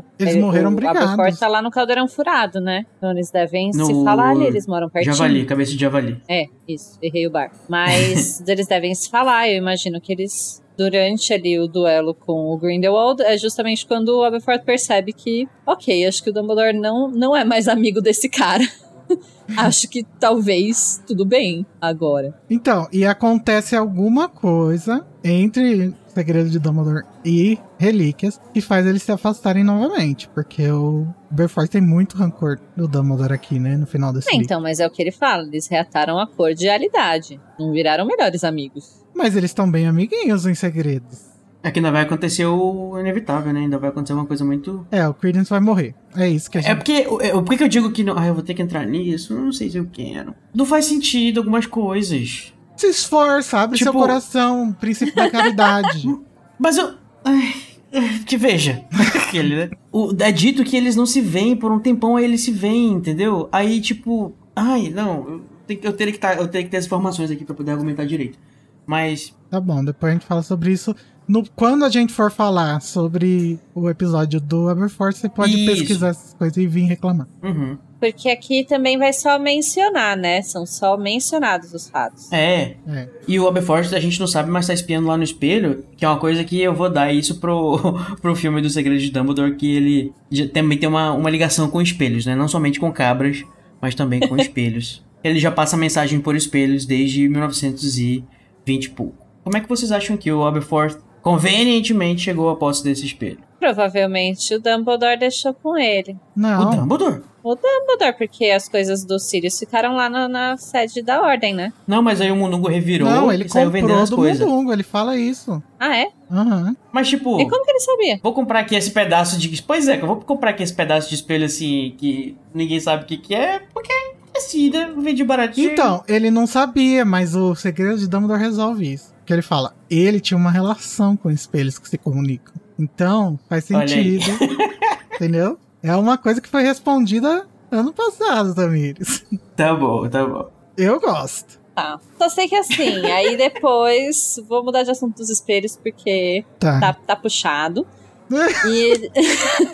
o 0.00 0.04
Eles 0.18 0.34
ele- 0.34 0.42
morreram 0.42 0.72
o 0.72 0.74
brigados. 0.74 1.00
Aberforth 1.02 1.38
tá 1.38 1.46
lá 1.48 1.62
no 1.62 1.70
caldeirão 1.70 2.08
furado, 2.08 2.60
né? 2.60 2.84
Então 2.98 3.10
eles 3.12 3.30
devem 3.30 3.72
se 3.72 3.78
No- 3.78 4.04
falar 4.04 4.30
ali, 4.30 4.44
eles 4.46 4.66
moram 4.66 4.88
pertinho. 4.88 5.14
Javali, 5.14 5.44
cabeça 5.44 5.72
de 5.72 5.78
javali. 5.78 6.20
É, 6.28 6.46
isso, 6.66 6.98
errei 7.00 7.26
o 7.26 7.30
bar. 7.30 7.52
Mas 7.68 8.40
eles 8.48 8.66
devem 8.66 8.94
se 8.94 9.08
falar, 9.10 9.48
eu 9.48 9.56
imagino 9.56 10.00
que 10.00 10.12
eles. 10.12 10.61
Durante 10.76 11.32
ali 11.32 11.58
o 11.58 11.68
duelo 11.68 12.14
com 12.14 12.50
o 12.50 12.56
Grindelwald, 12.56 13.22
é 13.22 13.36
justamente 13.36 13.86
quando 13.86 14.08
o 14.08 14.24
Aberforth 14.24 14.64
percebe 14.64 15.12
que, 15.12 15.48
ok, 15.66 16.06
acho 16.06 16.22
que 16.22 16.30
o 16.30 16.32
Dumbledore 16.32 16.72
não, 16.72 17.08
não 17.10 17.36
é 17.36 17.44
mais 17.44 17.68
amigo 17.68 18.00
desse 18.00 18.28
cara. 18.28 18.64
acho 19.56 19.88
que 19.88 20.04
talvez 20.18 21.02
tudo 21.06 21.24
bem 21.24 21.66
agora. 21.80 22.34
Então, 22.48 22.88
e 22.92 23.04
acontece 23.04 23.76
alguma 23.76 24.28
coisa 24.28 25.06
entre 25.22 25.94
Segredo 26.14 26.50
de 26.50 26.58
Dumbledore 26.58 27.04
e 27.24 27.58
Relíquias 27.78 28.40
que 28.52 28.60
faz 28.60 28.86
eles 28.86 29.02
se 29.02 29.10
afastarem 29.12 29.64
novamente. 29.64 30.28
Porque 30.34 30.70
o 30.70 31.06
Berforce 31.30 31.70
tem 31.70 31.80
muito 31.80 32.16
rancor 32.16 32.58
do 32.76 32.86
Dumbledore 32.86 33.32
aqui, 33.32 33.58
né? 33.58 33.76
No 33.76 33.86
final 33.86 34.12
desse 34.12 34.28
É, 34.28 34.32
livro. 34.32 34.44
então, 34.44 34.60
mas 34.60 34.78
é 34.80 34.86
o 34.86 34.90
que 34.90 35.00
ele 35.02 35.12
fala, 35.12 35.42
eles 35.44 35.66
reataram 35.68 36.18
a 36.18 36.26
cordialidade. 36.26 37.40
Não 37.58 37.72
viraram 37.72 38.06
melhores 38.06 38.44
amigos. 38.44 39.02
Mas 39.14 39.36
eles 39.36 39.50
estão 39.50 39.70
bem 39.70 39.86
amiguinhos 39.86 40.46
em 40.46 40.54
segredos. 40.54 41.30
É 41.64 41.70
que 41.70 41.78
ainda 41.78 41.92
vai 41.92 42.02
acontecer 42.02 42.44
o 42.44 42.98
inevitável, 42.98 43.52
né? 43.52 43.60
Ainda 43.60 43.78
vai 43.78 43.90
acontecer 43.90 44.14
uma 44.14 44.26
coisa 44.26 44.44
muito. 44.44 44.84
É, 44.90 45.06
o 45.06 45.14
Credence 45.14 45.48
vai 45.48 45.60
morrer. 45.60 45.94
É 46.16 46.28
isso 46.28 46.50
que 46.50 46.58
a 46.58 46.60
gente... 46.60 46.70
É 46.72 46.74
porque. 46.74 47.06
é, 47.20 47.30
Por 47.30 47.44
que 47.44 47.56
que 47.58 47.62
eu 47.64 47.68
digo 47.68 47.92
que 47.92 48.02
não. 48.02 48.18
Ah, 48.18 48.26
eu 48.26 48.34
vou 48.34 48.42
ter 48.42 48.52
que 48.54 48.62
entrar 48.62 48.84
nisso? 48.84 49.32
Não 49.32 49.52
sei 49.52 49.70
se 49.70 49.76
eu 49.78 49.86
quero. 49.86 50.34
Não 50.52 50.66
faz 50.66 50.86
sentido 50.86 51.38
algumas 51.38 51.64
coisas. 51.66 52.52
Se 52.82 52.88
esforça, 52.88 53.58
abre 53.60 53.78
Tipo- 53.78 53.92
seu 53.92 54.00
coração, 54.00 54.72
princípio 54.72 55.14
da 55.14 55.30
caridade. 55.30 56.02
Mas 56.58 56.76
eu. 56.76 56.94
Ai, 57.24 57.54
ai, 57.94 58.18
que 58.26 58.36
veja. 58.36 58.84
Aquele, 59.28 59.54
né? 59.54 59.70
O, 59.92 60.12
é 60.18 60.32
dito 60.32 60.64
que 60.64 60.76
eles 60.76 60.96
não 60.96 61.06
se 61.06 61.20
veem 61.20 61.54
por 61.54 61.70
um 61.70 61.78
tempão, 61.78 62.16
aí 62.16 62.24
eles 62.24 62.40
se 62.40 62.50
veem, 62.50 62.94
entendeu? 62.94 63.48
Aí, 63.52 63.80
tipo. 63.80 64.34
Ai, 64.56 64.90
não. 64.90 65.42
Eu, 65.68 65.78
eu, 65.80 65.92
teria, 65.92 66.12
que 66.12 66.18
tá, 66.18 66.34
eu 66.34 66.48
teria 66.48 66.64
que 66.64 66.70
ter 66.72 66.78
as 66.78 66.86
informações 66.86 67.30
aqui 67.30 67.44
pra 67.44 67.54
poder 67.54 67.70
argumentar 67.70 68.04
direito. 68.04 68.36
Mas. 68.84 69.32
Tá 69.48 69.60
bom, 69.60 69.84
depois 69.84 70.10
a 70.10 70.14
gente 70.14 70.26
fala 70.26 70.42
sobre 70.42 70.72
isso. 70.72 70.94
No, 71.28 71.48
quando 71.54 71.84
a 71.84 71.88
gente 71.88 72.12
for 72.12 72.32
falar 72.32 72.80
sobre 72.82 73.60
o 73.76 73.88
episódio 73.88 74.40
do 74.40 74.68
Aberforce, 74.68 75.20
você 75.20 75.28
pode 75.28 75.54
Isso. 75.54 75.66
pesquisar 75.66 76.08
essas 76.08 76.34
coisas 76.34 76.56
e 76.56 76.66
vir 76.66 76.82
reclamar. 76.86 77.28
Uhum. 77.42 77.78
Porque 78.02 78.30
aqui 78.30 78.64
também 78.64 78.98
vai 78.98 79.12
só 79.12 79.38
mencionar, 79.38 80.16
né? 80.16 80.42
São 80.42 80.66
só 80.66 80.96
mencionados 80.96 81.72
os 81.72 81.88
fatos. 81.88 82.32
É. 82.32 82.74
É. 82.88 83.08
E 83.28 83.38
o 83.38 83.46
Aberforth 83.46 83.94
a 83.94 84.00
gente 84.00 84.18
não 84.18 84.26
sabe, 84.26 84.50
mas 84.50 84.66
tá 84.66 84.74
espiando 84.74 85.06
lá 85.06 85.16
no 85.16 85.22
espelho, 85.22 85.84
que 85.96 86.04
é 86.04 86.08
uma 86.08 86.18
coisa 86.18 86.42
que 86.42 86.60
eu 86.60 86.74
vou 86.74 86.90
dar 86.90 87.12
isso 87.12 87.38
pro, 87.38 87.78
pro 88.20 88.34
filme 88.34 88.60
do 88.60 88.68
Segredo 88.68 88.98
de 88.98 89.08
Dumbledore, 89.08 89.54
que 89.54 89.76
ele 89.76 90.12
já 90.32 90.48
também 90.48 90.76
tem 90.76 90.88
uma, 90.88 91.12
uma 91.12 91.30
ligação 91.30 91.70
com 91.70 91.80
espelhos, 91.80 92.26
né? 92.26 92.34
Não 92.34 92.48
somente 92.48 92.80
com 92.80 92.90
cabras, 92.90 93.44
mas 93.80 93.94
também 93.94 94.18
com 94.18 94.34
espelhos. 94.36 95.00
Ele 95.22 95.38
já 95.38 95.52
passa 95.52 95.76
mensagem 95.76 96.18
por 96.18 96.34
espelhos 96.34 96.84
desde 96.84 97.28
1920 97.28 98.26
e 98.66 98.90
pouco. 98.90 99.14
Como 99.44 99.56
é 99.56 99.60
que 99.60 99.68
vocês 99.68 99.92
acham 99.92 100.16
que 100.16 100.32
o 100.32 100.44
Aberforth 100.44 100.98
convenientemente 101.22 102.22
chegou 102.22 102.50
à 102.50 102.56
posse 102.56 102.82
desse 102.82 103.06
espelho? 103.06 103.38
Provavelmente 103.62 104.56
o 104.56 104.60
Dumbledore 104.60 105.16
deixou 105.16 105.54
com 105.54 105.78
ele. 105.78 106.16
O 106.36 106.40
Não, 106.40 106.70
Dumbledore? 106.70 107.22
O 107.44 107.54
Dumbledore, 107.54 108.18
porque 108.18 108.46
as 108.46 108.68
coisas 108.68 109.04
do 109.04 109.20
Sirius 109.20 109.56
ficaram 109.56 109.94
lá 109.94 110.10
na, 110.10 110.26
na 110.26 110.56
sede 110.56 111.00
da 111.00 111.22
ordem, 111.22 111.54
né? 111.54 111.72
Não, 111.86 112.02
mas 112.02 112.20
aí 112.20 112.32
o 112.32 112.34
Munungo 112.34 112.66
revirou 112.66 113.08
não, 113.08 113.32
ele 113.32 113.44
e 113.44 113.48
saiu 113.48 113.70
vendendo 113.70 113.90
comprou 113.90 114.02
as 114.02 114.10
do 114.10 114.16
coisas. 114.16 114.44
Mundungo, 114.44 114.72
ele 114.72 114.82
fala 114.82 115.16
isso. 115.16 115.62
Ah, 115.78 115.96
é? 115.96 116.08
Aham. 116.28 116.76
Mas 116.90 117.08
tipo... 117.08 117.40
E 117.40 117.48
como 117.48 117.64
que 117.64 117.70
ele 117.70 117.78
sabia? 117.78 118.20
Vou 118.20 118.32
comprar 118.32 118.58
aqui 118.58 118.74
esse 118.74 118.90
pedaço 118.90 119.38
de. 119.38 119.62
Pois 119.62 119.86
é, 119.86 119.96
que 119.96 120.02
eu 120.02 120.08
vou 120.08 120.16
comprar 120.16 120.50
aqui 120.50 120.64
esse 120.64 120.74
pedaço 120.74 121.08
de 121.08 121.14
espelho 121.14 121.44
assim, 121.44 121.94
que 121.96 122.36
ninguém 122.52 122.80
sabe 122.80 123.04
o 123.04 123.06
que, 123.06 123.16
que 123.16 123.32
é, 123.32 123.60
porque 123.72 123.92
é 123.92 124.38
assim, 124.38 124.70
né? 124.70 124.92
Vende 124.98 125.22
baratinho. 125.22 125.70
Então, 125.70 126.02
ele 126.08 126.32
não 126.32 126.48
sabia, 126.48 127.04
mas 127.04 127.36
o 127.36 127.54
segredo 127.54 127.98
de 127.98 128.08
Dumbledore 128.08 128.40
resolve 128.40 128.92
isso. 128.92 129.12
Que 129.24 129.32
ele 129.32 129.42
fala, 129.42 129.72
ele 129.88 130.18
tinha 130.18 130.36
uma 130.36 130.50
relação 130.50 131.16
com 131.16 131.30
espelhos 131.30 131.78
que 131.78 131.88
se 131.88 131.96
comunicam. 131.96 132.52
Então, 132.82 133.38
faz 133.48 133.64
sentido. 133.64 134.24
entendeu? 135.14 135.56
É 135.82 135.94
uma 135.94 136.18
coisa 136.18 136.40
que 136.40 136.48
foi 136.48 136.62
respondida 136.62 137.46
ano 137.70 137.92
passado, 137.92 138.54
Tamires. 138.54 139.24
Tá 139.56 139.72
bom, 139.74 140.08
tá 140.08 140.26
bom. 140.26 140.50
Eu 140.76 141.00
gosto. 141.00 141.60
Tá. 141.74 141.98
Só 142.18 142.28
sei 142.28 142.48
que 142.48 142.56
assim, 142.56 143.06
aí 143.06 143.36
depois 143.36 144.36
vou 144.48 144.64
mudar 144.64 144.82
de 144.82 144.90
assunto 144.90 145.16
dos 145.16 145.30
espelhos 145.30 145.76
porque 145.76 146.44
Tá. 146.58 146.80
tá, 146.80 146.92
tá 146.92 147.16
puxado. 147.16 147.86
E... 148.66 149.10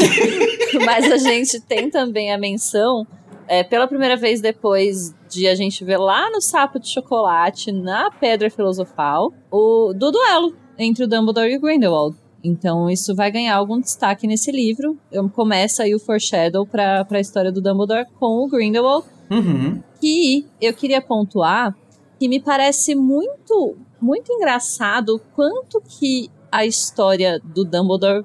Mas 0.84 1.10
a 1.10 1.16
gente 1.16 1.60
tem 1.60 1.88
também 1.90 2.32
a 2.32 2.38
menção, 2.38 3.06
é, 3.46 3.62
pela 3.62 3.86
primeira 3.86 4.16
vez 4.16 4.40
depois 4.40 5.14
de 5.28 5.46
a 5.46 5.54
gente 5.54 5.84
ver 5.84 5.96
lá 5.98 6.28
no 6.30 6.40
sapo 6.40 6.78
de 6.80 6.88
chocolate, 6.88 7.70
na 7.70 8.10
Pedra 8.10 8.50
Filosofal, 8.50 9.32
o 9.50 9.92
do 9.94 10.10
duelo 10.10 10.54
entre 10.78 11.04
o 11.04 11.08
Dumbledore 11.08 11.52
e 11.52 11.56
o 11.56 11.60
Grindelwald. 11.60 12.16
Então 12.42 12.88
isso 12.88 13.14
vai 13.14 13.30
ganhar 13.30 13.56
algum 13.56 13.80
destaque 13.80 14.26
nesse 14.26 14.50
livro. 14.52 14.96
Começa 15.34 15.82
aí 15.82 15.94
o 15.94 15.98
foreshadow 15.98 16.66
pra, 16.66 17.04
pra 17.04 17.20
história 17.20 17.50
do 17.50 17.60
Dumbledore 17.60 18.06
com 18.18 18.44
o 18.44 18.48
Grindelwald 18.48 19.06
Uhum. 19.30 19.82
que 20.00 20.46
eu 20.58 20.72
queria 20.72 21.02
pontuar 21.02 21.76
que 22.18 22.26
me 22.28 22.40
parece 22.40 22.94
muito 22.94 23.76
muito 24.00 24.32
engraçado 24.32 25.16
o 25.16 25.18
quanto 25.18 25.82
que 25.86 26.30
a 26.50 26.64
história 26.64 27.38
do 27.44 27.62
Dumbledore 27.64 28.24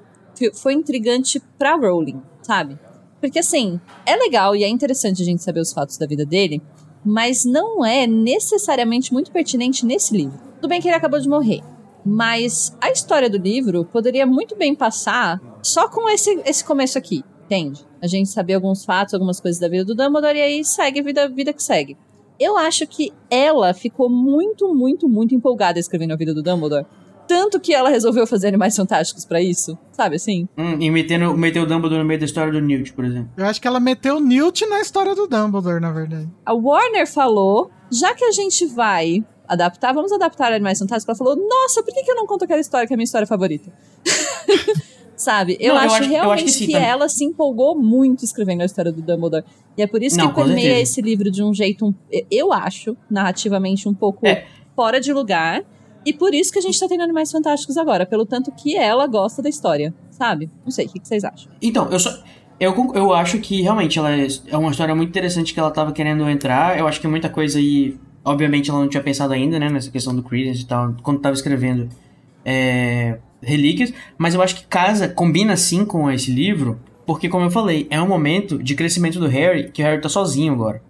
foi 0.54 0.72
intrigante 0.72 1.38
pra 1.58 1.76
Rowling, 1.76 2.22
sabe? 2.42 2.78
Porque 3.20 3.38
assim, 3.40 3.78
é 4.06 4.16
legal 4.16 4.56
e 4.56 4.64
é 4.64 4.68
interessante 4.68 5.20
a 5.20 5.24
gente 5.24 5.42
saber 5.42 5.60
os 5.60 5.72
fatos 5.72 5.98
da 5.98 6.06
vida 6.06 6.24
dele, 6.24 6.62
mas 7.04 7.44
não 7.44 7.84
é 7.84 8.06
necessariamente 8.06 9.12
muito 9.12 9.30
pertinente 9.30 9.84
nesse 9.84 10.16
livro. 10.16 10.38
Tudo 10.56 10.68
bem 10.68 10.80
que 10.80 10.88
ele 10.88 10.96
acabou 10.96 11.20
de 11.20 11.28
morrer, 11.28 11.60
mas 12.04 12.76
a 12.80 12.90
história 12.90 13.30
do 13.30 13.38
livro 13.38 13.84
poderia 13.84 14.26
muito 14.26 14.56
bem 14.56 14.74
passar 14.74 15.40
só 15.62 15.88
com 15.88 16.08
esse, 16.08 16.40
esse 16.44 16.64
começo 16.64 16.98
aqui, 16.98 17.24
entende? 17.44 17.84
A 18.02 18.06
gente 18.06 18.28
saber 18.28 18.54
alguns 18.54 18.84
fatos, 18.84 19.14
algumas 19.14 19.40
coisas 19.40 19.60
da 19.60 19.68
vida 19.68 19.84
do 19.84 19.94
Dumbledore 19.94 20.38
e 20.38 20.42
aí 20.42 20.64
segue 20.64 21.00
a 21.00 21.02
vida, 21.02 21.28
vida 21.28 21.52
que 21.52 21.62
segue. 21.62 21.96
Eu 22.38 22.56
acho 22.56 22.86
que 22.86 23.12
ela 23.30 23.72
ficou 23.72 24.10
muito, 24.10 24.74
muito, 24.74 25.08
muito 25.08 25.34
empolgada 25.34 25.78
escrevendo 25.78 26.12
a 26.12 26.16
vida 26.16 26.34
do 26.34 26.42
Dumbledore. 26.42 26.84
Tanto 27.26 27.58
que 27.58 27.72
ela 27.72 27.88
resolveu 27.88 28.26
fazer 28.26 28.48
Animais 28.48 28.76
Fantásticos 28.76 29.24
pra 29.24 29.40
isso, 29.40 29.78
sabe 29.92 30.16
assim? 30.16 30.46
Hum, 30.58 30.76
e 30.78 30.90
metendo, 30.90 31.34
meteu 31.34 31.62
o 31.62 31.66
Dumbledore 31.66 32.02
no 32.02 32.04
meio 32.04 32.20
da 32.20 32.26
história 32.26 32.52
do 32.52 32.60
Newt, 32.60 32.92
por 32.92 33.04
exemplo. 33.04 33.30
Eu 33.36 33.46
acho 33.46 33.60
que 33.60 33.66
ela 33.66 33.80
meteu 33.80 34.20
Newt 34.20 34.66
na 34.66 34.80
história 34.80 35.14
do 35.14 35.26
Dumbledore, 35.26 35.80
na 35.80 35.90
verdade. 35.90 36.28
A 36.44 36.52
Warner 36.52 37.10
falou, 37.10 37.70
já 37.90 38.14
que 38.14 38.24
a 38.24 38.32
gente 38.32 38.66
vai 38.66 39.24
adaptar, 39.48 39.92
vamos 39.92 40.12
adaptar 40.12 40.52
Animais 40.52 40.78
Fantásticos. 40.78 41.08
Ela 41.20 41.30
falou, 41.32 41.48
nossa, 41.48 41.82
por 41.82 41.92
que, 41.92 42.02
que 42.02 42.10
eu 42.10 42.14
não 42.16 42.26
conto 42.26 42.44
aquela 42.44 42.60
história 42.60 42.86
que 42.86 42.92
é 42.92 42.96
a 42.96 42.98
minha 42.98 43.04
história 43.04 43.26
favorita? 43.26 43.70
Sabe? 45.16 45.56
Eu, 45.60 45.74
Não, 45.74 45.80
eu 45.82 45.86
acho, 45.86 45.94
acho- 45.94 46.04
eu 46.04 46.08
realmente 46.10 46.34
acho 46.44 46.44
que 46.44 46.58
que, 46.58 46.66
sim, 46.66 46.72
também. 46.72 46.88
ela 46.88 47.08
se 47.08 47.24
empolgou 47.24 47.76
muito 47.78 48.24
escrevendo 48.24 48.62
a 48.62 48.64
história 48.64 48.90
do 48.90 49.00
Dumbledore. 49.00 49.44
E 49.78 49.82
é 49.82 49.86
por 49.86 50.02
isso 50.02 50.16
Não, 50.16 50.28
que 50.28 50.34
permeia 50.34 50.80
esse 50.80 51.00
livro 51.00 51.30
de 51.30 51.42
um 51.42 51.54
jeito, 51.54 51.86
um- 51.86 51.94
eu 52.30 52.52
acho, 52.52 52.96
narrativamente 53.08 53.88
um 53.88 53.94
pouco 53.94 54.26
É. 54.26 54.44
fora 54.74 55.00
de 55.00 55.12
lugar. 55.12 55.62
E 56.04 56.12
por 56.12 56.34
isso 56.34 56.52
que 56.52 56.58
a 56.58 56.62
gente 56.62 56.78
tá 56.78 56.88
tendo 56.88 57.02
Animais 57.02 57.30
Fantásticos 57.30 57.76
agora, 57.76 58.04
pelo 58.04 58.26
tanto 58.26 58.50
que 58.52 58.76
ela 58.76 59.06
gosta 59.06 59.40
da 59.40 59.48
história, 59.48 59.94
sabe? 60.10 60.50
Não 60.64 60.70
sei, 60.70 60.86
o 60.86 60.88
que, 60.90 60.98
que 60.98 61.06
vocês 61.08 61.22
acham? 61.24 61.50
Então, 61.62 61.88
eu 61.90 61.98
só. 61.98 62.10
Eu, 62.60 62.74
eu 62.94 63.12
acho 63.12 63.38
que 63.40 63.62
realmente 63.62 63.98
ela 63.98 64.12
é, 64.14 64.26
é 64.48 64.56
uma 64.56 64.70
história 64.70 64.94
muito 64.94 65.08
interessante 65.10 65.52
que 65.54 65.58
ela 65.60 65.70
tava 65.70 65.92
querendo 65.92 66.28
entrar. 66.28 66.78
Eu 66.78 66.86
acho 66.86 67.00
que 67.00 67.06
muita 67.08 67.28
coisa 67.28 67.58
aí. 67.58 67.96
Obviamente 68.24 68.70
ela 68.70 68.80
não 68.80 68.88
tinha 68.88 69.02
pensado 69.02 69.32
ainda, 69.34 69.58
né? 69.58 69.68
Nessa 69.68 69.90
questão 69.90 70.14
do 70.14 70.22
Credence 70.22 70.62
e 70.62 70.66
tal, 70.66 70.94
quando 71.02 71.20
tava 71.20 71.34
escrevendo 71.34 71.88
é, 72.44 73.18
Relíquias. 73.42 73.92
Mas 74.16 74.34
eu 74.34 74.42
acho 74.42 74.56
que 74.56 74.66
casa, 74.66 75.08
combina 75.08 75.56
sim 75.56 75.84
com 75.84 76.10
esse 76.10 76.30
livro, 76.30 76.78
porque, 77.06 77.28
como 77.28 77.44
eu 77.44 77.50
falei, 77.50 77.86
é 77.90 78.00
um 78.00 78.08
momento 78.08 78.62
de 78.62 78.74
crescimento 78.74 79.18
do 79.18 79.26
Harry, 79.26 79.70
que 79.70 79.82
o 79.82 79.84
Harry 79.84 80.00
tá 80.00 80.08
sozinho 80.08 80.52
agora. 80.54 80.82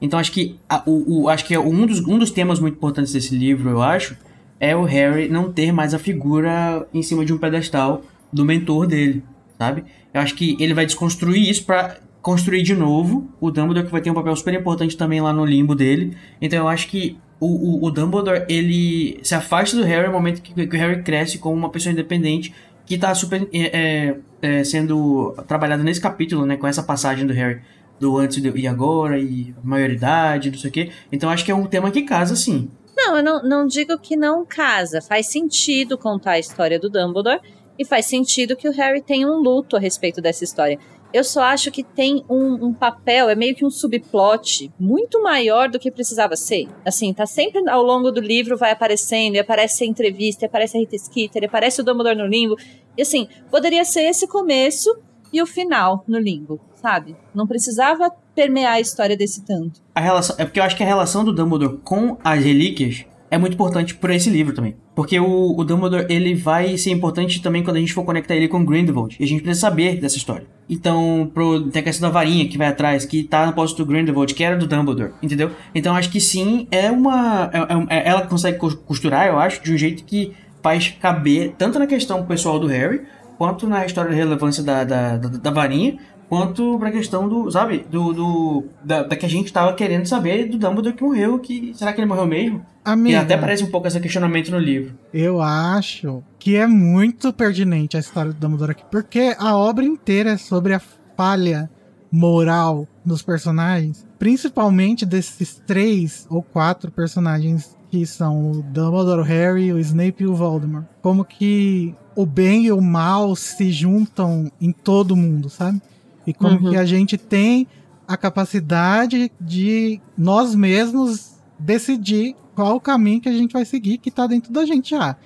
Então 0.00 0.18
acho 0.18 0.32
que, 0.32 0.56
a- 0.68 0.82
o, 0.84 1.22
o- 1.24 1.28
acho 1.28 1.44
que 1.46 1.56
um, 1.56 1.86
dos, 1.86 2.00
um 2.06 2.18
dos 2.18 2.30
temas 2.30 2.58
muito 2.60 2.74
importantes 2.76 3.12
desse 3.12 3.34
livro, 3.34 3.70
eu 3.70 3.80
acho, 3.80 4.16
é 4.60 4.76
o 4.76 4.82
Harry 4.84 5.28
não 5.28 5.50
ter 5.52 5.72
mais 5.72 5.94
a 5.94 5.98
figura 5.98 6.86
em 6.92 7.02
cima 7.02 7.24
de 7.24 7.32
um 7.32 7.38
pedestal 7.38 8.02
do 8.32 8.44
mentor 8.44 8.86
dele, 8.86 9.22
sabe? 9.58 9.84
Eu 10.12 10.20
acho 10.20 10.34
que 10.34 10.56
ele 10.60 10.74
vai 10.74 10.84
desconstruir 10.86 11.48
isso 11.48 11.64
pra 11.64 11.96
construir 12.22 12.62
de 12.62 12.74
novo 12.74 13.28
o 13.40 13.50
Dumbledore, 13.50 13.84
que 13.84 13.92
vai 13.92 14.00
ter 14.00 14.10
um 14.10 14.14
papel 14.14 14.34
super 14.36 14.54
importante 14.54 14.96
também 14.96 15.20
lá 15.20 15.32
no 15.32 15.44
limbo 15.44 15.74
dele. 15.74 16.16
Então 16.40 16.60
eu 16.60 16.68
acho 16.68 16.88
que 16.88 17.18
o, 17.40 17.46
o, 17.46 17.86
o 17.86 17.90
Dumbledore, 17.90 18.46
ele 18.48 19.18
se 19.24 19.34
afasta 19.34 19.76
do 19.76 19.82
Harry 19.82 20.06
no 20.06 20.12
momento 20.12 20.40
que, 20.40 20.54
que 20.66 20.76
o 20.76 20.78
Harry 20.78 21.02
cresce 21.02 21.38
como 21.38 21.56
uma 21.56 21.68
pessoa 21.68 21.92
independente, 21.92 22.54
que 22.86 22.96
tá 22.96 23.12
super 23.14 23.48
é, 23.52 23.58
é, 23.60 24.16
é, 24.40 24.64
sendo 24.64 25.34
trabalhado 25.48 25.82
nesse 25.82 26.00
capítulo, 26.00 26.46
né? 26.46 26.56
Com 26.56 26.68
essa 26.68 26.82
passagem 26.82 27.26
do 27.26 27.32
Harry 27.32 27.60
do 27.98 28.16
antes 28.16 28.42
e 28.42 28.66
agora, 28.66 29.18
e 29.18 29.54
maioridade, 29.62 30.50
não 30.50 30.58
sei 30.58 30.70
o 30.70 30.72
quê. 30.72 30.90
Então 31.10 31.28
acho 31.28 31.44
que 31.44 31.50
é 31.50 31.54
um 31.54 31.66
tema 31.66 31.90
que 31.90 32.02
casa, 32.02 32.36
sim. 32.36 32.70
Não, 32.96 33.16
eu 33.16 33.24
não, 33.24 33.42
não 33.42 33.66
digo 33.66 33.98
que 33.98 34.16
não 34.16 34.44
casa. 34.44 35.00
Faz 35.00 35.26
sentido 35.26 35.98
contar 35.98 36.32
a 36.32 36.38
história 36.38 36.78
do 36.78 36.88
Dumbledore 36.88 37.40
e 37.78 37.84
faz 37.84 38.06
sentido 38.06 38.54
que 38.54 38.68
o 38.68 38.72
Harry 38.72 39.02
tenha 39.02 39.26
um 39.26 39.40
luto 39.40 39.76
a 39.76 39.80
respeito 39.80 40.20
dessa 40.20 40.44
história. 40.44 40.78
Eu 41.12 41.22
só 41.22 41.42
acho 41.42 41.70
que 41.70 41.82
tem 41.82 42.24
um, 42.28 42.66
um 42.66 42.72
papel, 42.72 43.28
é 43.28 43.34
meio 43.34 43.54
que 43.54 43.64
um 43.64 43.70
subplot 43.70 44.72
muito 44.78 45.22
maior 45.22 45.68
do 45.68 45.78
que 45.78 45.90
precisava 45.90 46.36
ser. 46.36 46.68
Assim, 46.86 47.12
tá 47.12 47.26
sempre 47.26 47.68
ao 47.68 47.82
longo 47.82 48.10
do 48.10 48.20
livro 48.20 48.56
vai 48.56 48.70
aparecendo, 48.70 49.34
e 49.34 49.38
aparece 49.38 49.84
a 49.84 49.86
entrevista, 49.86 50.44
e 50.44 50.46
aparece 50.46 50.76
a 50.76 50.80
Rita 50.80 50.96
Skeeter, 50.96 51.42
e 51.42 51.46
aparece 51.46 51.80
o 51.80 51.84
Dumbledore 51.84 52.16
no 52.16 52.26
limbo. 52.26 52.56
E 52.96 53.02
assim, 53.02 53.28
poderia 53.50 53.84
ser 53.84 54.02
esse 54.02 54.26
começo 54.26 54.90
e 55.32 55.42
o 55.42 55.46
final 55.46 56.04
no 56.06 56.18
limbo, 56.18 56.60
sabe? 56.74 57.16
Não 57.34 57.46
precisava 57.46 58.10
permear 58.34 58.74
a 58.74 58.80
história 58.80 59.16
desse 59.16 59.44
tanto. 59.44 59.80
A 59.94 60.00
relação, 60.00 60.36
é 60.38 60.44
porque 60.44 60.60
eu 60.60 60.64
acho 60.64 60.76
que 60.76 60.82
a 60.82 60.86
relação 60.86 61.24
do 61.24 61.32
Dumbledore 61.32 61.78
com 61.78 62.16
as 62.24 62.42
relíquias 62.42 63.04
é 63.30 63.38
muito 63.38 63.54
importante 63.54 63.94
por 63.94 64.10
esse 64.10 64.28
livro 64.28 64.54
também. 64.54 64.76
Porque 64.94 65.18
o, 65.18 65.56
o 65.58 65.64
Dumbledore, 65.64 66.06
ele 66.10 66.34
vai 66.34 66.76
ser 66.76 66.90
importante 66.90 67.40
também 67.40 67.62
quando 67.62 67.76
a 67.76 67.80
gente 67.80 67.94
for 67.94 68.04
conectar 68.04 68.34
ele 68.34 68.46
com 68.46 68.62
Grindelwald. 68.64 69.16
E 69.18 69.24
a 69.24 69.26
gente 69.26 69.42
precisa 69.42 69.66
saber 69.68 69.98
dessa 69.98 70.18
história. 70.18 70.46
Então, 70.68 71.30
pro, 71.32 71.62
tem 71.70 71.80
a 71.80 71.82
questão 71.84 72.08
da 72.08 72.12
varinha 72.12 72.46
que 72.46 72.58
vai 72.58 72.66
atrás, 72.68 73.04
que 73.06 73.22
tá 73.24 73.46
no 73.46 73.52
posto 73.54 73.78
do 73.78 73.86
Grindelwald, 73.86 74.34
que 74.34 74.44
era 74.44 74.56
do 74.56 74.66
Dumbledore, 74.66 75.12
entendeu? 75.22 75.50
Então, 75.74 75.94
acho 75.96 76.10
que 76.10 76.20
sim, 76.20 76.66
é 76.70 76.90
uma... 76.90 77.50
é- 77.88 77.96
é- 77.98 78.08
ela 78.08 78.22
consegue 78.26 78.58
cos- 78.58 78.74
costurar, 78.74 79.26
eu 79.28 79.38
acho, 79.38 79.62
de 79.62 79.72
um 79.72 79.78
jeito 79.78 80.04
que 80.04 80.32
faz 80.62 80.88
caber 81.00 81.54
tanto 81.56 81.78
na 81.78 81.86
questão 81.86 82.24
pessoal 82.26 82.58
do 82.58 82.66
Harry, 82.66 83.00
quanto 83.38 83.66
na 83.66 83.84
história 83.86 84.10
de 84.10 84.16
relevância 84.16 84.62
da, 84.62 84.84
da, 84.84 85.16
da, 85.16 85.28
da 85.28 85.50
varinha, 85.50 85.96
quanto 86.32 86.78
pra 86.78 86.90
questão 86.90 87.28
do, 87.28 87.50
sabe, 87.50 87.84
do, 87.90 88.14
do 88.14 88.64
da, 88.82 89.02
da 89.02 89.14
que 89.14 89.26
a 89.26 89.28
gente 89.28 89.52
tava 89.52 89.74
querendo 89.74 90.06
saber 90.06 90.48
do 90.48 90.56
Dumbledore 90.56 90.96
que 90.96 91.02
morreu, 91.02 91.38
que 91.38 91.74
será 91.74 91.92
que 91.92 92.00
ele 92.00 92.08
morreu 92.08 92.24
mesmo? 92.24 92.60
E 92.86 92.90
Amiga, 92.90 93.20
até 93.20 93.36
parece 93.36 93.62
um 93.62 93.70
pouco 93.70 93.86
esse 93.86 94.00
questionamento 94.00 94.50
no 94.50 94.58
livro. 94.58 94.94
eu 95.12 95.42
acho 95.42 96.22
que 96.38 96.56
é 96.56 96.66
muito 96.66 97.34
pertinente 97.34 97.98
a 97.98 98.00
história 98.00 98.32
do 98.32 98.38
Dumbledore 98.38 98.70
aqui, 98.70 98.82
porque 98.90 99.36
a 99.38 99.54
obra 99.54 99.84
inteira 99.84 100.30
é 100.30 100.36
sobre 100.38 100.72
a 100.72 100.80
falha 101.14 101.68
moral 102.10 102.88
dos 103.04 103.20
personagens, 103.20 104.06
principalmente 104.18 105.04
desses 105.04 105.60
três 105.66 106.26
ou 106.30 106.42
quatro 106.42 106.90
personagens 106.90 107.76
que 107.90 108.06
são 108.06 108.52
o 108.52 108.62
Dumbledore, 108.62 109.20
o 109.20 109.22
Harry, 109.22 109.70
o 109.70 109.78
Snape 109.78 110.24
e 110.24 110.26
o 110.26 110.34
Voldemort. 110.34 110.86
Como 111.02 111.26
que 111.26 111.94
o 112.16 112.24
bem 112.24 112.64
e 112.64 112.72
o 112.72 112.80
mal 112.80 113.36
se 113.36 113.70
juntam 113.70 114.50
em 114.58 114.72
todo 114.72 115.14
mundo, 115.14 115.50
sabe? 115.50 115.78
E 116.26 116.32
como 116.32 116.58
Uhum. 116.58 116.70
que 116.70 116.76
a 116.76 116.84
gente 116.84 117.16
tem 117.18 117.66
a 118.06 118.16
capacidade 118.16 119.30
de 119.40 120.00
nós 120.16 120.54
mesmos 120.54 121.32
decidir 121.58 122.34
qual 122.54 122.76
o 122.76 122.80
caminho 122.80 123.20
que 123.20 123.28
a 123.28 123.32
gente 123.32 123.52
vai 123.52 123.64
seguir, 123.64 123.98
que 123.98 124.10
tá 124.10 124.26
dentro 124.26 124.52
da 124.52 124.64
gente 124.66 124.90
já. 124.90 125.16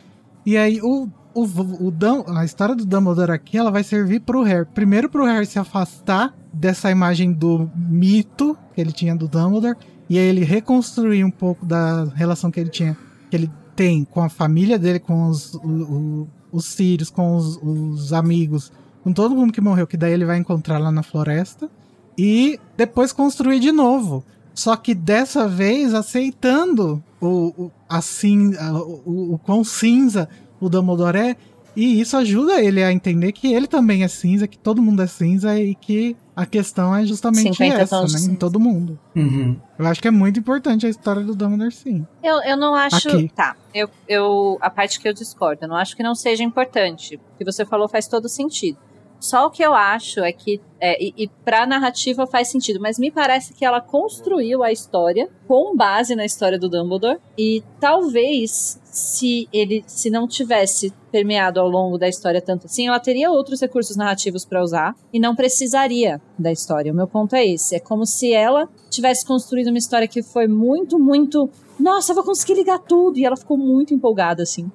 E 0.44 0.56
aí, 0.56 0.80
o, 0.80 1.08
o, 1.34 1.42
o 1.42 1.90
Dum- 1.90 2.24
a 2.36 2.44
história 2.44 2.74
do 2.74 2.84
Dumbledore 2.86 3.32
aqui, 3.32 3.58
ela 3.58 3.70
vai 3.70 3.82
servir 3.82 4.20
pro 4.20 4.42
Harry. 4.42 4.66
Primeiro 4.74 5.08
pro 5.08 5.24
Harry 5.24 5.44
se 5.46 5.58
afastar 5.58 6.34
dessa 6.52 6.90
imagem 6.90 7.32
do 7.32 7.68
mito 7.74 8.56
que 8.74 8.80
ele 8.80 8.92
tinha 8.92 9.14
do 9.16 9.26
Dumbledore, 9.26 9.76
e 10.08 10.18
aí 10.18 10.24
ele 10.26 10.44
reconstruir 10.44 11.24
um 11.24 11.30
pouco 11.30 11.66
da 11.66 12.04
relação 12.14 12.50
que 12.50 12.60
ele 12.60 12.70
tinha, 12.70 12.96
que 13.28 13.36
ele 13.36 13.50
tem 13.74 14.04
com 14.04 14.22
a 14.22 14.28
família 14.28 14.78
dele, 14.78 15.00
com 15.00 15.28
os, 15.28 15.54
o- 15.54 15.58
o- 15.66 16.28
os 16.52 16.64
Sirius, 16.66 17.10
com 17.10 17.36
os, 17.36 17.58
os 17.62 18.12
amigos, 18.12 18.70
com 19.06 19.12
todo 19.12 19.36
mundo 19.36 19.52
que 19.52 19.60
morreu, 19.60 19.86
que 19.86 19.96
daí 19.96 20.12
ele 20.12 20.24
vai 20.24 20.36
encontrar 20.36 20.78
lá 20.78 20.90
na 20.90 21.00
floresta. 21.00 21.70
E 22.18 22.58
depois 22.76 23.12
construir 23.12 23.60
de 23.60 23.70
novo. 23.70 24.24
Só 24.52 24.74
que 24.74 24.96
dessa 24.96 25.46
vez 25.46 25.94
aceitando 25.94 27.00
o, 27.20 27.26
o, 27.56 27.70
a 27.88 28.00
cin, 28.00 28.56
a- 28.56 28.72
o, 28.72 29.34
o 29.34 29.38
quão 29.44 29.62
cinza 29.62 30.28
o 30.60 30.68
Dumbledore 30.68 31.16
é. 31.18 31.36
E 31.76 32.00
isso 32.00 32.16
ajuda 32.16 32.60
ele 32.60 32.82
a 32.82 32.90
entender 32.90 33.30
que 33.32 33.52
ele 33.52 33.66
também 33.68 34.02
é 34.02 34.08
cinza, 34.08 34.48
que 34.48 34.58
todo 34.58 34.82
mundo 34.82 35.02
é 35.02 35.06
cinza 35.06 35.56
e 35.60 35.74
que 35.74 36.16
a 36.34 36.44
questão 36.46 36.96
é 36.96 37.04
justamente 37.06 37.52
50 37.54 37.80
essa, 37.80 38.00
né? 38.02 38.32
Em 38.32 38.34
todo 38.34 38.58
mundo. 38.58 38.98
Uhum. 39.14 39.56
Eu 39.78 39.86
acho 39.86 40.00
que 40.02 40.08
é 40.08 40.10
muito 40.10 40.40
importante 40.40 40.84
a 40.86 40.88
história 40.88 41.22
do 41.22 41.34
Dumbledore, 41.34 41.70
sim. 41.72 42.04
Eu, 42.24 42.42
eu 42.42 42.56
não 42.56 42.74
acho. 42.74 43.08
Aqui. 43.10 43.30
Tá, 43.36 43.54
eu, 43.72 43.88
eu. 44.08 44.58
A 44.62 44.68
parte 44.70 44.98
que 44.98 45.06
eu 45.06 45.12
discordo, 45.12 45.64
eu 45.64 45.68
não 45.68 45.76
acho 45.76 45.94
que 45.94 46.02
não 46.02 46.14
seja 46.14 46.42
importante. 46.42 47.16
O 47.16 47.38
que 47.38 47.44
você 47.44 47.64
falou 47.64 47.88
faz 47.88 48.08
todo 48.08 48.26
sentido. 48.28 48.78
Só 49.20 49.46
o 49.46 49.50
que 49.50 49.62
eu 49.62 49.74
acho 49.74 50.20
é 50.20 50.32
que. 50.32 50.60
É, 50.78 51.02
e, 51.02 51.14
e 51.16 51.28
pra 51.44 51.66
narrativa 51.66 52.26
faz 52.26 52.48
sentido, 52.48 52.78
mas 52.78 52.98
me 52.98 53.10
parece 53.10 53.54
que 53.54 53.64
ela 53.64 53.80
construiu 53.80 54.62
a 54.62 54.70
história 54.70 55.28
com 55.48 55.74
base 55.74 56.14
na 56.14 56.24
história 56.24 56.58
do 56.58 56.68
Dumbledore. 56.68 57.18
E 57.36 57.62
talvez, 57.80 58.78
se 58.84 59.48
ele 59.52 59.82
se 59.86 60.10
não 60.10 60.28
tivesse 60.28 60.92
permeado 61.10 61.58
ao 61.58 61.68
longo 61.68 61.96
da 61.96 62.08
história 62.08 62.42
tanto 62.42 62.66
assim, 62.66 62.86
ela 62.86 63.00
teria 63.00 63.30
outros 63.30 63.60
recursos 63.60 63.96
narrativos 63.96 64.44
pra 64.44 64.62
usar 64.62 64.94
e 65.10 65.18
não 65.18 65.34
precisaria 65.34 66.20
da 66.38 66.52
história. 66.52 66.92
O 66.92 66.96
meu 66.96 67.06
ponto 67.06 67.34
é 67.34 67.46
esse. 67.46 67.74
É 67.74 67.80
como 67.80 68.04
se 68.04 68.34
ela 68.34 68.68
tivesse 68.90 69.24
construído 69.24 69.68
uma 69.68 69.78
história 69.78 70.06
que 70.06 70.22
foi 70.22 70.46
muito, 70.46 70.98
muito 70.98 71.50
nossa, 71.78 72.12
eu 72.12 72.14
vou 72.14 72.24
conseguir 72.24 72.54
ligar 72.54 72.78
tudo. 72.78 73.18
E 73.18 73.24
ela 73.24 73.36
ficou 73.36 73.56
muito 73.56 73.94
empolgada, 73.94 74.42
assim. 74.42 74.70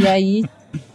E 0.00 0.06
aí 0.06 0.44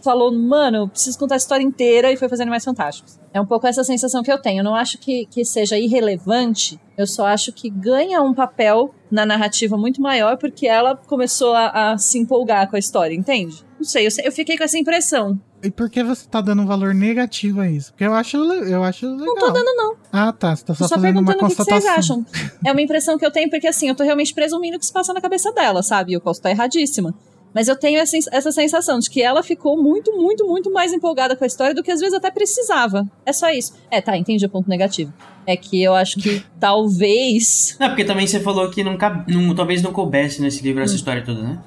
falou, 0.01 0.31
mano, 0.31 0.77
eu 0.77 0.87
preciso 0.87 1.17
contar 1.17 1.35
a 1.35 1.37
história 1.37 1.63
inteira 1.63 2.11
e 2.11 2.17
foi 2.17 2.29
fazendo 2.29 2.49
mais 2.49 2.63
fantásticos. 2.63 3.19
É 3.33 3.41
um 3.41 3.45
pouco 3.45 3.67
essa 3.67 3.83
sensação 3.83 4.23
que 4.23 4.31
eu 4.31 4.41
tenho. 4.41 4.61
Eu 4.61 4.63
não 4.63 4.75
acho 4.75 4.97
que, 4.97 5.25
que 5.27 5.43
seja 5.45 5.77
irrelevante, 5.77 6.79
eu 6.97 7.05
só 7.05 7.27
acho 7.27 7.51
que 7.51 7.69
ganha 7.69 8.21
um 8.21 8.33
papel 8.33 8.93
na 9.11 9.25
narrativa 9.25 9.77
muito 9.77 10.01
maior 10.01 10.37
porque 10.37 10.67
ela 10.67 10.95
começou 10.95 11.53
a, 11.53 11.91
a 11.91 11.97
se 11.97 12.17
empolgar 12.17 12.69
com 12.69 12.75
a 12.75 12.79
história, 12.79 13.13
entende? 13.13 13.65
Não 13.77 13.85
sei, 13.85 14.07
eu, 14.07 14.11
eu 14.23 14.31
fiquei 14.31 14.57
com 14.57 14.63
essa 14.63 14.77
impressão. 14.77 15.39
E 15.63 15.71
por 15.71 15.89
que 15.89 16.03
você 16.03 16.27
tá 16.27 16.39
dando 16.39 16.61
um 16.61 16.65
valor 16.65 16.93
negativo 16.93 17.61
a 17.61 17.69
isso? 17.69 17.91
Porque 17.91 18.03
eu 18.03 18.13
acho, 18.13 18.37
eu 18.37 18.83
acho 18.83 19.07
legal. 19.07 19.25
Não 19.25 19.35
tô 19.35 19.49
dando, 19.51 19.75
não. 19.75 19.95
Ah, 20.11 20.31
tá. 20.31 20.55
Você 20.55 20.63
tá 20.63 20.75
só, 20.75 20.87
só 20.87 20.95
fazendo 20.95 21.19
uma 21.19 21.33
perguntando 21.33 21.51
o 21.51 21.55
que, 21.55 21.63
vocês 21.63 21.83
constatação. 21.83 22.25
acham. 22.27 22.59
É 22.63 22.71
uma 22.71 22.81
impressão 22.81 23.17
que 23.17 23.25
eu 23.25 23.31
tenho, 23.31 23.49
porque 23.49 23.67
assim, 23.67 23.89
eu 23.89 23.95
tô 23.95 24.03
realmente 24.03 24.33
presumindo 24.33 24.77
o 24.77 24.79
que 24.79 24.85
se 24.85 24.93
passa 24.93 25.13
na 25.13 25.21
cabeça 25.21 25.51
dela, 25.51 25.81
sabe? 25.81 26.13
Eu 26.13 26.21
posso 26.21 26.39
estar 26.39 26.51
erradíssima. 26.51 27.13
Mas 27.53 27.67
eu 27.67 27.75
tenho 27.75 27.99
essa, 27.99 28.17
essa 28.31 28.51
sensação 28.51 28.99
de 28.99 29.09
que 29.09 29.21
ela 29.21 29.41
ficou 29.41 29.81
muito, 29.81 30.15
muito, 30.15 30.45
muito 30.47 30.71
mais 30.71 30.93
empolgada 30.93 31.35
com 31.35 31.43
a 31.43 31.47
história 31.47 31.73
do 31.73 31.83
que 31.83 31.91
às 31.91 31.99
vezes 31.99 32.13
até 32.13 32.29
precisava. 32.29 33.05
É 33.25 33.33
só 33.33 33.49
isso. 33.49 33.73
É, 33.89 33.99
tá, 34.01 34.17
entendi 34.17 34.45
o 34.45 34.49
ponto 34.49 34.69
negativo. 34.69 35.11
É 35.45 35.55
que 35.55 35.81
eu 35.81 35.95
acho 35.95 36.19
que 36.19 36.43
talvez. 36.59 37.75
Não, 37.79 37.87
porque 37.87 38.03
também 38.03 38.27
você 38.27 38.39
falou 38.39 38.69
que 38.69 38.83
não, 38.83 38.97
cabe, 38.97 39.33
não 39.33 39.55
talvez 39.55 39.81
não 39.81 39.91
coubesse 39.91 40.41
nesse 40.41 40.61
livro 40.61 40.83
essa 40.83 40.95
história 40.95 41.23
toda, 41.23 41.41
né? 41.41 41.59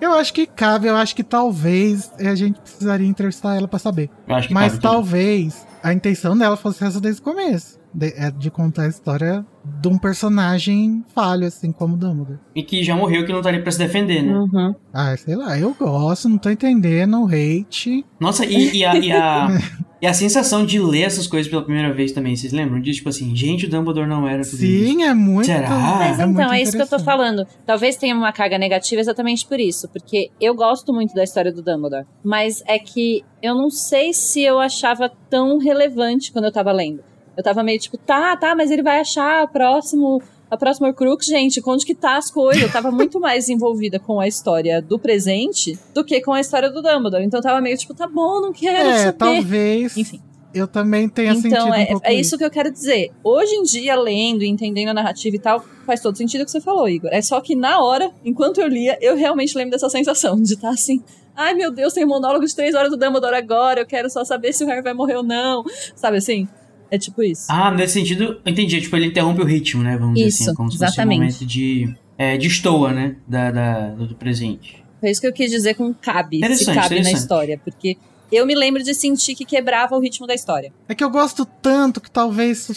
Eu 0.00 0.12
acho 0.12 0.32
que 0.32 0.46
cabe, 0.46 0.86
eu 0.86 0.96
acho 0.96 1.16
que 1.16 1.24
talvez 1.24 2.12
a 2.18 2.34
gente 2.34 2.60
precisaria 2.60 3.06
entrevistar 3.06 3.56
ela 3.56 3.66
pra 3.66 3.78
saber. 3.78 4.10
Eu 4.28 4.34
acho 4.34 4.48
que 4.48 4.54
Mas 4.54 4.74
também. 4.74 4.82
talvez 4.82 5.66
a 5.82 5.92
intenção 5.92 6.36
dela 6.36 6.56
fosse 6.56 6.84
essa 6.84 7.00
desde 7.00 7.20
o 7.20 7.24
começo. 7.24 7.81
De, 7.94 8.08
é 8.16 8.30
de 8.30 8.50
contar 8.50 8.84
a 8.84 8.88
história 8.88 9.44
de 9.80 9.88
um 9.88 9.98
personagem 9.98 11.04
falho, 11.14 11.46
assim, 11.46 11.70
como 11.70 11.96
Dumbledore. 11.96 12.38
E 12.54 12.62
que 12.62 12.82
já 12.82 12.96
morreu, 12.96 13.24
que 13.24 13.32
não 13.32 13.42
tá 13.42 13.48
ali 13.48 13.62
pra 13.62 13.70
se 13.70 13.78
defender, 13.78 14.22
né? 14.22 14.34
Uhum. 14.34 14.74
Ah, 14.92 15.16
sei 15.16 15.36
lá, 15.36 15.58
eu 15.58 15.74
gosto, 15.78 16.28
não 16.28 16.38
tô 16.38 16.50
entendendo, 16.50 17.26
hate. 17.26 18.04
Nossa, 18.18 18.44
e, 18.44 18.78
e 18.78 18.84
a, 18.84 18.96
e, 18.96 19.12
a, 19.12 19.48
e 20.02 20.06
a 20.06 20.12
sensação 20.12 20.66
de 20.66 20.80
ler 20.80 21.02
essas 21.02 21.26
coisas 21.26 21.48
pela 21.48 21.62
primeira 21.62 21.92
vez 21.92 22.12
também, 22.12 22.34
vocês 22.34 22.52
lembram? 22.52 22.80
De 22.80 22.92
tipo 22.92 23.08
assim, 23.08 23.34
gente, 23.36 23.66
o 23.66 23.70
Dumbledore 23.70 24.08
não 24.08 24.26
era 24.26 24.42
tudo 24.42 24.54
isso. 24.54 24.86
Sim, 24.86 25.04
é 25.04 25.14
muito. 25.14 25.46
Será? 25.46 25.68
Mas 25.70 26.18
é 26.18 26.24
então, 26.24 26.52
é 26.52 26.60
isso 26.62 26.72
que 26.72 26.82
eu 26.82 26.88
tô 26.88 26.98
falando. 26.98 27.46
Talvez 27.64 27.96
tenha 27.96 28.14
uma 28.14 28.32
carga 28.32 28.58
negativa 28.58 29.00
exatamente 29.00 29.46
por 29.46 29.60
isso. 29.60 29.88
Porque 29.88 30.30
eu 30.40 30.54
gosto 30.54 30.92
muito 30.92 31.14
da 31.14 31.22
história 31.22 31.52
do 31.52 31.62
Dumbledore. 31.62 32.06
Mas 32.24 32.62
é 32.66 32.78
que 32.78 33.22
eu 33.42 33.54
não 33.54 33.70
sei 33.70 34.12
se 34.12 34.42
eu 34.42 34.58
achava 34.58 35.10
tão 35.30 35.58
relevante 35.58 36.32
quando 36.32 36.46
eu 36.46 36.52
tava 36.52 36.72
lendo. 36.72 37.02
Eu 37.36 37.42
tava 37.42 37.62
meio 37.62 37.78
tipo, 37.78 37.96
tá, 37.96 38.36
tá, 38.36 38.54
mas 38.54 38.70
ele 38.70 38.82
vai 38.82 39.00
achar 39.00 39.42
a 39.42 39.46
próximo. 39.46 40.22
A 40.50 40.56
próxima 40.56 40.88
Horcrux, 40.88 41.24
gente, 41.24 41.62
onde 41.66 41.86
que 41.86 41.94
tá 41.94 42.18
as 42.18 42.30
coisas? 42.30 42.62
Eu 42.62 42.70
tava 42.70 42.90
muito 42.90 43.18
mais 43.20 43.48
envolvida 43.48 43.98
com 43.98 44.20
a 44.20 44.28
história 44.28 44.82
do 44.82 44.98
presente 44.98 45.78
do 45.94 46.04
que 46.04 46.20
com 46.20 46.32
a 46.34 46.40
história 46.40 46.70
do 46.70 46.82
Dumbledore. 46.82 47.24
Então 47.24 47.38
eu 47.38 47.42
tava 47.42 47.58
meio 47.62 47.74
tipo, 47.78 47.94
tá 47.94 48.06
bom, 48.06 48.38
não 48.42 48.52
quero 48.52 48.86
É, 48.90 48.98
saber. 48.98 49.12
talvez 49.16 49.96
Enfim. 49.96 50.20
eu 50.52 50.68
também 50.68 51.08
tenha 51.08 51.34
sentido 51.34 51.54
Então, 51.54 51.70
um 51.70 51.74
é, 51.74 51.86
pouco 51.86 52.06
é 52.06 52.12
isso 52.12 52.36
que 52.36 52.44
eu 52.44 52.50
quero 52.50 52.70
dizer. 52.70 53.10
Hoje 53.24 53.54
em 53.54 53.62
dia, 53.62 53.96
lendo 53.96 54.42
e 54.44 54.46
entendendo 54.46 54.90
a 54.90 54.94
narrativa 54.94 55.34
e 55.34 55.38
tal, 55.38 55.64
faz 55.86 56.00
todo 56.02 56.18
sentido 56.18 56.42
o 56.42 56.44
que 56.44 56.50
você 56.50 56.60
falou, 56.60 56.86
Igor. 56.86 57.08
É 57.10 57.22
só 57.22 57.40
que 57.40 57.56
na 57.56 57.82
hora, 57.82 58.10
enquanto 58.22 58.60
eu 58.60 58.68
lia, 58.68 58.98
eu 59.00 59.16
realmente 59.16 59.56
lembro 59.56 59.70
dessa 59.70 59.88
sensação 59.88 60.36
de 60.38 60.52
estar 60.52 60.68
assim. 60.68 61.02
Ai 61.34 61.54
meu 61.54 61.70
Deus, 61.72 61.94
tem 61.94 62.04
um 62.04 62.08
monólogo 62.08 62.44
de 62.44 62.54
três 62.54 62.74
horas 62.74 62.90
do 62.90 62.98
Dumbledore 62.98 63.36
agora, 63.36 63.80
eu 63.80 63.86
quero 63.86 64.10
só 64.10 64.22
saber 64.22 64.52
se 64.52 64.62
o 64.64 64.66
Harry 64.66 64.82
vai 64.82 64.92
morrer 64.92 65.16
ou 65.16 65.22
não. 65.22 65.64
Sabe 65.96 66.18
assim? 66.18 66.46
É 66.92 66.98
tipo 66.98 67.22
isso. 67.22 67.46
Ah, 67.48 67.70
nesse 67.70 67.94
sentido, 67.94 68.38
eu 68.44 68.52
entendi. 68.52 68.78
Tipo, 68.82 68.96
ele 68.96 69.06
interrompe 69.06 69.40
o 69.40 69.46
ritmo, 69.46 69.82
né? 69.82 69.96
Vamos 69.96 70.14
dizer 70.14 70.28
Isso, 70.28 70.42
assim. 70.42 70.54
Como 70.54 70.70
se 70.70 70.76
exatamente. 70.76 71.32
fosse 71.32 71.36
um 71.36 71.40
momento 71.40 71.46
de, 71.46 71.94
é, 72.18 72.36
de 72.36 72.46
estoa, 72.48 72.92
né? 72.92 73.16
Da, 73.26 73.50
da- 73.50 73.88
do, 73.94 74.14
presente. 74.14 74.84
Foi 75.00 75.10
isso 75.10 75.18
que 75.18 75.26
eu 75.26 75.32
quis 75.32 75.50
dizer 75.50 75.72
com 75.74 75.94
cabe, 75.94 76.36
se 76.36 76.44
Interessante, 76.44 76.74
cabe 76.74 77.00
na 77.00 77.10
história. 77.10 77.58
Porque 77.64 77.96
eu 78.30 78.44
me 78.44 78.54
lembro 78.54 78.82
de 78.82 78.92
sentir 78.92 79.34
que 79.34 79.46
quebrava 79.46 79.96
o 79.96 80.00
ritmo 80.00 80.26
da 80.26 80.34
história. 80.34 80.70
É 80.86 80.94
que 80.94 81.02
eu 81.02 81.08
gosto 81.08 81.46
tanto 81.46 81.98
que 81.98 82.10
talvez 82.10 82.68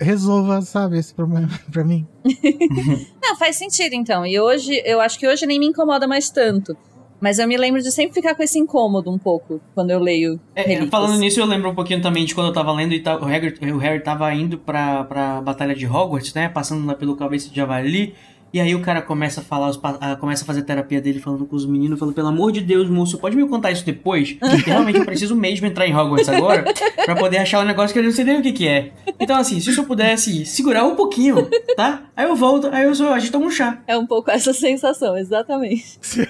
resolva, 0.00 0.60
sabe, 0.62 0.98
esse 0.98 1.14
problema 1.14 1.48
pra 1.70 1.84
mim. 1.84 2.04
Não, 3.22 3.36
faz 3.36 3.54
sentido 3.54 3.92
então. 3.94 4.26
E 4.26 4.40
hoje, 4.40 4.82
eu 4.84 5.00
acho 5.00 5.20
que 5.20 5.28
hoje 5.28 5.46
nem 5.46 5.60
me 5.60 5.66
incomoda 5.66 6.08
mais 6.08 6.30
tanto. 6.30 6.76
Mas 7.20 7.38
eu 7.38 7.48
me 7.48 7.56
lembro 7.56 7.80
de 7.82 7.90
sempre 7.90 8.14
ficar 8.14 8.34
com 8.34 8.42
esse 8.42 8.58
incômodo 8.58 9.10
um 9.10 9.18
pouco 9.18 9.60
quando 9.74 9.90
eu 9.90 9.98
leio. 9.98 10.38
É, 10.54 10.62
relíquias. 10.62 10.90
falando 10.90 11.18
nisso, 11.18 11.40
eu 11.40 11.46
lembro 11.46 11.70
um 11.70 11.74
pouquinho 11.74 12.00
também 12.02 12.24
de 12.24 12.34
quando 12.34 12.48
eu 12.48 12.52
tava 12.52 12.72
lendo 12.72 12.92
e 12.92 13.02
o, 13.02 13.24
Harry, 13.24 13.54
o 13.72 13.78
Harry 13.78 14.00
tava 14.00 14.32
indo 14.34 14.58
pra, 14.58 15.04
pra 15.04 15.40
Batalha 15.40 15.74
de 15.74 15.86
Hogwarts, 15.86 16.34
né? 16.34 16.48
Passando 16.48 16.86
lá 16.86 16.94
pelo 16.94 17.16
cabeça 17.16 17.48
de 17.48 17.56
Javali. 17.56 18.14
E 18.52 18.60
aí 18.60 18.74
o 18.74 18.80
cara 18.80 19.02
começa 19.02 19.40
a 19.40 19.44
falar, 19.44 19.68
os 19.68 19.78
ah, 19.82 20.16
começa 20.16 20.44
a 20.44 20.46
fazer 20.46 20.62
terapia 20.62 21.00
dele 21.00 21.20
falando 21.20 21.44
com 21.44 21.56
os 21.56 21.66
meninos, 21.66 21.98
falando, 21.98 22.14
pelo 22.14 22.28
amor 22.28 22.52
de 22.52 22.60
Deus, 22.60 22.88
moço, 22.88 23.18
pode 23.18 23.36
me 23.36 23.46
contar 23.46 23.70
isso 23.70 23.84
depois? 23.84 24.32
Porque 24.32 24.70
realmente 24.70 24.98
eu 24.98 25.04
preciso 25.04 25.36
mesmo 25.36 25.66
entrar 25.66 25.86
em 25.86 25.94
Hogwarts 25.94 26.28
agora 26.28 26.64
pra 27.04 27.16
poder 27.16 27.38
achar 27.38 27.60
um 27.60 27.66
negócio 27.66 27.92
que 27.92 27.98
eu 27.98 28.02
não 28.04 28.12
sei 28.12 28.24
nem 28.24 28.38
o 28.38 28.42
que 28.42 28.52
que 28.52 28.68
é. 28.68 28.92
Então, 29.20 29.36
assim, 29.36 29.60
se 29.60 29.76
eu 29.76 29.84
pudesse 29.84 30.46
segurar 30.46 30.84
um 30.84 30.94
pouquinho, 30.94 31.48
tá? 31.76 32.04
Aí 32.16 32.26
eu 32.26 32.36
volto, 32.36 32.68
aí 32.72 32.84
eu 32.84 32.94
só, 32.94 33.12
a 33.12 33.18
gente 33.18 33.32
toma 33.32 33.46
um 33.46 33.50
chá. 33.50 33.78
É 33.86 33.96
um 33.96 34.06
pouco 34.06 34.30
essa 34.30 34.52
sensação, 34.52 35.16
exatamente. 35.16 35.98
Se 36.00 36.20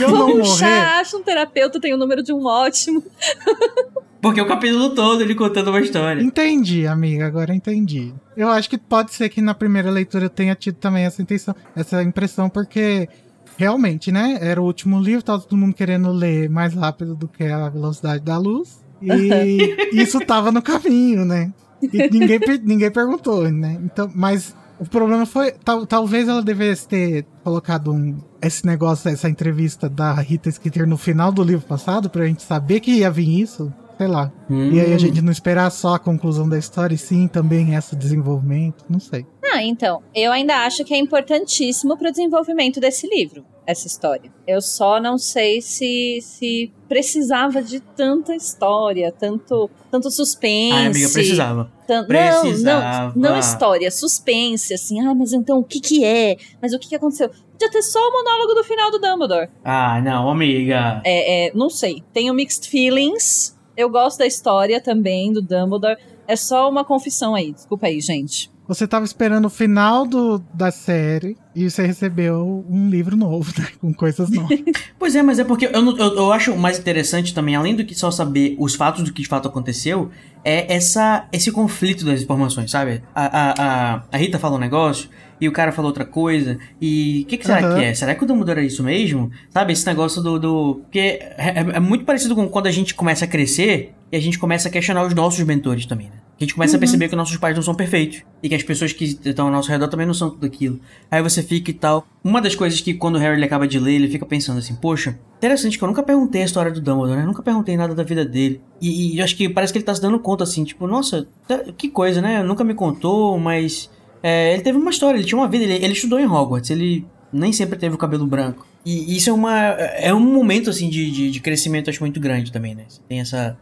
eu 0.00 0.10
não 0.10 0.26
um 0.26 0.38
morrer. 0.38 0.58
chá, 0.58 0.98
acha 0.98 1.16
um 1.16 1.22
terapeuta, 1.22 1.80
tem 1.80 1.94
o 1.94 1.96
número 1.96 2.22
de 2.22 2.32
um 2.32 2.44
ótimo. 2.44 3.02
Porque 4.20 4.40
o 4.40 4.46
capítulo 4.46 4.90
todo 4.94 5.22
ele 5.22 5.34
contando 5.34 5.68
uma 5.68 5.80
história. 5.80 6.20
Entendi, 6.22 6.86
amiga, 6.86 7.26
agora 7.26 7.54
entendi. 7.54 8.12
Eu 8.36 8.48
acho 8.48 8.68
que 8.68 8.76
pode 8.76 9.14
ser 9.14 9.28
que 9.28 9.40
na 9.40 9.54
primeira 9.54 9.90
leitura 9.90 10.24
eu 10.24 10.30
tenha 10.30 10.54
tido 10.54 10.74
também 10.76 11.04
essa 11.04 11.22
intenção, 11.22 11.54
essa 11.76 12.02
impressão, 12.02 12.48
porque 12.50 13.08
realmente, 13.56 14.10
né? 14.10 14.38
Era 14.40 14.60
o 14.60 14.64
último 14.64 15.00
livro, 15.00 15.22
tava 15.22 15.42
todo 15.42 15.56
mundo 15.56 15.74
querendo 15.74 16.10
ler 16.10 16.48
mais 16.50 16.74
rápido 16.74 17.14
do 17.14 17.28
que 17.28 17.44
a 17.44 17.68
velocidade 17.68 18.24
da 18.24 18.36
luz. 18.38 18.80
E 19.00 19.76
isso 19.92 20.18
tava 20.20 20.50
no 20.50 20.60
caminho, 20.62 21.24
né? 21.24 21.52
E 21.80 21.86
ninguém, 22.10 22.40
ninguém 22.64 22.90
perguntou, 22.90 23.48
né? 23.48 23.78
Então, 23.84 24.10
mas 24.12 24.52
o 24.80 24.84
problema 24.84 25.24
foi. 25.26 25.52
tal- 25.52 25.86
talvez 25.86 26.26
ela 26.26 26.42
devesse 26.42 26.88
ter 26.88 27.24
colocado 27.44 27.92
um, 27.92 28.18
esse 28.42 28.66
negócio, 28.66 29.08
essa 29.08 29.28
entrevista 29.28 29.88
da 29.88 30.12
Rita 30.14 30.50
Skeeter 30.50 30.88
no 30.88 30.96
final 30.96 31.30
do 31.30 31.42
livro 31.44 31.64
passado, 31.66 32.10
pra 32.10 32.26
gente 32.26 32.42
saber 32.42 32.80
que 32.80 32.90
ia 32.90 33.10
vir 33.10 33.40
isso. 33.40 33.72
Sei 33.98 34.06
lá. 34.06 34.32
E 34.48 34.80
aí 34.80 34.92
a 34.92 34.96
Hum. 34.96 34.98
gente 34.98 35.20
não 35.20 35.32
esperar 35.32 35.68
só 35.70 35.94
a 35.94 35.98
conclusão 35.98 36.48
da 36.48 36.56
história, 36.56 36.94
e 36.94 36.98
sim 36.98 37.26
também 37.28 37.74
esse 37.74 37.94
desenvolvimento, 37.96 38.84
não 38.88 39.00
sei. 39.00 39.26
Ah, 39.52 39.62
então, 39.62 40.02
eu 40.14 40.30
ainda 40.30 40.54
acho 40.64 40.84
que 40.84 40.94
é 40.94 40.98
importantíssimo 40.98 41.96
pro 41.96 42.10
desenvolvimento 42.10 42.78
desse 42.80 43.08
livro, 43.08 43.44
essa 43.66 43.86
história. 43.86 44.30
Eu 44.46 44.60
só 44.62 45.00
não 45.00 45.18
sei 45.18 45.60
se, 45.60 46.18
se 46.22 46.72
precisava 46.88 47.60
de 47.62 47.80
tanta 47.80 48.34
história, 48.36 49.10
tanto, 49.10 49.68
tanto 49.90 50.10
suspense. 50.10 50.72
Ai, 50.74 50.86
amiga, 50.86 51.08
precisava. 51.08 51.72
Tan- 51.86 52.04
Precisava. 52.06 53.12
Não, 53.16 53.22
não, 53.22 53.30
não 53.32 53.38
história, 53.38 53.90
suspense, 53.90 54.74
assim, 54.74 55.00
ah, 55.00 55.14
mas 55.14 55.32
então 55.32 55.58
o 55.58 55.64
que 55.64 55.80
que 55.80 56.04
é? 56.04 56.36
Mas 56.62 56.72
o 56.72 56.78
que 56.78 56.88
que 56.90 56.94
aconteceu? 56.94 57.28
Podia 57.30 57.70
ter 57.70 57.82
só 57.82 57.98
o 57.98 58.12
monólogo 58.12 58.54
do 58.54 58.62
final 58.62 58.90
do 58.90 59.00
Dumbledore. 59.00 59.48
Ah, 59.64 60.00
não, 60.00 60.30
amiga. 60.30 61.00
É, 61.04 61.48
é, 61.48 61.52
não 61.54 61.68
sei, 61.68 62.04
tenho 62.12 62.32
mixed 62.34 62.68
feelings, 62.68 63.57
eu 63.78 63.88
gosto 63.88 64.18
da 64.18 64.26
história 64.26 64.80
também 64.80 65.32
do 65.32 65.40
Dumbledore, 65.40 65.96
é 66.26 66.34
só 66.36 66.68
uma 66.68 66.84
confissão 66.84 67.34
aí, 67.34 67.52
desculpa 67.52 67.86
aí, 67.86 68.00
gente. 68.00 68.50
Você 68.66 68.86
tava 68.86 69.06
esperando 69.06 69.46
o 69.46 69.50
final 69.50 70.04
do, 70.04 70.42
da 70.52 70.70
série 70.70 71.38
e 71.54 71.70
você 71.70 71.86
recebeu 71.86 72.66
um 72.68 72.90
livro 72.90 73.16
novo, 73.16 73.50
né? 73.58 73.66
Com 73.80 73.94
coisas 73.94 74.28
novas. 74.28 74.58
Pois 74.98 75.14
é, 75.16 75.22
mas 75.22 75.38
é 75.38 75.44
porque 75.44 75.70
eu, 75.72 75.80
não- 75.80 75.96
eu, 75.96 76.16
eu 76.16 76.32
acho 76.32 76.54
mais 76.56 76.78
interessante 76.78 77.32
também, 77.32 77.54
além 77.56 77.74
do 77.74 77.82
que 77.84 77.94
só 77.94 78.10
saber 78.10 78.56
os 78.58 78.74
fatos 78.74 79.04
do 79.04 79.12
que 79.12 79.22
de 79.22 79.28
fato 79.28 79.48
aconteceu, 79.48 80.10
é 80.44 80.74
essa, 80.74 81.26
esse 81.32 81.50
conflito 81.50 82.04
das 82.04 82.20
informações, 82.20 82.70
sabe? 82.70 83.02
A, 83.14 83.24
a, 83.24 83.54
a, 83.94 84.02
a 84.12 84.16
Rita 84.18 84.38
fala 84.38 84.56
um 84.56 84.60
negócio 84.60 85.08
e 85.40 85.48
o 85.48 85.52
cara 85.52 85.72
fala 85.72 85.88
outra 85.88 86.04
coisa, 86.04 86.58
e 86.80 87.22
o 87.24 87.26
que, 87.26 87.36
que 87.38 87.46
será 87.46 87.58
Aham. 87.66 87.76
que 87.78 87.84
é? 87.84 87.94
Será 87.94 88.14
que 88.14 88.24
o 88.24 88.26
Dumbledore 88.26 88.60
é 88.60 88.64
isso 88.64 88.82
mesmo? 88.82 89.30
Sabe, 89.50 89.72
esse 89.72 89.86
negócio 89.86 90.22
do... 90.22 90.38
do 90.38 90.74
porque 90.84 90.98
é, 90.98 91.34
é- 91.38 91.76
é 91.76 91.80
muito 91.80 92.04
parecido 92.04 92.34
com 92.34 92.48
quando 92.48 92.66
a 92.66 92.70
gente 92.72 92.94
começa 92.94 93.24
a 93.24 93.28
crescer 93.28 93.92
e 94.10 94.16
a 94.16 94.20
gente 94.20 94.38
começa 94.38 94.68
a 94.68 94.70
questionar 94.70 95.04
os 95.06 95.14
nossos 95.14 95.44
mentores 95.44 95.86
também, 95.86 96.06
né? 96.06 96.12
A 96.40 96.44
gente 96.44 96.54
começa 96.54 96.76
a 96.76 96.78
perceber 96.78 97.08
que 97.08 97.16
nossos 97.16 97.36
pais 97.36 97.56
não 97.56 97.62
são 97.64 97.74
perfeitos. 97.74 98.22
E 98.40 98.48
que 98.48 98.54
as 98.54 98.62
pessoas 98.62 98.92
que 98.92 99.04
estão 99.24 99.46
ao 99.46 99.52
nosso 99.52 99.68
redor 99.70 99.88
também 99.88 100.06
não 100.06 100.14
são 100.14 100.30
tudo 100.30 100.46
aquilo. 100.46 100.78
Aí 101.10 101.20
você 101.20 101.42
fica 101.42 101.72
e 101.72 101.74
tal. 101.74 102.06
Uma 102.22 102.40
das 102.40 102.54
coisas 102.54 102.80
que 102.80 102.94
quando 102.94 103.16
o 103.16 103.18
Harry 103.18 103.42
acaba 103.42 103.66
de 103.66 103.76
ler, 103.80 103.94
ele 103.94 104.08
fica 104.08 104.24
pensando 104.24 104.58
assim, 104.60 104.76
poxa, 104.76 105.18
interessante 105.38 105.76
que 105.76 105.82
eu 105.82 105.88
nunca 105.88 106.00
perguntei 106.00 106.42
a 106.42 106.44
história 106.44 106.70
do 106.70 106.80
Dumbledore, 106.80 107.18
né? 107.18 107.26
Nunca 107.26 107.42
perguntei 107.42 107.76
nada 107.76 107.92
da 107.92 108.04
vida 108.04 108.24
dele. 108.24 108.60
E, 108.80 109.14
e 109.14 109.18
eu 109.18 109.24
acho 109.24 109.34
que 109.36 109.48
parece 109.48 109.72
que 109.72 109.80
ele 109.80 109.84
tá 109.84 109.92
se 109.92 110.00
dando 110.00 110.16
conta, 110.20 110.44
assim, 110.44 110.62
tipo, 110.62 110.86
nossa, 110.86 111.26
tá- 111.48 111.64
que 111.76 111.88
coisa, 111.88 112.22
né? 112.22 112.40
Nunca 112.40 112.62
me 112.62 112.72
contou, 112.74 113.36
mas. 113.36 113.90
É, 114.22 114.54
ele 114.54 114.62
teve 114.62 114.78
uma 114.78 114.90
história, 114.90 115.18
ele 115.18 115.26
tinha 115.26 115.38
uma 115.38 115.48
vida, 115.48 115.64
ele, 115.64 115.74
ele 115.84 115.92
estudou 115.92 116.18
em 116.18 116.26
Hogwarts, 116.26 116.70
ele 116.70 117.06
nem 117.32 117.52
sempre 117.52 117.78
teve 117.78 117.94
o 117.94 117.98
cabelo 117.98 118.26
branco. 118.26 118.66
E 118.84 119.16
isso 119.16 119.28
é 119.28 119.32
uma. 119.32 119.54
É 119.54 120.14
um 120.14 120.20
momento, 120.20 120.70
assim, 120.70 120.88
de, 120.88 121.10
de, 121.10 121.30
de 121.30 121.40
crescimento, 121.40 121.90
acho 121.90 122.00
muito 122.00 122.18
grande 122.18 122.50
também, 122.50 122.74
né? 122.74 122.84
Você 122.88 123.00
tem 123.08 123.20
essa. 123.20 123.56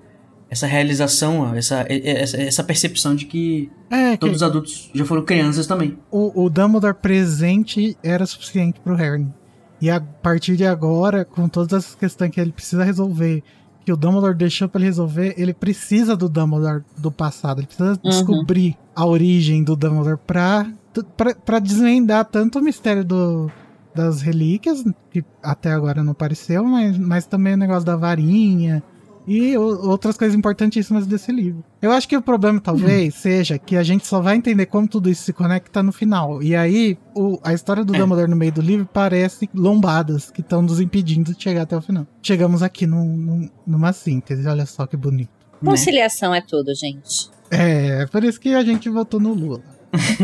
Essa 0.49 0.65
realização, 0.69 1.53
essa, 1.57 1.85
essa, 1.89 2.41
essa 2.41 2.63
percepção 2.63 3.17
de 3.17 3.25
que 3.25 3.69
É, 3.91 4.13
que 4.13 4.19
todos 4.19 4.37
os 4.37 4.43
adultos 4.45 4.89
já 4.95 5.05
foram 5.05 5.25
crianças 5.25 5.67
também. 5.67 5.99
o, 6.09 6.45
o 6.45 6.49
Dumbledore 6.49 6.95
presente 6.95 7.97
era 8.01 8.25
suficiente 8.25 8.79
pro 8.79 8.95
Harry. 8.95 9.27
E 9.81 9.91
a 9.91 10.01
partir 10.01 10.57
de 10.57 10.65
agora, 10.65 11.25
com 11.25 11.49
todas 11.49 11.85
essas 11.85 11.97
questões 11.97 12.31
que 12.31 12.41
ele 12.41 12.53
precisa 12.53 12.85
resolver, 12.85 13.43
que 13.87 13.93
o 13.93 13.97
Dumbledore 13.97 14.35
deixou 14.35 14.69
pra 14.69 14.81
ele 14.81 14.87
resolver, 14.87 15.33
ele 15.39 15.55
precisa 15.55 16.17
do 16.17 16.29
Dumbledore 16.29 16.83
do 16.99 17.11
passado. 17.13 17.61
Ele 17.61 17.69
precisa 17.69 17.93
Uhum. 17.93 18.11
descobrir 18.11 18.77
a 18.97 19.07
origem 19.07 19.63
do 19.63 19.77
Dumbledore 19.77 20.19
pra, 20.27 20.67
pra, 21.17 21.35
pra 21.37 21.59
desvendar 21.61 22.25
tanto 22.25 22.59
o 22.59 22.63
mistério 22.63 23.05
do, 23.05 23.49
das 23.95 24.21
relíquias, 24.23 24.85
que 25.11 25.25
até 25.41 25.71
agora 25.73 26.03
não 26.03 26.11
apareceu, 26.13 26.65
mas, 26.65 26.99
mas 26.99 27.27
também 27.27 27.55
o 27.55 27.57
negócio 27.57 27.85
da 27.87 27.95
varinha 27.97 28.83
e 29.27 29.57
outras 29.57 30.17
coisas 30.17 30.37
importantíssimas 30.37 31.07
desse 31.07 31.33
livro. 31.33 31.65
Eu 31.83 31.91
acho 31.91 32.07
que 32.09 32.17
o 32.17 32.23
problema 32.23 32.61
talvez 32.61 33.15
seja 33.17 33.59
que 33.59 33.77
a 33.77 33.83
gente 33.83 34.07
só 34.07 34.21
vai 34.21 34.37
entender 34.37 34.67
como 34.67 34.87
tudo 34.87 35.11
isso 35.11 35.25
se 35.25 35.33
conecta 35.33 35.83
no 35.83 35.93
final. 35.93 36.43
E 36.43 36.55
aí 36.55 36.97
o- 37.15 37.39
a 37.43 37.53
história 37.53 37.85
do 37.85 37.95
É. 37.95 37.99
Dumbledore 37.99 38.31
no 38.31 38.37
meio 38.37 38.53
do 38.53 38.61
livro 38.61 38.89
parece 38.93 39.49
lombadas 39.55 40.31
que 40.31 40.41
estão 40.41 40.63
nos 40.63 40.81
impedindo 40.81 41.35
de 41.35 41.43
chegar 41.43 41.63
até 41.63 41.77
o 41.77 41.83
final. 41.83 42.07
Chegamos 42.23 42.63
aqui 42.63 42.87
num- 42.87 43.17
num- 43.17 43.51
numa 43.67 43.93
síntese, 43.93 44.47
olha 44.47 44.65
só 44.67 44.87
que 44.87 44.97
bonito. 44.97 45.31
Né? 45.61 45.71
Conciliação 45.71 46.35
é 46.35 46.41
tudo, 46.41 46.75
gente. 46.75 47.29
É, 47.51 48.03
é 48.03 48.07
por 48.07 48.23
isso 48.23 48.39
que 48.41 48.55
a 48.55 48.63
gente 48.65 48.89
votou 48.89 49.19
no 49.19 49.33
Lula. 49.33 49.61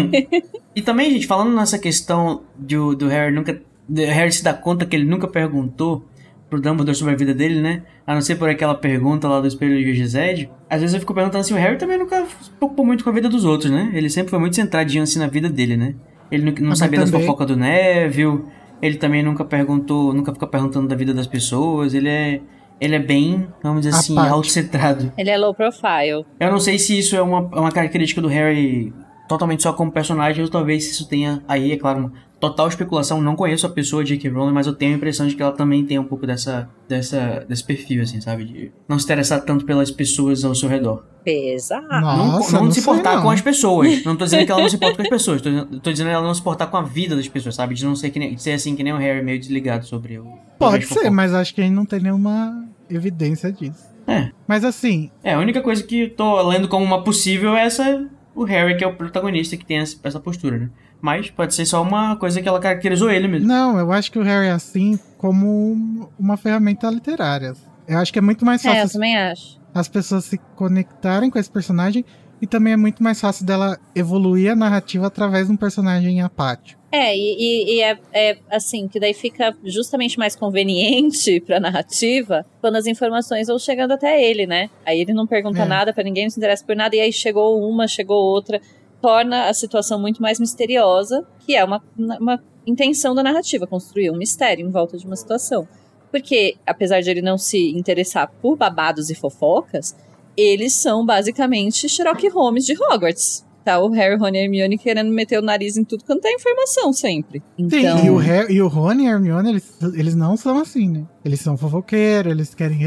E 0.75 0.81
também, 0.81 1.11
gente, 1.11 1.27
falando 1.27 1.55
nessa 1.55 1.79
questão 1.79 2.43
do, 2.57 2.95
do 2.95 3.07
Harry 3.09 3.35
nunca. 3.35 3.61
Harry 3.95 4.33
se 4.33 4.43
dar 4.43 4.55
conta 4.55 4.87
que 4.87 4.97
ele 4.97 5.05
nunca 5.05 5.29
perguntou. 5.29 6.03
pro 6.49 6.61
Dumbledore 6.61 6.97
sobre 6.97 7.15
a 7.15 7.17
vida 7.17 7.35
dele, 7.35 7.61
né? 7.61 7.83
A 8.07 8.15
não 8.15 8.21
ser 8.21 8.37
por 8.37 8.49
aquela 8.49 8.75
pergunta 8.75 9.29
lá 9.29 9.41
do 9.41 9.47
espelho 9.47 9.77
de 9.77 9.95
Gized. 9.95 10.51
Às 10.69 10.81
vezes 10.81 10.95
eu 10.95 11.01
fico 11.01 11.15
perguntando 11.15 11.45
se 11.45 11.53
o 11.53 11.57
Harry 11.57 11.79
também 11.79 11.99
nunca 11.99 12.25
se 12.41 12.51
preocupou 12.51 12.85
muito 12.85 13.05
com 13.05 13.11
a 13.11 13.13
vida 13.13 13.29
dos 13.29 13.45
outros, 13.45 13.71
né? 13.71 13.91
Ele 13.95 14.11
sempre 14.11 14.31
foi 14.31 14.39
muito 14.39 14.57
centradinho 14.57 15.03
assim 15.05 15.19
na 15.19 15.27
vida 15.29 15.49
dele, 15.49 15.77
né? 15.77 15.95
Ele 16.31 16.45
não, 16.51 16.69
não 16.69 16.77
sabia 16.77 16.99
das 16.99 17.11
também- 17.11 17.27
fofocas 17.27 17.47
do 17.47 17.57
Neville. 17.57 18.41
Ele 18.81 18.97
também 18.97 19.23
nunca 19.23 19.45
perguntou, 19.45 20.13
nunca 20.13 20.33
fica 20.33 20.47
perguntando 20.47 20.89
da 20.89 20.97
vida 20.97 21.15
das 21.15 21.27
pessoas. 21.29 21.95
Ele 21.95 22.09
é, 22.09 22.41
ele 22.81 22.97
é 22.97 22.99
bem, 22.99 23.47
vamos 23.63 23.83
dizer 23.83 23.95
assim, 23.97 24.19
autocentrado. 24.19 25.13
Ele 25.17 25.31
é 25.31 25.39
low 25.39 25.55
profile. 25.55 26.25
Eu 26.41 26.51
não 26.51 26.59
sei 26.59 26.79
se 26.79 26.99
isso 26.99 27.15
é 27.15 27.23
uma, 27.23 27.41
uma 27.41 27.71
característica 27.71 28.21
do 28.21 28.27
Harry 28.29 28.93
totalmente 29.29 29.63
só 29.63 29.73
como 29.73 29.93
personagem, 29.93 30.43
ou 30.43 30.51
talvez 30.51 30.91
isso 30.91 31.09
tenha, 31.09 31.43
aí 31.47 31.71
é 31.73 31.77
claro, 31.77 32.01
uma 32.01 32.13
total 32.43 32.67
especulação. 32.67 33.23
Não 33.23 33.37
conheço 33.37 33.65
a 33.65 33.71
pessoa 33.71 34.05
J.K. 34.05 34.29
Rowling, 34.29 34.53
mas 34.53 34.67
eu 34.67 34.75
tenho 34.75 34.95
a 34.95 34.97
impressão 34.97 35.29
de 35.29 35.37
que 35.37 35.43
ela 35.43 35.53
também 35.53 35.87
tem 35.87 35.97
um 35.97 36.05
pouco 36.05 36.27
dessa, 36.27 36.69
dessa, 36.89 37.47
desse 37.49 37.63
perfil, 37.63 38.03
assim, 38.03 38.21
sabe? 38.21 38.45
De 38.45 38.73
não 38.89 38.99
se 38.99 39.05
interessar 39.05 39.45
tanto 39.45 39.65
pelas 39.65 39.93
pessoas 39.93 40.45
ao 40.45 40.53
seu 40.53 40.69
redor. 40.69 41.05
Pesado. 41.25 41.87
Nossa, 41.89 42.53
não, 42.53 42.59
não, 42.59 42.65
não 42.65 42.73
se 42.73 42.81
importar 42.81 43.15
não. 43.15 43.23
com 43.23 43.31
as 43.31 43.41
pessoas. 43.41 44.05
Não 44.05 44.17
tô 44.17 44.25
dizendo 44.25 44.45
que 44.45 44.51
ela 44.51 44.61
não 44.61 44.69
se 44.69 44.75
importa 44.75 44.97
com 44.97 45.03
as 45.03 45.09
pessoas. 45.09 45.41
Tô, 45.41 45.51
tô 45.79 45.93
dizendo 45.93 46.11
ela 46.11 46.27
não 46.27 46.35
se 46.35 46.41
importar 46.41 46.67
com 46.67 46.77
a 46.77 46.83
vida 46.83 47.15
das 47.15 47.29
pessoas, 47.29 47.55
sabe? 47.55 47.77
De 47.77 47.85
não 47.85 47.95
ser, 47.95 48.11
que 48.11 48.19
nem, 48.19 48.35
de 48.35 48.43
ser 48.43 48.53
assim 48.53 48.75
que 48.75 48.83
nem 48.83 48.93
o 48.93 48.97
Harry, 48.97 49.23
meio 49.23 49.39
desligado 49.39 49.87
sobre 49.87 50.19
o. 50.19 50.27
Pode 50.59 50.85
ser, 50.87 51.11
mas 51.11 51.33
acho 51.33 51.55
que 51.55 51.61
a 51.61 51.65
gente 51.65 51.75
não 51.75 51.87
tem 51.87 52.01
nenhuma 52.01 52.69
evidência 52.91 53.53
disso. 53.53 53.87
É. 54.05 54.31
Mas 54.49 54.65
assim, 54.65 55.13
É, 55.23 55.35
a 55.35 55.39
única 55.39 55.63
coisa 55.63 55.81
que 55.81 56.01
eu 56.01 56.11
tô 56.11 56.43
lendo 56.43 56.67
como 56.67 56.85
uma 56.85 57.05
possível 57.05 57.57
é 57.57 57.67
essa. 57.67 58.05
O 58.35 58.43
Harry, 58.43 58.77
que 58.77 58.83
é 58.83 58.87
o 58.87 58.97
protagonista, 58.97 59.57
que 59.57 59.65
tem 59.65 59.79
essa, 59.79 59.97
essa 60.03 60.19
postura, 60.19 60.59
né? 60.59 60.71
Mas 61.03 61.31
pode 61.31 61.53
ser 61.55 61.67
só 61.67 61.83
uma 61.83 62.17
coisa 62.17 62.41
que 62.41 62.49
ela 62.49 62.61
caracterizou 62.61 63.11
ele 63.11 63.27
mesmo. 63.29 63.47
não, 63.49 63.79
eu 63.79 63.91
acho 63.93 64.11
que 64.11 64.19
o 64.19 64.23
Harry 64.23 64.47
é 64.47 64.53
assim 64.53 64.99
como 65.19 66.09
uma 66.19 66.37
ferramenta 66.37 66.89
literária. 66.89 67.53
Eu 67.89 67.99
acho 67.99 68.13
que 68.13 68.19
é 68.19 68.23
muito 68.23 68.45
mais 68.47 68.65
É, 68.65 68.69
eu 68.71 68.75
fácil 68.77 68.93
também 68.95 69.17
acho. 69.19 69.61
as 69.75 69.89
pessoas 69.89 70.25
se 70.25 70.39
conectarem 70.57 71.29
com 71.29 71.39
esse 71.39 71.51
personagem 71.51 72.05
e 72.41 72.47
também 72.47 72.73
é 72.73 72.77
muito 72.77 73.03
mais 73.03 73.21
fácil 73.21 73.45
dela 73.45 73.79
evoluir 73.95 74.53
a 74.53 74.57
narrativa 74.57 75.07
através 75.07 75.47
de 75.49 75.53
um 75.53 75.57
personagem 75.57 76.21
apático. 76.23 76.81
É, 76.93 77.17
e, 77.17 77.37
e- 77.39 77.77
e 77.77 77.81
é, 77.83 77.99
é 78.13 78.39
assim, 78.51 78.87
que 78.87 79.01
daí 79.01 79.15
fica 79.15 79.57
justamente 79.65 80.19
mais 80.19 80.37
conveniente 80.37 81.41
pra 81.47 81.59
narrativa 81.59 82.45
quando 82.61 82.77
as 82.77 82.87
informações 82.87 83.47
vão 83.49 83.59
chegando 83.59 83.93
até 83.93 84.23
ele, 84.23 84.47
né? 84.47 84.69
Aí 84.85 85.01
ele 85.01 85.13
não 85.13 85.27
pergunta 85.27 85.63
É. 85.63 85.65
nada 85.67 85.93
pra 85.93 86.05
ninguém, 86.05 86.25
não 86.25 86.31
se 86.31 86.39
interessa 86.39 86.65
por 86.65 86.77
nada, 86.77 86.95
e 86.95 87.01
aí 87.01 87.13
chegou 87.13 87.61
uma, 87.69 87.87
chegou 87.89 88.17
outra, 88.19 88.61
torna 89.03 89.49
a 89.49 89.53
situação 89.53 90.01
muito 90.01 90.23
mais 90.23 90.39
misteriosa, 90.39 91.27
que 91.41 91.57
é 91.57 91.65
uma, 91.65 91.83
uma 91.99 92.41
intenção 92.65 93.15
da 93.15 93.23
narrativa, 93.23 93.67
construir 93.67 94.11
um 94.11 94.17
mistério 94.17 94.65
em 94.65 94.71
volta 94.71 94.97
de 94.97 95.05
uma 95.05 95.17
situação. 95.17 95.67
Porque, 96.11 96.57
apesar 96.65 97.01
de 97.01 97.11
ele 97.11 97.21
não 97.21 97.37
se 97.37 97.71
interessar 97.77 98.31
por 98.41 98.57
babados 98.57 99.11
e 99.11 99.15
fofocas, 99.15 99.97
eles 100.37 100.75
são 100.75 101.05
basicamente 101.05 101.89
Sherlock 101.89 102.29
Holmes 102.29 102.65
de 102.65 102.75
Hogwarts. 102.75 103.45
Tá 103.65 103.79
o 103.79 103.91
Harry, 103.91 104.17
Rony 104.17 104.39
e 104.39 104.43
Hermione 104.43 104.79
querendo 104.79 105.13
meter 105.13 105.39
o 105.39 105.43
nariz 105.43 105.77
em 105.77 105.85
tudo 105.85 106.05
quanto 106.05 106.27
é 106.27 106.33
informação 106.33 106.93
sempre. 106.93 107.43
Então, 107.57 107.99
Sim, 107.99 108.07
e 108.07 108.11
o, 108.11 108.17
Harry, 108.17 108.55
e 108.55 108.63
o 108.63 108.67
Rony 108.67 109.05
e 109.05 109.07
a 109.07 109.13
Hermione, 109.13 109.51
eles, 109.51 109.79
eles 109.95 110.15
não 110.15 110.37
são 110.37 110.59
assim, 110.59 110.89
né? 110.89 111.07
Eles 111.25 111.41
são 111.41 111.57
fofoqueiros, 111.57 112.33
eles 112.33 112.55
querem 112.55 112.79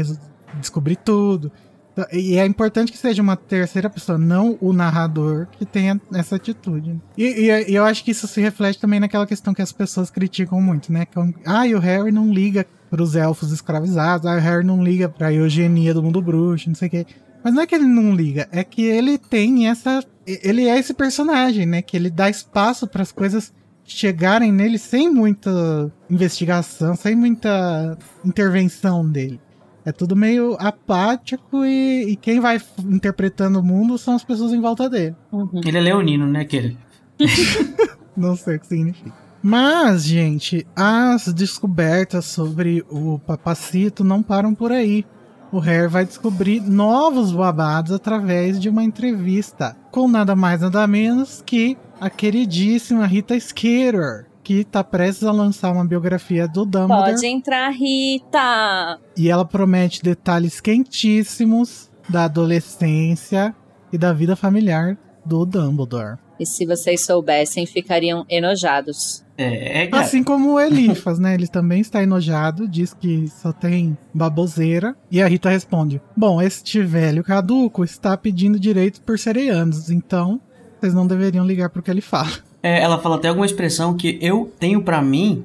descobrir 0.60 0.96
tudo. 0.96 1.50
Então, 1.98 2.06
E 2.12 2.36
é 2.36 2.44
importante 2.44 2.92
que 2.92 2.98
seja 2.98 3.22
uma 3.22 3.36
terceira 3.36 3.88
pessoa, 3.88 4.18
não 4.18 4.58
o 4.60 4.72
narrador, 4.72 5.46
que 5.58 5.64
tenha 5.64 5.98
essa 6.12 6.36
atitude. 6.36 7.00
E, 7.16 7.24
e- 7.24 7.70
e 7.70 7.74
eu 7.74 7.84
acho 7.84 8.04
que 8.04 8.10
isso 8.10 8.28
se 8.28 8.38
reflete 8.40 8.78
também 8.78 9.00
naquela 9.00 9.26
questão 9.26 9.54
que 9.54 9.62
as 9.62 9.72
pessoas 9.72 10.10
criticam 10.10 10.60
muito, 10.60 10.92
né? 10.92 11.06
Que, 11.06 11.18
ah, 11.46 11.66
e 11.66 11.74
o 11.74 11.78
Harry 11.78 12.12
não 12.12 12.30
liga 12.30 12.66
pros 12.90 13.16
elfos 13.16 13.50
escravizados, 13.50 14.26
ah, 14.26 14.36
o 14.36 14.40
Harry 14.40 14.64
não 14.64 14.84
liga 14.84 15.08
pra 15.08 15.32
eugenia 15.32 15.94
do 15.94 16.02
mundo 16.02 16.20
bruxo, 16.20 16.68
não 16.68 16.76
sei 16.76 16.88
o 16.88 16.90
quê. 16.90 17.06
Mas 17.42 17.54
não 17.54 17.62
é 17.62 17.66
que 17.66 17.74
ele 17.74 17.86
não 17.86 18.12
liga, 18.14 18.46
é 18.52 18.62
que 18.62 18.82
ele 18.84 19.16
tem 19.16 19.68
essa. 19.68 20.04
Ele 20.26 20.66
é 20.68 20.78
esse 20.78 20.92
personagem, 20.92 21.64
né? 21.64 21.80
Que 21.80 21.96
ele 21.96 22.10
dá 22.10 22.28
espaço 22.28 22.86
para 22.86 23.02
as 23.02 23.12
coisas 23.12 23.52
chegarem 23.84 24.50
nele 24.52 24.78
sem 24.78 25.08
muita 25.08 25.90
investigação, 26.10 26.96
sem 26.96 27.14
muita 27.14 27.96
intervenção 28.24 29.08
dele. 29.08 29.40
É 29.86 29.92
tudo 29.92 30.16
meio 30.16 30.56
apático 30.58 31.64
e, 31.64 32.10
e 32.10 32.16
quem 32.16 32.40
vai 32.40 32.60
interpretando 32.84 33.60
o 33.60 33.62
mundo 33.62 33.96
são 33.96 34.16
as 34.16 34.24
pessoas 34.24 34.52
em 34.52 34.60
volta 34.60 34.90
dele. 34.90 35.14
uhum. 35.30 35.60
Ele 35.64 35.78
é 35.78 35.80
leonino, 35.80 36.26
né? 36.26 36.40
Aquele. 36.40 36.76
Não 38.16 38.34
sei 38.34 38.56
o 38.56 38.60
que 38.60 38.66
significa. 38.66 39.14
Mas, 39.40 40.04
gente, 40.04 40.66
as 40.74 41.32
descobertas 41.32 42.24
sobre 42.24 42.84
o 42.90 43.20
Papacito 43.20 44.02
não 44.02 44.24
param 44.24 44.52
por 44.52 44.72
aí. 44.72 45.06
O 45.52 45.60
Harry 45.60 45.86
vai 45.86 46.04
descobrir 46.04 46.60
novos 46.60 47.30
babados 47.30 47.92
através 47.92 48.58
de 48.58 48.68
uma 48.68 48.82
entrevista 48.82 49.76
com 49.92 50.08
nada 50.08 50.34
mais 50.34 50.62
nada 50.62 50.84
menos 50.88 51.44
que 51.46 51.78
a 52.00 52.10
queridíssima 52.10 53.06
Rita 53.06 53.38
Skeeter, 53.38 54.25
que 54.46 54.62
tá 54.62 54.84
prestes 54.84 55.24
a 55.24 55.32
lançar 55.32 55.72
uma 55.72 55.84
biografia 55.84 56.46
do 56.46 56.64
Dumbledore. 56.64 57.14
Pode 57.14 57.26
entrar, 57.26 57.68
Rita! 57.70 58.96
E 59.16 59.28
ela 59.28 59.44
promete 59.44 60.00
detalhes 60.00 60.60
quentíssimos 60.60 61.90
da 62.08 62.26
adolescência 62.26 63.52
e 63.92 63.98
da 63.98 64.12
vida 64.12 64.36
familiar 64.36 64.96
do 65.24 65.44
Dumbledore. 65.44 66.18
E 66.38 66.46
se 66.46 66.64
vocês 66.64 67.00
soubessem, 67.00 67.66
ficariam 67.66 68.24
enojados. 68.28 69.24
É, 69.36 69.82
é 69.82 69.86
cara, 69.88 70.04
Assim 70.04 70.22
como 70.22 70.52
o 70.52 70.60
Elifas, 70.60 71.18
né? 71.18 71.34
Ele 71.34 71.48
também 71.48 71.80
está 71.80 72.00
enojado, 72.00 72.68
diz 72.68 72.94
que 72.94 73.26
só 73.26 73.52
tem 73.52 73.98
baboseira. 74.14 74.94
E 75.10 75.20
a 75.20 75.26
Rita 75.26 75.50
responde: 75.50 76.00
Bom, 76.16 76.40
este 76.40 76.80
velho 76.82 77.24
caduco 77.24 77.82
está 77.82 78.16
pedindo 78.16 78.60
direito 78.60 79.00
por 79.00 79.18
sereianos, 79.18 79.90
então 79.90 80.40
vocês 80.78 80.94
não 80.94 81.04
deveriam 81.04 81.44
ligar 81.44 81.68
pro 81.68 81.82
que 81.82 81.90
ele 81.90 82.00
fala. 82.00 82.45
É, 82.66 82.82
ela 82.82 82.98
fala 82.98 83.16
até 83.16 83.28
alguma 83.28 83.46
expressão 83.46 83.94
que 83.96 84.18
eu 84.20 84.52
tenho 84.58 84.82
pra 84.82 85.00
mim, 85.00 85.44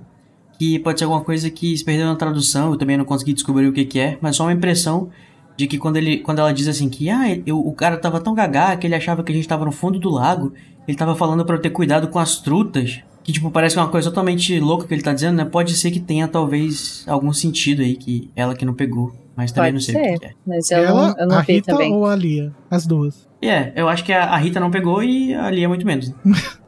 que 0.57 0.79
pode 0.79 0.97
ser 0.99 1.05
alguma 1.05 1.23
coisa 1.23 1.49
que 1.51 1.77
se 1.77 1.83
perdeu 1.85 2.07
na 2.07 2.15
tradução, 2.15 2.71
eu 2.71 2.77
também 2.77 2.97
não 2.97 3.05
consegui 3.05 3.33
descobrir 3.33 3.67
o 3.67 3.73
que, 3.73 3.85
que 3.85 3.99
é, 3.99 4.17
mas 4.19 4.35
só 4.35 4.43
uma 4.43 4.53
impressão 4.53 5.09
de 5.55 5.67
que 5.67 5.77
quando, 5.77 5.97
ele, 5.97 6.17
quando 6.17 6.39
ela 6.39 6.51
diz 6.51 6.67
assim 6.67 6.89
que 6.89 7.09
ah, 7.09 7.37
eu, 7.45 7.59
o 7.59 7.71
cara 7.73 7.97
tava 7.97 8.19
tão 8.19 8.33
gagá 8.33 8.75
que 8.75 8.87
ele 8.87 8.95
achava 8.95 9.23
que 9.23 9.31
a 9.31 9.35
gente 9.35 9.47
tava 9.47 9.65
no 9.65 9.71
fundo 9.71 9.99
do 9.99 10.09
lago, 10.09 10.51
ele 10.87 10.97
tava 10.97 11.15
falando 11.15 11.45
pra 11.45 11.55
eu 11.55 11.61
ter 11.61 11.69
cuidado 11.69 12.07
com 12.07 12.17
as 12.17 12.37
trutas. 12.37 12.99
Que, 13.23 13.31
tipo, 13.31 13.51
parece 13.51 13.77
uma 13.77 13.87
coisa 13.87 14.09
totalmente 14.09 14.59
louca 14.59 14.87
que 14.87 14.93
ele 14.95 15.03
tá 15.03 15.13
dizendo, 15.13 15.35
né? 15.35 15.45
Pode 15.45 15.75
ser 15.75 15.91
que 15.91 15.99
tenha, 15.99 16.27
talvez, 16.27 17.03
algum 17.07 17.31
sentido 17.31 17.83
aí 17.83 17.95
que 17.95 18.31
ela 18.35 18.55
que 18.55 18.65
não 18.65 18.73
pegou. 18.73 19.13
Mas 19.35 19.51
também 19.51 19.71
Pode 19.71 19.73
não 19.75 19.81
sei 19.81 19.93
o 19.95 19.97
ser. 19.99 20.13
que 20.13 20.19
que 20.19 20.25
é. 20.25 20.31
Mas 20.43 20.71
eu 20.71 20.77
ela, 20.79 21.07
não, 21.09 21.17
eu 21.19 21.27
não 21.27 21.37
a 21.37 21.41
vi 21.41 21.53
Rita 21.53 21.71
também. 21.71 21.93
ou 21.93 22.07
a 22.07 22.15
Lia? 22.15 22.51
As 22.67 22.87
duas. 22.87 23.29
É, 23.39 23.73
eu 23.75 23.87
acho 23.87 24.03
que 24.03 24.11
a, 24.11 24.23
a 24.23 24.37
Rita 24.37 24.59
não 24.59 24.71
pegou 24.71 25.03
e 25.03 25.35
a 25.35 25.51
Lia 25.51 25.69
muito 25.69 25.85
menos. 25.85 26.11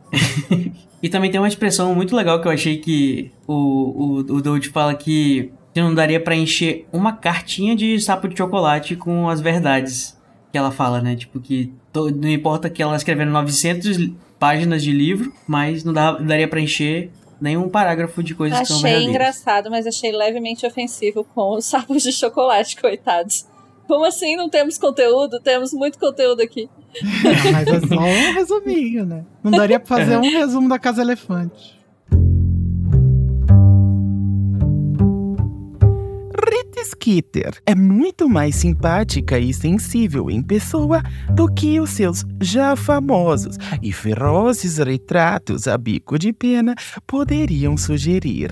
e 1.02 1.10
também 1.10 1.30
tem 1.32 1.40
uma 1.40 1.48
expressão 1.48 1.94
muito 1.94 2.16
legal 2.16 2.42
que 2.42 2.48
eu 2.48 2.52
achei 2.52 2.78
que 2.78 3.32
o, 3.48 3.54
o, 3.54 4.16
o 4.20 4.42
Dold 4.42 4.70
fala 4.70 4.94
que 4.94 5.52
não 5.76 5.94
daria 5.94 6.20
pra 6.20 6.36
encher 6.36 6.88
uma 6.94 7.14
cartinha 7.14 7.76
de 7.76 8.00
sapo 8.00 8.28
de 8.28 8.38
chocolate 8.38 8.96
com 8.96 9.28
as 9.30 9.42
verdades 9.42 10.18
que 10.52 10.58
ela 10.58 10.72
fala, 10.72 11.02
né? 11.02 11.16
Tipo, 11.16 11.40
que 11.40 11.74
não 12.16 12.30
importa 12.30 12.70
que 12.70 12.82
ela 12.82 12.96
escrevendo 12.96 13.32
900 13.32 13.98
li- 13.98 14.16
páginas 14.40 14.84
de 14.84 14.92
livro, 14.92 15.34
mas 15.48 15.84
não, 15.84 15.92
dá, 15.94 16.12
daria 16.14 16.48
pra 16.48 16.60
encher 16.62 17.10
nenhum 17.42 17.68
parágrafo 17.70 18.22
de 18.22 18.36
coisas 18.36 18.60
que 18.60 18.66
são 18.68 18.78
Achei 18.78 18.90
verdadeiras. 18.92 19.16
engraçado, 19.16 19.70
mas 19.72 19.88
achei 19.88 20.12
levemente 20.12 20.66
ofensivo 20.66 21.24
com 21.34 21.56
os 21.58 21.66
sapos 21.66 22.04
de 22.04 22.12
chocolate, 22.12 22.80
coitados. 22.80 23.46
Como 23.88 24.06
assim 24.06 24.36
não 24.36 24.50
temos 24.50 24.78
conteúdo? 24.78 25.40
Temos 25.40 25.74
muito 25.74 26.00
conteúdo 26.00 26.42
aqui. 26.42 26.70
Ah, 27.02 27.52
mas 27.52 27.68
é 27.68 27.80
só 27.88 28.00
um 28.00 28.34
resuminho, 28.34 29.06
né? 29.06 29.26
Não 29.44 29.52
daria 29.52 29.80
pra 29.80 29.98
fazer 29.98 30.18
um 30.18 30.22
resumo 30.22 30.70
da 30.70 30.80
Casa 30.80 31.02
Elefante. 31.02 31.82
Rita 36.46 36.84
Skeeter 36.86 37.62
é 37.66 37.76
muito 37.76 38.30
mais 38.30 38.56
simpática 38.56 39.38
e 39.40 39.54
sensível 39.54 40.30
em 40.30 40.42
pessoa 40.42 41.02
do 41.34 41.48
que 41.52 41.80
os 41.80 41.90
seus 41.90 42.26
já 42.42 42.76
famosos 42.76 43.58
e 43.82 43.92
ferozes 43.92 44.78
retratos 44.78 45.68
a 45.68 45.78
bico 45.78 46.18
de 46.18 46.32
pena 46.32 46.76
poderiam 47.06 47.78
sugerir. 47.78 48.52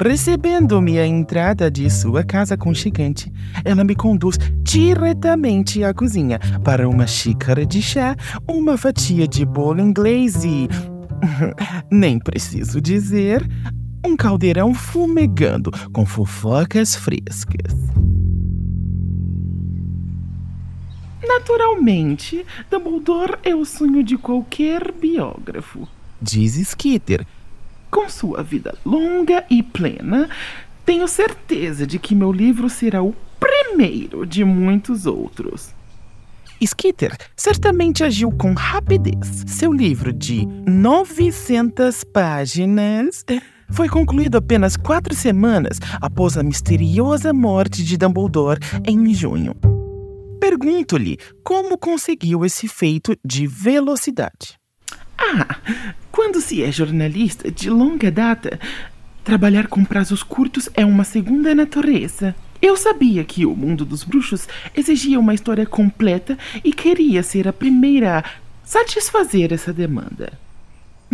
Recebendo-me 0.00 0.98
a 0.98 1.06
entrada 1.06 1.70
de 1.70 1.88
sua 1.88 2.24
casa 2.24 2.54
aconchegante, 2.54 3.32
ela 3.64 3.84
me 3.84 3.94
conduz 3.94 4.36
diretamente 4.62 5.84
à 5.84 5.94
cozinha 5.94 6.40
para 6.64 6.88
uma 6.88 7.06
xícara 7.06 7.64
de 7.64 7.80
chá, 7.80 8.16
uma 8.48 8.76
fatia 8.76 9.28
de 9.28 9.44
bolo 9.44 9.80
inglês 9.80 10.44
e. 10.44 10.68
Nem 11.90 12.18
preciso 12.18 12.80
dizer, 12.80 13.48
um 14.04 14.16
caldeirão 14.16 14.74
fumegando 14.74 15.70
com 15.92 16.04
fofocas 16.04 16.96
frescas. 16.96 17.72
Naturalmente, 21.26 22.44
Dumbledore 22.68 23.38
é 23.44 23.54
o 23.54 23.64
sonho 23.64 24.02
de 24.02 24.18
qualquer 24.18 24.92
biógrafo. 24.92 25.88
Diz 26.20 26.56
Skitter. 26.56 27.24
Com 27.94 28.08
sua 28.08 28.42
vida 28.42 28.76
longa 28.84 29.44
e 29.48 29.62
plena, 29.62 30.28
Tenho 30.84 31.08
certeza 31.08 31.86
de 31.86 31.98
que 31.98 32.14
meu 32.14 32.30
livro 32.30 32.68
será 32.68 33.02
o 33.02 33.14
primeiro 33.40 34.26
de 34.26 34.44
muitos 34.44 35.06
outros. 35.06 35.74
Skitter 36.60 37.16
certamente 37.34 38.04
agiu 38.04 38.30
com 38.30 38.52
rapidez. 38.52 39.44
Seu 39.46 39.72
livro 39.72 40.12
de 40.12 40.44
900 40.66 42.04
páginas 42.04 43.24
foi 43.70 43.88
concluído 43.88 44.36
apenas 44.36 44.76
quatro 44.76 45.14
semanas 45.14 45.80
após 46.02 46.36
a 46.36 46.42
misteriosa 46.42 47.32
morte 47.32 47.82
de 47.82 47.96
Dumbledore 47.96 48.60
em 48.86 49.14
junho. 49.14 49.54
Pergunto-lhe 50.38 51.16
como 51.42 51.78
conseguiu 51.78 52.44
esse 52.44 52.68
feito 52.68 53.16
de 53.24 53.46
velocidade. 53.46 54.58
Ah, 55.18 55.56
quando 56.10 56.40
se 56.40 56.62
é 56.62 56.70
jornalista 56.70 57.50
de 57.50 57.70
longa 57.70 58.10
data, 58.10 58.58
trabalhar 59.22 59.66
com 59.68 59.84
prazos 59.84 60.22
curtos 60.22 60.68
é 60.74 60.84
uma 60.84 61.04
segunda 61.04 61.54
natureza. 61.54 62.34
Eu 62.60 62.76
sabia 62.76 63.24
que 63.24 63.44
o 63.44 63.54
mundo 63.54 63.84
dos 63.84 64.04
bruxos 64.04 64.48
exigia 64.74 65.20
uma 65.20 65.34
história 65.34 65.66
completa 65.66 66.38
e 66.64 66.72
queria 66.72 67.22
ser 67.22 67.46
a 67.46 67.52
primeira 67.52 68.18
a 68.18 68.24
satisfazer 68.64 69.52
essa 69.52 69.72
demanda. 69.72 70.32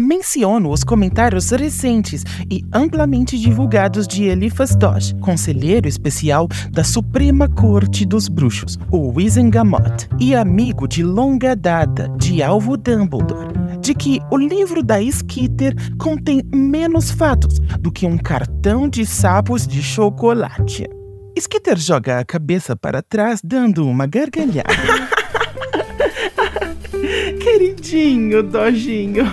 Menciono 0.00 0.70
os 0.70 0.82
comentários 0.82 1.50
recentes 1.50 2.24
e 2.50 2.64
amplamente 2.72 3.38
divulgados 3.38 4.08
de 4.08 4.24
Eliphas 4.24 4.74
Doge, 4.74 5.14
conselheiro 5.16 5.86
especial 5.86 6.48
da 6.70 6.82
Suprema 6.82 7.46
Corte 7.46 8.06
dos 8.06 8.26
Bruxos, 8.26 8.78
o 8.90 9.12
Wizengamot, 9.12 10.08
e 10.18 10.34
amigo 10.34 10.88
de 10.88 11.04
longa 11.04 11.54
data 11.54 12.08
de 12.16 12.42
Alvo 12.42 12.78
Dumbledore, 12.78 13.52
de 13.78 13.94
que 13.94 14.20
o 14.30 14.38
livro 14.38 14.82
da 14.82 15.02
Skitter 15.02 15.74
contém 15.98 16.42
menos 16.50 17.10
fatos 17.10 17.58
do 17.78 17.92
que 17.92 18.06
um 18.06 18.16
cartão 18.16 18.88
de 18.88 19.04
sapos 19.04 19.66
de 19.66 19.82
chocolate. 19.82 20.88
Skitter 21.36 21.76
joga 21.76 22.20
a 22.20 22.24
cabeça 22.24 22.74
para 22.74 23.02
trás, 23.02 23.40
dando 23.44 23.86
uma 23.86 24.06
gargalhada. 24.06 24.70
Queridinho 27.40 28.42
Dojinho, 28.42 29.24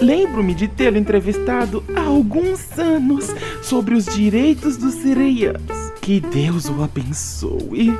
lembro-me 0.00 0.54
de 0.54 0.68
tê-lo 0.68 0.98
entrevistado 0.98 1.82
há 1.94 2.02
alguns 2.02 2.78
anos 2.78 3.26
sobre 3.62 3.94
os 3.94 4.04
direitos 4.06 4.76
dos 4.76 4.94
sereianos. 4.94 5.90
Que 6.00 6.20
Deus 6.20 6.68
o 6.68 6.82
abençoe. 6.82 7.96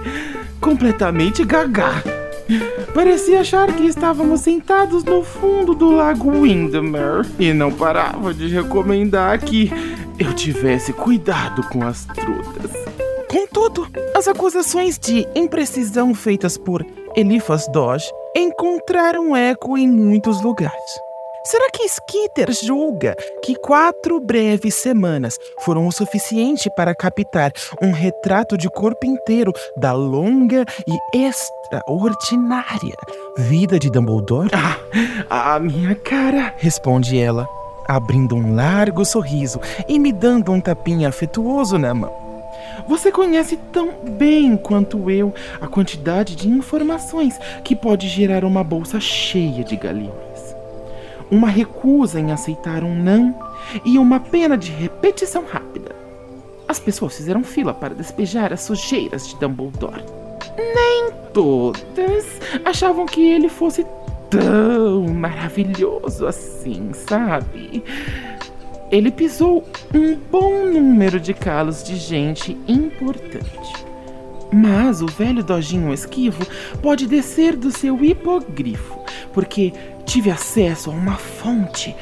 Completamente 0.60 1.44
gaga. 1.44 2.02
Parecia 2.92 3.40
achar 3.40 3.72
que 3.72 3.86
estávamos 3.86 4.40
sentados 4.40 5.04
no 5.04 5.22
fundo 5.22 5.74
do 5.74 5.90
lago 5.90 6.30
Windermere 6.42 7.28
e 7.38 7.52
não 7.52 7.70
parava 7.70 8.34
de 8.34 8.48
recomendar 8.48 9.38
que 9.38 9.70
eu 10.18 10.32
tivesse 10.34 10.92
cuidado 10.92 11.62
com 11.68 11.82
as 11.86 12.04
trutas. 12.06 12.72
Contudo, 13.28 13.86
as 14.16 14.26
acusações 14.26 14.98
de 14.98 15.26
imprecisão 15.34 16.12
feitas 16.12 16.58
por 16.58 16.84
Eliphas 17.14 17.68
Dodge 17.68 18.10
encontraram 18.36 19.36
eco 19.36 19.78
em 19.78 19.88
muitos 19.88 20.42
lugares. 20.42 21.09
Será 21.42 21.70
que 21.72 21.84
Skitter 21.84 22.52
julga 22.52 23.16
que 23.42 23.54
quatro 23.54 24.20
breves 24.20 24.74
semanas 24.74 25.38
foram 25.60 25.86
o 25.86 25.92
suficiente 25.92 26.68
para 26.76 26.94
captar 26.94 27.50
um 27.80 27.92
retrato 27.92 28.58
de 28.58 28.68
corpo 28.68 29.06
inteiro 29.06 29.50
da 29.74 29.92
longa 29.92 30.66
e 30.86 31.26
extraordinária 31.26 32.94
vida 33.38 33.78
de 33.78 33.90
Dumbledore? 33.90 34.50
Ah, 35.30 35.54
a 35.54 35.58
minha 35.58 35.94
cara, 35.94 36.52
responde 36.58 37.18
ela, 37.18 37.48
abrindo 37.88 38.34
um 38.34 38.54
largo 38.54 39.04
sorriso 39.04 39.60
e 39.88 39.98
me 39.98 40.12
dando 40.12 40.52
um 40.52 40.60
tapinha 40.60 41.08
afetuoso 41.08 41.78
na 41.78 41.94
mão. 41.94 42.12
Você 42.86 43.10
conhece 43.10 43.56
tão 43.72 43.94
bem 44.02 44.56
quanto 44.56 45.10
eu 45.10 45.32
a 45.60 45.66
quantidade 45.66 46.36
de 46.36 46.48
informações 46.48 47.38
que 47.64 47.74
pode 47.74 48.08
gerar 48.08 48.44
uma 48.44 48.62
bolsa 48.62 49.00
cheia 49.00 49.64
de 49.64 49.76
galeões. 49.76 50.29
Uma 51.30 51.48
recusa 51.48 52.18
em 52.18 52.32
aceitar 52.32 52.82
um 52.82 52.94
não 52.94 53.34
e 53.84 53.98
uma 53.98 54.18
pena 54.18 54.56
de 54.56 54.70
repetição 54.72 55.44
rápida. 55.44 55.94
As 56.66 56.78
pessoas 56.78 57.16
fizeram 57.16 57.42
fila 57.42 57.72
para 57.74 57.94
despejar 57.94 58.52
as 58.52 58.62
sujeiras 58.62 59.28
de 59.28 59.36
Dumbledore. 59.36 60.04
Nem 60.56 61.12
todas 61.32 62.40
achavam 62.64 63.06
que 63.06 63.24
ele 63.24 63.48
fosse 63.48 63.86
tão 64.28 65.02
maravilhoso 65.08 66.26
assim, 66.26 66.92
sabe? 66.92 67.82
Ele 68.90 69.10
pisou 69.10 69.64
um 69.94 70.16
bom 70.30 70.66
número 70.66 71.20
de 71.20 71.32
calos 71.32 71.82
de 71.84 71.96
gente 71.96 72.56
importante. 72.66 73.86
Mas 74.52 75.00
o 75.00 75.06
velho 75.06 75.44
dojinho 75.44 75.92
esquivo 75.92 76.44
pode 76.82 77.06
descer 77.06 77.54
do 77.54 77.70
seu 77.70 78.04
hipogrifo, 78.04 78.98
porque 79.32 79.72
tive 80.10 80.28
acesso 80.28 80.90
a 80.90 80.92
uma 80.92 81.16
fonte 81.16 81.94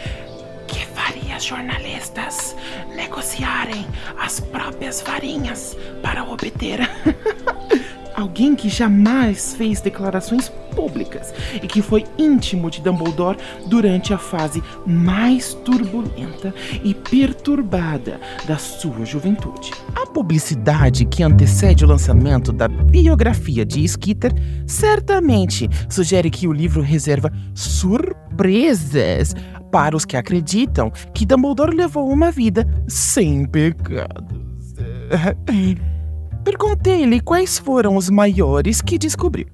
que 0.69 0.86
faria 0.86 1.40
jornalistas 1.40 2.55
negociarem 2.95 3.85
as 4.19 4.39
próprias 4.39 5.03
varinhas 5.03 5.77
para 6.03 6.23
obter 6.23 6.81
alguém 8.19 8.57
que 8.57 8.69
jamais 8.69 9.55
fez 9.55 9.81
declarações 9.81 10.49
públicas 10.74 11.32
e 11.62 11.66
que 11.66 11.81
foi 11.81 12.05
íntimo 12.19 12.70
de 12.70 12.81
Dumbledore 12.81 13.39
durante 13.66 14.12
a 14.12 14.19
fase 14.19 14.62
mais 14.85 15.55
turbulenta 15.55 16.53
e 16.82 16.95
perturbada 16.95 18.20
da 18.47 18.59
sua 18.59 19.05
juventude. 19.05 19.70
A 19.95 20.07
publicidade 20.07 21.05
que 21.05 21.23
antecede 21.23 21.85
o 21.85 21.89
lançamento 21.89 22.53
da 22.53 22.66
biografia 22.66 23.65
de 23.65 23.85
Skitter 23.85 24.32
certamente 24.66 25.69
sugere 25.89 26.28
que 26.28 26.49
o 26.49 26.53
livro 26.53 26.82
reserva 26.82 27.32
surpresas 27.55 29.35
para 29.70 29.97
os 29.97 30.05
que 30.05 30.16
acreditam 30.16 30.90
que 31.12 31.27
Dumbledore 31.27 31.74
levou 31.74 32.11
uma 32.11 32.31
vida 32.31 32.69
sem 32.86 33.45
pecados. 33.47 34.74
Perguntei-lhe 36.45 37.20
quais 37.20 37.59
foram 37.59 37.97
os 37.97 38.09
maiores 38.09 38.81
que 38.81 38.99
descobriu. 38.99 39.47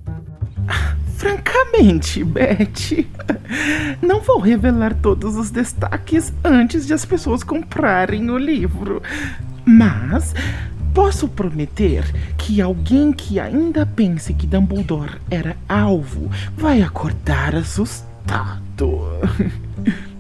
Francamente, 1.17 2.23
Betty, 2.23 3.09
não 4.03 4.21
vou 4.21 4.39
revelar 4.39 4.95
todos 4.95 5.37
os 5.37 5.51
destaques 5.51 6.33
antes 6.45 6.87
de 6.87 6.93
as 6.93 7.05
pessoas 7.05 7.43
comprarem 7.43 8.31
o 8.31 8.37
livro. 8.37 9.03
Mas 9.65 10.35
posso 10.93 11.27
prometer 11.27 12.05
que 12.37 12.61
alguém 12.61 13.13
que 13.13 13.41
ainda 13.41 13.87
pense 13.87 14.35
que 14.35 14.47
Dumbledore 14.47 15.21
era 15.31 15.57
alvo 15.69 16.31
vai 16.57 16.83
acordar 16.83 17.55
assustado. 17.55 18.14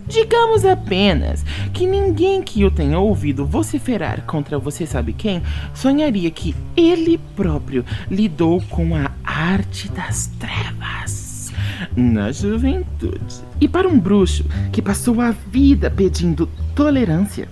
Digamos 0.06 0.64
apenas 0.64 1.44
que 1.72 1.86
ninguém 1.86 2.42
que 2.42 2.64
o 2.64 2.70
tenha 2.70 2.98
ouvido 2.98 3.46
vociferar 3.46 4.22
contra 4.26 4.58
você 4.58 4.86
sabe 4.86 5.12
quem 5.12 5.42
sonharia 5.74 6.30
que 6.30 6.54
ele 6.76 7.18
próprio 7.34 7.84
lidou 8.10 8.60
com 8.68 8.94
a 8.94 9.10
arte 9.24 9.90
das 9.90 10.26
trevas 10.38 11.52
na 11.96 12.30
juventude. 12.30 13.42
E 13.60 13.66
para 13.66 13.88
um 13.88 13.98
bruxo 13.98 14.44
que 14.70 14.82
passou 14.82 15.20
a 15.20 15.30
vida 15.30 15.90
pedindo 15.90 16.48
tolerância, 16.74 17.48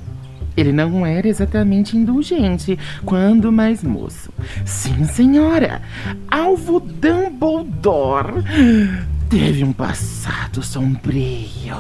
ele 0.57 0.73
não 0.73 1.07
era 1.07 1.27
exatamente 1.27 1.97
indulgente 1.97 2.79
quando 3.05 3.51
mais 3.51 3.83
moço. 3.83 4.31
Sim, 4.65 5.05
senhora, 5.05 5.81
alvo 6.31 6.81
Dumbledore 6.81 8.45
teve 9.33 9.65
um 9.65 9.73
passado 9.73 10.63
sombrio. 10.63 11.75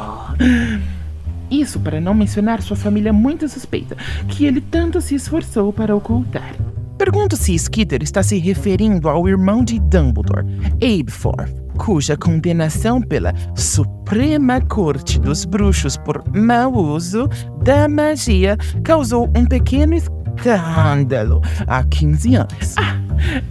Isso 1.51 1.79
para 1.79 2.01
não 2.01 2.15
mencionar 2.15 2.63
sua 2.63 2.79
família 2.79 3.13
muito 3.13 3.47
suspeita, 3.47 3.95
que 4.27 4.47
ele 4.47 4.59
tanto 4.59 5.03
se 5.03 5.15
esforçou 5.15 5.71
para 5.71 5.95
ocultar. 5.95 6.55
Pergunto 6.97 7.37
se 7.37 7.55
Skitter 7.55 8.03
está 8.03 8.23
se 8.23 8.39
referindo 8.39 9.07
ao 9.07 9.29
irmão 9.29 9.63
de 9.63 9.79
Dumbledore, 9.79 10.47
Abeforth, 10.77 11.53
cuja 11.77 12.17
condenação 12.17 13.03
pela 13.03 13.35
Suprema 13.55 14.59
Corte 14.63 15.21
dos 15.21 15.45
Bruxos 15.45 15.99
por 15.99 16.25
mau 16.35 16.73
uso 16.73 17.29
da 17.63 17.87
magia 17.87 18.57
causou 18.83 19.31
um 19.37 19.45
pequeno 19.45 19.93
escândalo 19.93 21.43
há 21.67 21.85
15 21.85 22.35
anos. 22.35 22.75
Ah, 22.79 22.97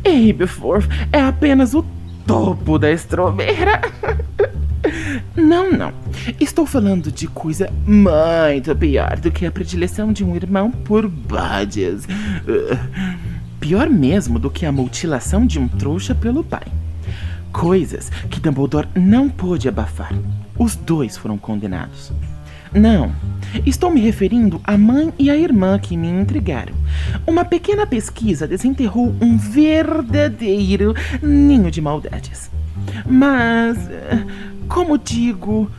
Abeforth 0.03 0.89
é 1.13 1.21
apenas 1.21 1.75
o 1.75 1.85
topo 2.25 2.77
da 2.77 2.91
estrobeira. 2.91 3.81
Não, 5.35 5.71
não. 5.71 5.93
Estou 6.39 6.65
falando 6.65 7.11
de 7.11 7.27
coisa 7.27 7.71
muito 7.85 8.75
pior 8.75 9.19
do 9.19 9.31
que 9.31 9.45
a 9.45 9.51
predileção 9.51 10.11
de 10.11 10.23
um 10.23 10.35
irmão 10.35 10.71
por 10.71 11.07
badges. 11.07 12.07
Pior 13.59 13.89
mesmo 13.89 14.39
do 14.39 14.49
que 14.49 14.65
a 14.65 14.71
mutilação 14.71 15.45
de 15.45 15.59
um 15.59 15.67
trouxa 15.67 16.15
pelo 16.15 16.43
pai. 16.43 16.65
Coisas 17.51 18.09
que 18.29 18.39
Dumbledore 18.39 18.87
não 18.95 19.29
pôde 19.29 19.69
abafar. 19.69 20.13
Os 20.57 20.75
dois 20.75 21.15
foram 21.15 21.37
condenados. 21.37 22.11
Não. 22.73 23.11
Estou 23.65 23.91
me 23.91 23.99
referindo 23.99 24.61
à 24.63 24.77
mãe 24.77 25.13
e 25.19 25.29
à 25.29 25.35
irmã 25.35 25.77
que 25.77 25.97
me 25.97 26.07
entregaram. 26.07 26.73
Uma 27.27 27.43
pequena 27.43 27.85
pesquisa 27.85 28.47
desenterrou 28.47 29.13
um 29.21 29.37
verdadeiro 29.37 30.95
ninho 31.21 31.69
de 31.69 31.81
maldades. 31.81 32.49
Mas, 33.05 33.77
como 34.69 34.97
digo, 34.97 35.69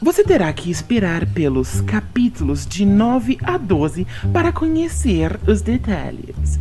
você 0.00 0.22
terá 0.22 0.52
que 0.52 0.70
esperar 0.70 1.24
pelos 1.24 1.80
capítulos 1.80 2.66
de 2.66 2.84
9 2.84 3.38
a 3.42 3.56
12 3.56 4.06
para 4.30 4.52
conhecer 4.52 5.40
os 5.46 5.62
detalhes. 5.62 6.60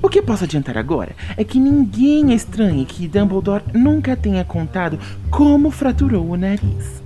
O 0.00 0.08
que 0.08 0.22
posso 0.22 0.44
adiantar 0.44 0.78
agora 0.78 1.16
é 1.36 1.42
que 1.42 1.58
ninguém 1.58 2.32
estranhe 2.32 2.84
que 2.84 3.08
Dumbledore 3.08 3.64
nunca 3.74 4.14
tenha 4.14 4.44
contado 4.44 4.98
como 5.28 5.72
fraturou 5.72 6.30
o 6.30 6.36
nariz. 6.36 7.05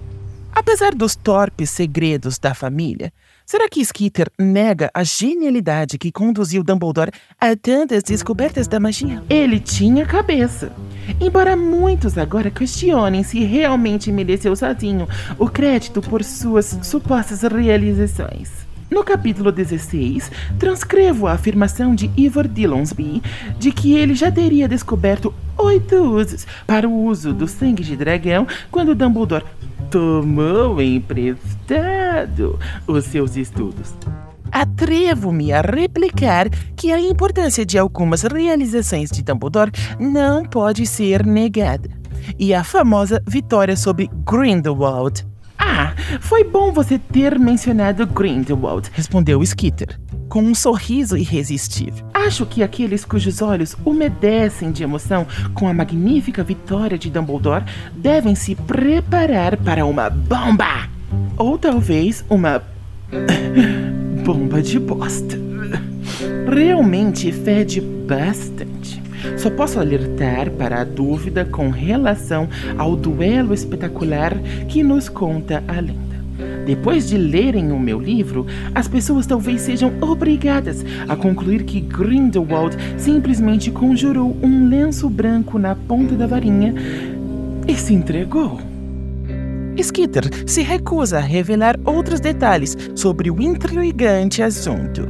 Apesar 0.52 0.94
dos 0.94 1.14
torpes 1.14 1.70
segredos 1.70 2.38
da 2.38 2.54
família, 2.54 3.12
será 3.46 3.68
que 3.68 3.84
Skeeter 3.84 4.28
nega 4.38 4.90
a 4.92 5.04
genialidade 5.04 5.96
que 5.96 6.10
conduziu 6.10 6.64
Dumbledore 6.64 7.12
a 7.40 7.54
tantas 7.56 8.02
descobertas 8.02 8.66
da 8.66 8.80
magia? 8.80 9.22
Ele 9.30 9.60
tinha 9.60 10.04
cabeça. 10.04 10.72
Embora 11.20 11.56
muitos 11.56 12.18
agora 12.18 12.50
questionem 12.50 13.22
se 13.22 13.44
realmente 13.44 14.10
mereceu 14.10 14.54
sozinho 14.56 15.08
o 15.38 15.48
crédito 15.48 16.02
por 16.02 16.22
suas 16.24 16.78
supostas 16.82 17.42
realizações. 17.42 18.50
No 18.90 19.04
capítulo 19.04 19.52
16, 19.52 20.32
transcrevo 20.58 21.28
a 21.28 21.34
afirmação 21.34 21.94
de 21.94 22.10
Ivor 22.16 22.48
Dillonsby 22.48 23.22
de 23.56 23.70
que 23.70 23.94
ele 23.96 24.16
já 24.16 24.32
teria 24.32 24.66
descoberto 24.66 25.32
oito 25.56 25.94
usos 25.94 26.44
para 26.66 26.88
o 26.88 27.04
uso 27.04 27.32
do 27.32 27.46
sangue 27.46 27.84
de 27.84 27.94
dragão 27.94 28.48
quando 28.68 28.94
Dumbledore 28.94 29.44
tomou 29.90 30.80
emprestado 30.80 32.58
os 32.86 33.04
seus 33.04 33.36
estudos. 33.36 33.92
Atrevo-me 34.52 35.52
a 35.52 35.60
replicar 35.60 36.48
que 36.76 36.92
a 36.92 37.00
importância 37.00 37.64
de 37.64 37.78
algumas 37.78 38.22
realizações 38.22 39.10
de 39.10 39.22
Dumbledore 39.22 39.70
não 39.98 40.44
pode 40.44 40.86
ser 40.86 41.24
negada. 41.24 41.88
E 42.38 42.54
a 42.54 42.64
famosa 42.64 43.22
vitória 43.26 43.76
sobre 43.76 44.10
Grindelwald. 44.24 45.26
Ah, 45.58 45.94
foi 46.20 46.42
bom 46.42 46.72
você 46.72 46.98
ter 46.98 47.38
mencionado 47.38 48.06
Grindelwald, 48.06 48.90
respondeu 48.92 49.42
Skitter, 49.42 50.00
com 50.30 50.42
um 50.42 50.54
sorriso 50.54 51.16
irresistível. 51.16 52.06
Acho 52.14 52.46
que 52.46 52.62
aqueles 52.62 53.04
cujos 53.04 53.42
olhos 53.42 53.76
umedecem 53.84 54.70
de 54.70 54.84
emoção 54.84 55.26
com 55.52 55.68
a 55.68 55.74
magnífica 55.74 56.44
vitória 56.44 56.96
de 56.96 57.10
Dumbledore 57.10 57.64
devem 57.94 58.36
se 58.36 58.54
preparar 58.54 59.56
para 59.56 59.84
uma 59.84 60.08
bomba! 60.08 60.88
Ou 61.36 61.58
talvez 61.58 62.24
uma 62.30 62.62
bomba 64.24 64.62
de 64.62 64.78
bosta. 64.78 65.36
Realmente 66.48 67.32
fede 67.32 67.80
bastante. 67.80 69.02
Só 69.36 69.50
posso 69.50 69.80
alertar 69.80 70.50
para 70.52 70.80
a 70.80 70.84
dúvida 70.84 71.44
com 71.44 71.70
relação 71.70 72.48
ao 72.78 72.94
duelo 72.96 73.52
espetacular 73.52 74.38
que 74.68 74.82
nos 74.82 75.08
conta 75.08 75.62
a 75.66 75.80
lenda. 75.80 76.09
Depois 76.66 77.08
de 77.08 77.16
lerem 77.16 77.72
o 77.72 77.78
meu 77.78 77.98
livro, 77.98 78.46
as 78.74 78.86
pessoas 78.86 79.26
talvez 79.26 79.62
sejam 79.62 79.92
obrigadas 80.00 80.84
a 81.08 81.16
concluir 81.16 81.64
que 81.64 81.80
Grindelwald 81.80 82.76
simplesmente 82.96 83.70
conjurou 83.70 84.36
um 84.42 84.68
lenço 84.68 85.08
branco 85.08 85.58
na 85.58 85.74
ponta 85.74 86.14
da 86.14 86.26
varinha 86.26 86.74
e 87.66 87.74
se 87.74 87.94
entregou. 87.94 88.60
Skitter 89.76 90.24
se 90.46 90.62
recusa 90.62 91.18
a 91.18 91.20
revelar 91.20 91.78
outros 91.84 92.20
detalhes 92.20 92.76
sobre 92.94 93.30
o 93.30 93.40
intrigante 93.40 94.42
assunto. 94.42 95.08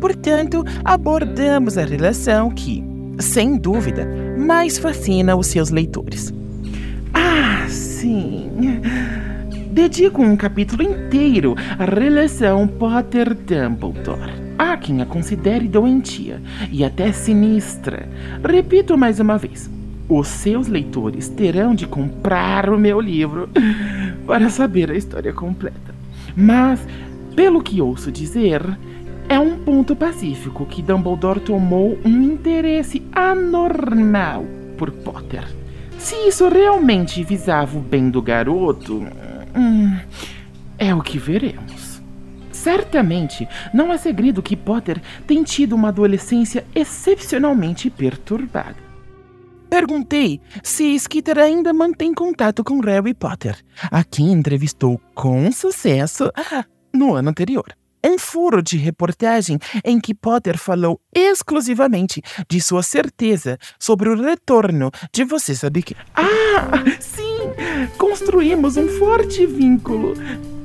Portanto, 0.00 0.64
abordamos 0.84 1.78
a 1.78 1.84
relação 1.84 2.50
que, 2.50 2.84
sem 3.18 3.56
dúvida, 3.56 4.06
mais 4.38 4.78
fascina 4.78 5.34
os 5.34 5.46
seus 5.46 5.70
leitores. 5.70 6.32
Ah, 7.12 7.66
sim. 7.68 8.50
Dedico 9.74 10.22
um 10.22 10.36
capítulo 10.36 10.84
inteiro 10.84 11.56
à 11.76 11.84
relação 11.84 12.64
Potter-Dumbledore. 12.68 14.32
Há 14.56 14.76
quem 14.76 15.02
a 15.02 15.04
considere 15.04 15.66
doentia 15.66 16.40
e 16.70 16.84
até 16.84 17.10
sinistra. 17.10 18.08
Repito 18.48 18.96
mais 18.96 19.18
uma 19.18 19.36
vez: 19.36 19.68
os 20.08 20.28
seus 20.28 20.68
leitores 20.68 21.28
terão 21.28 21.74
de 21.74 21.88
comprar 21.88 22.70
o 22.70 22.78
meu 22.78 23.00
livro 23.00 23.48
para 24.24 24.48
saber 24.48 24.92
a 24.92 24.96
história 24.96 25.32
completa. 25.32 25.92
Mas, 26.36 26.86
pelo 27.34 27.60
que 27.60 27.80
ouço 27.80 28.12
dizer, 28.12 28.62
é 29.28 29.40
um 29.40 29.58
ponto 29.58 29.96
pacífico 29.96 30.66
que 30.66 30.82
Dumbledore 30.82 31.40
tomou 31.40 31.98
um 32.04 32.22
interesse 32.22 33.02
anormal 33.12 34.44
por 34.78 34.92
Potter. 34.92 35.44
Se 35.98 36.14
isso 36.28 36.48
realmente 36.48 37.24
visava 37.24 37.76
o 37.76 37.80
bem 37.80 38.08
do 38.08 38.22
garoto, 38.22 39.04
hum, 39.56 39.98
é 40.78 40.94
o 40.94 41.02
que 41.02 41.18
veremos. 41.18 42.02
Certamente 42.50 43.48
não 43.74 43.92
é 43.92 43.98
segredo 43.98 44.42
que 44.42 44.56
Potter 44.56 45.00
tem 45.26 45.42
tido 45.42 45.74
uma 45.74 45.88
adolescência 45.88 46.64
excepcionalmente 46.74 47.90
perturbada. 47.90 48.76
Perguntei 49.68 50.40
se 50.62 50.96
Skeeter 50.98 51.38
ainda 51.38 51.72
mantém 51.72 52.14
contato 52.14 52.62
com 52.62 52.80
Harry 52.80 53.12
Potter, 53.12 53.58
a 53.90 54.04
quem 54.04 54.32
entrevistou 54.32 55.00
com 55.14 55.50
sucesso 55.50 56.30
no 56.94 57.14
ano 57.14 57.30
anterior. 57.30 57.66
Um 58.06 58.18
furo 58.18 58.62
de 58.62 58.76
reportagem 58.76 59.58
em 59.84 59.98
que 59.98 60.14
Potter 60.14 60.58
falou 60.58 61.00
exclusivamente 61.12 62.22
de 62.48 62.60
sua 62.60 62.82
certeza 62.82 63.58
sobre 63.80 64.10
o 64.10 64.22
retorno 64.22 64.90
de 65.12 65.24
você 65.24 65.54
sabe 65.54 65.82
que. 65.82 65.96
Ah, 66.14 66.84
sim! 67.00 67.23
Construímos 68.16 68.76
um 68.76 68.86
forte 68.86 69.44
vínculo. 69.44 70.14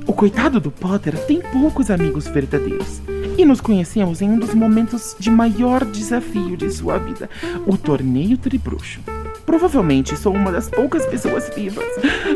O 0.06 0.12
coitado 0.12 0.60
do 0.60 0.70
Potter 0.70 1.18
tem 1.26 1.40
poucos 1.40 1.90
amigos 1.90 2.28
verdadeiros. 2.28 3.02
E 3.36 3.44
nos 3.44 3.60
conhecemos 3.60 4.22
em 4.22 4.30
um 4.30 4.38
dos 4.38 4.54
momentos 4.54 5.16
de 5.18 5.32
maior 5.32 5.84
desafio 5.84 6.56
de 6.56 6.70
sua 6.70 6.96
vida 6.98 7.28
o 7.66 7.76
torneio 7.76 8.38
tribruxo. 8.38 9.00
Provavelmente 9.44 10.16
sou 10.16 10.32
uma 10.32 10.52
das 10.52 10.70
poucas 10.70 11.04
pessoas 11.06 11.50
vivas 11.52 11.84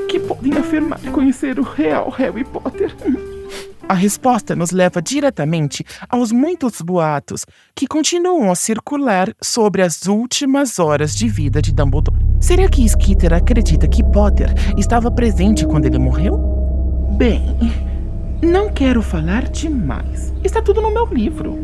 que 0.09 0.19
podem 0.19 0.55
afirmar 0.55 0.99
conhecer 1.13 1.61
o 1.61 1.63
real 1.63 2.11
Harry 2.11 2.43
Potter. 2.43 2.93
A 3.87 3.93
resposta 3.93 4.57
nos 4.57 4.71
leva 4.71 5.03
diretamente 5.03 5.85
aos 6.09 6.33
muitos 6.33 6.81
boatos 6.81 7.45
que 7.75 7.87
continuam 7.87 8.51
a 8.51 8.55
circular 8.55 9.35
sobre 9.43 9.83
as 9.83 10.07
últimas 10.07 10.79
horas 10.79 11.15
de 11.15 11.29
vida 11.29 11.61
de 11.61 11.71
Dumbledore. 11.71 12.17
Será 12.41 12.67
que 12.67 12.89
Skeeter 12.89 13.35
acredita 13.35 13.87
que 13.87 14.03
Potter 14.03 14.55
estava 14.79 15.11
presente 15.11 15.67
quando 15.67 15.85
ele 15.85 15.99
morreu? 15.99 16.39
Bem, 17.19 17.43
não 18.43 18.73
quero 18.73 19.03
falar 19.03 19.51
demais. 19.51 20.33
Está 20.43 20.63
tudo 20.63 20.81
no 20.81 20.91
meu 20.91 21.05
livro. 21.07 21.59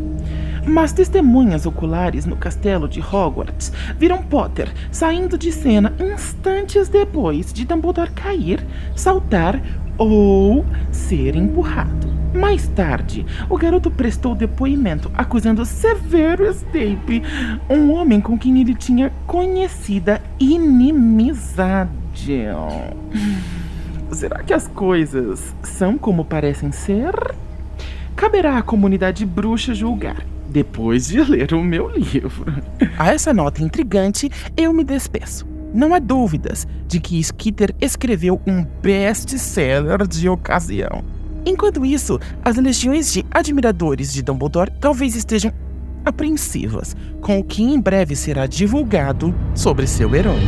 Mas 0.66 0.92
testemunhas 0.92 1.64
oculares 1.64 2.26
no 2.26 2.36
castelo 2.36 2.86
de 2.86 3.00
Hogwarts 3.00 3.72
viram 3.98 4.22
Potter 4.22 4.70
saindo 4.92 5.38
de 5.38 5.50
cena 5.50 5.94
instantes 5.98 6.90
depois 6.90 7.50
de 7.50 7.64
Dumbledore 7.64 8.10
cair, 8.10 8.62
saltar 8.94 9.60
ou 10.00 10.64
ser 10.90 11.36
empurrado. 11.36 12.08
Mais 12.34 12.66
tarde, 12.68 13.26
o 13.48 13.58
garoto 13.58 13.90
prestou 13.90 14.34
depoimento 14.34 15.10
acusando 15.14 15.64
Severo 15.66 16.46
Snape, 16.46 17.22
um 17.68 17.92
homem 17.92 18.20
com 18.20 18.38
quem 18.38 18.60
ele 18.60 18.74
tinha 18.74 19.12
conhecida 19.26 20.22
inimizade. 20.38 21.90
Será 24.10 24.42
que 24.42 24.54
as 24.54 24.66
coisas 24.68 25.54
são 25.62 25.98
como 25.98 26.24
parecem 26.24 26.72
ser? 26.72 27.14
Caberá 28.16 28.58
à 28.58 28.62
comunidade 28.62 29.26
bruxa 29.26 29.74
julgar, 29.74 30.24
depois 30.48 31.08
de 31.08 31.20
ler 31.22 31.52
o 31.52 31.62
meu 31.62 31.90
livro. 31.90 32.46
A 32.98 33.12
essa 33.12 33.34
nota 33.34 33.62
intrigante, 33.62 34.30
eu 34.56 34.72
me 34.72 34.84
despeço. 34.84 35.49
Não 35.72 35.94
há 35.94 35.98
dúvidas 35.98 36.66
de 36.86 36.98
que 36.98 37.22
Skeeter 37.22 37.74
escreveu 37.80 38.40
um 38.46 38.64
best-seller 38.82 40.06
de 40.06 40.28
ocasião. 40.28 41.04
Enquanto 41.46 41.86
isso, 41.86 42.18
as 42.44 42.56
legiões 42.56 43.12
de 43.12 43.24
admiradores 43.30 44.12
de 44.12 44.22
Dumbledore 44.22 44.72
talvez 44.80 45.14
estejam 45.14 45.52
apreensivas 46.04 46.96
com 47.20 47.38
o 47.38 47.44
que 47.44 47.62
em 47.62 47.80
breve 47.80 48.16
será 48.16 48.46
divulgado 48.46 49.34
sobre 49.54 49.86
seu 49.86 50.14
herói. 50.14 50.40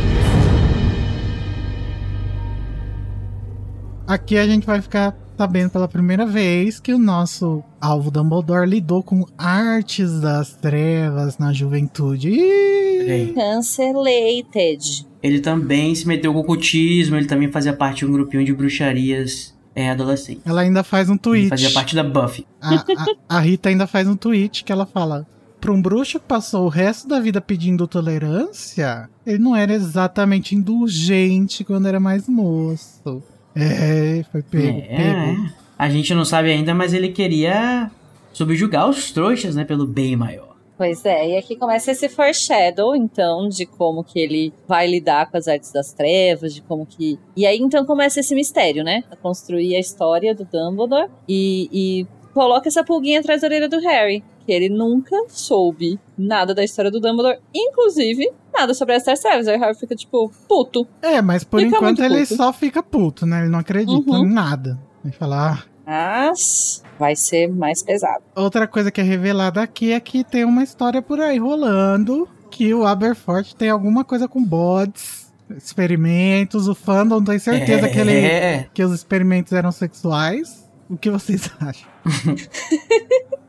Aqui 4.05 4.37
a 4.37 4.45
gente 4.45 4.65
vai 4.67 4.81
ficar 4.81 5.17
sabendo 5.37 5.71
pela 5.71 5.87
primeira 5.87 6.25
vez 6.25 6.79
que 6.79 6.93
o 6.93 6.99
nosso 6.99 7.63
alvo 7.79 8.11
Dumbledore 8.11 8.69
lidou 8.69 9.01
com 9.01 9.25
artes 9.37 10.19
das 10.19 10.53
trevas 10.53 11.37
na 11.37 11.53
juventude. 11.53 12.29
Ih! 12.29 13.33
Cancelated. 13.33 15.12
Ele 15.23 15.39
também 15.39 15.95
se 15.95 16.05
meteu 16.05 16.33
com 16.33 16.39
o 16.39 16.41
ocultismo, 16.41 17.15
ele 17.15 17.25
também 17.27 17.49
fazia 17.49 17.71
parte 17.73 17.99
de 17.99 18.05
um 18.05 18.11
grupinho 18.11 18.43
de 18.43 18.53
bruxarias 18.53 19.53
é 19.75 19.89
adolescente. 19.89 20.41
Ela 20.45 20.61
ainda 20.61 20.83
faz 20.83 21.09
um 21.09 21.13
Ele 21.13 21.19
tweet. 21.19 21.49
fazia 21.49 21.71
parte 21.71 21.95
da 21.95 22.03
Buffy. 22.03 22.45
A, 22.61 22.75
a- 22.75 23.37
a 23.37 23.39
Rita 23.39 23.69
ainda 23.69 23.87
faz 23.87 24.07
um 24.07 24.15
tweet 24.15 24.63
que 24.63 24.71
ela 24.71 24.85
fala: 24.85 25.25
Pra 25.61 25.71
um 25.71 25.81
bruxo 25.81 26.19
que 26.19 26.25
passou 26.27 26.65
o 26.65 26.69
resto 26.69 27.07
da 27.07 27.19
vida 27.19 27.39
pedindo 27.41 27.87
tolerância, 27.87 29.09
ele 29.25 29.39
não 29.39 29.55
era 29.55 29.73
exatamente 29.73 30.53
indulgente 30.55 31.63
quando 31.63 31.87
era 31.87 31.99
mais 31.99 32.27
moço. 32.27 33.23
É, 33.55 34.23
foi 34.31 34.41
pego, 34.43 34.79
É, 34.89 34.97
pego. 34.97 35.49
A 35.79 35.89
gente 35.89 36.13
não 36.13 36.25
sabe 36.25 36.51
ainda, 36.51 36.73
mas 36.75 36.93
ele 36.93 37.09
queria 37.09 37.89
subjugar 38.31 38.89
os 38.89 39.11
trouxas, 39.11 39.55
né? 39.55 39.63
Pelo 39.63 39.87
bem 39.87 40.15
maior. 40.15 40.52
Pois 40.83 41.05
é, 41.05 41.29
e 41.29 41.37
aqui 41.37 41.55
começa 41.55 41.91
esse 41.91 42.09
foreshadow, 42.09 42.93
então, 42.93 43.47
de 43.47 43.65
como 43.65 44.03
que 44.03 44.19
ele 44.19 44.53
vai 44.67 44.85
lidar 44.85 45.31
com 45.31 45.37
as 45.37 45.47
artes 45.47 45.71
das 45.71 45.93
trevas, 45.93 46.53
de 46.53 46.61
como 46.61 46.85
que... 46.85 47.17
E 47.37 47.45
aí, 47.45 47.57
então, 47.57 47.85
começa 47.85 48.19
esse 48.19 48.35
mistério, 48.35 48.83
né? 48.83 49.01
A 49.09 49.15
construir 49.15 49.77
a 49.77 49.79
história 49.79 50.35
do 50.35 50.43
Dumbledore 50.43 51.09
e, 51.25 51.69
e 51.71 52.07
coloca 52.33 52.67
essa 52.67 52.83
pulguinha 52.83 53.21
atrás 53.21 53.39
da 53.39 53.47
orelha 53.47 53.69
do 53.69 53.79
Harry, 53.79 54.25
que 54.45 54.51
ele 54.51 54.67
nunca 54.67 55.15
soube 55.29 55.97
nada 56.17 56.53
da 56.53 56.65
história 56.65 56.91
do 56.91 56.99
Dumbledore, 56.99 57.39
inclusive 57.55 58.29
nada 58.53 58.73
sobre 58.73 58.95
as 58.95 59.03
trevas. 59.03 59.47
Aí 59.47 59.55
o 59.55 59.59
Harry 59.61 59.79
fica, 59.79 59.95
tipo, 59.95 60.29
puto. 60.49 60.85
É, 61.01 61.21
mas 61.21 61.45
por 61.45 61.61
Fica 61.61 61.77
enquanto 61.77 62.03
ele 62.03 62.25
só 62.25 62.51
fica 62.51 62.83
puto, 62.83 63.25
né? 63.25 63.43
Ele 63.43 63.49
não 63.49 63.59
acredita 63.59 64.11
Uhum. 64.11 64.25
em 64.25 64.33
nada. 64.33 64.77
Ele 65.01 65.13
fala, 65.13 65.53
ah, 65.53 65.72
Mas 65.85 66.81
vai 66.97 67.15
ser 67.15 67.47
mais 67.47 67.83
pesado. 67.83 68.23
Outra 68.35 68.67
coisa 68.67 68.91
que 68.91 69.01
é 69.01 69.03
revelada 69.03 69.61
aqui 69.61 69.91
é 69.91 69.99
que 69.99 70.23
tem 70.23 70.45
uma 70.45 70.63
história 70.63 71.01
por 71.01 71.19
aí 71.19 71.37
rolando 71.37 72.27
que 72.49 72.73
o 72.73 72.85
Aberforth 72.85 73.53
tem 73.57 73.69
alguma 73.69 74.03
coisa 74.05 74.27
com 74.27 74.43
bots, 74.43 75.33
experimentos. 75.57 76.67
O 76.67 76.75
fandom 76.75 77.23
tem 77.23 77.39
certeza 77.39 77.89
que, 77.89 77.97
ele, 77.99 78.13
É. 78.25 78.67
que 78.73 78.83
os 78.83 78.91
experimentos 78.93 79.51
eram 79.53 79.71
sexuais. 79.71 80.69
O 80.89 80.95
que 80.97 81.09
vocês 81.09 81.49
acham? 81.59 81.89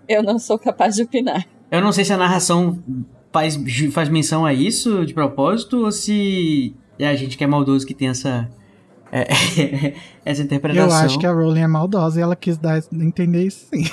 Eu 0.08 0.22
não 0.22 0.38
sou 0.38 0.58
capaz 0.58 0.94
de 0.96 1.02
opinar. 1.02 1.46
Eu 1.70 1.80
não 1.80 1.92
sei 1.92 2.04
se 2.04 2.12
a 2.12 2.16
narração 2.16 2.82
faz, 3.32 3.58
faz 3.92 4.08
menção 4.08 4.46
a 4.46 4.52
isso 4.52 5.04
de 5.04 5.12
propósito 5.12 5.84
ou 5.84 5.92
se 5.92 6.74
é 6.98 7.08
a 7.08 7.14
gente 7.14 7.36
que 7.36 7.44
é 7.44 7.46
maldoso 7.46 7.86
que 7.86 7.94
tem 7.94 8.08
essa, 8.08 8.48
é, 9.14 9.94
essa 10.26 10.42
interpretação. 10.42 10.98
Eu 10.98 11.04
acho 11.04 11.18
que 11.20 11.26
a 11.26 11.32
Rowling 11.32 11.60
é 11.60 11.66
maldosa 11.68 12.18
e 12.18 12.22
ela 12.22 12.34
quis 12.34 12.56
dar 12.56 12.82
entender 12.92 13.46
isso 13.46 13.66
sim. 13.72 13.84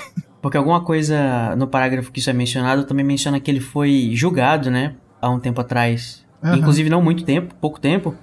Porque 0.41 0.57
alguma 0.57 0.83
coisa 0.83 1.55
no 1.55 1.67
parágrafo 1.67 2.11
que 2.11 2.19
isso 2.19 2.31
é 2.31 2.33
mencionado 2.33 2.85
também 2.85 3.05
menciona 3.05 3.39
que 3.39 3.51
ele 3.51 3.59
foi 3.59 4.11
julgado, 4.15 4.71
né? 4.71 4.95
Há 5.21 5.29
um 5.29 5.39
tempo 5.39 5.61
atrás. 5.61 6.25
Aham. 6.43 6.57
Inclusive 6.57 6.89
não 6.89 7.03
muito 7.03 7.23
tempo, 7.23 7.53
pouco 7.61 7.79
tempo. 7.79 8.15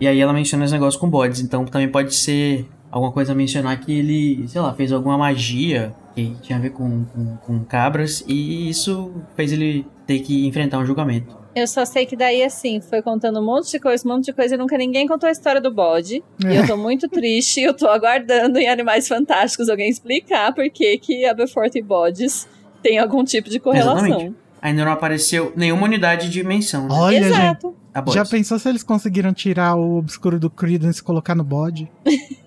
E 0.00 0.08
aí 0.08 0.18
ela 0.18 0.32
menciona 0.32 0.64
esse 0.64 0.72
negócio 0.72 0.98
com 0.98 1.08
bodes. 1.08 1.40
Então 1.40 1.64
também 1.64 1.88
pode 1.88 2.12
ser 2.12 2.68
alguma 2.90 3.12
coisa 3.12 3.30
a 3.30 3.34
mencionar 3.36 3.78
que 3.78 3.92
ele, 3.92 4.48
sei 4.48 4.60
lá, 4.60 4.74
fez 4.74 4.90
alguma 4.90 5.16
magia 5.16 5.94
que 6.16 6.34
tinha 6.42 6.58
a 6.58 6.60
ver 6.60 6.70
com, 6.70 7.04
com, 7.04 7.36
com 7.36 7.64
cabras. 7.64 8.24
E 8.26 8.68
isso 8.68 9.12
fez 9.36 9.52
ele 9.52 9.86
ter 10.04 10.18
que 10.18 10.48
enfrentar 10.48 10.78
um 10.78 10.84
julgamento. 10.84 11.39
Eu 11.60 11.66
só 11.66 11.84
sei 11.84 12.06
que 12.06 12.16
daí, 12.16 12.42
assim, 12.42 12.80
foi 12.80 13.02
contando 13.02 13.38
um 13.38 13.44
monte 13.44 13.70
de 13.70 13.78
coisa, 13.78 14.02
um 14.06 14.12
monte 14.12 14.26
de 14.26 14.32
coisa, 14.32 14.54
e 14.54 14.58
nunca 14.58 14.78
ninguém 14.78 15.06
contou 15.06 15.28
a 15.28 15.32
história 15.32 15.60
do 15.60 15.70
bode. 15.70 16.24
E 16.42 16.56
eu 16.56 16.66
tô 16.66 16.74
muito 16.74 17.06
triste, 17.06 17.60
eu 17.60 17.74
tô 17.74 17.86
aguardando 17.86 18.58
em 18.58 18.66
Animais 18.66 19.06
Fantásticos 19.06 19.68
alguém 19.68 19.90
explicar 19.90 20.54
por 20.54 20.68
que 20.70 20.96
que 20.96 21.26
Aberforth 21.26 21.76
e 21.76 21.82
bodes 21.82 22.48
têm 22.82 22.98
algum 22.98 23.22
tipo 23.22 23.50
de 23.50 23.60
correlação. 23.60 24.06
Exatamente. 24.06 24.36
Ainda 24.62 24.84
não 24.86 24.92
apareceu 24.92 25.52
nenhuma 25.54 25.84
unidade 25.84 26.30
de 26.30 26.42
menção. 26.42 26.88
Né? 26.88 26.94
Olha, 26.94 27.22
gente, 27.22 27.34
Exato. 27.34 27.76
A 27.92 28.10
já 28.10 28.24
pensou 28.24 28.58
se 28.58 28.68
eles 28.68 28.82
conseguiram 28.82 29.34
tirar 29.34 29.74
o 29.74 29.98
obscuro 29.98 30.38
do 30.38 30.48
Credence 30.48 31.00
e 31.00 31.02
colocar 31.02 31.34
no 31.34 31.44
bode? 31.44 31.90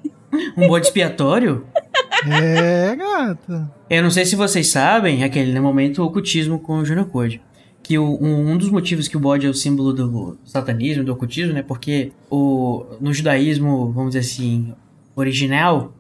Um 0.58 0.68
bode 0.68 0.88
expiatório? 0.88 1.68
É, 2.28 2.96
gata. 2.96 3.72
Eu 3.88 4.02
não 4.02 4.10
sei 4.10 4.26
se 4.26 4.36
vocês 4.36 4.68
sabem, 4.68 5.24
aquele 5.24 5.54
no 5.54 5.62
momento 5.62 6.02
o 6.02 6.06
ocultismo 6.06 6.58
com 6.58 6.80
o 6.80 6.86
Junior 6.86 7.06
Code. 7.06 7.40
Que 7.84 7.98
o- 8.00 8.18
um, 8.22 8.52
um 8.52 8.58
dos 8.58 8.70
motivos 8.70 9.08
que 9.10 9.18
o 9.18 9.20
bode 9.20 9.46
é 9.46 9.50
o 9.50 9.54
símbolo 9.54 9.92
do 9.94 10.38
satanismo, 10.46 11.04
do 11.04 11.12
ocultismo, 11.12 11.54
né? 11.54 11.62
Porque 11.62 12.12
o, 12.32 12.86
no 13.02 13.14
judaísmo, 13.14 13.92
vamos 13.92 14.14
dizer 14.16 14.20
assim, 14.20 14.74
original, 15.16 15.94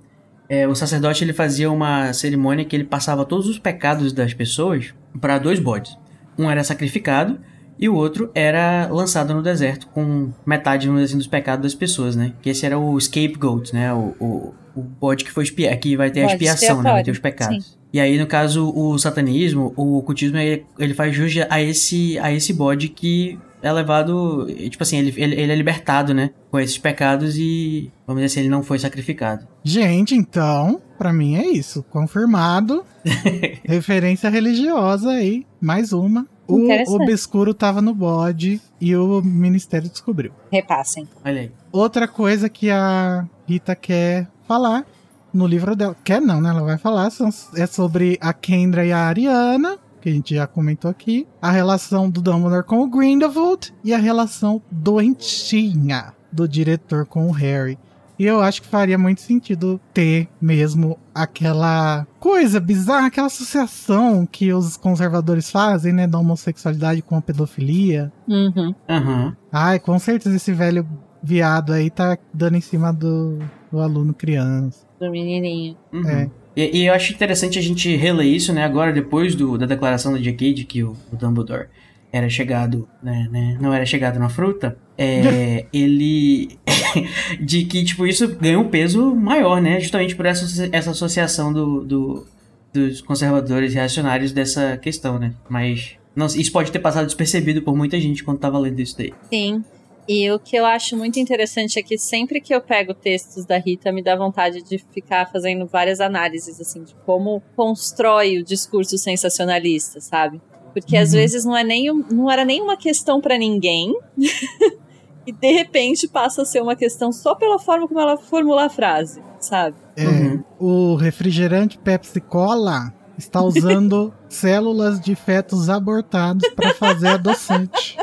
é, 0.49 0.67
o 0.67 0.73
sacerdote 0.75 1.23
ele 1.23 1.33
fazia 1.33 1.69
uma 1.71 2.11
cerimônia 2.13 2.65
que 2.65 2.75
ele 2.75 2.83
passava 2.85 3.25
todos 3.25 3.47
os 3.47 3.59
pecados 3.59 4.11
das 4.13 4.33
pessoas 4.33 4.93
para 5.19 5.37
dois 5.37 5.59
bodes. 5.59 5.95
Um 6.39 6.49
era 6.49 6.63
sacrificado 6.63 7.37
e 7.83 7.89
o 7.89 7.95
outro 7.95 8.31
era 8.33 8.87
lançado 8.89 9.33
no 9.33 9.43
deserto 9.43 9.87
com 9.87 10.31
metade 10.45 10.87
vamos 10.87 11.03
assim, 11.03 11.17
dos 11.17 11.27
pecados 11.27 11.63
das 11.63 11.75
pessoas, 11.75 12.15
né? 12.15 12.31
Que 12.41 12.49
esse 12.49 12.65
era 12.65 12.79
o 12.79 12.97
scapegoat, 12.97 13.73
né? 13.73 13.93
O, 13.93 14.15
o, 14.21 14.53
o 14.73 14.81
bode 14.81 15.25
que 15.25 15.31
foi 15.31 15.43
expia 15.43 15.75
que 15.75 15.97
vai 15.97 16.09
ter 16.09 16.21
a 16.21 16.27
Bode 16.27 16.35
expiação, 16.35 16.81
né? 16.81 16.91
Vai 16.91 17.03
ter 17.03 17.11
os 17.11 17.19
pecados. 17.19 17.77
E 17.91 17.99
aí, 17.99 18.17
no 18.17 18.25
caso, 18.25 18.71
o 18.73 18.97
satanismo, 18.97 19.73
o 19.75 19.97
ocultismo, 19.97 20.37
ele, 20.37 20.65
ele 20.79 20.93
faz 20.93 21.13
jus 21.13 21.33
a 21.49 21.61
esse, 21.61 22.17
a 22.19 22.31
esse 22.31 22.53
bode 22.53 22.87
que 22.87 23.37
é 23.61 23.69
levado. 23.69 24.47
Tipo 24.69 24.83
assim, 24.83 24.99
ele, 24.99 25.13
ele, 25.17 25.41
ele 25.41 25.51
é 25.51 25.55
libertado, 25.55 26.13
né? 26.13 26.29
Com 26.49 26.61
esses 26.61 26.77
pecados 26.77 27.35
e, 27.37 27.91
vamos 28.07 28.23
dizer 28.23 28.33
assim, 28.33 28.39
ele 28.39 28.49
não 28.49 28.63
foi 28.63 28.79
sacrificado. 28.79 29.45
Gente, 29.61 30.15
então, 30.15 30.81
pra 30.97 31.11
mim 31.11 31.35
é 31.35 31.47
isso. 31.47 31.83
Confirmado. 31.91 32.85
Referência 33.65 34.29
religiosa 34.29 35.09
aí. 35.09 35.45
Mais 35.59 35.91
uma. 35.91 36.25
O 36.47 36.67
obscuro 36.95 37.53
tava 37.53 37.81
no 37.81 37.93
bode 37.93 38.61
e 38.79 38.95
o 38.95 39.21
ministério 39.21 39.89
descobriu. 39.89 40.31
Repassem. 40.51 41.07
Olha 41.23 41.41
aí. 41.41 41.51
Outra 41.71 42.07
coisa 42.07 42.49
que 42.49 42.69
a 42.69 43.25
Rita 43.47 43.75
quer 43.75 44.27
falar 44.47 44.85
no 45.33 45.47
livro 45.47 45.75
dela. 45.75 45.95
Quer 46.03 46.21
não, 46.21 46.41
né? 46.41 46.49
Ela 46.49 46.63
vai 46.63 46.77
falar. 46.77 47.09
É 47.55 47.65
sobre 47.65 48.17
a 48.21 48.33
Kendra 48.33 48.85
e 48.85 48.91
a 48.91 48.99
Ariana. 48.99 49.77
Que 50.01 50.09
a 50.09 50.11
gente 50.11 50.35
já 50.35 50.45
comentou 50.45 50.91
aqui. 50.91 51.25
A 51.41 51.49
relação 51.49 52.09
do 52.09 52.21
Dumbledore 52.21 52.65
com 52.65 52.81
o 52.81 52.89
Grindelwald. 52.89 53.73
E 53.83 53.93
a 53.93 53.97
relação 53.97 54.61
doentinha 54.69 56.13
do 56.31 56.47
diretor 56.47 57.05
com 57.05 57.27
o 57.27 57.31
Harry. 57.31 57.79
E 58.23 58.25
eu 58.25 58.39
acho 58.39 58.61
que 58.61 58.69
faria 58.69 58.97
muito 58.97 59.19
sentido 59.19 59.81
ter 59.93 60.29
mesmo 60.41 60.97
aquela 61.13 62.07
coisa 62.21 62.57
bizarra, 62.57 63.07
aquela 63.07 63.27
associação 63.27 64.25
que 64.25 64.53
os 64.53 64.77
conservadores 64.77 65.51
fazem, 65.51 65.91
né? 65.91 66.07
Da 66.07 66.17
homossexualidade 66.17 67.01
com 67.01 67.17
a 67.17 67.21
pedofilia. 67.21 68.13
Uhum. 68.25 68.73
Aham. 68.87 69.35
Ai, 69.51 69.77
com 69.77 69.99
certeza 69.99 70.37
esse 70.37 70.53
velho 70.53 70.87
viado 71.21 71.73
aí 71.73 71.89
tá 71.89 72.17
dando 72.33 72.55
em 72.55 72.61
cima 72.61 72.93
do, 72.93 73.39
do 73.69 73.81
aluno 73.81 74.13
criança. 74.13 74.87
Do 75.01 75.11
menininho. 75.11 75.75
Uhum. 75.91 76.07
É. 76.07 76.31
E, 76.55 76.79
e 76.79 76.85
eu 76.85 76.93
acho 76.93 77.11
interessante 77.11 77.59
a 77.59 77.61
gente 77.61 77.93
reler 77.93 78.27
isso, 78.27 78.53
né? 78.53 78.63
Agora, 78.63 78.93
depois 78.93 79.35
do, 79.35 79.57
da 79.57 79.65
declaração 79.65 80.13
da 80.13 80.17
J.K. 80.17 80.53
de 80.53 80.63
que 80.63 80.81
o, 80.81 80.95
o 81.11 81.17
Dumbledore 81.17 81.67
era 82.13 82.29
chegado, 82.29 82.87
né, 83.01 83.27
né, 83.31 83.57
não 83.59 83.73
era 83.73 83.85
chegado 83.87 84.19
na 84.19 84.29
fruta, 84.29 84.77
é, 84.97 85.65
ele... 85.73 86.57
de 87.41 87.65
que, 87.65 87.83
tipo, 87.83 88.05
isso 88.05 88.27
ganhou 88.35 88.63
um 88.63 88.69
peso 88.69 89.15
maior, 89.15 89.61
né? 89.61 89.79
Justamente 89.79 90.15
por 90.15 90.25
essa, 90.25 90.69
essa 90.71 90.91
associação 90.91 91.51
do, 91.51 91.83
do- 91.83 92.27
dos 92.73 93.01
conservadores 93.01 93.73
reacionários 93.73 94.31
dessa 94.31 94.77
questão, 94.77 95.17
né? 95.19 95.33
Mas 95.49 95.91
não, 96.15 96.25
isso 96.27 96.51
pode 96.51 96.71
ter 96.71 96.79
passado 96.79 97.05
despercebido 97.05 97.61
por 97.61 97.75
muita 97.75 97.99
gente 97.99 98.23
quando 98.23 98.39
tava 98.39 98.57
lendo 98.59 98.79
isso 98.79 98.97
daí. 98.97 99.13
Sim. 99.31 99.63
E 100.07 100.29
o 100.31 100.37
que 100.37 100.55
eu 100.57 100.65
acho 100.65 100.97
muito 100.97 101.17
interessante 101.17 101.79
é 101.79 101.81
que 101.81 101.97
sempre 101.97 102.41
que 102.41 102.53
eu 102.53 102.59
pego 102.59 102.93
textos 102.93 103.45
da 103.45 103.57
Rita, 103.57 103.89
me 103.91 104.03
dá 104.03 104.15
vontade 104.17 104.61
de 104.61 104.77
ficar 104.93 105.31
fazendo 105.31 105.65
várias 105.65 106.01
análises, 106.01 106.59
assim, 106.59 106.83
de 106.83 106.93
como 107.05 107.41
constrói 107.55 108.37
o 108.37 108.43
discurso 108.43 108.97
sensacionalista, 108.97 110.01
sabe? 110.01 110.41
Porque 110.73 110.97
às 110.97 111.09
Uhum. 111.09 111.15
vezes 111.19 111.45
não, 111.45 111.55
é 111.55 111.63
nem, 111.63 111.93
não 112.11 112.29
era 112.31 112.43
nem 112.43 112.61
uma 112.61 112.75
questão 112.75 113.21
pra 113.21 113.37
ninguém, 113.37 113.93
e 115.25 115.31
de 115.31 115.51
repente 115.51 116.07
passa 116.07 116.41
a 116.41 116.45
ser 116.45 116.61
uma 116.61 116.75
questão 116.75 117.11
só 117.11 117.35
pela 117.35 117.59
forma 117.59 117.87
como 117.87 117.99
ela 117.99 118.17
formula 118.17 118.65
a 118.65 118.69
frase, 118.69 119.21
sabe? 119.39 119.75
É, 119.95 120.05
Uhum. 120.05 120.43
O 120.59 120.95
refrigerante 120.95 121.77
Pepsi 121.77 122.19
Cola 122.19 122.93
está 123.17 123.41
usando 123.41 124.13
células 124.27 124.99
de 124.99 125.13
fetos 125.15 125.69
abortados 125.69 126.49
para 126.55 126.73
fazer 126.73 127.07
adoçante. 127.09 127.97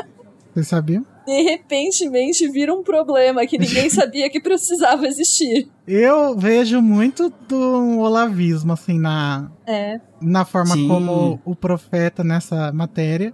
Vocês 0.53 0.67
sabiam? 0.67 1.05
De 1.31 1.41
repentemente 1.43 2.45
vira 2.49 2.73
um 2.73 2.83
problema 2.83 3.45
que 3.45 3.57
ninguém 3.57 3.87
sabia 3.89 4.29
que 4.29 4.41
precisava 4.41 5.07
existir. 5.07 5.69
Eu 5.87 6.37
vejo 6.37 6.81
muito 6.81 7.31
do 7.47 7.99
olavismo, 7.99 8.73
assim, 8.73 8.99
na, 8.99 9.49
É. 9.65 9.99
na 10.21 10.43
forma 10.43 10.75
Sim. 10.75 10.87
como 10.89 11.39
o 11.45 11.55
profeta 11.55 12.21
nessa 12.21 12.73
matéria 12.73 13.33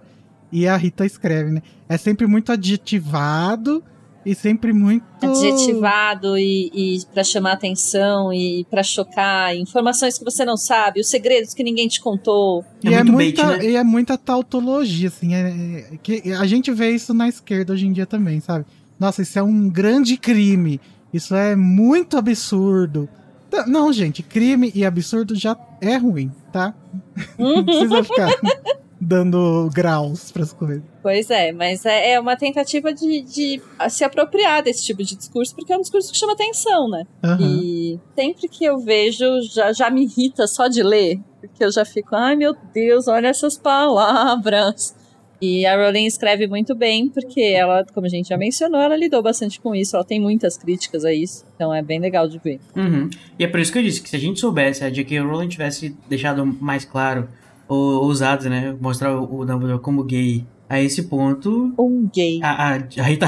e 0.52 0.68
a 0.68 0.76
Rita 0.76 1.04
escreve, 1.04 1.50
né? 1.50 1.62
É 1.88 1.96
sempre 1.98 2.26
muito 2.28 2.52
adjetivado 2.52 3.82
e 4.26 4.34
sempre 4.34 4.72
muito. 4.72 5.04
adjetivado 5.22 6.36
e, 6.36 6.70
e 6.74 6.98
para 7.12 7.24
chamar 7.24 7.52
atenção 7.52 8.32
e 8.32 8.64
pra 8.70 8.82
chocar, 8.82 9.56
informações 9.56 10.18
que 10.18 10.24
você 10.24 10.44
não 10.44 10.56
sabe, 10.56 11.00
os 11.00 11.08
segredos 11.08 11.54
que 11.54 11.62
ninguém 11.62 11.88
te 11.88 12.00
contou. 12.00 12.64
E 12.82 12.88
É 12.88 12.94
é, 12.94 12.96
muito 13.04 13.12
muita, 13.12 13.44
bait, 13.46 13.62
né? 13.64 13.70
e 13.70 13.76
é 13.76 13.84
muita 13.84 14.18
tautologia, 14.18 15.08
assim. 15.08 15.34
É, 15.34 15.40
é- 15.92 15.96
que 16.02 16.32
a 16.32 16.46
gente 16.46 16.70
vê 16.72 16.90
isso 16.90 17.14
na 17.14 17.28
esquerda 17.28 17.72
hoje 17.72 17.86
em 17.86 17.92
dia 17.92 18.06
também, 18.06 18.40
sabe? 18.40 18.64
Nossa, 18.98 19.22
isso 19.22 19.38
é 19.38 19.42
um 19.42 19.68
grande 19.68 20.16
crime. 20.16 20.80
Isso 21.12 21.34
é 21.34 21.56
muito 21.56 22.16
absurdo. 22.18 23.08
Tá, 23.50 23.66
Não, 23.66 23.90
gente, 23.92 24.22
crime 24.22 24.70
e 24.74 24.84
absurdo 24.84 25.34
já 25.34 25.56
é 25.80 25.96
ruim, 25.96 26.30
tá? 26.52 26.74
Não 27.38 27.64
precisa 27.64 28.04
ficar 28.04 28.30
dando 29.00 29.70
graus 29.72 30.32
pras 30.32 30.52
coisas. 30.52 30.82
Pois 31.02 31.30
é, 31.30 31.52
mas 31.52 31.86
é, 31.86 32.12
é 32.12 32.20
uma 32.20 32.36
tentativa 32.36 32.92
de, 32.92 33.22
de 33.22 33.62
se 33.88 34.04
apropriar 34.04 34.62
desse 34.62 34.84
tipo 34.84 35.02
de 35.02 35.16
discurso, 35.16 35.54
porque 35.54 35.72
é 35.72 35.76
um 35.76 35.80
discurso 35.80 36.12
que 36.12 36.18
chama 36.18 36.32
atenção, 36.32 36.88
né? 36.88 37.04
Aham. 37.22 37.38
E 37.40 38.00
sempre 38.14 38.48
que 38.48 38.64
eu 38.64 38.78
vejo, 38.78 39.24
já, 39.42 39.72
já 39.72 39.90
me 39.90 40.04
irrita 40.04 40.46
só 40.46 40.68
de 40.68 40.82
ler, 40.82 41.20
porque 41.40 41.64
eu 41.64 41.70
já 41.70 41.84
fico, 41.84 42.14
ai 42.14 42.34
meu 42.36 42.54
Deus, 42.74 43.06
olha 43.08 43.28
essas 43.28 43.56
palavras. 43.56 44.96
E 45.40 45.64
a 45.64 45.76
Rowling 45.76 46.06
escreve 46.06 46.48
muito 46.48 46.74
bem, 46.74 47.08
porque 47.08 47.40
ela, 47.40 47.84
como 47.94 48.06
a 48.06 48.10
gente 48.10 48.28
já 48.28 48.36
mencionou, 48.36 48.80
ela 48.80 48.96
lidou 48.96 49.22
bastante 49.22 49.60
com 49.60 49.72
isso, 49.72 49.94
ela 49.94 50.04
tem 50.04 50.20
muitas 50.20 50.56
críticas 50.56 51.04
a 51.04 51.12
isso, 51.12 51.44
então 51.54 51.72
é 51.72 51.80
bem 51.80 52.00
legal 52.00 52.28
de 52.28 52.38
ver. 52.40 52.58
Uhum. 52.74 53.08
E 53.38 53.44
é 53.44 53.46
por 53.46 53.60
isso 53.60 53.72
que 53.72 53.78
eu 53.78 53.82
disse 53.82 54.02
que 54.02 54.08
se 54.08 54.16
a 54.16 54.18
gente 54.18 54.40
soubesse, 54.40 54.82
a 54.82 54.90
J.K. 54.90 55.20
Rowling 55.20 55.48
tivesse 55.48 55.96
deixado 56.08 56.44
mais 56.44 56.84
claro, 56.84 57.28
ou 57.68 58.04
ousado, 58.04 58.48
né, 58.48 58.74
mostrar 58.80 59.14
o 59.20 59.44
Dumbledore 59.44 59.80
como 59.80 60.02
gay 60.02 60.46
a 60.68 60.80
esse 60.80 61.04
ponto, 61.04 61.72
Um 61.78 62.08
gay. 62.12 62.40
a, 62.42 62.74
a, 62.74 62.74
a 62.74 63.02
Rita... 63.02 63.26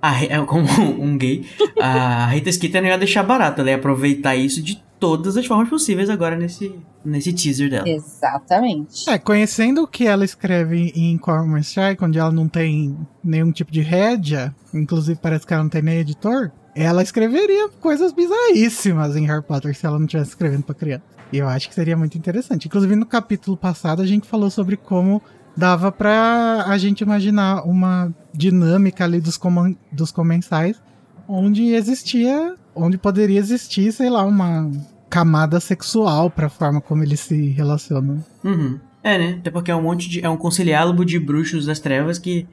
A, 0.00 0.10
Ri- 0.12 0.30
como 0.46 0.64
um 1.02 1.18
gay, 1.18 1.44
a 1.80 2.26
Rita 2.28 2.52
Skeeter 2.52 2.80
não 2.80 2.88
ia 2.88 2.96
deixar 2.98 3.24
barato, 3.24 3.60
ela 3.60 3.70
ia 3.70 3.76
aproveitar 3.76 4.36
isso 4.36 4.62
de 4.62 4.80
todas 5.00 5.36
as 5.36 5.44
formas 5.44 5.68
possíveis 5.68 6.08
agora 6.08 6.36
nesse, 6.36 6.72
nesse 7.04 7.32
teaser 7.32 7.68
dela. 7.68 7.88
Exatamente. 7.88 9.08
É, 9.10 9.18
conhecendo 9.18 9.82
o 9.82 9.86
que 9.88 10.06
ela 10.06 10.24
escreve 10.24 10.92
em 10.94 11.16
Cormoran 11.18 11.60
Strike, 11.60 12.04
onde 12.04 12.18
ela 12.18 12.30
não 12.30 12.46
tem 12.48 12.96
nenhum 13.24 13.50
tipo 13.50 13.72
de 13.72 13.80
rédea, 13.80 14.54
inclusive 14.72 15.18
parece 15.20 15.44
que 15.46 15.52
ela 15.52 15.62
não 15.64 15.70
tem 15.70 15.82
nem 15.82 15.98
editor, 15.98 16.50
ela 16.76 17.02
escreveria 17.02 17.68
coisas 17.80 18.12
bizarríssimas 18.12 19.16
em 19.16 19.26
Harry 19.26 19.42
Potter 19.42 19.74
se 19.76 19.84
ela 19.84 19.98
não 19.98 20.06
estivesse 20.06 20.30
escrevendo 20.30 20.62
pra 20.62 20.74
criança. 20.76 21.17
E 21.32 21.38
eu 21.38 21.48
acho 21.48 21.68
que 21.68 21.74
seria 21.74 21.96
muito 21.96 22.16
interessante. 22.16 22.66
Inclusive 22.66 22.96
no 22.96 23.06
capítulo 23.06 23.56
passado 23.56 24.00
a 24.02 24.06
gente 24.06 24.26
falou 24.26 24.50
sobre 24.50 24.76
como 24.76 25.22
dava 25.56 25.90
pra 25.92 26.64
a 26.66 26.78
gente 26.78 27.00
imaginar 27.00 27.62
uma 27.66 28.12
dinâmica 28.32 29.04
ali 29.04 29.20
dos, 29.20 29.36
coman- 29.36 29.74
dos 29.92 30.10
comensais 30.10 30.80
onde 31.28 31.74
existia, 31.74 32.54
onde 32.74 32.96
poderia 32.96 33.38
existir, 33.38 33.92
sei 33.92 34.08
lá, 34.08 34.24
uma 34.24 34.70
camada 35.10 35.60
sexual 35.60 36.30
pra 36.30 36.48
forma 36.48 36.80
como 36.80 37.02
eles 37.02 37.20
se 37.20 37.48
relacionam. 37.50 38.24
Uhum. 38.42 38.78
É, 39.02 39.18
né? 39.18 39.36
Até 39.38 39.50
porque 39.50 39.70
é 39.70 39.76
um 39.76 39.82
monte 39.82 40.08
de. 40.08 40.24
É 40.24 40.28
um 40.28 40.36
conciliálogo 40.36 41.04
de 41.04 41.18
bruxos 41.18 41.66
das 41.66 41.78
trevas 41.80 42.18
que. 42.18 42.46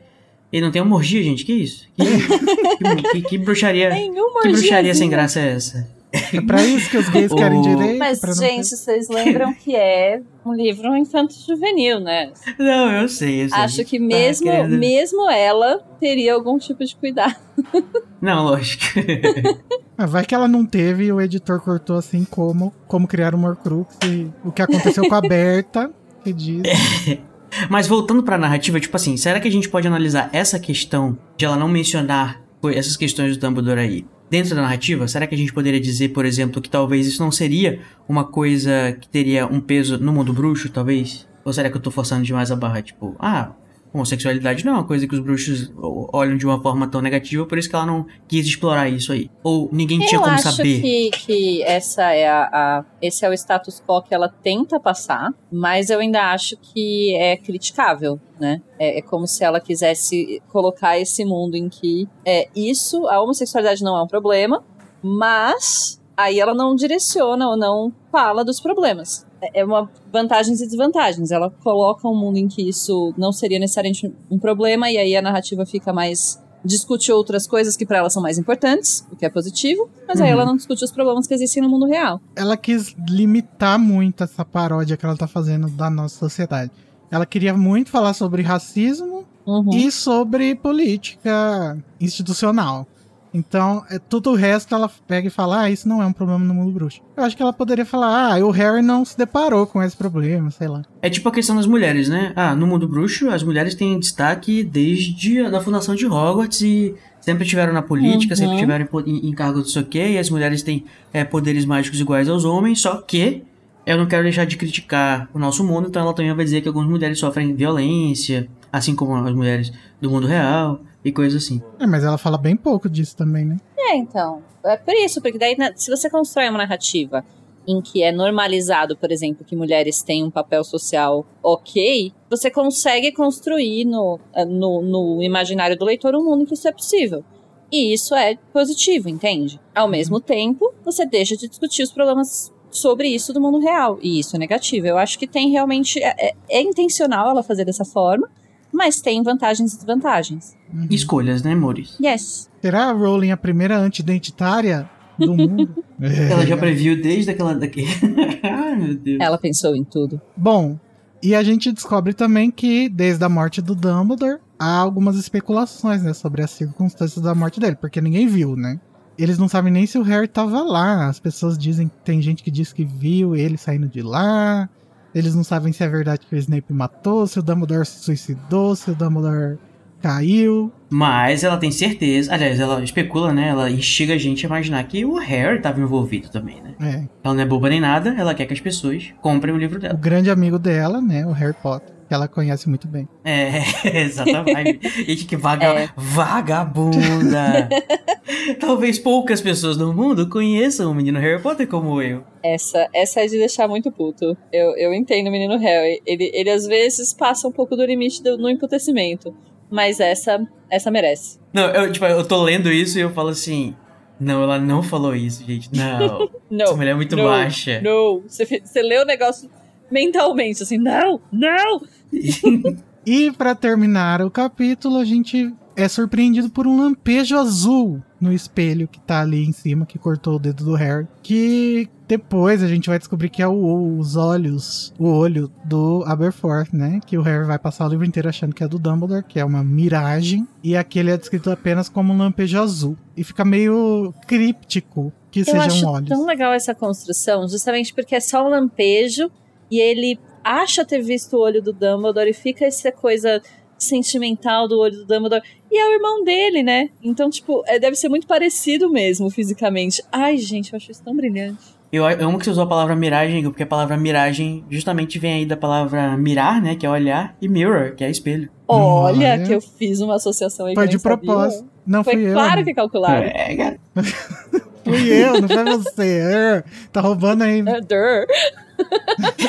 Ele 0.51 0.63
não 0.65 0.71
tem 0.71 0.81
uma 0.81 0.95
orgia, 0.95 1.21
gente. 1.23 1.43
Que 1.45 1.53
isso? 1.53 1.87
Que, 1.95 2.03
que, 2.77 3.01
que- 3.11 3.21
que 3.29 3.37
bruxaria. 3.37 3.89
Nenhuma 3.89 4.41
Que 4.41 4.49
bruxaria 4.49 4.93
sem 4.93 5.09
graça 5.09 5.39
é 5.39 5.53
essa? 5.53 5.87
É 6.33 6.41
pra 6.41 6.63
isso 6.63 6.89
que 6.89 6.97
os 6.97 7.09
gays 7.09 7.31
O- 7.31 7.35
querem 7.35 7.61
direito. 7.61 7.97
Mas, 7.99 8.19
gente, 8.37 8.69
ter- 8.69 8.75
vocês 8.75 9.09
lembram 9.09 9.53
que 9.53 9.75
é 9.75 10.21
um 10.45 10.53
livro 10.53 10.95
infanto-juvenil, 10.95 11.99
né? 11.99 12.31
Não, 12.57 12.91
eu 12.91 13.07
sei, 13.09 13.43
eu 13.45 13.49
sei. 13.49 13.57
Acho 13.59 13.85
que 13.85 13.99
Tá 13.99 14.05
mesmo, 14.05 14.45
querendo- 14.51 14.77
mesmo 14.77 15.29
ela 15.29 15.79
teria 15.99 16.33
algum 16.33 16.57
tipo 16.57 16.83
de 16.85 16.95
cuidado. 16.95 17.35
Não, 18.21 18.43
lógico. 18.45 18.83
Ah, 19.97 20.05
vai 20.05 20.25
que 20.25 20.35
ela 20.35 20.45
não 20.45 20.65
teve 20.65 21.05
e 21.05 21.11
o 21.13 21.21
editor 21.21 21.61
cortou 21.61 21.95
assim 21.95 22.25
como, 22.25 22.73
como 22.85 23.07
criar 23.07 23.33
um 23.33 23.45
Horcrux 23.45 23.95
e 24.05 24.27
o 24.43 24.51
que 24.51 24.61
aconteceu 24.61 25.07
com 25.07 25.15
a 25.15 25.21
Berta, 25.21 25.89
que 26.21 26.33
diz. 26.33 26.63
Mas 27.69 27.87
voltando 27.87 28.21
pra 28.21 28.37
narrativa, 28.37 28.77
tipo 28.77 28.93
assim, 28.97 29.15
será 29.15 29.39
que 29.39 29.47
a 29.47 29.51
gente 29.51 29.69
pode 29.69 29.87
analisar 29.87 30.29
essa 30.33 30.59
questão 30.59 31.17
de 31.37 31.45
ela 31.45 31.55
não 31.55 31.69
mencionar 31.69 32.41
essas 32.73 32.97
questões 32.97 33.37
do 33.37 33.39
Dumbledore 33.47 33.79
aí 33.79 34.05
dentro 34.29 34.55
da 34.55 34.61
narrativa? 34.61 35.07
Será 35.07 35.27
que 35.27 35.35
a 35.35 35.37
gente 35.37 35.53
poderia 35.53 35.79
dizer, 35.79 36.09
por 36.09 36.25
exemplo, 36.25 36.61
que 36.61 36.69
talvez 36.69 37.07
isso 37.07 37.21
não 37.21 37.31
seria 37.31 37.79
uma 38.07 38.23
coisa 38.23 38.97
que 38.99 39.07
teria 39.07 39.45
um 39.45 39.59
peso 39.59 39.97
no 39.97 40.11
mundo 40.13 40.33
bruxo, 40.33 40.69
talvez? 40.69 41.27
Ou 41.43 41.53
será 41.53 41.69
que 41.69 41.77
eu 41.77 41.81
tô 41.81 41.91
forçando 41.91 42.23
demais 42.23 42.51
a 42.51 42.55
barra? 42.55 42.81
Tipo, 42.81 43.15
ah, 43.19 43.51
homossexualidade 43.95 44.63
não 44.65 44.73
é 44.73 44.75
uma 44.75 44.83
coisa 44.83 45.07
que 45.07 45.13
os 45.15 45.19
bruxos 45.21 45.71
olham 46.13 46.37
de 46.37 46.45
uma 46.45 46.61
forma 46.61 46.87
tão 46.87 47.01
negativa, 47.01 47.45
por 47.45 47.57
isso 47.57 47.69
que 47.69 47.75
ela 47.75 47.85
não 47.85 48.05
quis 48.27 48.45
explorar 48.45 48.89
isso 48.89 49.11
aí. 49.11 49.29
Ou 49.43 49.69
ninguém 49.71 49.99
tinha 49.99 50.15
Eu 50.17 50.21
como 50.21 50.33
acho 50.33 50.51
saber. 50.51 50.81
que, 50.81 51.09
que 51.11 51.63
essa 51.63 52.11
é 52.11 52.27
a, 52.27 52.43
a- 52.51 52.85
esse 53.01 53.25
é 53.25 53.29
o 53.29 53.33
status 53.33 53.81
quo 53.85 54.01
que 54.01 54.13
ela 54.13 54.29
tenta 54.29 54.79
passar, 54.79 55.33
mas 55.51 55.89
eu 55.89 55.99
ainda 55.99 56.31
acho 56.31 56.55
que 56.57 57.15
é 57.15 57.37
criticável, 57.37 58.19
né? 58.39 58.61
É, 58.79 58.99
é 58.99 59.01
como 59.01 59.25
se 59.27 59.43
ela 59.43 59.59
quisesse 59.59 60.41
colocar 60.51 60.99
esse 60.99 61.23
mundo 61.25 61.55
em 61.55 61.69
que 61.69 62.07
é 62.25 62.47
isso, 62.55 63.07
a 63.07 63.21
homossexualidade 63.21 63.83
não 63.83 63.97
é 63.97 64.03
um 64.03 64.07
problema, 64.07 64.63
mas 65.01 66.01
aí 66.17 66.39
ela 66.39 66.53
não 66.53 66.75
direciona 66.75 67.47
ou 67.49 67.57
não 67.57 67.91
fala 68.11 68.43
dos 68.43 68.59
problemas. 68.59 69.25
É 69.53 69.63
uma 69.63 69.89
vantagens 70.11 70.61
e 70.61 70.65
desvantagens. 70.65 71.31
Ela 71.31 71.49
coloca 71.63 72.07
um 72.07 72.15
mundo 72.15 72.37
em 72.37 72.47
que 72.47 72.67
isso 72.67 73.13
não 73.17 73.31
seria 73.31 73.59
necessariamente 73.59 74.11
um 74.29 74.37
problema 74.39 74.89
e 74.89 74.97
aí 74.97 75.15
a 75.15 75.21
narrativa 75.21 75.65
fica 75.65 75.91
mais 75.93 76.41
discute 76.63 77.11
outras 77.11 77.45
coisas 77.45 77.77
que 77.77 77.85
pra 77.85 77.99
ela 77.99 78.09
são 78.09 78.23
mais 78.23 78.39
importantes, 78.39 79.05
o 79.11 79.15
que 79.15 79.23
é 79.23 79.29
positivo, 79.29 79.87
mas 80.07 80.19
aí 80.19 80.27
Uhum. 80.27 80.33
ela 80.33 80.45
não 80.47 80.55
discute 80.55 80.83
os 80.83 80.91
problemas 80.91 81.27
que 81.27 81.33
existem 81.35 81.61
no 81.61 81.69
mundo 81.69 81.85
real. 81.85 82.19
Ela 82.35 82.57
quis 82.57 82.95
limitar 83.07 83.77
muito 83.77 84.23
essa 84.23 84.43
paródia 84.43 84.97
que 84.97 85.05
ela 85.05 85.15
tá 85.15 85.27
fazendo 85.27 85.67
da 85.69 85.91
nossa 85.91 86.17
sociedade. 86.17 86.71
Ela 87.11 87.23
queria 87.25 87.53
muito 87.55 87.91
falar 87.91 88.13
sobre 88.15 88.41
racismo 88.41 89.23
Uhum. 89.45 89.69
e 89.75 89.91
sobre 89.91 90.55
política 90.55 91.77
institucional. 92.01 92.87
Então, 93.35 93.83
é, 93.89 93.99
tudo 93.99 94.31
o 94.31 94.35
resto 94.35 94.73
ela 94.73 94.89
pega 95.05 95.27
e 95.27 95.29
fala: 95.29 95.63
Ah, 95.63 95.69
isso 95.69 95.89
não 95.89 96.01
é 96.01 96.05
um 96.05 96.13
problema 96.13 96.39
no 96.45 96.53
mundo 96.53 96.71
bruxo. 96.71 97.01
Eu 97.17 97.23
acho 97.23 97.35
que 97.35 97.43
ela 97.43 97.51
poderia 97.51 97.85
falar: 97.85 98.33
Ah, 98.33 98.45
o 98.45 98.49
Harry 98.49 98.81
não 98.81 99.03
se 99.03 99.17
deparou 99.17 99.67
com 99.67 99.83
esse 99.83 99.95
problema, 99.97 100.49
sei 100.51 100.69
lá. 100.69 100.83
É 101.01 101.09
tipo 101.09 101.27
a 101.27 101.31
questão 101.33 101.55
das 101.57 101.67
mulheres, 101.67 102.07
né? 102.07 102.31
Ah, 102.35 102.55
no 102.55 102.65
mundo 102.65 102.87
bruxo, 102.87 103.29
as 103.29 103.43
mulheres 103.43 103.75
têm 103.75 103.99
destaque 103.99 104.63
desde 104.63 105.41
a 105.41 105.49
da 105.49 105.59
fundação 105.59 105.95
de 105.95 106.05
Hogwarts 106.05 106.61
e 106.61 106.95
sempre 107.19 107.45
tiveram 107.45 107.73
na 107.73 107.81
política, 107.81 108.33
Uhum. 108.35 108.37
sempre 108.39 108.57
tiveram 108.57 108.87
em, 109.05 109.09
em, 109.11 109.29
em 109.29 109.33
cargo 109.33 109.61
disso 109.61 109.79
aqui, 109.79 109.99
e 109.99 110.17
as 110.17 110.29
mulheres 110.29 110.61
têm 110.63 110.85
é, 111.11 111.25
poderes 111.25 111.65
mágicos 111.65 111.99
iguais 111.99 112.29
aos 112.29 112.45
homens, 112.45 112.79
só 112.79 113.01
que 113.01 113.43
eu 113.85 113.97
não 113.97 114.05
quero 114.05 114.23
deixar 114.23 114.45
de 114.45 114.55
criticar 114.55 115.27
o 115.33 115.39
nosso 115.39 115.63
mundo, 115.63 115.87
então 115.89 116.01
ela 116.01 116.13
também 116.13 116.33
vai 116.33 116.45
dizer 116.45 116.61
que 116.61 116.67
algumas 116.67 116.87
mulheres 116.87 117.19
sofrem 117.19 117.53
violência, 117.55 118.47
assim 118.71 118.95
como 118.95 119.15
as 119.15 119.33
mulheres 119.33 119.73
do 119.99 120.09
mundo 120.09 120.25
real 120.27 120.79
e 121.05 121.11
coisas 121.11 121.43
assim. 121.43 121.61
É, 121.79 121.85
mas 121.87 122.03
ela 122.03 122.17
fala 122.17 122.37
bem 122.37 122.57
pouco 122.57 122.89
disso 122.89 123.15
também, 123.15 123.45
né? 123.45 123.57
É, 123.77 123.95
então. 123.95 124.41
É 124.65 124.75
por 124.75 124.93
isso, 124.95 125.21
porque 125.21 125.37
daí, 125.37 125.55
na- 125.55 125.71
se 125.75 125.89
você 125.91 126.09
constrói 126.09 126.49
uma 126.49 126.57
narrativa 126.57 127.23
em 127.67 127.81
que 127.81 128.03
é 128.03 128.11
normalizado, 128.11 128.97
por 128.97 129.11
exemplo, 129.11 129.45
que 129.45 129.55
mulheres 129.55 130.01
têm 130.03 130.23
um 130.23 130.29
papel 130.31 130.63
social 130.63 131.25
ok, 131.41 132.11
você 132.29 132.49
consegue 132.51 133.11
construir 133.11 133.85
no, 133.85 134.19
eh, 134.33 134.45
no, 134.45 134.81
no 134.81 135.23
imaginário 135.23 135.77
do 135.77 135.85
leitor 135.85 136.15
um 136.15 136.23
mundo 136.23 136.43
em 136.43 136.45
que 136.45 136.53
isso 136.55 136.67
é 136.67 136.71
possível. 136.71 137.23
E 137.71 137.91
isso 137.93 138.13
é 138.13 138.35
positivo, 138.53 139.09
entende? 139.09 139.59
Ao 139.73 139.87
mesmo 139.87 140.19
tempo, 140.19 140.71
você 140.83 141.05
deixa 141.05 141.35
de 141.35 141.47
discutir 141.47 141.81
os 141.83 141.91
problemas 141.91 142.53
sobre 142.69 143.07
isso 143.07 143.33
do 143.33 143.41
mundo 143.41 143.57
real. 143.59 143.97
E 144.01 144.19
isso 144.19 144.35
é 144.35 144.39
negativo. 144.39 144.85
Eu 144.85 144.97
acho 144.97 145.17
que 145.17 145.25
tem 145.27 145.49
realmente. 145.49 146.01
É, 146.01 146.13
é- 146.29 146.35
é 146.49 146.61
intencional 146.61 147.29
ela 147.31 147.41
fazer 147.41 147.65
dessa 147.65 147.83
forma, 147.85 148.29
mas 148.75 149.01
tem 149.01 149.23
vantagens 149.23 149.73
e 149.73 149.77
desvantagens. 149.77 150.55
Uhum. 150.73 150.87
Escolhas, 150.89 151.41
né, 151.41 151.53
amores? 151.53 151.97
Yes. 152.03 152.49
Será 152.61 152.89
a 152.89 152.91
Rowling 152.91 153.31
a 153.31 153.37
primeira 153.37 153.77
anti-identitária 153.77 154.89
do 155.17 155.33
mundo? 155.35 155.83
É. 156.01 156.31
Ela 156.31 156.45
já 156.45 156.57
previu 156.57 157.01
desde 157.01 157.31
aquela 157.31 157.55
daqui. 157.55 157.85
Ai, 158.43 158.75
meu 158.75 158.95
Deus. 158.95 159.17
Ela 159.19 159.37
pensou 159.37 159.75
em 159.75 159.83
tudo. 159.83 160.21
Bom, 160.35 160.77
e 161.23 161.33
a 161.33 161.41
gente 161.41 161.71
descobre 161.71 162.13
também 162.13 162.51
que, 162.51 162.89
desde 162.89 163.23
a 163.23 163.29
morte 163.29 163.61
do 163.61 163.73
Dumbledore, 163.73 164.39
há 164.59 164.77
algumas 164.77 165.15
especulações, 165.15 166.03
né, 166.03 166.13
sobre 166.13 166.43
as 166.43 166.51
circunstâncias 166.51 167.23
da 167.23 167.33
morte 167.33 167.59
dele, 167.59 167.75
porque 167.75 168.01
ninguém 168.01 168.27
viu, 168.27 168.55
né? 168.55 168.79
Eles 169.17 169.37
não 169.37 169.47
sabem 169.47 169.71
nem 169.71 169.85
se 169.85 169.97
o 169.97 170.01
Harry 170.01 170.27
tava 170.27 170.61
lá. 170.61 171.07
As 171.07 171.19
pessoas 171.19 171.57
dizem 171.57 171.87
que 171.87 171.95
tem 172.03 172.21
gente 172.21 172.43
que 172.43 172.51
diz 172.51 172.73
que 172.73 172.83
viu 172.83 173.35
ele 173.35 173.57
saindo 173.57 173.87
de 173.87 174.01
lá. 174.01 174.69
Eles 175.15 175.33
não 175.33 175.43
sabem 175.45 175.71
se 175.71 175.81
é 175.81 175.87
verdade 175.87 176.27
que 176.29 176.35
o 176.35 176.37
Snape 176.37 176.73
matou, 176.73 177.25
se 177.25 177.39
o 177.39 177.41
Dumbledore 177.41 177.85
se 177.85 177.99
suicidou, 178.03 178.75
se 178.75 178.91
o 178.91 178.95
Dumbledore 178.95 179.57
caiu. 180.01 180.71
Mas 180.89 181.43
ela 181.43 181.57
tem 181.57 181.71
certeza, 181.71 182.33
aliás, 182.33 182.59
ela 182.59 182.83
especula, 182.83 183.31
né? 183.33 183.47
Ela 183.47 183.71
instiga 183.71 184.13
a 184.13 184.17
gente 184.17 184.45
a 184.45 184.49
imaginar 184.49 184.83
que 184.83 185.05
o 185.05 185.17
Harry 185.17 185.57
estava 185.57 185.79
envolvido 185.79 186.29
também, 186.29 186.61
né? 186.61 186.75
É, 186.81 187.07
Ela 187.23 187.33
não 187.33 187.41
é 187.41 187.45
boba 187.45 187.69
nem 187.69 187.79
nada, 187.79 188.13
ela 188.17 188.35
quer 188.35 188.45
que 188.45 188.53
as 188.53 188.59
pessoas 188.59 189.13
comprem 189.21 189.53
o 189.53 189.57
livro 189.57 189.77
o 189.77 189.81
dela. 189.81 189.93
grande 189.97 190.29
amigo 190.29 190.59
dela, 190.59 191.01
né, 191.01 191.25
o 191.25 191.31
Harry 191.31 191.55
Potter, 191.63 191.94
que 192.07 192.13
ela 192.13 192.27
conhece 192.27 192.69
muito 192.69 192.87
bem. 192.87 193.07
É, 193.23 193.61
exatamente. 194.01 194.87
Gente, 195.05 195.25
que 195.25 195.35
vaga, 195.35 195.65
É. 195.65 195.89
vagabunda. 195.95 197.67
Talvez 198.59 198.99
poucas 198.99 199.41
pessoas 199.41 199.77
no 199.77 199.93
mundo 199.93 200.29
conheçam 200.29 200.91
o 200.91 200.95
menino 200.95 201.19
Harry 201.19 201.41
Potter 201.41 201.67
como 201.67 202.01
eu. 202.01 202.23
Essa, 202.43 202.87
essa 202.93 203.21
é 203.21 203.25
de 203.25 203.37
deixar 203.37 203.67
muito 203.67 203.91
puto. 203.91 204.37
Eu, 204.51 204.77
eu 204.77 204.93
entendo 204.93 205.27
o 205.27 205.31
menino 205.31 205.57
Harry. 205.57 206.01
Ele, 206.05 206.31
ele 206.33 206.49
às 206.49 206.65
vezes 206.65 207.13
passa 207.13 207.47
um 207.47 207.51
pouco 207.51 207.75
do 207.75 207.85
limite 207.85 208.21
do, 208.21 208.37
no 208.37 208.49
emputecimento. 208.49 209.35
Mas 209.69 209.99
essa, 209.99 210.45
essa 210.69 210.91
merece. 210.91 211.39
Não, 211.51 211.69
eu, 211.69 211.91
tipo, 211.91 212.05
eu 212.05 212.25
tô 212.27 212.43
lendo 212.43 212.71
isso 212.71 212.97
e 212.99 213.01
eu 213.01 213.09
falo 213.11 213.29
assim. 213.29 213.75
Não, 214.19 214.43
ela 214.43 214.59
não 214.59 214.81
falou 214.81 215.15
isso, 215.15 215.43
gente. 215.43 215.69
Não. 215.75 216.29
Não. 216.49 216.65
Essa 216.65 216.75
mulher 216.75 216.91
é 216.91 216.93
muito 216.93 217.15
não, 217.15 217.25
baixa. 217.25 217.81
Não. 217.81 218.21
Você, 218.21 218.45
você 218.63 218.81
lê 218.81 219.01
o 219.01 219.05
negócio 219.05 219.49
mentalmente, 219.91 220.63
assim, 220.63 220.77
não, 220.77 221.19
não. 221.31 221.81
E 223.07 223.31
pra 223.31 223.53
terminar 223.53 224.19
o 224.23 224.31
capítulo, 224.31 224.97
a 224.97 225.05
gente 225.05 225.53
é 225.75 225.87
surpreendido 225.87 226.49
por 226.49 226.65
um 226.65 226.79
lampejo 226.79 227.37
azul 227.37 228.01
no 228.19 228.33
espelho 228.33 228.87
que 228.87 228.99
tá 228.99 229.21
ali 229.21 229.45
em 229.45 229.51
cima, 229.51 229.85
que 229.85 229.99
cortou 229.99 230.37
o 230.37 230.39
dedo 230.39 230.65
do 230.65 230.73
Harry. 230.73 231.05
Que 231.21 231.87
depois 232.07 232.63
a 232.63 232.67
gente 232.67 232.89
vai 232.89 232.97
descobrir 232.97 233.29
que 233.29 233.43
é 233.43 233.47
o- 233.47 233.99
os 233.99 234.15
olhos, 234.15 234.91
o 234.97 235.05
olho 235.07 235.51
do 235.65 236.03
Aberforth, 236.07 236.73
né? 236.73 236.99
Que 237.05 237.15
o 237.15 237.21
Harry 237.21 237.45
vai 237.45 237.59
passar 237.59 237.85
o 237.85 237.89
livro 237.89 238.05
inteiro 238.07 238.27
achando 238.27 238.55
que 238.55 238.63
é 238.63 238.67
do 238.67 238.79
Dumbledore, 238.79 239.23
que 239.23 239.39
é 239.39 239.45
uma 239.45 239.63
miragem. 239.63 240.47
E 240.63 240.75
aquele 240.75 241.11
é 241.11 241.17
descrito 241.17 241.51
apenas 241.51 241.87
como 241.87 242.11
um 242.11 242.17
lampejo 242.17 242.59
azul. 242.59 242.97
E 243.15 243.23
fica 243.23 243.45
meio 243.45 244.11
críptico 244.25 245.13
que 245.29 245.41
Eu 245.41 245.45
sejam 245.45 245.61
acho 245.61 245.87
olhos. 245.87 246.09
tão 246.09 246.25
legal 246.25 246.53
essa 246.53 246.73
construção, 246.73 247.47
justamente 247.47 247.93
porque 247.93 248.15
é 248.15 248.19
só 248.19 248.43
um 248.47 248.49
lampejo 248.49 249.29
e 249.75 249.81
ele 249.81 250.17
acha 250.41 250.85
ter 250.85 251.01
visto 251.01 251.35
o 251.35 251.41
olho 251.41 251.61
do 251.61 251.73
Dumbledore 251.73 252.29
e 252.29 252.33
fica 252.33 252.65
essa 252.65 252.91
coisa 252.91 253.41
sentimental 253.77 254.67
do 254.69 254.79
olho 254.79 254.95
do 254.95 255.05
Dumbledore. 255.05 255.43
E 255.69 255.77
é 255.77 255.89
o 255.89 255.93
irmão 255.93 256.23
dele, 256.23 256.63
né? 256.63 256.89
Então, 257.03 257.29
tipo, 257.29 257.61
é, 257.67 257.77
deve 257.77 257.97
ser 257.97 258.07
muito 258.07 258.25
parecido 258.25 258.89
mesmo 258.89 259.29
fisicamente. 259.29 260.01
Ai, 260.11 260.37
gente, 260.37 260.71
eu 260.71 260.77
acho 260.77 260.91
isso 260.91 261.03
tão 261.03 261.13
brilhante. 261.13 261.75
Eu, 261.91 262.09
eu 262.09 262.29
amo 262.29 262.37
que 262.37 262.45
você 262.45 262.51
usou 262.51 262.63
a 262.63 262.67
palavra 262.67 262.95
miragem, 262.95 263.43
porque 263.43 263.63
a 263.63 263.67
palavra 263.67 263.97
miragem 263.97 264.63
justamente 264.69 265.19
vem 265.19 265.33
aí 265.33 265.45
da 265.45 265.57
palavra 265.57 266.15
mirar, 266.15 266.61
né? 266.61 266.75
Que 266.75 266.85
é 266.85 266.89
olhar, 266.89 267.35
e 267.41 267.49
mirror, 267.49 267.93
que 267.95 268.03
é 268.03 268.09
espelho. 268.09 268.49
Olha, 268.67 269.33
Olha. 269.33 269.45
que 269.45 269.53
eu 269.53 269.61
fiz 269.61 269.99
uma 269.99 270.15
associação 270.15 270.67
aí 270.67 270.75
Foi 270.75 270.87
de 270.87 270.99
propósito. 270.99 271.59
sabia. 271.59 271.75
Não 271.85 272.03
Foi 272.03 272.13
fui 272.13 272.29
eu. 272.29 272.33
claro 272.33 272.63
que 272.63 272.73
calcularam. 272.73 273.25
É, 273.27 273.55
cara. 273.55 273.79
Fui 274.85 275.11
eu, 275.11 275.41
não 275.41 275.47
foi 275.47 275.63
você. 275.63 276.19
É, 276.19 276.63
tá 276.93 277.01
roubando 277.01 277.43
aí. 277.43 277.63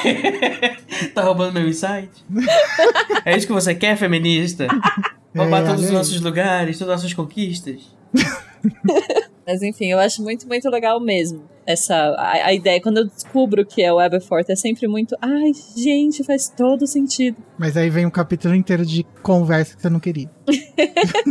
É, 0.05 1.07
tá 1.15 1.23
roubando 1.23 1.55
meu 1.55 1.69
insight? 1.69 2.11
é 3.25 3.37
isso 3.37 3.47
que 3.47 3.53
você 3.53 3.75
quer, 3.75 3.97
feminista? 3.97 4.69
Roubar 5.37 5.63
É, 5.63 5.67
todos 5.67 5.85
os 5.85 5.91
nossos 5.91 6.21
lugares, 6.21 6.79
todas 6.79 6.95
as 6.95 7.03
nossas 7.03 7.15
conquistas? 7.15 7.95
Mas 9.47 9.63
enfim, 9.63 9.87
eu 9.87 9.99
acho 9.99 10.23
muito, 10.23 10.47
muito 10.47 10.69
legal 10.71 11.01
mesmo. 11.01 11.45
Essa, 11.67 11.95
a, 11.95 12.47
a 12.47 12.53
ideia, 12.55 12.81
quando 12.81 12.99
eu 12.99 13.07
descubro 13.07 13.65
que 13.67 13.83
é 13.83 13.93
o 13.93 13.99
Aberforth, 13.99 14.49
é 14.51 14.57
sempre 14.57 14.87
muito. 14.87 15.17
Ai, 15.21 15.53
gente, 15.77 16.23
faz 16.23 16.49
todo 16.49 16.87
sentido. 16.87 17.37
Mas 17.59 17.77
aí 17.77 17.91
vem 17.91 18.07
um 18.07 18.11
capítulo 18.11 18.55
inteiro 18.55 18.87
de 18.87 19.05
conversa 19.23 19.75
que 19.75 19.83
você 19.83 19.91
não 19.91 20.01
queria. 20.01 20.31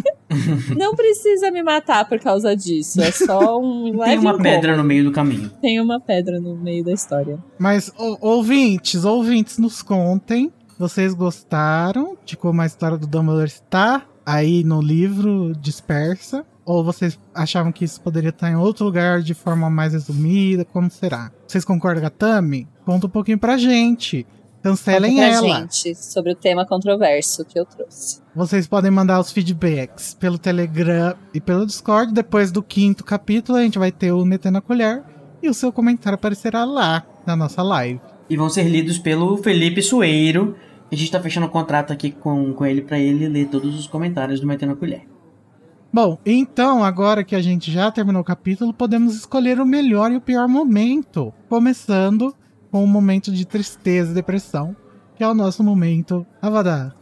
Não 0.76 0.96
precisa 0.96 1.50
me 1.52 1.64
matar 1.64 2.08
por 2.10 2.20
causa 2.20 2.56
disso. 2.56 3.02
É 3.02 3.12
só 3.12 3.60
um 3.60 3.96
leve 3.98 4.12
Tem 4.12 4.20
uma 4.20 4.38
pedra 4.38 4.76
no 4.76 4.84
meio 4.84 5.04
do 5.06 5.12
caminho. 5.12 5.50
Tem 5.62 5.80
uma 5.80 6.00
pedra 6.00 6.40
no 6.40 6.56
meio 6.58 6.84
da 6.84 6.92
história. 6.92 7.38
Mas, 7.58 7.92
ô- 7.98 8.18
ouvintes, 8.20 9.06
ouvintes, 9.06 9.58
nos 9.58 9.82
contem. 9.82 10.52
Vocês 10.78 11.14
gostaram 11.14 12.18
de 12.26 12.36
como 12.36 12.62
a 12.62 12.66
história 12.66 12.98
do 12.98 13.08
Dumbledore 13.08 13.48
está 13.48 14.06
aí 14.26 14.64
no 14.64 14.82
livro 14.82 15.54
dispersa? 15.56 16.46
Ou 16.66 16.84
vocês 16.84 17.20
achavam 17.34 17.72
que 17.72 17.86
isso 17.86 18.02
poderia 18.02 18.30
estar 18.30 18.50
em 18.50 18.56
outro 18.56 18.86
lugar 18.86 19.22
de 19.22 19.34
forma 19.36 19.70
mais 19.70 19.94
resumida? 19.94 20.66
Como 20.66 20.90
será? 20.90 21.32
Vocês 21.48 21.64
concordam 21.64 22.02
com 22.02 22.08
a 22.08 22.10
Tami? 22.10 22.68
Conta 22.84 23.06
um 23.06 23.10
pouquinho 23.10 23.38
pra 23.38 23.56
gente. 23.58 24.26
Cancelem 24.64 25.16
Conta 25.16 25.28
pra 25.28 25.36
ela. 25.36 25.60
gente 25.60 25.94
sobre 25.94 26.32
o 26.32 26.36
tema 26.36 26.66
controverso 26.66 27.46
que 27.46 27.60
eu 27.60 27.66
trouxe. 27.66 28.20
Vocês 28.36 28.66
podem 28.66 28.90
mandar 28.90 29.20
os 29.20 29.32
feedbacks 29.32 30.16
pelo 30.16 30.40
Telegram 30.40 31.16
e 31.36 31.40
pelo 31.40 31.68
Discord. 31.68 32.12
Depois 32.12 32.52
do 32.52 32.64
quinto 32.64 33.04
capítulo, 33.04 33.60
a 33.60 33.62
gente 33.62 33.78
vai 33.78 33.92
ter 33.92 34.12
o 34.12 34.26
Metendo 34.26 34.58
a 34.58 34.62
Colher. 34.62 35.04
E 35.44 35.48
o 35.48 35.54
seu 35.54 35.72
comentário 35.72 36.16
aparecerá 36.16 36.66
lá 36.66 37.06
na 37.28 37.36
nossa 37.36 37.62
live. 37.62 38.02
E 38.28 38.36
vão 38.36 38.50
ser 38.50 38.64
lidos 38.64 38.98
pelo 38.98 39.38
Felipe 39.38 39.84
Sueiro. 39.84 40.56
A 40.92 40.96
gente 40.96 41.12
tá 41.12 41.20
fechando 41.20 41.46
um 41.46 41.50
contrato 41.50 41.94
aqui 41.94 42.10
com, 42.10 42.52
com 42.54 42.66
ele 42.66 42.82
pra 42.82 42.98
ele 42.98 43.28
ler 43.28 43.48
todos 43.50 43.78
os 43.78 43.86
comentários 43.86 44.40
do 44.40 44.48
Metendo 44.48 44.74
a 44.74 44.76
Colher. 44.76 45.04
Bom, 45.96 46.20
então 46.26 46.84
agora 46.84 47.24
que 47.24 47.38
a 47.38 47.42
gente 47.42 47.72
já 47.72 47.90
terminou 47.90 48.22
o 48.22 48.26
capítulo, 48.26 48.74
podemos 48.74 49.16
escolher 49.16 49.62
o 49.62 49.66
melhor 49.66 50.12
e 50.12 50.18
o 50.18 50.22
pior 50.22 50.46
momento. 50.46 51.34
Começando 51.48 52.36
com 52.70 52.84
o 52.84 52.88
momento 52.88 53.32
de 53.32 53.46
tristeza 53.46 54.12
e 54.12 54.14
depressão, 54.14 54.76
que 55.16 55.24
é 55.24 55.28
o 55.30 55.34
nosso 55.34 55.64
momento 55.64 56.28
Avadar. 56.42 56.94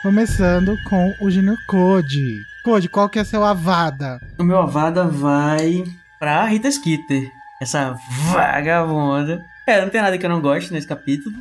Começando 0.00 0.76
com 0.88 1.12
o 1.20 1.28
Junior 1.28 1.58
Code. 1.66 2.53
Code, 2.64 2.88
qual 2.88 3.08
que 3.08 3.18
é 3.18 3.24
seu 3.24 3.44
Avada? 3.44 4.18
O 4.38 4.42
meu 4.42 4.58
Avada 4.58 5.04
vai 5.04 5.84
pra 6.18 6.44
Rita 6.44 6.70
Skeeter. 6.70 7.30
Essa 7.60 7.96
vagabunda. 8.32 9.44
É, 9.66 9.80
não 9.80 9.88
tem 9.90 10.00
nada 10.00 10.16
que 10.16 10.24
eu 10.24 10.30
não 10.30 10.40
goste 10.40 10.72
nesse 10.72 10.86
capítulo. 10.86 11.34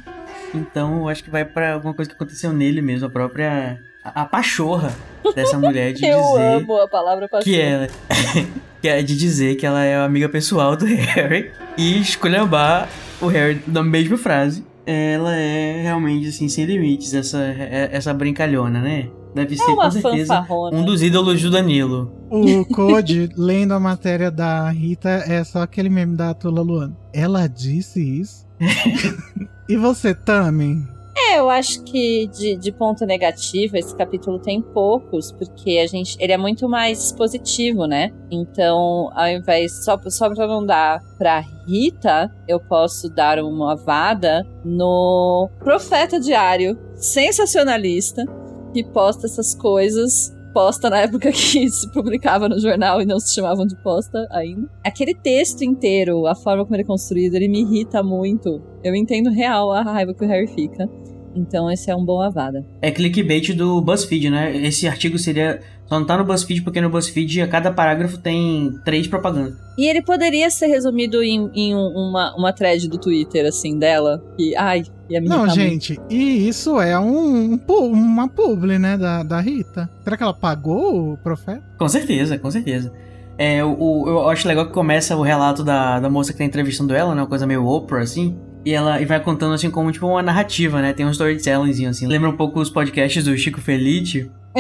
Então 0.54 0.98
eu 1.00 1.10
acho 1.10 1.24
que 1.24 1.30
vai 1.30 1.44
pra 1.46 1.74
alguma 1.74 1.94
coisa 1.94 2.10
que 2.10 2.16
aconteceu 2.16 2.52
nele 2.54 2.82
mesmo. 2.82 3.08
A 3.08 3.10
própria. 3.10 3.80
A, 4.04 4.22
a 4.22 4.26
pachorra 4.26 4.94
dessa 5.34 5.58
mulher 5.58 5.94
de 5.94 6.04
eu 6.06 6.20
dizer. 6.22 6.42
amo 6.64 6.82
a 6.82 6.88
palavra 6.90 7.28
passou. 7.30 7.44
que 7.46 7.60
ela 7.60 7.88
que 8.82 8.88
é 8.90 9.02
de 9.02 9.16
dizer 9.18 9.56
que 9.56 9.66
ela 9.66 9.82
é 9.84 9.96
a 9.96 10.04
amiga 10.04 10.28
pessoal 10.28 10.76
do 10.76 10.84
Harry 10.94 11.52
e 11.78 12.02
esculhambar 12.02 12.90
o 13.22 13.28
Harry 13.28 13.62
na 13.66 13.82
mesma 13.82 14.18
frase. 14.18 14.66
Ela 14.86 15.34
é 15.38 15.82
realmente 15.84 16.28
assim 16.28 16.50
sem 16.50 16.66
limites 16.66 17.14
essa 17.14 17.38
é- 17.42 17.90
essa 17.94 18.14
brincalhona, 18.14 18.82
né? 18.82 19.08
Deve 19.34 19.58
ser 19.58 19.64
É 19.64 19.74
uma 19.74 19.86
com 19.86 19.92
certeza 19.92 20.46
um 20.72 20.86
dos 20.86 21.02
ídolos 21.02 21.42
do 21.42 21.50
Danilo. 21.50 22.12
O 22.30 22.66
Code, 22.66 23.30
lendo 23.38 23.74
a 23.74 23.80
matéria 23.80 24.30
da 24.30 24.70
Rita, 24.70 25.10
é 25.10 25.44
só 25.44 25.62
aquele 25.62 25.90
meme 25.90 26.16
da 26.16 26.34
Tula 26.34 26.62
Luana. 26.62 26.96
Ela 27.12 27.48
disse 27.48 28.02
isso? 28.02 28.46
e 29.68 29.76
você, 29.76 30.14
Tami? 30.14 30.94
É, 31.16 31.40
eu 31.40 31.50
acho 31.50 31.84
que 31.84 32.28
de, 32.28 32.56
de 32.56 32.72
ponto 32.72 33.06
negativo, 33.06 33.78
esse 33.78 33.96
capítulo 33.96 34.40
tem 34.40 34.62
poucos, 34.62 35.32
porque 35.32 35.80
a 35.84 35.88
gente. 35.88 36.18
Ele 36.20 36.32
é 36.32 36.38
muito 36.38 36.68
mais 36.68 37.06
expositivo, 37.06 37.86
né? 37.86 38.12
Então, 38.32 39.10
ao 39.14 39.28
invés. 39.28 39.84
Só, 39.84 40.00
só 40.08 40.34
pra 40.34 40.48
não 40.48 40.66
dar 40.66 41.02
pra 41.18 41.44
Rita, 41.68 42.34
eu 42.48 42.60
posso 42.60 43.10
dar 43.10 43.40
uma 43.40 43.76
vada 43.76 44.46
no 44.66 45.50
Profeta 45.60 46.20
Diário, 46.20 46.78
sensacionalista, 46.96 48.26
que 48.74 48.84
posta 48.84 49.28
essas 49.28 49.54
coisas. 49.54 50.36
Posta 50.54 50.90
na 50.90 51.00
época 51.00 51.32
que 51.32 51.68
se 51.70 51.92
publicava 51.92 52.50
no 52.50 52.60
jornal 52.60 53.02
e 53.02 53.06
não 53.06 53.20
se 53.20 53.34
chamavam 53.34 53.66
de 53.66 53.76
posta 53.82 54.28
ainda. 54.32 54.70
Aquele 54.84 55.16
texto 55.16 55.64
inteiro, 55.64 56.28
a 56.28 56.36
forma 56.36 56.64
como 56.64 56.76
ele 56.76 56.84
é 56.84 56.86
construído, 56.86 57.36
ele 57.36 57.48
me 57.48 57.62
irrita 57.62 58.04
muito. 58.04 58.62
Eu 58.84 58.94
entendo 58.96 59.30
real 59.30 59.72
a 59.72 59.82
raiva 59.82 60.14
que 60.14 60.24
o 60.24 60.28
Harry 60.28 60.48
fica. 60.48 60.90
Então 61.36 61.70
esse 61.72 61.90
é 61.90 61.96
um 61.96 62.04
bom 62.06 62.22
avada. 62.22 62.66
É 62.82 62.92
clickbait 62.92 63.54
do 63.54 63.82
BuzzFeed, 63.82 64.30
né? 64.30 64.56
Esse 64.58 64.88
artigo 64.88 65.18
seria 65.18 65.60
só 65.86 66.00
não 66.00 66.06
tá 66.06 66.18
no 66.18 66.24
BuzzFeed 66.24 66.62
porque 66.62 66.80
no 66.80 66.90
BuzzFeed 66.90 67.42
a 67.42 67.48
cada 67.48 67.72
parágrafo 67.72 68.18
tem 68.18 68.72
três 68.86 69.06
propagandas. 69.08 69.56
E 69.78 69.86
ele 69.88 70.02
poderia 70.02 70.50
ser 70.50 70.68
resumido 70.68 71.22
em, 71.22 71.50
em 71.54 71.76
um- 71.76 71.92
uma, 72.10 72.34
uma 72.38 72.54
thread 72.54 72.88
do 72.88 72.98
Twitter, 72.98 73.46
assim, 73.46 73.78
dela. 73.78 74.24
Que, 74.38 74.56
ai, 74.56 74.84
ia 75.10 75.20
me 75.20 75.28
Não, 75.28 75.46
irritar 75.46 75.56
muito. 75.62 75.72
gente, 75.86 76.00
e 76.10 76.48
isso 76.48 76.80
é 76.80 76.98
um, 77.00 77.54
um 77.70 77.86
uma 77.92 78.28
publi, 78.30 78.78
né, 78.80 78.98
da, 78.98 79.24
da 79.24 79.42
Rita. 79.42 79.90
Será 80.04 80.16
que 80.16 80.24
ela 80.24 80.34
pagou 80.34 81.14
o 81.14 81.18
profeta? 81.18 81.64
Com 81.78 81.90
certeza, 81.90 82.38
com 82.38 82.50
certeza. 82.50 82.94
É, 83.38 83.64
o, 83.64 83.76
o- 83.78 84.08
eu 84.08 84.30
acho 84.30 84.48
legal 84.48 84.68
que 84.68 84.74
começa 84.74 85.16
o 85.18 85.22
relato 85.24 85.64
da, 85.64 86.00
da 86.00 86.10
moça 86.10 86.32
que 86.32 86.38
tá 86.38 86.46
entrevistando 86.46 86.94
ela, 86.94 87.14
né? 87.16 87.22
Uma 87.22 87.28
coisa 87.28 87.48
meio 87.48 87.66
Oprah, 87.66 88.02
assim. 88.04 88.38
E 88.66 88.74
ela 88.74 89.02
e 89.02 89.06
vai 89.06 89.20
contando 89.20 89.54
assim 89.54 89.70
como 89.70 89.92
tipo 89.92 90.08
uma 90.08 90.22
narrativa, 90.22 90.82
né? 90.82 90.94
Tem 90.94 91.06
um 91.06 91.12
storytellingzinho 91.12 91.90
assim. 91.90 92.08
Lembra 92.08 92.30
um 92.30 92.38
pouco 92.38 92.60
os 92.60 92.70
podcasts 92.70 93.24
do 93.24 93.38
Chico 93.38 93.60
Felice. 93.60 94.32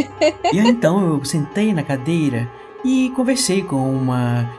e 0.53 0.59
aí 0.59 0.67
então 0.67 1.15
eu 1.15 1.23
sentei 1.23 1.73
na 1.73 1.83
cadeira 1.83 2.49
e 2.83 3.11
conversei 3.15 3.61
com 3.61 3.95
uma. 3.95 4.49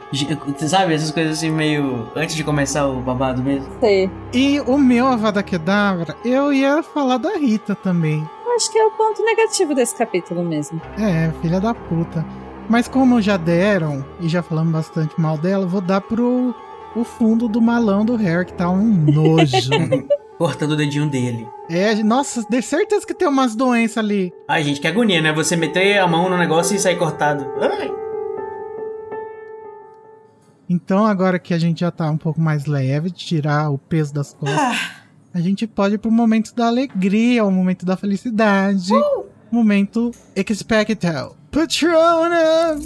Sabe, 0.67 0.95
essas 0.95 1.11
coisas 1.11 1.39
assim 1.39 1.51
meio. 1.51 2.09
Antes 2.17 2.35
de 2.35 2.43
começar 2.43 2.87
o 2.87 3.01
babado 3.01 3.43
mesmo. 3.43 3.69
Sei. 3.81 4.11
E 4.33 4.61
o 4.61 4.79
meu 4.79 5.07
Avada 5.07 5.43
Kedavra, 5.43 6.17
eu 6.25 6.53
ia 6.53 6.83
falar 6.83 7.19
da 7.19 7.37
Rita 7.37 7.75
também. 7.75 8.27
Acho 8.57 8.71
que 8.71 8.79
é 8.79 8.85
o 8.87 8.91
ponto 8.93 9.23
negativo 9.23 9.75
desse 9.75 9.97
capítulo 9.97 10.45
mesmo. 10.45 10.81
É, 10.99 11.33
filha 11.43 11.61
da 11.61 11.75
puta. 11.75 12.25
Mas 12.69 12.89
como 12.89 13.21
já 13.21 13.37
deram, 13.37 14.05
e 14.21 14.29
já 14.29 14.43
falamos 14.43 14.73
bastante 14.73 15.21
mal 15.21 15.37
dela, 15.37 15.67
vou 15.67 15.81
dar 15.81 16.01
pro 16.01 16.55
o 16.95 17.05
fundo 17.05 17.49
do 17.49 17.61
malão 17.61 18.05
do 18.05 18.17
Harry, 18.17 18.47
que 18.47 18.53
tá 18.53 18.71
um 18.71 18.83
nojo. 18.85 19.71
Cortando 20.39 20.73
o 20.73 20.77
dedinho 20.77 21.09
dele. 21.09 21.47
é, 21.71 21.95
nossa, 22.03 22.45
de 22.49 22.61
certeza 22.61 23.07
que 23.07 23.15
tem 23.15 23.29
umas 23.29 23.55
doenças 23.55 23.99
ali. 23.99 24.33
Ai, 24.49 24.65
gente, 24.65 24.81
que 24.81 24.89
agonia, 24.89 25.21
né? 25.23 25.33
Você 25.33 25.55
meter 25.55 25.99
a 25.99 26.09
mão 26.09 26.29
no 26.29 26.37
negócio 26.37 26.75
e 26.75 26.79
sair 26.79 26.97
cortado. 26.99 27.47
Ai. 27.61 27.93
Então, 30.69 31.05
agora 31.07 31.39
que 31.39 31.55
a 31.55 31.59
gente 31.59 31.81
já 31.81 31.91
tá 31.91 32.11
um 32.11 32.17
pouco 32.17 32.41
mais 32.41 32.67
leve, 32.67 33.11
de 33.11 33.25
tirar 33.25 33.71
o 33.71 33.79
peso 33.79 34.13
das 34.13 34.33
costas, 34.33 34.91
a 35.33 35.41
gente 35.41 35.67
pode 35.67 35.95
ir 35.95 35.99
pro 35.99 36.11
momento 36.11 36.55
da 36.55 36.67
alegria, 36.67 37.45
o 37.45 37.51
momento 37.51 37.87
da 37.87 37.97
felicidade. 37.97 38.93
Momento 39.53 40.11
expecto. 40.35 41.07
Patrona! 41.51 42.77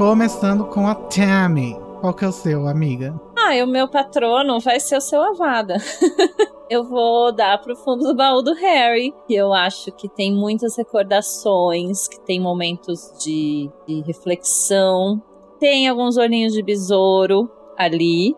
Começando 0.00 0.64
com 0.64 0.88
a 0.88 0.94
Tammy. 0.94 1.76
Qual 2.00 2.14
que 2.14 2.24
é 2.24 2.28
o 2.28 2.32
seu, 2.32 2.66
amiga? 2.66 3.20
Ah, 3.36 3.54
e 3.54 3.62
o 3.62 3.66
meu 3.66 3.86
patrono 3.86 4.58
vai 4.58 4.80
ser 4.80 4.96
o 4.96 5.00
seu 5.00 5.20
Avada. 5.20 5.76
eu 6.70 6.84
vou 6.84 7.30
dar 7.30 7.60
pro 7.60 7.76
fundo 7.76 8.04
do 8.04 8.16
baú 8.16 8.40
do 8.40 8.54
Harry, 8.54 9.14
que 9.26 9.34
eu 9.34 9.52
acho 9.52 9.92
que 9.92 10.08
tem 10.08 10.34
muitas 10.34 10.74
recordações, 10.74 12.08
que 12.08 12.18
tem 12.18 12.40
momentos 12.40 13.12
de, 13.22 13.68
de 13.86 14.00
reflexão, 14.00 15.22
tem 15.58 15.86
alguns 15.86 16.16
olhinhos 16.16 16.54
de 16.54 16.62
besouro 16.62 17.50
ali, 17.76 18.34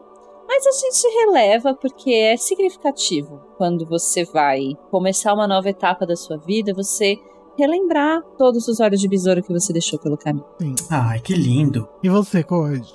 mas 0.49 0.67
a 0.67 0.73
gente 0.73 1.15
releva 1.21 1.75
porque 1.75 2.11
é 2.11 2.37
significativo 2.37 3.41
quando 3.57 3.87
você 3.87 4.25
vai 4.25 4.77
começar 4.91 5.33
uma 5.33 5.47
nova 5.47 5.71
etapa 5.71 6.05
da 6.05 6.17
sua 6.17 6.39
vida, 6.39 6.75
você 6.75 7.21
relembrar 7.63 8.21
todos 8.37 8.67
os 8.69 8.81
olhos 8.81 9.01
de 9.01 9.09
besouro 9.09 9.43
que 9.43 9.53
você 9.53 9.73
deixou 9.73 9.99
pelo 9.99 10.17
caminho. 10.19 10.45
Sim. 10.61 10.75
Ai, 10.91 11.21
que 11.21 11.35
lindo. 11.35 11.89
E 12.03 12.09
você, 12.09 12.43
Code? 12.43 12.93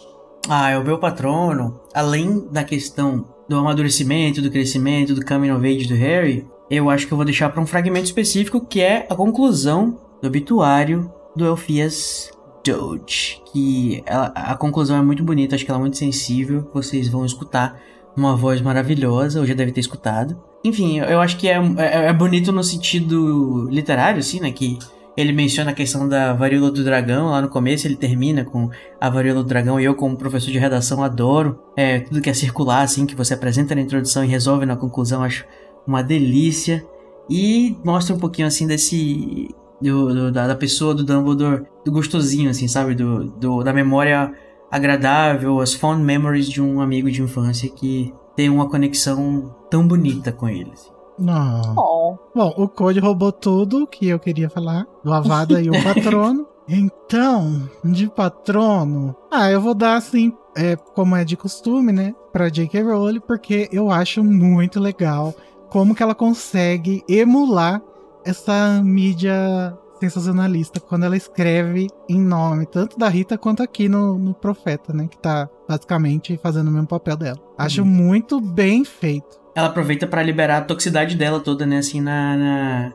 Ah, 0.49 0.69
é 0.69 0.77
o 0.77 0.83
meu 0.83 0.97
patrono. 0.99 1.79
Além 1.93 2.47
da 2.51 2.63
questão 2.63 3.25
do 3.49 3.55
amadurecimento, 3.57 4.41
do 4.41 4.51
crescimento, 4.51 5.13
do 5.13 5.25
coming 5.25 5.51
of 5.51 5.65
age 5.65 5.87
do 5.87 5.95
Harry, 5.95 6.45
eu 6.69 6.89
acho 6.89 7.07
que 7.07 7.13
eu 7.13 7.17
vou 7.17 7.25
deixar 7.25 7.49
para 7.49 7.61
um 7.61 7.65
fragmento 7.65 8.05
específico 8.05 8.59
que 8.65 8.81
é 8.81 9.07
a 9.09 9.15
conclusão 9.15 9.97
do 10.21 10.27
obituário 10.27 11.11
do 11.35 11.45
Elfias 11.45 12.29
Doge. 12.63 13.41
Que 13.51 14.03
ela- 14.05 14.31
a 14.35 14.55
conclusão 14.55 14.97
é 14.97 15.01
muito 15.01 15.23
bonita, 15.23 15.55
acho 15.55 15.63
que 15.63 15.71
ela 15.71 15.79
é 15.79 15.81
muito 15.81 15.97
sensível. 15.97 16.69
Vocês 16.73 17.07
vão 17.07 17.25
escutar 17.25 17.79
uma 18.17 18.35
voz 18.35 18.61
maravilhosa, 18.61 19.39
ou 19.39 19.45
já 19.45 19.53
deve 19.53 19.71
ter 19.71 19.79
escutado. 19.81 20.35
Enfim, 20.65 20.99
eu- 20.99 21.21
acho 21.21 21.37
que 21.37 21.47
é, 21.47 21.57
é, 21.77 22.05
é 22.07 22.13
bonito 22.13 22.51
no 22.51 22.63
sentido 22.63 23.69
literário, 23.69 24.19
assim, 24.19 24.39
né? 24.39 24.51
Que 24.51 24.77
ele 25.15 25.31
menciona 25.31 25.71
a 25.71 25.73
questão 25.73 26.07
da 26.07 26.33
varíola 26.33 26.69
do 26.71 26.83
dragão 26.83 27.27
lá 27.31 27.41
no 27.41 27.47
começo, 27.49 27.87
ele 27.87 27.95
termina 27.95 28.43
com 28.43 28.69
a 29.01 29.09
varíola 29.09 29.41
do 29.41 29.47
dragão 29.49 29.79
e 29.79 29.83
eu 29.85 29.95
como 29.95 30.15
professor 30.17 30.51
de 30.51 30.59
redação 30.59 31.01
adoro 31.03 31.59
é, 31.75 31.99
tudo 32.01 32.21
que 32.21 32.29
é 32.29 32.33
circular 32.33 32.81
assim 32.83 33.05
que 33.05 33.15
você 33.15 33.33
apresenta 33.33 33.73
na 33.73 33.81
introdução 33.81 34.23
e 34.23 34.27
resolve 34.27 34.63
na 34.67 34.75
conclusão 34.75 35.23
acho 35.23 35.43
uma 35.87 36.03
delícia 36.03 36.85
e 37.27 37.75
mostra 37.83 38.15
um 38.15 38.19
pouquinho 38.19 38.47
assim 38.47 38.67
desse 38.67 39.49
do, 39.81 40.13
do- 40.13 40.31
da 40.31 40.55
pessoa 40.55 40.93
do 40.93 41.03
Dumbledore 41.03 41.63
do 41.83 41.91
gostosinho 41.91 42.51
assim 42.51 42.67
sabe 42.67 42.93
do, 42.93 43.25
do 43.25 43.63
da 43.63 43.73
memória 43.73 44.31
agradável 44.69 45.59
as 45.59 45.73
fond 45.73 46.01
memories 46.03 46.47
de 46.47 46.61
um 46.61 46.81
amigo 46.81 47.09
de 47.09 47.21
infância 47.21 47.69
que 47.69 48.13
tem 48.35 48.49
uma 48.49 48.69
conexão 48.69 49.55
tão 49.69 49.87
bonita 49.87 50.31
com 50.31 50.47
ele 50.47 50.71
assim. 50.73 50.91
Não. 51.17 51.75
Oh, 51.75 52.17
Bom, 52.35 52.53
o 52.55 52.67
Code 52.67 52.99
roubou 52.99 53.31
tudo 53.31 53.87
que 53.87 54.07
eu 54.07 54.19
queria 54.19 54.49
falar. 54.49 54.85
Do 55.03 55.11
Avada 55.11 55.59
e 55.59 55.69
o 55.69 55.73
patrono. 55.83 56.45
Então, 56.69 57.67
de 57.83 58.07
patrono. 58.07 59.15
Ah, 59.31 59.49
eu 59.49 59.59
vou 59.59 59.73
dar 59.73 59.95
assim, 59.95 60.33
é, 60.55 60.75
como 60.75 61.15
é 61.15 61.23
de 61.23 61.35
costume, 61.35 61.91
né? 61.91 62.13
Pra 62.31 62.49
J.K. 62.49 62.83
Rowling, 62.83 63.21
porque 63.21 63.69
eu 63.71 63.89
acho 63.89 64.23
muito 64.23 64.79
legal 64.79 65.33
como 65.69 65.95
que 65.95 66.03
ela 66.03 66.13
consegue 66.13 67.03
emular 67.07 67.81
essa 68.23 68.81
mídia 68.83 69.75
sensacionalista 69.99 70.79
quando 70.79 71.03
ela 71.05 71.15
escreve 71.17 71.87
em 72.09 72.19
nome, 72.19 72.65
tanto 72.65 72.97
da 72.97 73.07
Rita 73.09 73.37
quanto 73.37 73.61
aqui 73.63 73.87
no, 73.89 74.17
no 74.17 74.33
Profeta, 74.33 74.93
né? 74.93 75.07
Que 75.09 75.17
tá 75.17 75.49
basicamente 75.67 76.39
fazendo 76.41 76.67
o 76.67 76.71
mesmo 76.71 76.87
papel 76.87 77.15
dela. 77.17 77.37
Acho 77.57 77.85
muito 77.85 78.39
bem 78.39 78.83
feito. 78.85 79.37
ela 79.55 79.67
aproveita 79.67 80.05
pra 80.07 80.21
liberar 80.23 80.57
a 80.57 80.61
toxicidade 80.61 81.15
dela 81.15 81.39
toda, 81.39 81.65
né, 81.65 81.79
assim, 81.79 81.99
na, 82.01 82.93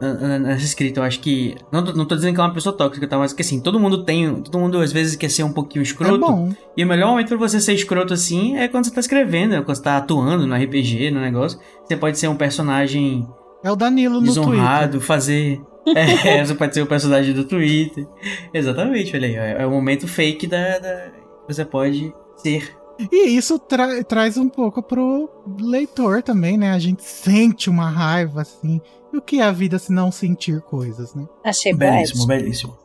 na, 0.00 0.38
nessa 0.38 0.64
escrita. 0.64 1.00
Eu 1.00 1.04
acho 1.04 1.20
que. 1.20 1.54
Não, 1.72 1.84
tô- 1.84 1.92
não 1.92 2.04
tô 2.06 2.14
dizendo 2.14 2.32
que 2.34 2.40
ela 2.40 2.46
é 2.46 2.48
uma 2.48 2.54
pessoa 2.54 2.74
tóxica, 2.76 3.06
tá? 3.06 3.18
Mas 3.18 3.32
que 3.32 3.42
assim, 3.42 3.60
todo 3.60 3.78
mundo 3.80 4.04
tem. 4.04 4.34
Todo 4.42 4.58
mundo 4.58 4.78
às 4.80 4.92
vezes 4.92 5.16
quer 5.16 5.28
ser 5.28 5.42
um 5.42 5.52
pouquinho 5.52 5.82
escroto. 5.82 6.14
É 6.14 6.18
bom. 6.18 6.52
E 6.76 6.84
o 6.84 6.86
melhor 6.86 7.10
momento 7.10 7.28
pra 7.28 7.36
você 7.36 7.60
ser 7.60 7.74
escroto 7.74 8.14
assim 8.14 8.56
é 8.56 8.68
quando 8.68 8.84
você 8.86 8.90
tá 8.92 9.00
escrevendo, 9.00 9.54
é 9.54 9.60
quando 9.62 9.76
você 9.76 9.82
tá 9.82 9.96
atuando 9.96 10.46
no 10.46 10.54
RPG, 10.54 11.10
no 11.10 11.20
negócio. 11.20 11.58
Você 11.84 11.96
pode 11.96 12.18
ser 12.18 12.28
um 12.28 12.36
personagem 12.36 13.26
É 13.62 13.70
o 13.70 13.76
Danilo 13.76 14.14
no 14.20 14.20
Twitter. 14.26 14.42
desonrado, 14.44 15.00
fazer. 15.00 15.60
É, 15.94 16.44
você 16.44 16.54
pode 16.54 16.74
ser 16.74 16.82
o 16.82 16.86
personagem 16.86 17.32
do 17.34 17.44
Twitter. 17.44 18.06
Exatamente, 18.52 19.14
olha 19.16 19.28
aí. 19.28 19.34
É, 19.36 19.62
é 19.62 19.66
o 19.66 19.70
momento 19.70 20.06
fake 20.08 20.46
da, 20.46 20.78
da. 20.78 21.10
Você 21.48 21.64
pode 21.64 22.12
ser. 22.36 22.76
E 23.12 23.28
isso 23.36 23.58
tra- 23.58 24.02
traz 24.02 24.36
um 24.36 24.48
pouco 24.48 24.82
pro 24.82 25.30
leitor 25.60 26.22
também, 26.22 26.58
né? 26.58 26.72
A 26.72 26.78
gente 26.78 27.02
sente 27.04 27.70
uma 27.70 27.88
raiva, 27.88 28.42
assim. 28.42 28.80
E 29.12 29.16
o 29.16 29.22
que 29.22 29.40
é 29.40 29.44
a 29.44 29.52
vida 29.52 29.78
se 29.78 29.92
não 29.92 30.10
sentir 30.10 30.60
coisas, 30.62 31.14
né? 31.14 31.24
achei 31.44 31.72
Belíssimo, 31.72 32.26
belíssimo. 32.26 32.76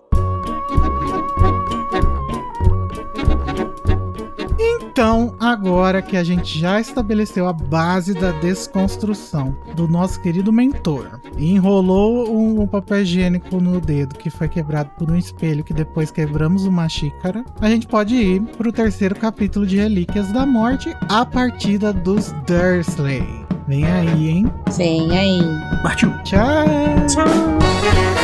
Então, 4.94 5.34
agora 5.40 6.03
que 6.03 6.15
a 6.15 6.24
gente 6.24 6.60
já 6.60 6.80
estabeleceu 6.80 7.48
a 7.48 7.52
base 7.52 8.14
da 8.14 8.30
desconstrução 8.30 9.57
do 9.76 9.88
nosso 9.88 10.22
querido 10.22 10.53
mentor 10.53 11.20
e 11.36 11.52
enrolou 11.52 12.30
um, 12.30 12.61
um 12.61 12.68
papel 12.68 13.02
higiênico 13.02 13.60
no 13.60 13.82
dedo 13.82 14.14
que 14.14 14.30
foi 14.30 14.48
quebrado 14.48 14.91
por 14.95 15.10
um 15.10 15.18
espelho 15.18 15.64
que 15.64 15.74
depois 15.74 16.11
quebramos 16.11 16.68
uma 16.68 16.88
xícara, 16.88 17.44
a 17.60 17.68
gente 17.70 17.88
pode 17.88 18.14
ir 18.14 18.41
pro 18.56 18.72
terceiro 18.72 19.15
capítulo 19.15 19.65
de 19.65 19.78
Relíquias 19.78 20.32
da 20.32 20.45
Morte, 20.45 20.95
a 21.10 21.26
partida 21.26 21.91
dos 21.91 22.32
Dursley. 22.45 23.26
Vem 23.68 23.86
aí, 23.86 24.30
hein? 24.30 24.45
Vem 24.78 25.18
aí. 25.18 25.41
Partiu. 25.82 26.14
Tchau! 26.24 26.68
Tchau. 27.07 28.23